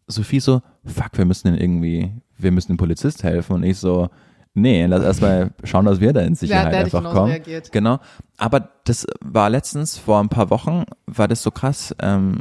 Sophie 0.06 0.40
so, 0.40 0.62
fuck, 0.84 1.16
wir 1.18 1.24
müssen 1.24 1.48
den 1.52 1.60
irgendwie, 1.60 2.12
wir 2.38 2.52
müssen 2.52 2.72
dem 2.72 2.76
Polizist 2.76 3.22
helfen 3.24 3.54
und 3.54 3.62
ich 3.64 3.78
so, 3.78 4.08
nee, 4.54 4.84
lass 4.86 5.02
erstmal 5.02 5.50
schauen, 5.64 5.86
dass 5.86 6.00
wir 6.00 6.12
da 6.12 6.20
in 6.20 6.34
Sicherheit 6.36 6.86
ich 6.86 6.94
einfach 6.94 7.12
kommen. 7.12 7.30
reagiert. 7.32 7.72
Genau. 7.72 7.98
Aber 8.36 8.68
das 8.84 9.06
war 9.20 9.48
letztens 9.50 9.96
vor 9.98 10.20
ein 10.20 10.28
paar 10.28 10.50
Wochen, 10.50 10.84
war 11.06 11.26
das 11.26 11.42
so 11.42 11.50
krass, 11.50 11.94
ähm, 12.00 12.40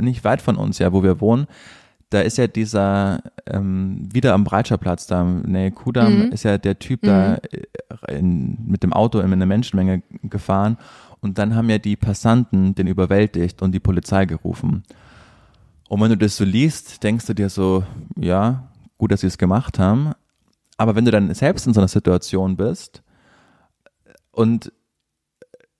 nicht 0.00 0.24
weit 0.24 0.42
von 0.42 0.56
uns, 0.56 0.78
ja, 0.78 0.92
wo 0.92 1.02
wir 1.02 1.20
wohnen. 1.20 1.46
Da 2.10 2.20
ist 2.20 2.38
ja 2.38 2.46
dieser, 2.46 3.20
ähm, 3.46 4.08
wieder 4.10 4.32
am 4.32 4.42
Breitscherplatz 4.44 5.06
da, 5.06 5.22
nee, 5.22 5.70
Kudam, 5.70 6.26
Mhm. 6.26 6.32
ist 6.32 6.42
ja 6.44 6.56
der 6.56 6.78
Typ 6.78 7.02
da 7.02 7.34
äh, 7.34 8.18
in, 8.18 8.56
mit 8.66 8.82
dem 8.82 8.94
Auto 8.94 9.20
in 9.20 9.30
eine 9.32 9.44
Menschenmenge 9.46 10.02
gefahren. 10.22 10.78
Und 11.20 11.38
dann 11.38 11.54
haben 11.54 11.68
ja 11.68 11.78
die 11.78 11.96
Passanten 11.96 12.74
den 12.74 12.86
überwältigt 12.86 13.62
und 13.62 13.72
die 13.72 13.80
Polizei 13.80 14.24
gerufen. 14.24 14.84
Und 15.88 16.00
wenn 16.00 16.10
du 16.10 16.16
das 16.16 16.36
so 16.36 16.44
liest, 16.44 17.02
denkst 17.02 17.26
du 17.26 17.34
dir 17.34 17.48
so, 17.48 17.84
ja, 18.16 18.68
gut, 18.98 19.10
dass 19.10 19.22
sie 19.22 19.26
es 19.26 19.38
gemacht 19.38 19.78
haben. 19.78 20.12
Aber 20.76 20.94
wenn 20.94 21.04
du 21.04 21.10
dann 21.10 21.32
selbst 21.34 21.66
in 21.66 21.74
so 21.74 21.80
einer 21.80 21.88
Situation 21.88 22.56
bist 22.56 23.02
und 24.30 24.72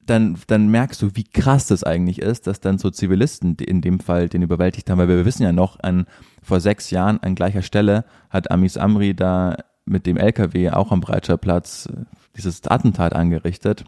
dann, 0.00 0.38
dann 0.46 0.68
merkst 0.68 1.02
du, 1.02 1.10
wie 1.14 1.24
krass 1.24 1.66
das 1.66 1.84
eigentlich 1.84 2.20
ist, 2.20 2.46
dass 2.46 2.60
dann 2.60 2.78
so 2.78 2.90
Zivilisten 2.90 3.56
in 3.56 3.82
dem 3.82 4.00
Fall 4.00 4.28
den 4.28 4.42
überwältigt 4.42 4.88
haben, 4.88 4.98
weil 4.98 5.08
wir 5.08 5.24
wissen 5.24 5.42
ja 5.42 5.52
noch, 5.52 5.78
an, 5.80 6.06
vor 6.42 6.60
sechs 6.60 6.90
Jahren 6.90 7.22
an 7.22 7.34
gleicher 7.34 7.62
Stelle 7.62 8.04
hat 8.30 8.50
Amis 8.50 8.76
Amri 8.76 9.14
da 9.14 9.56
mit 9.84 10.06
dem 10.06 10.16
LKW 10.16 10.70
auch 10.70 10.92
am 10.92 11.00
Breitscherplatz 11.00 11.86
äh, 11.86 12.04
dieses 12.36 12.66
Attentat 12.66 13.14
angerichtet. 13.14 13.84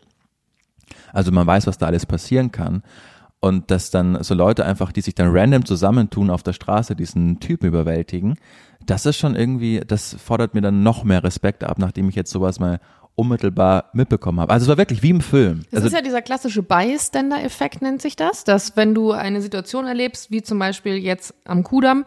Also 1.13 1.33
man 1.33 1.47
weiß, 1.47 1.67
was 1.67 1.79
da 1.79 1.87
alles 1.87 2.07
passieren 2.07 2.53
kann. 2.53 2.83
Und 3.41 3.71
dass 3.71 3.91
dann 3.91 4.23
so 4.23 4.35
Leute 4.35 4.67
einfach, 4.67 4.93
die 4.93 5.01
sich 5.01 5.15
dann 5.15 5.31
random 5.31 5.65
zusammentun 5.65 6.29
auf 6.29 6.43
der 6.43 6.53
Straße, 6.53 6.95
diesen 6.95 7.41
Typen 7.41 7.69
überwältigen, 7.69 8.37
das 8.85 9.07
ist 9.07 9.17
schon 9.17 9.35
irgendwie, 9.35 9.81
das 9.87 10.15
fordert 10.15 10.55
mir 10.55 10.61
dann 10.61 10.83
noch 10.83 11.05
mehr 11.05 11.25
Respekt 11.25 11.65
ab, 11.65 11.79
nachdem 11.79 12.09
ich 12.09 12.15
jetzt 12.15 12.31
sowas 12.31 12.61
mal 12.61 12.81
unmittelbar 13.15 13.91
mitbekommen 13.93 14.41
habe. 14.41 14.53
Also 14.53 14.65
es 14.65 14.69
war 14.69 14.79
wirklich 14.79 15.03
wie 15.03 15.11
im 15.11 15.21
Film. 15.21 15.63
Das 15.71 15.79
also, 15.79 15.89
ist 15.89 15.93
ja 15.95 16.03
dieser 16.03 16.23
klassische 16.23 16.63
Bystander-Effekt, 16.63 17.83
nennt 17.83 18.01
sich 18.01 18.17
das, 18.17 18.45
dass 18.45 18.77
wenn 18.77 18.95
du 18.95 19.13
eine 19.13 19.43
Situation 19.43 19.87
erlebst, 19.87 20.31
wie 20.31 20.43
zum 20.43 20.59
Beispiel 20.59 20.97
jetzt 20.97 21.35
am 21.45 21.63
Kudamm, 21.63 22.05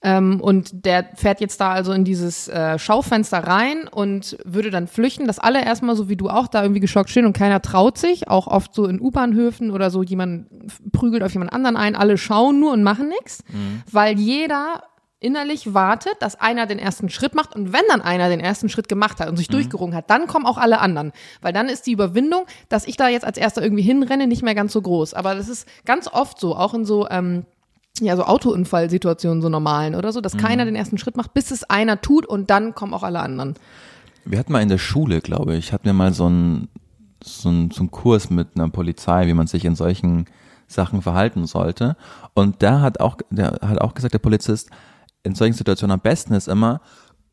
ähm, 0.00 0.40
und 0.40 0.84
der 0.84 1.10
fährt 1.14 1.40
jetzt 1.40 1.60
da 1.60 1.70
also 1.70 1.92
in 1.92 2.04
dieses 2.04 2.46
äh, 2.48 2.78
Schaufenster 2.78 3.38
rein 3.38 3.88
und 3.88 4.38
würde 4.44 4.70
dann 4.70 4.86
flüchten, 4.86 5.26
dass 5.26 5.40
alle 5.40 5.64
erstmal 5.64 5.96
so 5.96 6.08
wie 6.08 6.16
du 6.16 6.28
auch 6.28 6.46
da 6.46 6.62
irgendwie 6.62 6.80
geschockt 6.80 7.10
stehen 7.10 7.26
und 7.26 7.36
keiner 7.36 7.60
traut 7.62 7.98
sich, 7.98 8.28
auch 8.28 8.46
oft 8.46 8.74
so 8.74 8.86
in 8.86 9.00
U-Bahnhöfen 9.00 9.70
oder 9.72 9.90
so, 9.90 10.02
jemand 10.02 10.46
prügelt 10.92 11.22
auf 11.22 11.32
jemand 11.32 11.52
anderen 11.52 11.76
ein, 11.76 11.96
alle 11.96 12.16
schauen 12.16 12.60
nur 12.60 12.72
und 12.72 12.84
machen 12.84 13.08
nichts, 13.08 13.42
weil 13.90 14.18
jeder 14.18 14.82
innerlich 15.20 15.74
wartet, 15.74 16.14
dass 16.20 16.36
einer 16.36 16.66
den 16.66 16.78
ersten 16.78 17.08
Schritt 17.08 17.34
macht. 17.34 17.54
Und 17.56 17.72
wenn 17.72 17.82
dann 17.88 18.00
einer 18.00 18.28
den 18.28 18.40
ersten 18.40 18.68
Schritt 18.68 18.88
gemacht 18.88 19.18
hat 19.18 19.28
und 19.28 19.36
sich 19.36 19.48
durchgerungen 19.48 19.96
hat, 19.96 20.10
dann 20.10 20.26
kommen 20.26 20.46
auch 20.46 20.58
alle 20.58 20.78
anderen, 20.80 21.12
weil 21.40 21.52
dann 21.52 21.68
ist 21.68 21.86
die 21.86 21.92
Überwindung, 21.92 22.46
dass 22.68 22.86
ich 22.86 22.96
da 22.96 23.08
jetzt 23.08 23.24
als 23.24 23.36
erster 23.36 23.62
irgendwie 23.62 23.82
hinrenne, 23.82 24.26
nicht 24.26 24.42
mehr 24.42 24.54
ganz 24.54 24.72
so 24.72 24.80
groß. 24.80 25.14
Aber 25.14 25.34
das 25.34 25.48
ist 25.48 25.68
ganz 25.84 26.06
oft 26.06 26.38
so, 26.38 26.54
auch 26.54 26.72
in 26.72 26.84
so 26.84 27.08
ähm, 27.10 27.46
ja 28.06 28.16
so 28.16 28.24
Autounfallsituationen 28.24 29.42
so 29.42 29.48
normalen 29.48 29.94
oder 29.94 30.12
so, 30.12 30.20
dass 30.20 30.36
keiner 30.36 30.64
den 30.64 30.76
ersten 30.76 30.98
Schritt 30.98 31.16
macht, 31.16 31.34
bis 31.34 31.50
es 31.50 31.64
einer 31.64 32.00
tut 32.00 32.26
und 32.26 32.50
dann 32.50 32.74
kommen 32.74 32.94
auch 32.94 33.02
alle 33.02 33.20
anderen. 33.20 33.54
wir 34.24 34.38
hatten 34.38 34.52
mal 34.52 34.60
in 34.62 34.68
der 34.68 34.78
Schule, 34.78 35.20
glaube 35.20 35.56
ich, 35.56 35.72
hatten 35.72 35.86
wir 35.86 35.92
mal 35.94 36.12
so 36.12 36.26
einen 36.26 36.68
so 37.24 37.48
einen- 37.48 37.70
so 37.72 37.80
einen 37.80 37.90
Kurs 37.90 38.30
mit 38.30 38.48
einer 38.54 38.68
Polizei, 38.68 39.26
wie 39.26 39.34
man 39.34 39.46
sich 39.48 39.64
in 39.64 39.74
solchen 39.74 40.26
Sachen 40.68 41.02
verhalten 41.02 41.46
sollte. 41.46 41.96
Und 42.34 42.62
da 42.62 42.80
hat 42.80 43.00
auch, 43.00 43.16
der 43.30 43.58
hat 43.62 43.80
auch 43.80 43.94
gesagt, 43.94 44.14
der 44.14 44.18
Polizist, 44.20 44.70
in 45.24 45.34
solchen 45.34 45.54
Situationen 45.54 45.94
am 45.94 46.00
besten 46.00 46.34
ist 46.34 46.46
immer, 46.46 46.80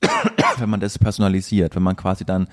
wenn 0.58 0.70
man 0.70 0.80
das 0.80 0.98
personalisiert, 0.98 1.76
wenn 1.76 1.84
man 1.84 1.96
quasi 1.96 2.26
dann 2.26 2.48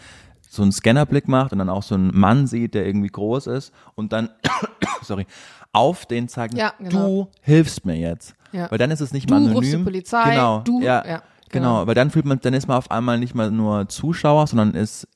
so 0.51 0.61
einen 0.63 0.73
Scannerblick 0.73 1.27
macht 1.29 1.53
und 1.53 1.59
dann 1.61 1.71
auch 1.71 1.83
so 1.83 1.95
einen 1.95 2.11
Mann 2.19 2.47
sieht, 2.47 2.75
der 2.75 2.85
irgendwie 2.85 3.09
groß 3.09 3.47
ist 3.47 3.73
und 3.95 4.13
dann, 4.13 4.29
sorry, 5.03 5.27
auf 5.73 6.07
den 6.07 6.29
zeigen, 6.29 6.57
Ja, 6.57 6.73
genau. 6.79 6.91
du 6.91 7.29
hilfst 7.41 7.85
mir 7.85 7.97
jetzt. 7.97 8.35
Ja. 8.53 8.71
Weil 8.71 8.79
dann 8.79 8.91
ist 8.91 9.01
es 9.01 9.13
nicht 9.13 9.29
Du 9.31 9.35
mal 9.35 9.39
anonym. 9.41 9.57
rufst 9.57 9.73
die 9.73 9.77
Polizei, 9.79 10.31
genau, 10.31 10.61
du- 10.61 10.81
ja, 10.83 10.99
ja, 11.07 11.23
genau. 11.49 11.77
genau. 11.79 11.87
weil 11.87 11.95
dann 11.95 12.11
fühlt 12.11 12.27
man, 12.27 12.39
dann 12.41 12.53
ist 12.55 12.69
man 12.69 12.77
auf 12.77 12.91
einmal 12.91 13.19
nicht 13.19 13.35
mal 13.35 13.51
nur 13.51 13.89
Zuschauer, 13.89 14.47
sondern 14.47 14.75
ist 14.75 15.09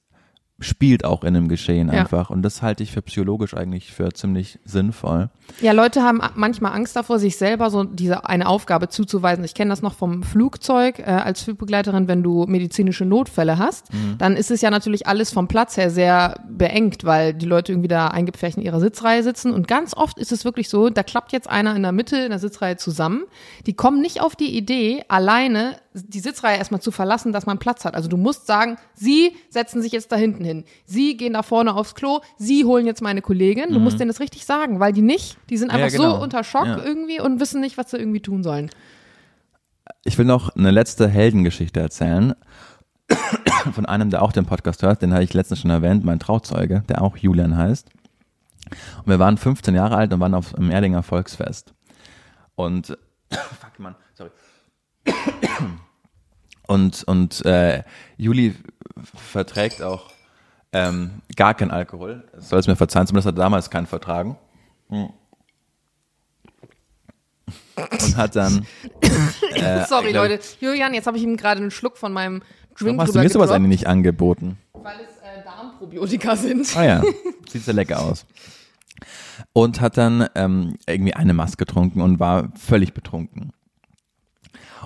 spielt 0.59 1.05
auch 1.05 1.23
in 1.23 1.37
einem 1.37 1.49
Geschehen 1.49 1.89
Ja. 1.93 2.01
einfach. 2.01 2.31
Und 2.31 2.41
das 2.43 2.63
halte 2.63 2.83
ich 2.83 2.91
für 2.93 3.03
psychologisch 3.03 3.55
eigentlich 3.55 3.93
für 3.93 4.11
ziemlich 4.13 4.59
sinnvoll. 4.65 5.29
Ja, 5.61 5.73
Leute 5.73 6.03
haben 6.03 6.21
manchmal 6.35 6.73
Angst 6.73 6.97
davor, 6.97 7.19
sich 7.19 7.37
selber 7.37 7.69
so 7.69 7.85
diese 7.85 8.27
eine 8.27 8.47
Aufgabe 8.47 8.89
zuzuweisen. 8.89 9.45
Ich 9.45 9.55
kenne 9.55 9.69
das 9.69 9.83
noch 9.83 9.95
vom 9.95 10.23
Flugzeug 10.23 10.99
äh, 11.01 11.03
als 11.05 11.43
Flugbegleiterin, 11.43 12.09
wenn 12.09 12.23
du 12.23 12.47
medizinische 12.47 13.05
Notfälle 13.05 13.59
hast, 13.59 13.89
dann 14.19 14.35
ist 14.37 14.51
es 14.51 14.63
ja 14.63 14.71
natürlich 14.71 15.07
alles 15.07 15.31
vom 15.31 15.47
Platz 15.47 15.77
her 15.77 15.91
sehr 15.91 16.41
beengt, 16.49 17.05
weil 17.05 17.35
die 17.35 17.47
Leute 17.47 17.73
irgendwie 17.73 17.89
da 17.89 18.09
eingepfercht 18.09 18.57
in 18.57 18.63
ihrer 18.63 18.81
Sitzreihe 18.81 19.23
sitzen. 19.23 19.53
Und 19.53 19.69
ganz 19.69 19.95
oft 19.95 20.19
ist 20.19 20.33
es 20.33 20.45
wirklich 20.45 20.69
so, 20.71 20.89
da 20.89 21.03
klappt 21.03 21.33
jetzt 21.33 21.51
einer 21.51 21.77
in 21.77 21.83
der 21.83 21.93
Mitte 21.93 22.17
in 22.17 22.31
der 22.31 22.39
Sitzreihe 22.39 22.77
zusammen. 22.77 23.25
Die 23.67 23.75
kommen 23.75 24.01
nicht 24.01 24.21
auf 24.23 24.37
die 24.37 24.57
Idee, 24.57 25.05
alleine 25.09 25.77
die 26.05 26.21
Sitzreihe 26.21 26.59
erstmal 26.59 26.81
zu 26.81 26.91
verlassen, 26.91 27.33
dass 27.33 27.47
man 27.47 27.59
Platz 27.59 27.85
hat. 27.85 27.95
Also 27.95 28.09
du 28.09 28.17
musst 28.17 28.47
sagen, 28.47 28.77
sie 28.95 29.35
setzen 29.49 29.81
sich 29.83 29.93
jetzt 29.93 30.13
da 30.13 30.17
hinten 30.17 30.45
hin. 30.45 30.65
Sie 30.85 31.17
gehen 31.17 31.33
da 31.33 31.43
vorne 31.43 31.75
aufs 31.75 31.95
Klo, 31.95 32.21
sie 32.37 32.65
holen 32.65 32.87
jetzt 32.87 33.01
meine 33.03 33.23
Kollegin. 33.23 33.73
Du 33.73 33.79
musst 33.81 33.99
denen 33.99 34.09
das 34.09 34.21
richtig 34.21 34.45
sagen, 34.45 34.79
weil 34.81 34.93
die 34.93 35.03
nicht, 35.03 35.39
die 35.49 35.57
sind 35.57 35.73
Ja, 35.73 35.79
einfach 35.79 35.97
genau. 35.97 36.17
so 36.17 36.23
unter 36.23 36.45
Schock 36.45 36.67
Ja. 36.67 36.83
irgendwie 36.85 37.21
und 37.21 37.41
wissen 37.41 37.61
nicht, 37.61 37.79
was 37.79 37.91
sie 37.91 37.97
irgendwie 37.97 38.21
tun 38.21 38.43
sollen. 38.43 38.71
Ich 40.05 40.19
will 40.19 40.25
noch 40.27 40.55
eine 40.55 40.71
letzte 40.71 41.09
Heldengeschichte 41.09 41.81
erzählen. 41.81 42.35
Von 43.73 43.87
einem, 43.87 44.11
der 44.11 44.23
auch 44.23 44.33
den 44.33 44.47
Podcast 44.47 44.83
hört, 44.83 45.03
den 45.03 45.13
habe 45.13 45.25
ich 45.25 45.33
letztens 45.33 45.61
schon 45.61 45.71
erwähnt, 45.71 46.05
mein 46.05 46.19
Trauzeuge, 46.19 46.83
der 46.89 47.03
auch 47.03 47.17
Julian 47.17 47.57
heißt. 47.57 47.89
Und 48.99 49.07
wir 49.07 49.19
waren 49.19 49.39
15 49.39 49.75
Jahre 49.75 49.97
alt 49.97 50.13
und 50.13 50.21
waren 50.21 50.35
auf 50.35 50.53
dem 50.53 50.71
Erdinger 50.71 51.03
Volksfest. 51.03 51.73
Und 52.57 52.89
fuck 53.31 53.79
man, 53.79 53.95
sorry. 54.15 54.31
Und, 56.67 57.05
und 57.05 57.45
äh, 57.45 57.83
Juli 58.17 58.55
verträgt 59.15 59.83
auch 59.83 60.11
ähm, 60.73 61.23
gar 61.37 61.55
keinen 61.55 61.71
Alkohol. 61.71 62.25
Soll 62.39 62.59
es 62.59 62.67
mir 62.67 62.77
verzeihen, 62.77 63.07
zumindest 63.07 63.29
hat 63.29 63.37
er 63.37 63.45
damals 63.45 63.71
keinen 63.71 63.87
vertragen. 63.87 64.37
Hm. 64.89 65.11
Und 67.77 68.17
hat 68.17 68.35
dann 68.35 68.67
Sorry, 69.89 70.07
ich 70.07 70.13
glaub- 70.13 70.29
Leute. 70.29 70.41
Julian, 70.61 70.95
jetzt 70.95 71.07
habe 71.07 71.17
ich 71.17 71.23
ihm 71.23 71.37
gerade 71.37 71.61
einen 71.61 71.71
Schluck 71.71 71.97
von 71.99 72.13
meinem 72.13 72.41
Drink 72.79 72.99
Warum 72.99 73.01
hast 73.01 73.15
du 73.15 73.19
mir 73.21 73.29
sowas 73.29 73.51
eigentlich 73.51 73.81
nicht 73.81 73.87
angeboten? 73.87 74.59
weil 74.75 74.97
es 75.01 75.17
äh, 75.19 75.43
Darmprobiotika 75.45 76.37
sind. 76.37 76.77
Ah 76.77 76.85
ja, 76.85 77.03
sieht 77.49 77.65
sehr 77.65 77.75
lecker 77.75 78.01
aus. 78.01 78.25
Und 79.53 79.81
hat 79.81 79.97
dann 79.97 80.29
ähm, 80.35 80.77
irgendwie 80.87 81.15
eine 81.15 81.35
Maske 81.35 81.65
getrunken 81.65 82.01
und 82.01 82.21
war 82.21 82.53
völlig 82.57 82.95
betrunken. 82.95 83.53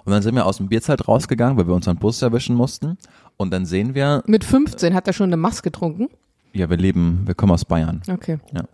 Und 0.05 0.13
dann 0.13 0.23
sind 0.23 0.35
wir 0.35 0.47
aus 0.47 0.57
dem 0.59 0.69
Bierzelt 0.69 1.07
rausgegangen, 1.09 1.57
weil 1.59 1.67
wir 1.67 1.75
unseren 1.75 1.97
Bus 1.97 2.23
erwischen 2.23 2.57
mussten. 2.57 2.97
Und 3.37 3.53
dann 3.53 3.67
sehen 3.67 3.95
wir, 3.95 4.23
Mit 4.27 4.45
15 4.45 4.95
hat 4.95 5.07
er 5.07 5.13
schon 5.13 5.29
eine 5.29 5.37
Maske 5.37 5.71
getrunken. 5.71 6.09
ja, 6.53 6.69
wir 6.71 6.77
leben, 6.77 7.23
wir 7.27 7.35
kommen 7.35 7.53
aus 7.53 7.65
Bayern. 7.65 8.03
Okay. 8.11 8.39
Ja. 8.53 8.65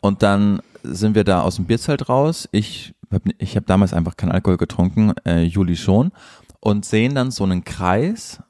Und 0.00 0.22
dann 0.22 0.60
sind 0.82 1.14
wir 1.14 1.24
da 1.24 1.40
aus 1.42 1.56
dem 1.56 1.64
Bierzelt 1.64 2.08
raus. 2.08 2.48
Ich 2.52 2.94
habe 3.12 3.30
ich 3.38 3.56
hab 3.56 3.66
damals 3.66 3.92
einfach 3.94 4.16
keinen 4.16 4.32
Alkohol 4.32 4.56
getrunken, 4.56 5.12
äh, 5.24 5.42
Juli 5.42 5.76
schon. 5.76 6.12
Und 6.60 6.84
sehen 6.84 7.14
dann 7.14 7.30
so 7.30 7.44
einen 7.44 7.64
Kreis. 7.64 8.40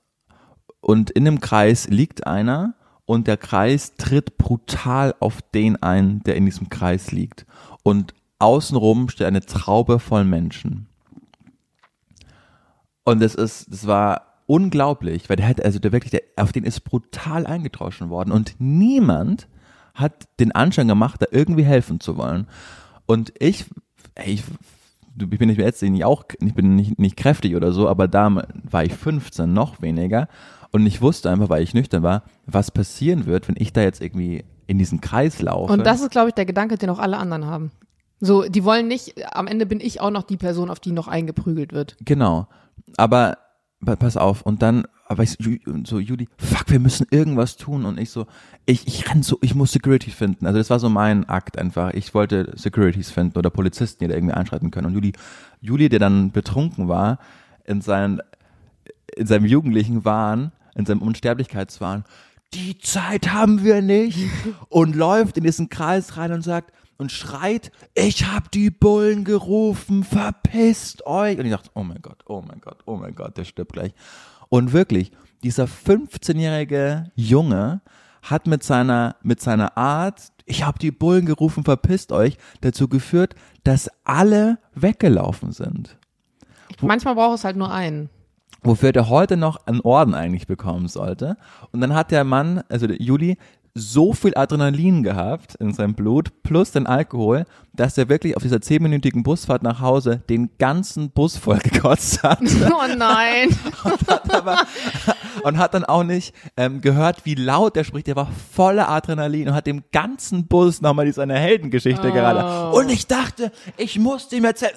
Und 0.80 1.10
in 1.10 1.24
dem 1.24 1.40
Kreis 1.40 1.88
liegt 1.88 2.26
einer 2.26 2.74
und 3.04 3.26
der 3.26 3.36
Kreis 3.36 3.94
tritt 3.96 4.36
brutal 4.38 5.14
auf 5.20 5.40
den 5.54 5.82
ein, 5.82 6.22
der 6.24 6.36
in 6.36 6.44
diesem 6.44 6.68
Kreis 6.68 7.12
liegt. 7.12 7.46
Und 7.82 8.14
außenrum 8.38 9.08
steht 9.08 9.26
eine 9.26 9.40
Traube 9.44 9.98
voll 9.98 10.24
Menschen. 10.24 10.88
Und 13.06 13.22
das 13.22 13.36
ist, 13.36 13.72
das 13.72 13.86
war 13.86 14.34
unglaublich, 14.46 15.30
weil 15.30 15.36
der 15.36 15.48
hat, 15.48 15.64
also 15.64 15.78
der 15.78 15.92
wirklich, 15.92 16.10
der, 16.10 16.22
auf 16.34 16.52
den 16.52 16.64
ist 16.64 16.80
brutal 16.80 17.46
eingedroschen 17.46 18.10
worden 18.10 18.32
und 18.32 18.56
niemand 18.58 19.46
hat 19.94 20.26
den 20.40 20.52
Anschein 20.52 20.88
gemacht, 20.88 21.22
da 21.22 21.26
irgendwie 21.30 21.62
helfen 21.62 22.00
zu 22.00 22.16
wollen. 22.16 22.48
Und 23.06 23.32
ich, 23.38 23.64
ey, 24.16 24.34
ich, 24.34 24.42
ich 25.18 25.38
bin 25.38 25.48
nicht 25.48 25.60
jetzt 25.60 25.82
nicht 25.82 26.04
auch, 26.04 26.24
ich 26.40 26.54
bin 26.54 26.74
nicht, 26.74 26.98
nicht 26.98 27.16
kräftig 27.16 27.54
oder 27.54 27.70
so, 27.70 27.88
aber 27.88 28.08
da 28.08 28.42
war 28.64 28.84
ich 28.84 28.92
15, 28.92 29.52
noch 29.52 29.80
weniger. 29.80 30.26
Und 30.72 30.84
ich 30.84 31.00
wusste 31.00 31.30
einfach, 31.30 31.48
weil 31.48 31.62
ich 31.62 31.72
nüchtern 31.72 32.02
war, 32.02 32.24
was 32.44 32.72
passieren 32.72 33.24
wird, 33.26 33.46
wenn 33.46 33.56
ich 33.56 33.72
da 33.72 33.82
jetzt 33.82 34.02
irgendwie 34.02 34.44
in 34.66 34.78
diesen 34.78 35.00
Kreis 35.00 35.40
laufe. 35.40 35.72
Und 35.72 35.86
das 35.86 36.00
ist, 36.00 36.10
glaube 36.10 36.30
ich, 36.30 36.34
der 36.34 36.44
Gedanke, 36.44 36.76
den 36.76 36.90
auch 36.90 36.98
alle 36.98 37.18
anderen 37.18 37.46
haben. 37.46 37.70
So, 38.18 38.42
die 38.42 38.64
wollen 38.64 38.88
nicht, 38.88 39.14
am 39.32 39.46
Ende 39.46 39.64
bin 39.64 39.78
ich 39.80 40.00
auch 40.00 40.10
noch 40.10 40.24
die 40.24 40.36
Person, 40.36 40.70
auf 40.70 40.80
die 40.80 40.90
noch 40.90 41.06
eingeprügelt 41.06 41.72
wird. 41.72 41.96
Genau. 42.04 42.48
Aber 42.96 43.38
pa- 43.84 43.96
pass 43.96 44.16
auf, 44.16 44.42
und 44.42 44.62
dann, 44.62 44.86
aber 45.08 45.22
ich 45.22 45.36
so, 45.84 45.98
Judy, 45.98 46.28
fuck, 46.38 46.68
wir 46.70 46.80
müssen 46.80 47.06
irgendwas 47.10 47.56
tun. 47.56 47.84
Und 47.84 47.98
ich 47.98 48.10
so, 48.10 48.26
ich, 48.64 48.86
ich 48.86 49.08
renn 49.10 49.22
so, 49.22 49.38
ich 49.42 49.54
muss 49.54 49.72
Security 49.72 50.10
finden. 50.10 50.46
Also 50.46 50.58
das 50.58 50.70
war 50.70 50.78
so 50.80 50.88
mein 50.88 51.28
Akt 51.28 51.58
einfach. 51.58 51.92
Ich 51.94 52.14
wollte 52.14 52.52
Securities 52.56 53.10
finden 53.10 53.38
oder 53.38 53.50
Polizisten, 53.50 54.04
die 54.04 54.08
da 54.08 54.14
irgendwie 54.14 54.34
einschreiten 54.34 54.70
können. 54.70 54.88
Und 54.88 54.94
Juli, 54.94 55.12
Juli, 55.60 55.88
der 55.88 55.98
dann 56.00 56.32
betrunken 56.32 56.88
war, 56.88 57.18
in 57.64 57.80
seinen, 57.80 58.20
in 59.16 59.26
seinem 59.26 59.46
jugendlichen 59.46 60.04
Wahn, 60.04 60.52
in 60.74 60.86
seinem 60.86 61.02
Unsterblichkeitswahn, 61.02 62.04
die 62.54 62.78
Zeit 62.78 63.32
haben 63.32 63.64
wir 63.64 63.82
nicht. 63.82 64.28
Und 64.68 64.94
läuft 64.96 65.36
in 65.36 65.44
diesen 65.44 65.68
Kreis 65.68 66.16
rein 66.16 66.32
und 66.32 66.42
sagt, 66.42 66.72
und 66.98 67.12
schreit, 67.12 67.70
ich 67.94 68.26
hab 68.26 68.50
die 68.50 68.70
Bullen 68.70 69.24
gerufen, 69.24 70.04
verpisst 70.04 71.06
euch. 71.06 71.38
Und 71.38 71.44
ich 71.44 71.52
dachte, 71.52 71.70
oh 71.74 71.82
mein 71.82 72.00
Gott, 72.02 72.22
oh 72.26 72.42
mein 72.46 72.60
Gott, 72.60 72.78
oh 72.86 72.96
mein 72.96 73.14
Gott, 73.14 73.36
der 73.36 73.44
stirbt 73.44 73.72
gleich. 73.72 73.92
Und 74.48 74.72
wirklich, 74.72 75.12
dieser 75.42 75.64
15-jährige 75.64 77.10
Junge 77.14 77.80
hat 78.22 78.46
mit 78.46 78.62
seiner, 78.62 79.16
mit 79.22 79.40
seiner 79.40 79.76
Art, 79.76 80.32
ich 80.44 80.64
hab 80.64 80.78
die 80.78 80.90
Bullen 80.90 81.26
gerufen, 81.26 81.64
verpisst 81.64 82.12
euch, 82.12 82.38
dazu 82.60 82.88
geführt, 82.88 83.34
dass 83.64 83.90
alle 84.04 84.58
weggelaufen 84.74 85.52
sind. 85.52 85.98
Manchmal 86.80 87.14
braucht 87.14 87.38
es 87.38 87.44
halt 87.44 87.56
nur 87.56 87.72
einen. 87.72 88.10
Wofür 88.62 88.90
der 88.90 89.08
heute 89.08 89.36
noch 89.36 89.66
einen 89.66 89.80
Orden 89.80 90.14
eigentlich 90.14 90.46
bekommen 90.46 90.88
sollte. 90.88 91.36
Und 91.70 91.80
dann 91.80 91.94
hat 91.94 92.10
der 92.10 92.24
Mann, 92.24 92.62
also 92.68 92.86
der 92.86 93.00
Juli, 93.00 93.38
so 93.78 94.12
viel 94.14 94.34
Adrenalin 94.36 95.02
gehabt 95.02 95.54
in 95.56 95.72
seinem 95.74 95.94
Blut 95.94 96.42
plus 96.42 96.70
den 96.72 96.86
Alkohol, 96.86 97.44
dass 97.74 97.98
er 97.98 98.08
wirklich 98.08 98.34
auf 98.36 98.42
dieser 98.42 98.62
zehnminütigen 98.62 99.22
Busfahrt 99.22 99.62
nach 99.62 99.80
Hause 99.80 100.22
den 100.30 100.48
ganzen 100.58 101.10
Bus 101.10 101.36
voll 101.36 101.58
gekotzt 101.58 102.22
hat 102.22 102.40
Oh 102.72 102.94
nein. 102.96 103.50
aber, 104.30 104.62
und 105.42 105.58
hat 105.58 105.74
dann 105.74 105.84
auch 105.84 106.04
nicht 106.04 106.34
ähm, 106.56 106.80
gehört, 106.80 107.24
wie 107.26 107.34
laut 107.34 107.76
er 107.76 107.84
spricht. 107.84 108.06
Der 108.06 108.16
war 108.16 108.28
voller 108.54 108.88
Adrenalin 108.88 109.48
und 109.48 109.54
hat 109.54 109.66
dem 109.66 109.84
ganzen 109.92 110.46
Bus 110.46 110.80
nochmal 110.80 111.04
die- 111.04 111.12
seine 111.12 111.38
Heldengeschichte 111.38 112.12
gerade. 112.12 112.74
Und 112.74 112.88
ich 112.90 113.06
dachte, 113.06 113.52
ich 113.76 113.98
muss 113.98 114.32
ihm 114.32 114.44
erzählen. 114.44 114.72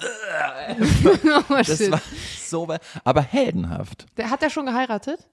Oh, 1.48 1.54
Das 1.56 1.90
war 1.90 2.00
so, 2.46 2.68
aber 3.04 3.22
heldenhaft. 3.22 4.06
Der, 4.16 4.30
hat 4.30 4.42
der 4.42 4.50
schon 4.50 4.66
geheiratet? 4.66 5.26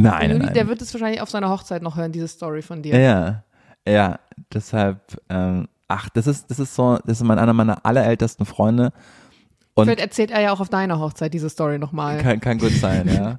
Nein, 0.00 0.30
Juli, 0.30 0.44
nein, 0.46 0.54
Der 0.54 0.68
wird 0.68 0.80
es 0.80 0.94
wahrscheinlich 0.94 1.20
auf 1.20 1.28
seiner 1.30 1.50
Hochzeit 1.50 1.82
noch 1.82 1.96
hören, 1.96 2.12
diese 2.12 2.28
Story 2.28 2.62
von 2.62 2.82
dir. 2.82 2.98
Ja, 2.98 3.44
ja, 3.86 4.18
deshalb, 4.54 5.00
ähm, 5.28 5.68
ach, 5.88 6.08
das 6.10 6.26
ist, 6.26 6.50
das 6.50 6.58
ist 6.58 6.74
so, 6.74 6.98
das 7.04 7.18
ist 7.20 7.24
mein, 7.24 7.38
einer 7.38 7.52
meiner 7.52 7.84
allerältesten 7.84 8.46
Freunde. 8.46 8.92
Und 9.74 9.84
Vielleicht 9.86 10.00
erzählt 10.00 10.30
er 10.30 10.40
ja 10.40 10.52
auch 10.52 10.60
auf 10.60 10.68
deiner 10.68 10.98
Hochzeit 10.98 11.32
diese 11.34 11.48
Story 11.50 11.78
nochmal. 11.78 12.18
Kann, 12.18 12.40
kann 12.40 12.58
gut 12.58 12.72
sein, 12.72 13.08
ja. 13.08 13.38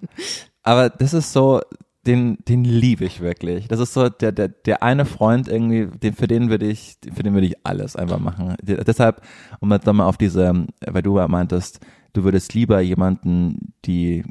Aber 0.64 0.89
das 0.89 1.14
ist 1.14 1.34
so, 1.34 1.62
den, 2.07 2.38
den 2.47 2.64
liebe 2.64 3.05
ich 3.05 3.20
wirklich. 3.22 3.68
Das 3.68 3.80
ist 3.80 3.93
so 3.93 4.10
der, 4.10 4.32
der, 4.32 4.47
der 4.47 4.82
eine 4.84 5.05
Freund 5.05 5.47
irgendwie, 5.47 5.88
den, 5.99 6.14
für 6.14 6.28
den 6.28 6.49
würde 6.49 6.66
ich, 6.66 6.97
für 7.14 7.24
den 7.24 7.34
würde 7.34 7.47
ich 7.47 7.55
alles 7.66 7.95
einfach 7.95 8.20
machen. 8.20 8.55
De- 8.62 8.84
Deshalb, 8.84 9.22
um 9.60 9.72
jetzt 9.72 9.86
nochmal 9.86 10.07
auf 10.07 10.18
diese, 10.18 10.66
weil 10.86 11.01
du 11.01 11.16
meintest, 11.28 11.80
du 12.14 12.24
würdest 12.24 12.53
lieber 12.53 12.80
jemanden 12.80 13.74
die 13.86 14.24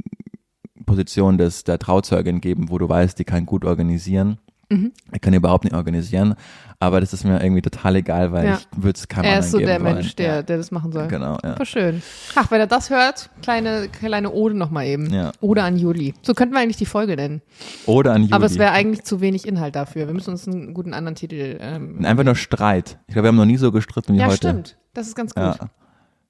Position 0.89 1.39
des, 1.39 1.62
der 1.62 1.78
Trauzeugin 1.78 2.41
geben, 2.41 2.68
wo 2.70 2.78
du 2.78 2.89
weißt, 2.89 3.18
die 3.18 3.24
kann 3.24 3.47
gut 3.47 3.64
organisieren. 3.64 4.39
Mhm. 4.70 4.93
Er 5.12 5.18
kann 5.18 5.32
überhaupt 5.32 5.64
nicht 5.64 5.72
organisieren, 5.74 6.34
aber 6.78 7.01
das 7.01 7.14
ist 7.14 7.24
mir 7.24 7.43
irgendwie 7.43 7.62
total 7.62 7.97
egal, 7.97 8.32
weil 8.32 8.45
Ja. 8.49 8.59
ich 8.59 8.66
würde 8.76 8.99
es 8.99 9.09
keinem 9.09 9.24
Er 9.24 9.39
ist 9.39 9.51
so 9.51 9.59
der 9.59 9.80
wollen. 9.82 9.95
Mensch, 9.95 10.14
der, 10.16 10.26
ja. 10.36 10.43
der 10.43 10.59
das 10.59 10.70
machen 10.70 10.93
soll. 10.93 11.09
Genau, 11.09 11.39
ja. 11.43 11.57
Voll 11.57 11.64
schön. 11.64 12.03
Ach, 12.34 12.51
wenn 12.51 12.61
er 12.61 12.66
das 12.66 12.91
hört, 12.91 13.30
kleine, 13.41 13.89
kleine 13.89 14.30
Ode 14.30 14.55
nochmal 14.55 14.84
eben. 14.86 15.09
Ja. 15.11 15.32
Ode 15.41 15.62
an 15.62 15.78
Juli. 15.78 16.12
So 16.20 16.34
könnten 16.34 16.55
wir 16.55 16.61
eigentlich 16.61 16.76
die 16.76 16.84
Folge 16.84 17.16
nennen. 17.16 17.41
Oder 17.86 18.12
an 18.12 18.22
Juli. 18.24 18.34
Aber 18.34 18.45
es 18.45 18.59
wäre 18.59 18.72
eigentlich 18.72 19.05
zu 19.05 19.22
wenig 19.22 19.49
Inhalt 19.49 19.74
dafür. 19.74 20.07
Wir 20.07 20.12
müssen 20.12 20.32
uns 20.32 20.47
einen 20.47 20.74
guten 20.74 20.93
anderen 20.93 21.14
Titel. 21.14 21.57
Ähm, 21.61 22.05
Einfach 22.05 22.24
nur 22.24 22.34
Streit. 22.36 22.99
Ich 23.07 23.14
glaube, 23.14 23.24
wir 23.24 23.28
haben 23.28 23.36
noch 23.36 23.47
nie 23.47 23.57
so 23.57 23.72
gestritten 23.72 24.12
wie 24.14 24.18
ja, 24.18 24.26
heute. 24.26 24.36
stimmt. 24.36 24.76
Das 24.93 25.07
ist 25.07 25.14
ganz 25.14 25.34
gut. 25.34 25.45
Ja. 25.45 25.57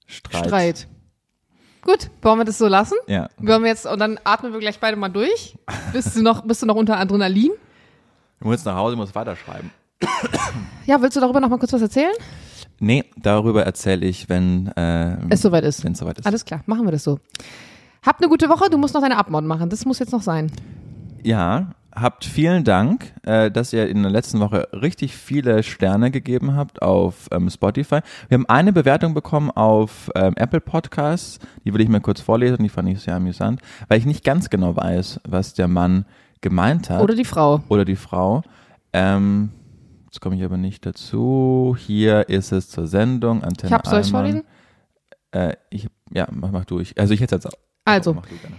Streit. 0.07 0.47
Streit. 0.47 0.89
Gut, 1.89 2.11
wollen 2.21 2.39
wir 2.39 2.45
das 2.45 2.59
so 2.59 2.67
lassen? 2.67 2.97
Ja. 3.07 3.31
Wollen 3.39 3.63
wir 3.63 3.71
jetzt, 3.71 3.87
und 3.87 3.99
dann 3.99 4.21
atmen 4.23 4.53
wir 4.53 4.61
gleich 4.61 4.79
beide 4.79 4.95
mal 4.99 5.09
durch. 5.09 5.57
Bist 5.95 6.15
du 6.15 6.23
noch, 6.23 6.43
bist 6.45 6.61
du 6.61 6.67
noch 6.67 6.75
unter 6.75 6.99
Adrenalin? 6.99 7.53
Ich 8.39 8.45
muss 8.45 8.57
jetzt 8.57 8.67
nach 8.67 8.77
Hause, 8.77 8.93
ich 8.93 8.99
muss 8.99 9.15
weiterschreiben. 9.15 9.71
Ja, 10.85 11.01
willst 11.01 11.17
du 11.17 11.21
darüber 11.21 11.41
noch 11.41 11.49
mal 11.49 11.59
kurz 11.59 11.73
was 11.73 11.81
erzählen? 11.81 12.13
Nee, 12.79 13.05
darüber 13.17 13.65
erzähle 13.65 14.05
ich, 14.05 14.29
wenn 14.29 14.67
äh, 14.77 15.17
Es 15.31 15.41
soweit 15.41 15.65
ist. 15.65 15.83
wenn 15.83 15.93
es 15.93 15.99
soweit 16.01 16.19
ist. 16.19 16.27
Alles 16.27 16.45
klar, 16.45 16.61
machen 16.67 16.85
wir 16.85 16.93
das 16.93 17.05
so. 17.05 17.21
Habt 18.05 18.21
eine 18.21 18.29
gute 18.29 18.51
Woche, 18.51 18.69
du 18.69 18.77
musst 18.77 18.93
noch 18.93 19.01
deine 19.01 19.17
Abmod 19.17 19.45
machen. 19.45 19.71
Das 19.71 19.87
muss 19.87 19.99
jetzt 19.99 20.13
noch 20.13 20.23
sein. 20.23 20.53
Ja, 21.23 21.71
habt 21.95 22.25
vielen 22.25 22.65
Dank, 22.65 23.13
äh, 23.25 23.51
dass 23.51 23.73
ihr 23.73 23.89
in 23.89 24.03
der 24.03 24.11
letzten 24.11 24.41
Woche 24.41 24.69
richtig 24.73 25.17
viele 25.17 25.63
Sterne 25.63 26.11
gegeben 26.11 26.55
habt 26.55 26.83
auf 26.83 27.29
ähm, 27.33 27.51
Spotify. 27.51 28.01
Wir 28.29 28.37
haben 28.37 28.47
eine 28.47 28.73
Bewertung 28.73 29.15
bekommen 29.15 29.51
auf 29.51 30.11
ähm, 30.15 30.35
Apple 30.37 30.61
Podcasts, 30.61 31.39
die 31.65 31.73
will 31.73 31.81
ich 31.81 31.89
mir 31.89 32.01
kurz 32.01 32.21
vorlesen, 32.21 32.63
die 32.63 32.69
fand 32.69 32.89
ich 32.89 33.01
sehr 33.01 33.17
amüsant, 33.17 33.61
weil 33.89 33.99
ich 33.99 34.07
nicht 34.07 34.25
ganz 34.25 34.51
genau 34.51 34.77
weiß, 34.77 35.21
was 35.27 35.55
der 35.55 35.69
Mann 35.69 36.05
gemeint 36.41 36.91
hat. 36.91 37.03
Oder 37.03 37.15
die 37.15 37.25
Frau. 37.25 37.63
oder 37.69 37.85
die 37.85 37.97
Frau. 37.97 38.43
Ähm, 38.93 39.51
jetzt 40.07 40.21
komme 40.21 40.37
ich 40.37 40.45
aber 40.45 40.57
nicht 40.57 40.87
dazu. 40.87 41.77
Hier 41.79 42.29
ist 42.29 42.53
es 42.53 42.69
zur 42.69 42.87
Sendung. 42.87 43.43
Antenne 43.43 43.69
Ich 43.69 43.73
hab, 43.73 43.87
soll 43.87 44.01
ich 44.01 44.11
vorlesen? 44.11 44.45
Äh, 45.33 45.55
ich, 45.71 45.89
ja, 46.13 46.27
mach, 46.31 46.51
mach 46.51 46.65
du. 46.65 46.81
Ich, 46.81 46.99
also 46.99 47.13
ich 47.13 47.21
hätte 47.21 47.35
jetzt 47.35 47.47
auch. 47.47 47.68
Also, 47.89 48.17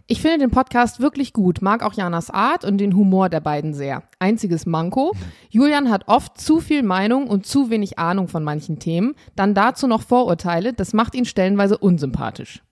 ich 0.07 0.21
finde 0.21 0.39
den 0.39 0.49
Podcast 0.49 0.99
wirklich 0.99 1.33
gut, 1.33 1.61
mag 1.61 1.83
auch 1.83 1.93
Janas 1.93 2.31
Art 2.31 2.65
und 2.65 2.79
den 2.79 2.95
Humor 2.95 3.29
der 3.29 3.41
beiden 3.41 3.73
sehr. 3.75 4.03
Einziges 4.17 4.65
Manko, 4.65 5.13
Julian 5.49 5.91
hat 5.91 6.07
oft 6.07 6.39
zu 6.39 6.59
viel 6.59 6.81
Meinung 6.81 7.27
und 7.27 7.45
zu 7.45 7.69
wenig 7.69 7.99
Ahnung 7.99 8.27
von 8.27 8.43
manchen 8.43 8.79
Themen, 8.79 9.13
dann 9.35 9.53
dazu 9.53 9.85
noch 9.85 10.01
Vorurteile, 10.01 10.73
das 10.73 10.93
macht 10.93 11.13
ihn 11.13 11.25
stellenweise 11.25 11.77
unsympathisch. 11.77 12.63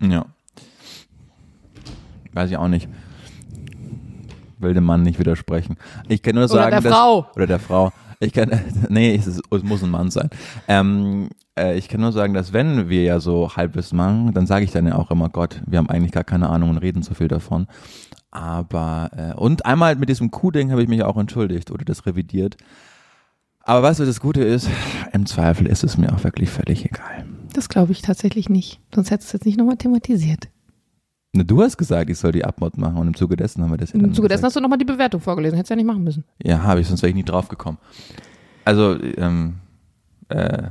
Ja. 0.00 0.24
Weiß 2.32 2.50
ich 2.50 2.56
auch 2.56 2.68
nicht. 2.68 2.88
Will 4.58 4.74
dem 4.74 4.84
Mann 4.84 5.02
nicht 5.02 5.18
widersprechen. 5.18 5.76
Ich 6.08 6.22
kann 6.22 6.34
nur 6.34 6.44
Oder 6.44 6.52
sagen, 6.52 6.70
der 6.70 6.80
dass, 6.80 6.92
Frau. 6.92 7.26
Oder 7.34 7.46
der 7.46 7.58
Frau. 7.58 7.92
Ich 8.20 8.34
kann, 8.34 8.50
nee, 8.88 9.14
es, 9.14 9.26
ist, 9.26 9.42
es 9.50 9.62
muss 9.62 9.82
ein 9.82 9.90
Mann 9.90 10.10
sein. 10.10 10.28
Ähm, 10.68 11.30
äh, 11.58 11.76
ich 11.76 11.88
kann 11.88 12.00
nur 12.00 12.12
sagen, 12.12 12.34
dass 12.34 12.52
wenn 12.52 12.88
wir 12.88 13.02
ja 13.02 13.18
so 13.18 13.56
Halbwissen 13.56 13.96
machen, 13.96 14.32
dann 14.34 14.46
sage 14.46 14.64
ich 14.64 14.70
dann 14.70 14.86
ja 14.86 14.94
auch 14.96 15.10
immer, 15.10 15.30
Gott, 15.30 15.62
wir 15.66 15.78
haben 15.78 15.88
eigentlich 15.88 16.12
gar 16.12 16.24
keine 16.24 16.50
Ahnung 16.50 16.70
und 16.70 16.78
reden 16.78 17.02
zu 17.02 17.14
viel 17.14 17.28
davon. 17.28 17.66
Aber, 18.30 19.10
äh, 19.16 19.34
und 19.34 19.66
einmal 19.66 19.96
mit 19.96 20.08
diesem 20.08 20.30
Kuh-Ding 20.30 20.70
habe 20.70 20.82
ich 20.82 20.88
mich 20.88 21.02
auch 21.02 21.16
entschuldigt 21.16 21.70
oder 21.70 21.84
das 21.84 22.06
revidiert. 22.06 22.56
Aber 23.62 23.82
weißt 23.82 24.00
du, 24.00 24.04
das 24.04 24.20
Gute 24.20 24.42
ist, 24.42 24.68
im 25.12 25.26
Zweifel 25.26 25.66
ist 25.66 25.82
es 25.82 25.96
mir 25.96 26.12
auch 26.12 26.22
wirklich 26.22 26.50
völlig 26.50 26.84
egal. 26.84 27.26
Das 27.52 27.68
glaube 27.68 27.92
ich 27.92 28.02
tatsächlich 28.02 28.48
nicht, 28.48 28.80
sonst 28.94 29.10
hättest 29.10 29.32
du 29.32 29.36
es 29.36 29.40
jetzt 29.40 29.46
nicht 29.46 29.58
nochmal 29.58 29.76
thematisiert. 29.76 30.48
Ne, 31.32 31.44
Du 31.44 31.62
hast 31.62 31.76
gesagt, 31.76 32.10
ich 32.10 32.18
soll 32.18 32.32
die 32.32 32.44
Abmod 32.44 32.76
machen 32.76 32.96
und 32.96 33.06
im 33.06 33.14
Zuge 33.14 33.36
dessen 33.36 33.62
haben 33.62 33.70
wir 33.70 33.76
das 33.76 33.92
ja 33.92 34.00
Im 34.00 34.12
Zuge 34.14 34.28
dessen 34.28 34.44
hast 34.44 34.56
du 34.56 34.60
nochmal 34.60 34.78
die 34.78 34.84
Bewertung 34.84 35.20
vorgelesen, 35.20 35.56
hättest 35.56 35.70
du 35.70 35.74
ja 35.74 35.76
nicht 35.76 35.86
machen 35.86 36.02
müssen. 36.02 36.24
Ja, 36.42 36.62
habe 36.62 36.80
ich, 36.80 36.88
sonst 36.88 37.02
wäre 37.02 37.10
ich 37.10 37.14
nie 37.16 37.22
drauf 37.24 37.48
gekommen. 37.48 37.78
Also, 38.64 39.00
ähm, 39.00 39.54
äh, 40.28 40.36
äh, 40.36 40.68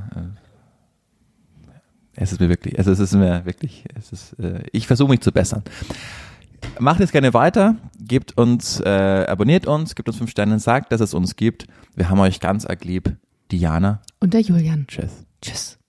es 2.14 2.32
ist 2.32 2.40
mir 2.40 2.48
wirklich, 2.48 2.78
also 2.78 2.90
es 2.90 2.98
ist 2.98 3.14
mir 3.14 3.44
wirklich, 3.46 3.84
es 3.94 4.12
ist, 4.12 4.32
äh, 4.38 4.62
ich 4.72 4.86
versuche 4.86 5.10
mich 5.10 5.20
zu 5.20 5.32
bessern. 5.32 5.62
Macht 6.78 7.00
es 7.00 7.10
gerne 7.12 7.32
weiter, 7.32 7.76
gebt 7.98 8.36
uns, 8.36 8.80
äh, 8.80 9.24
abonniert 9.28 9.66
uns, 9.66 9.94
gebt 9.94 10.08
uns 10.08 10.18
fünf 10.18 10.30
Sterne, 10.30 10.58
sagt, 10.58 10.92
dass 10.92 11.00
es 11.00 11.14
uns 11.14 11.36
gibt. 11.36 11.66
Wir 11.96 12.10
haben 12.10 12.20
euch 12.20 12.38
ganz 12.40 12.66
arg 12.66 12.84
lieb. 12.84 13.16
Diana, 13.50 14.00
Und 14.20 14.34
der 14.34 14.42
Julian. 14.42 14.86
tschüss. 15.40 15.79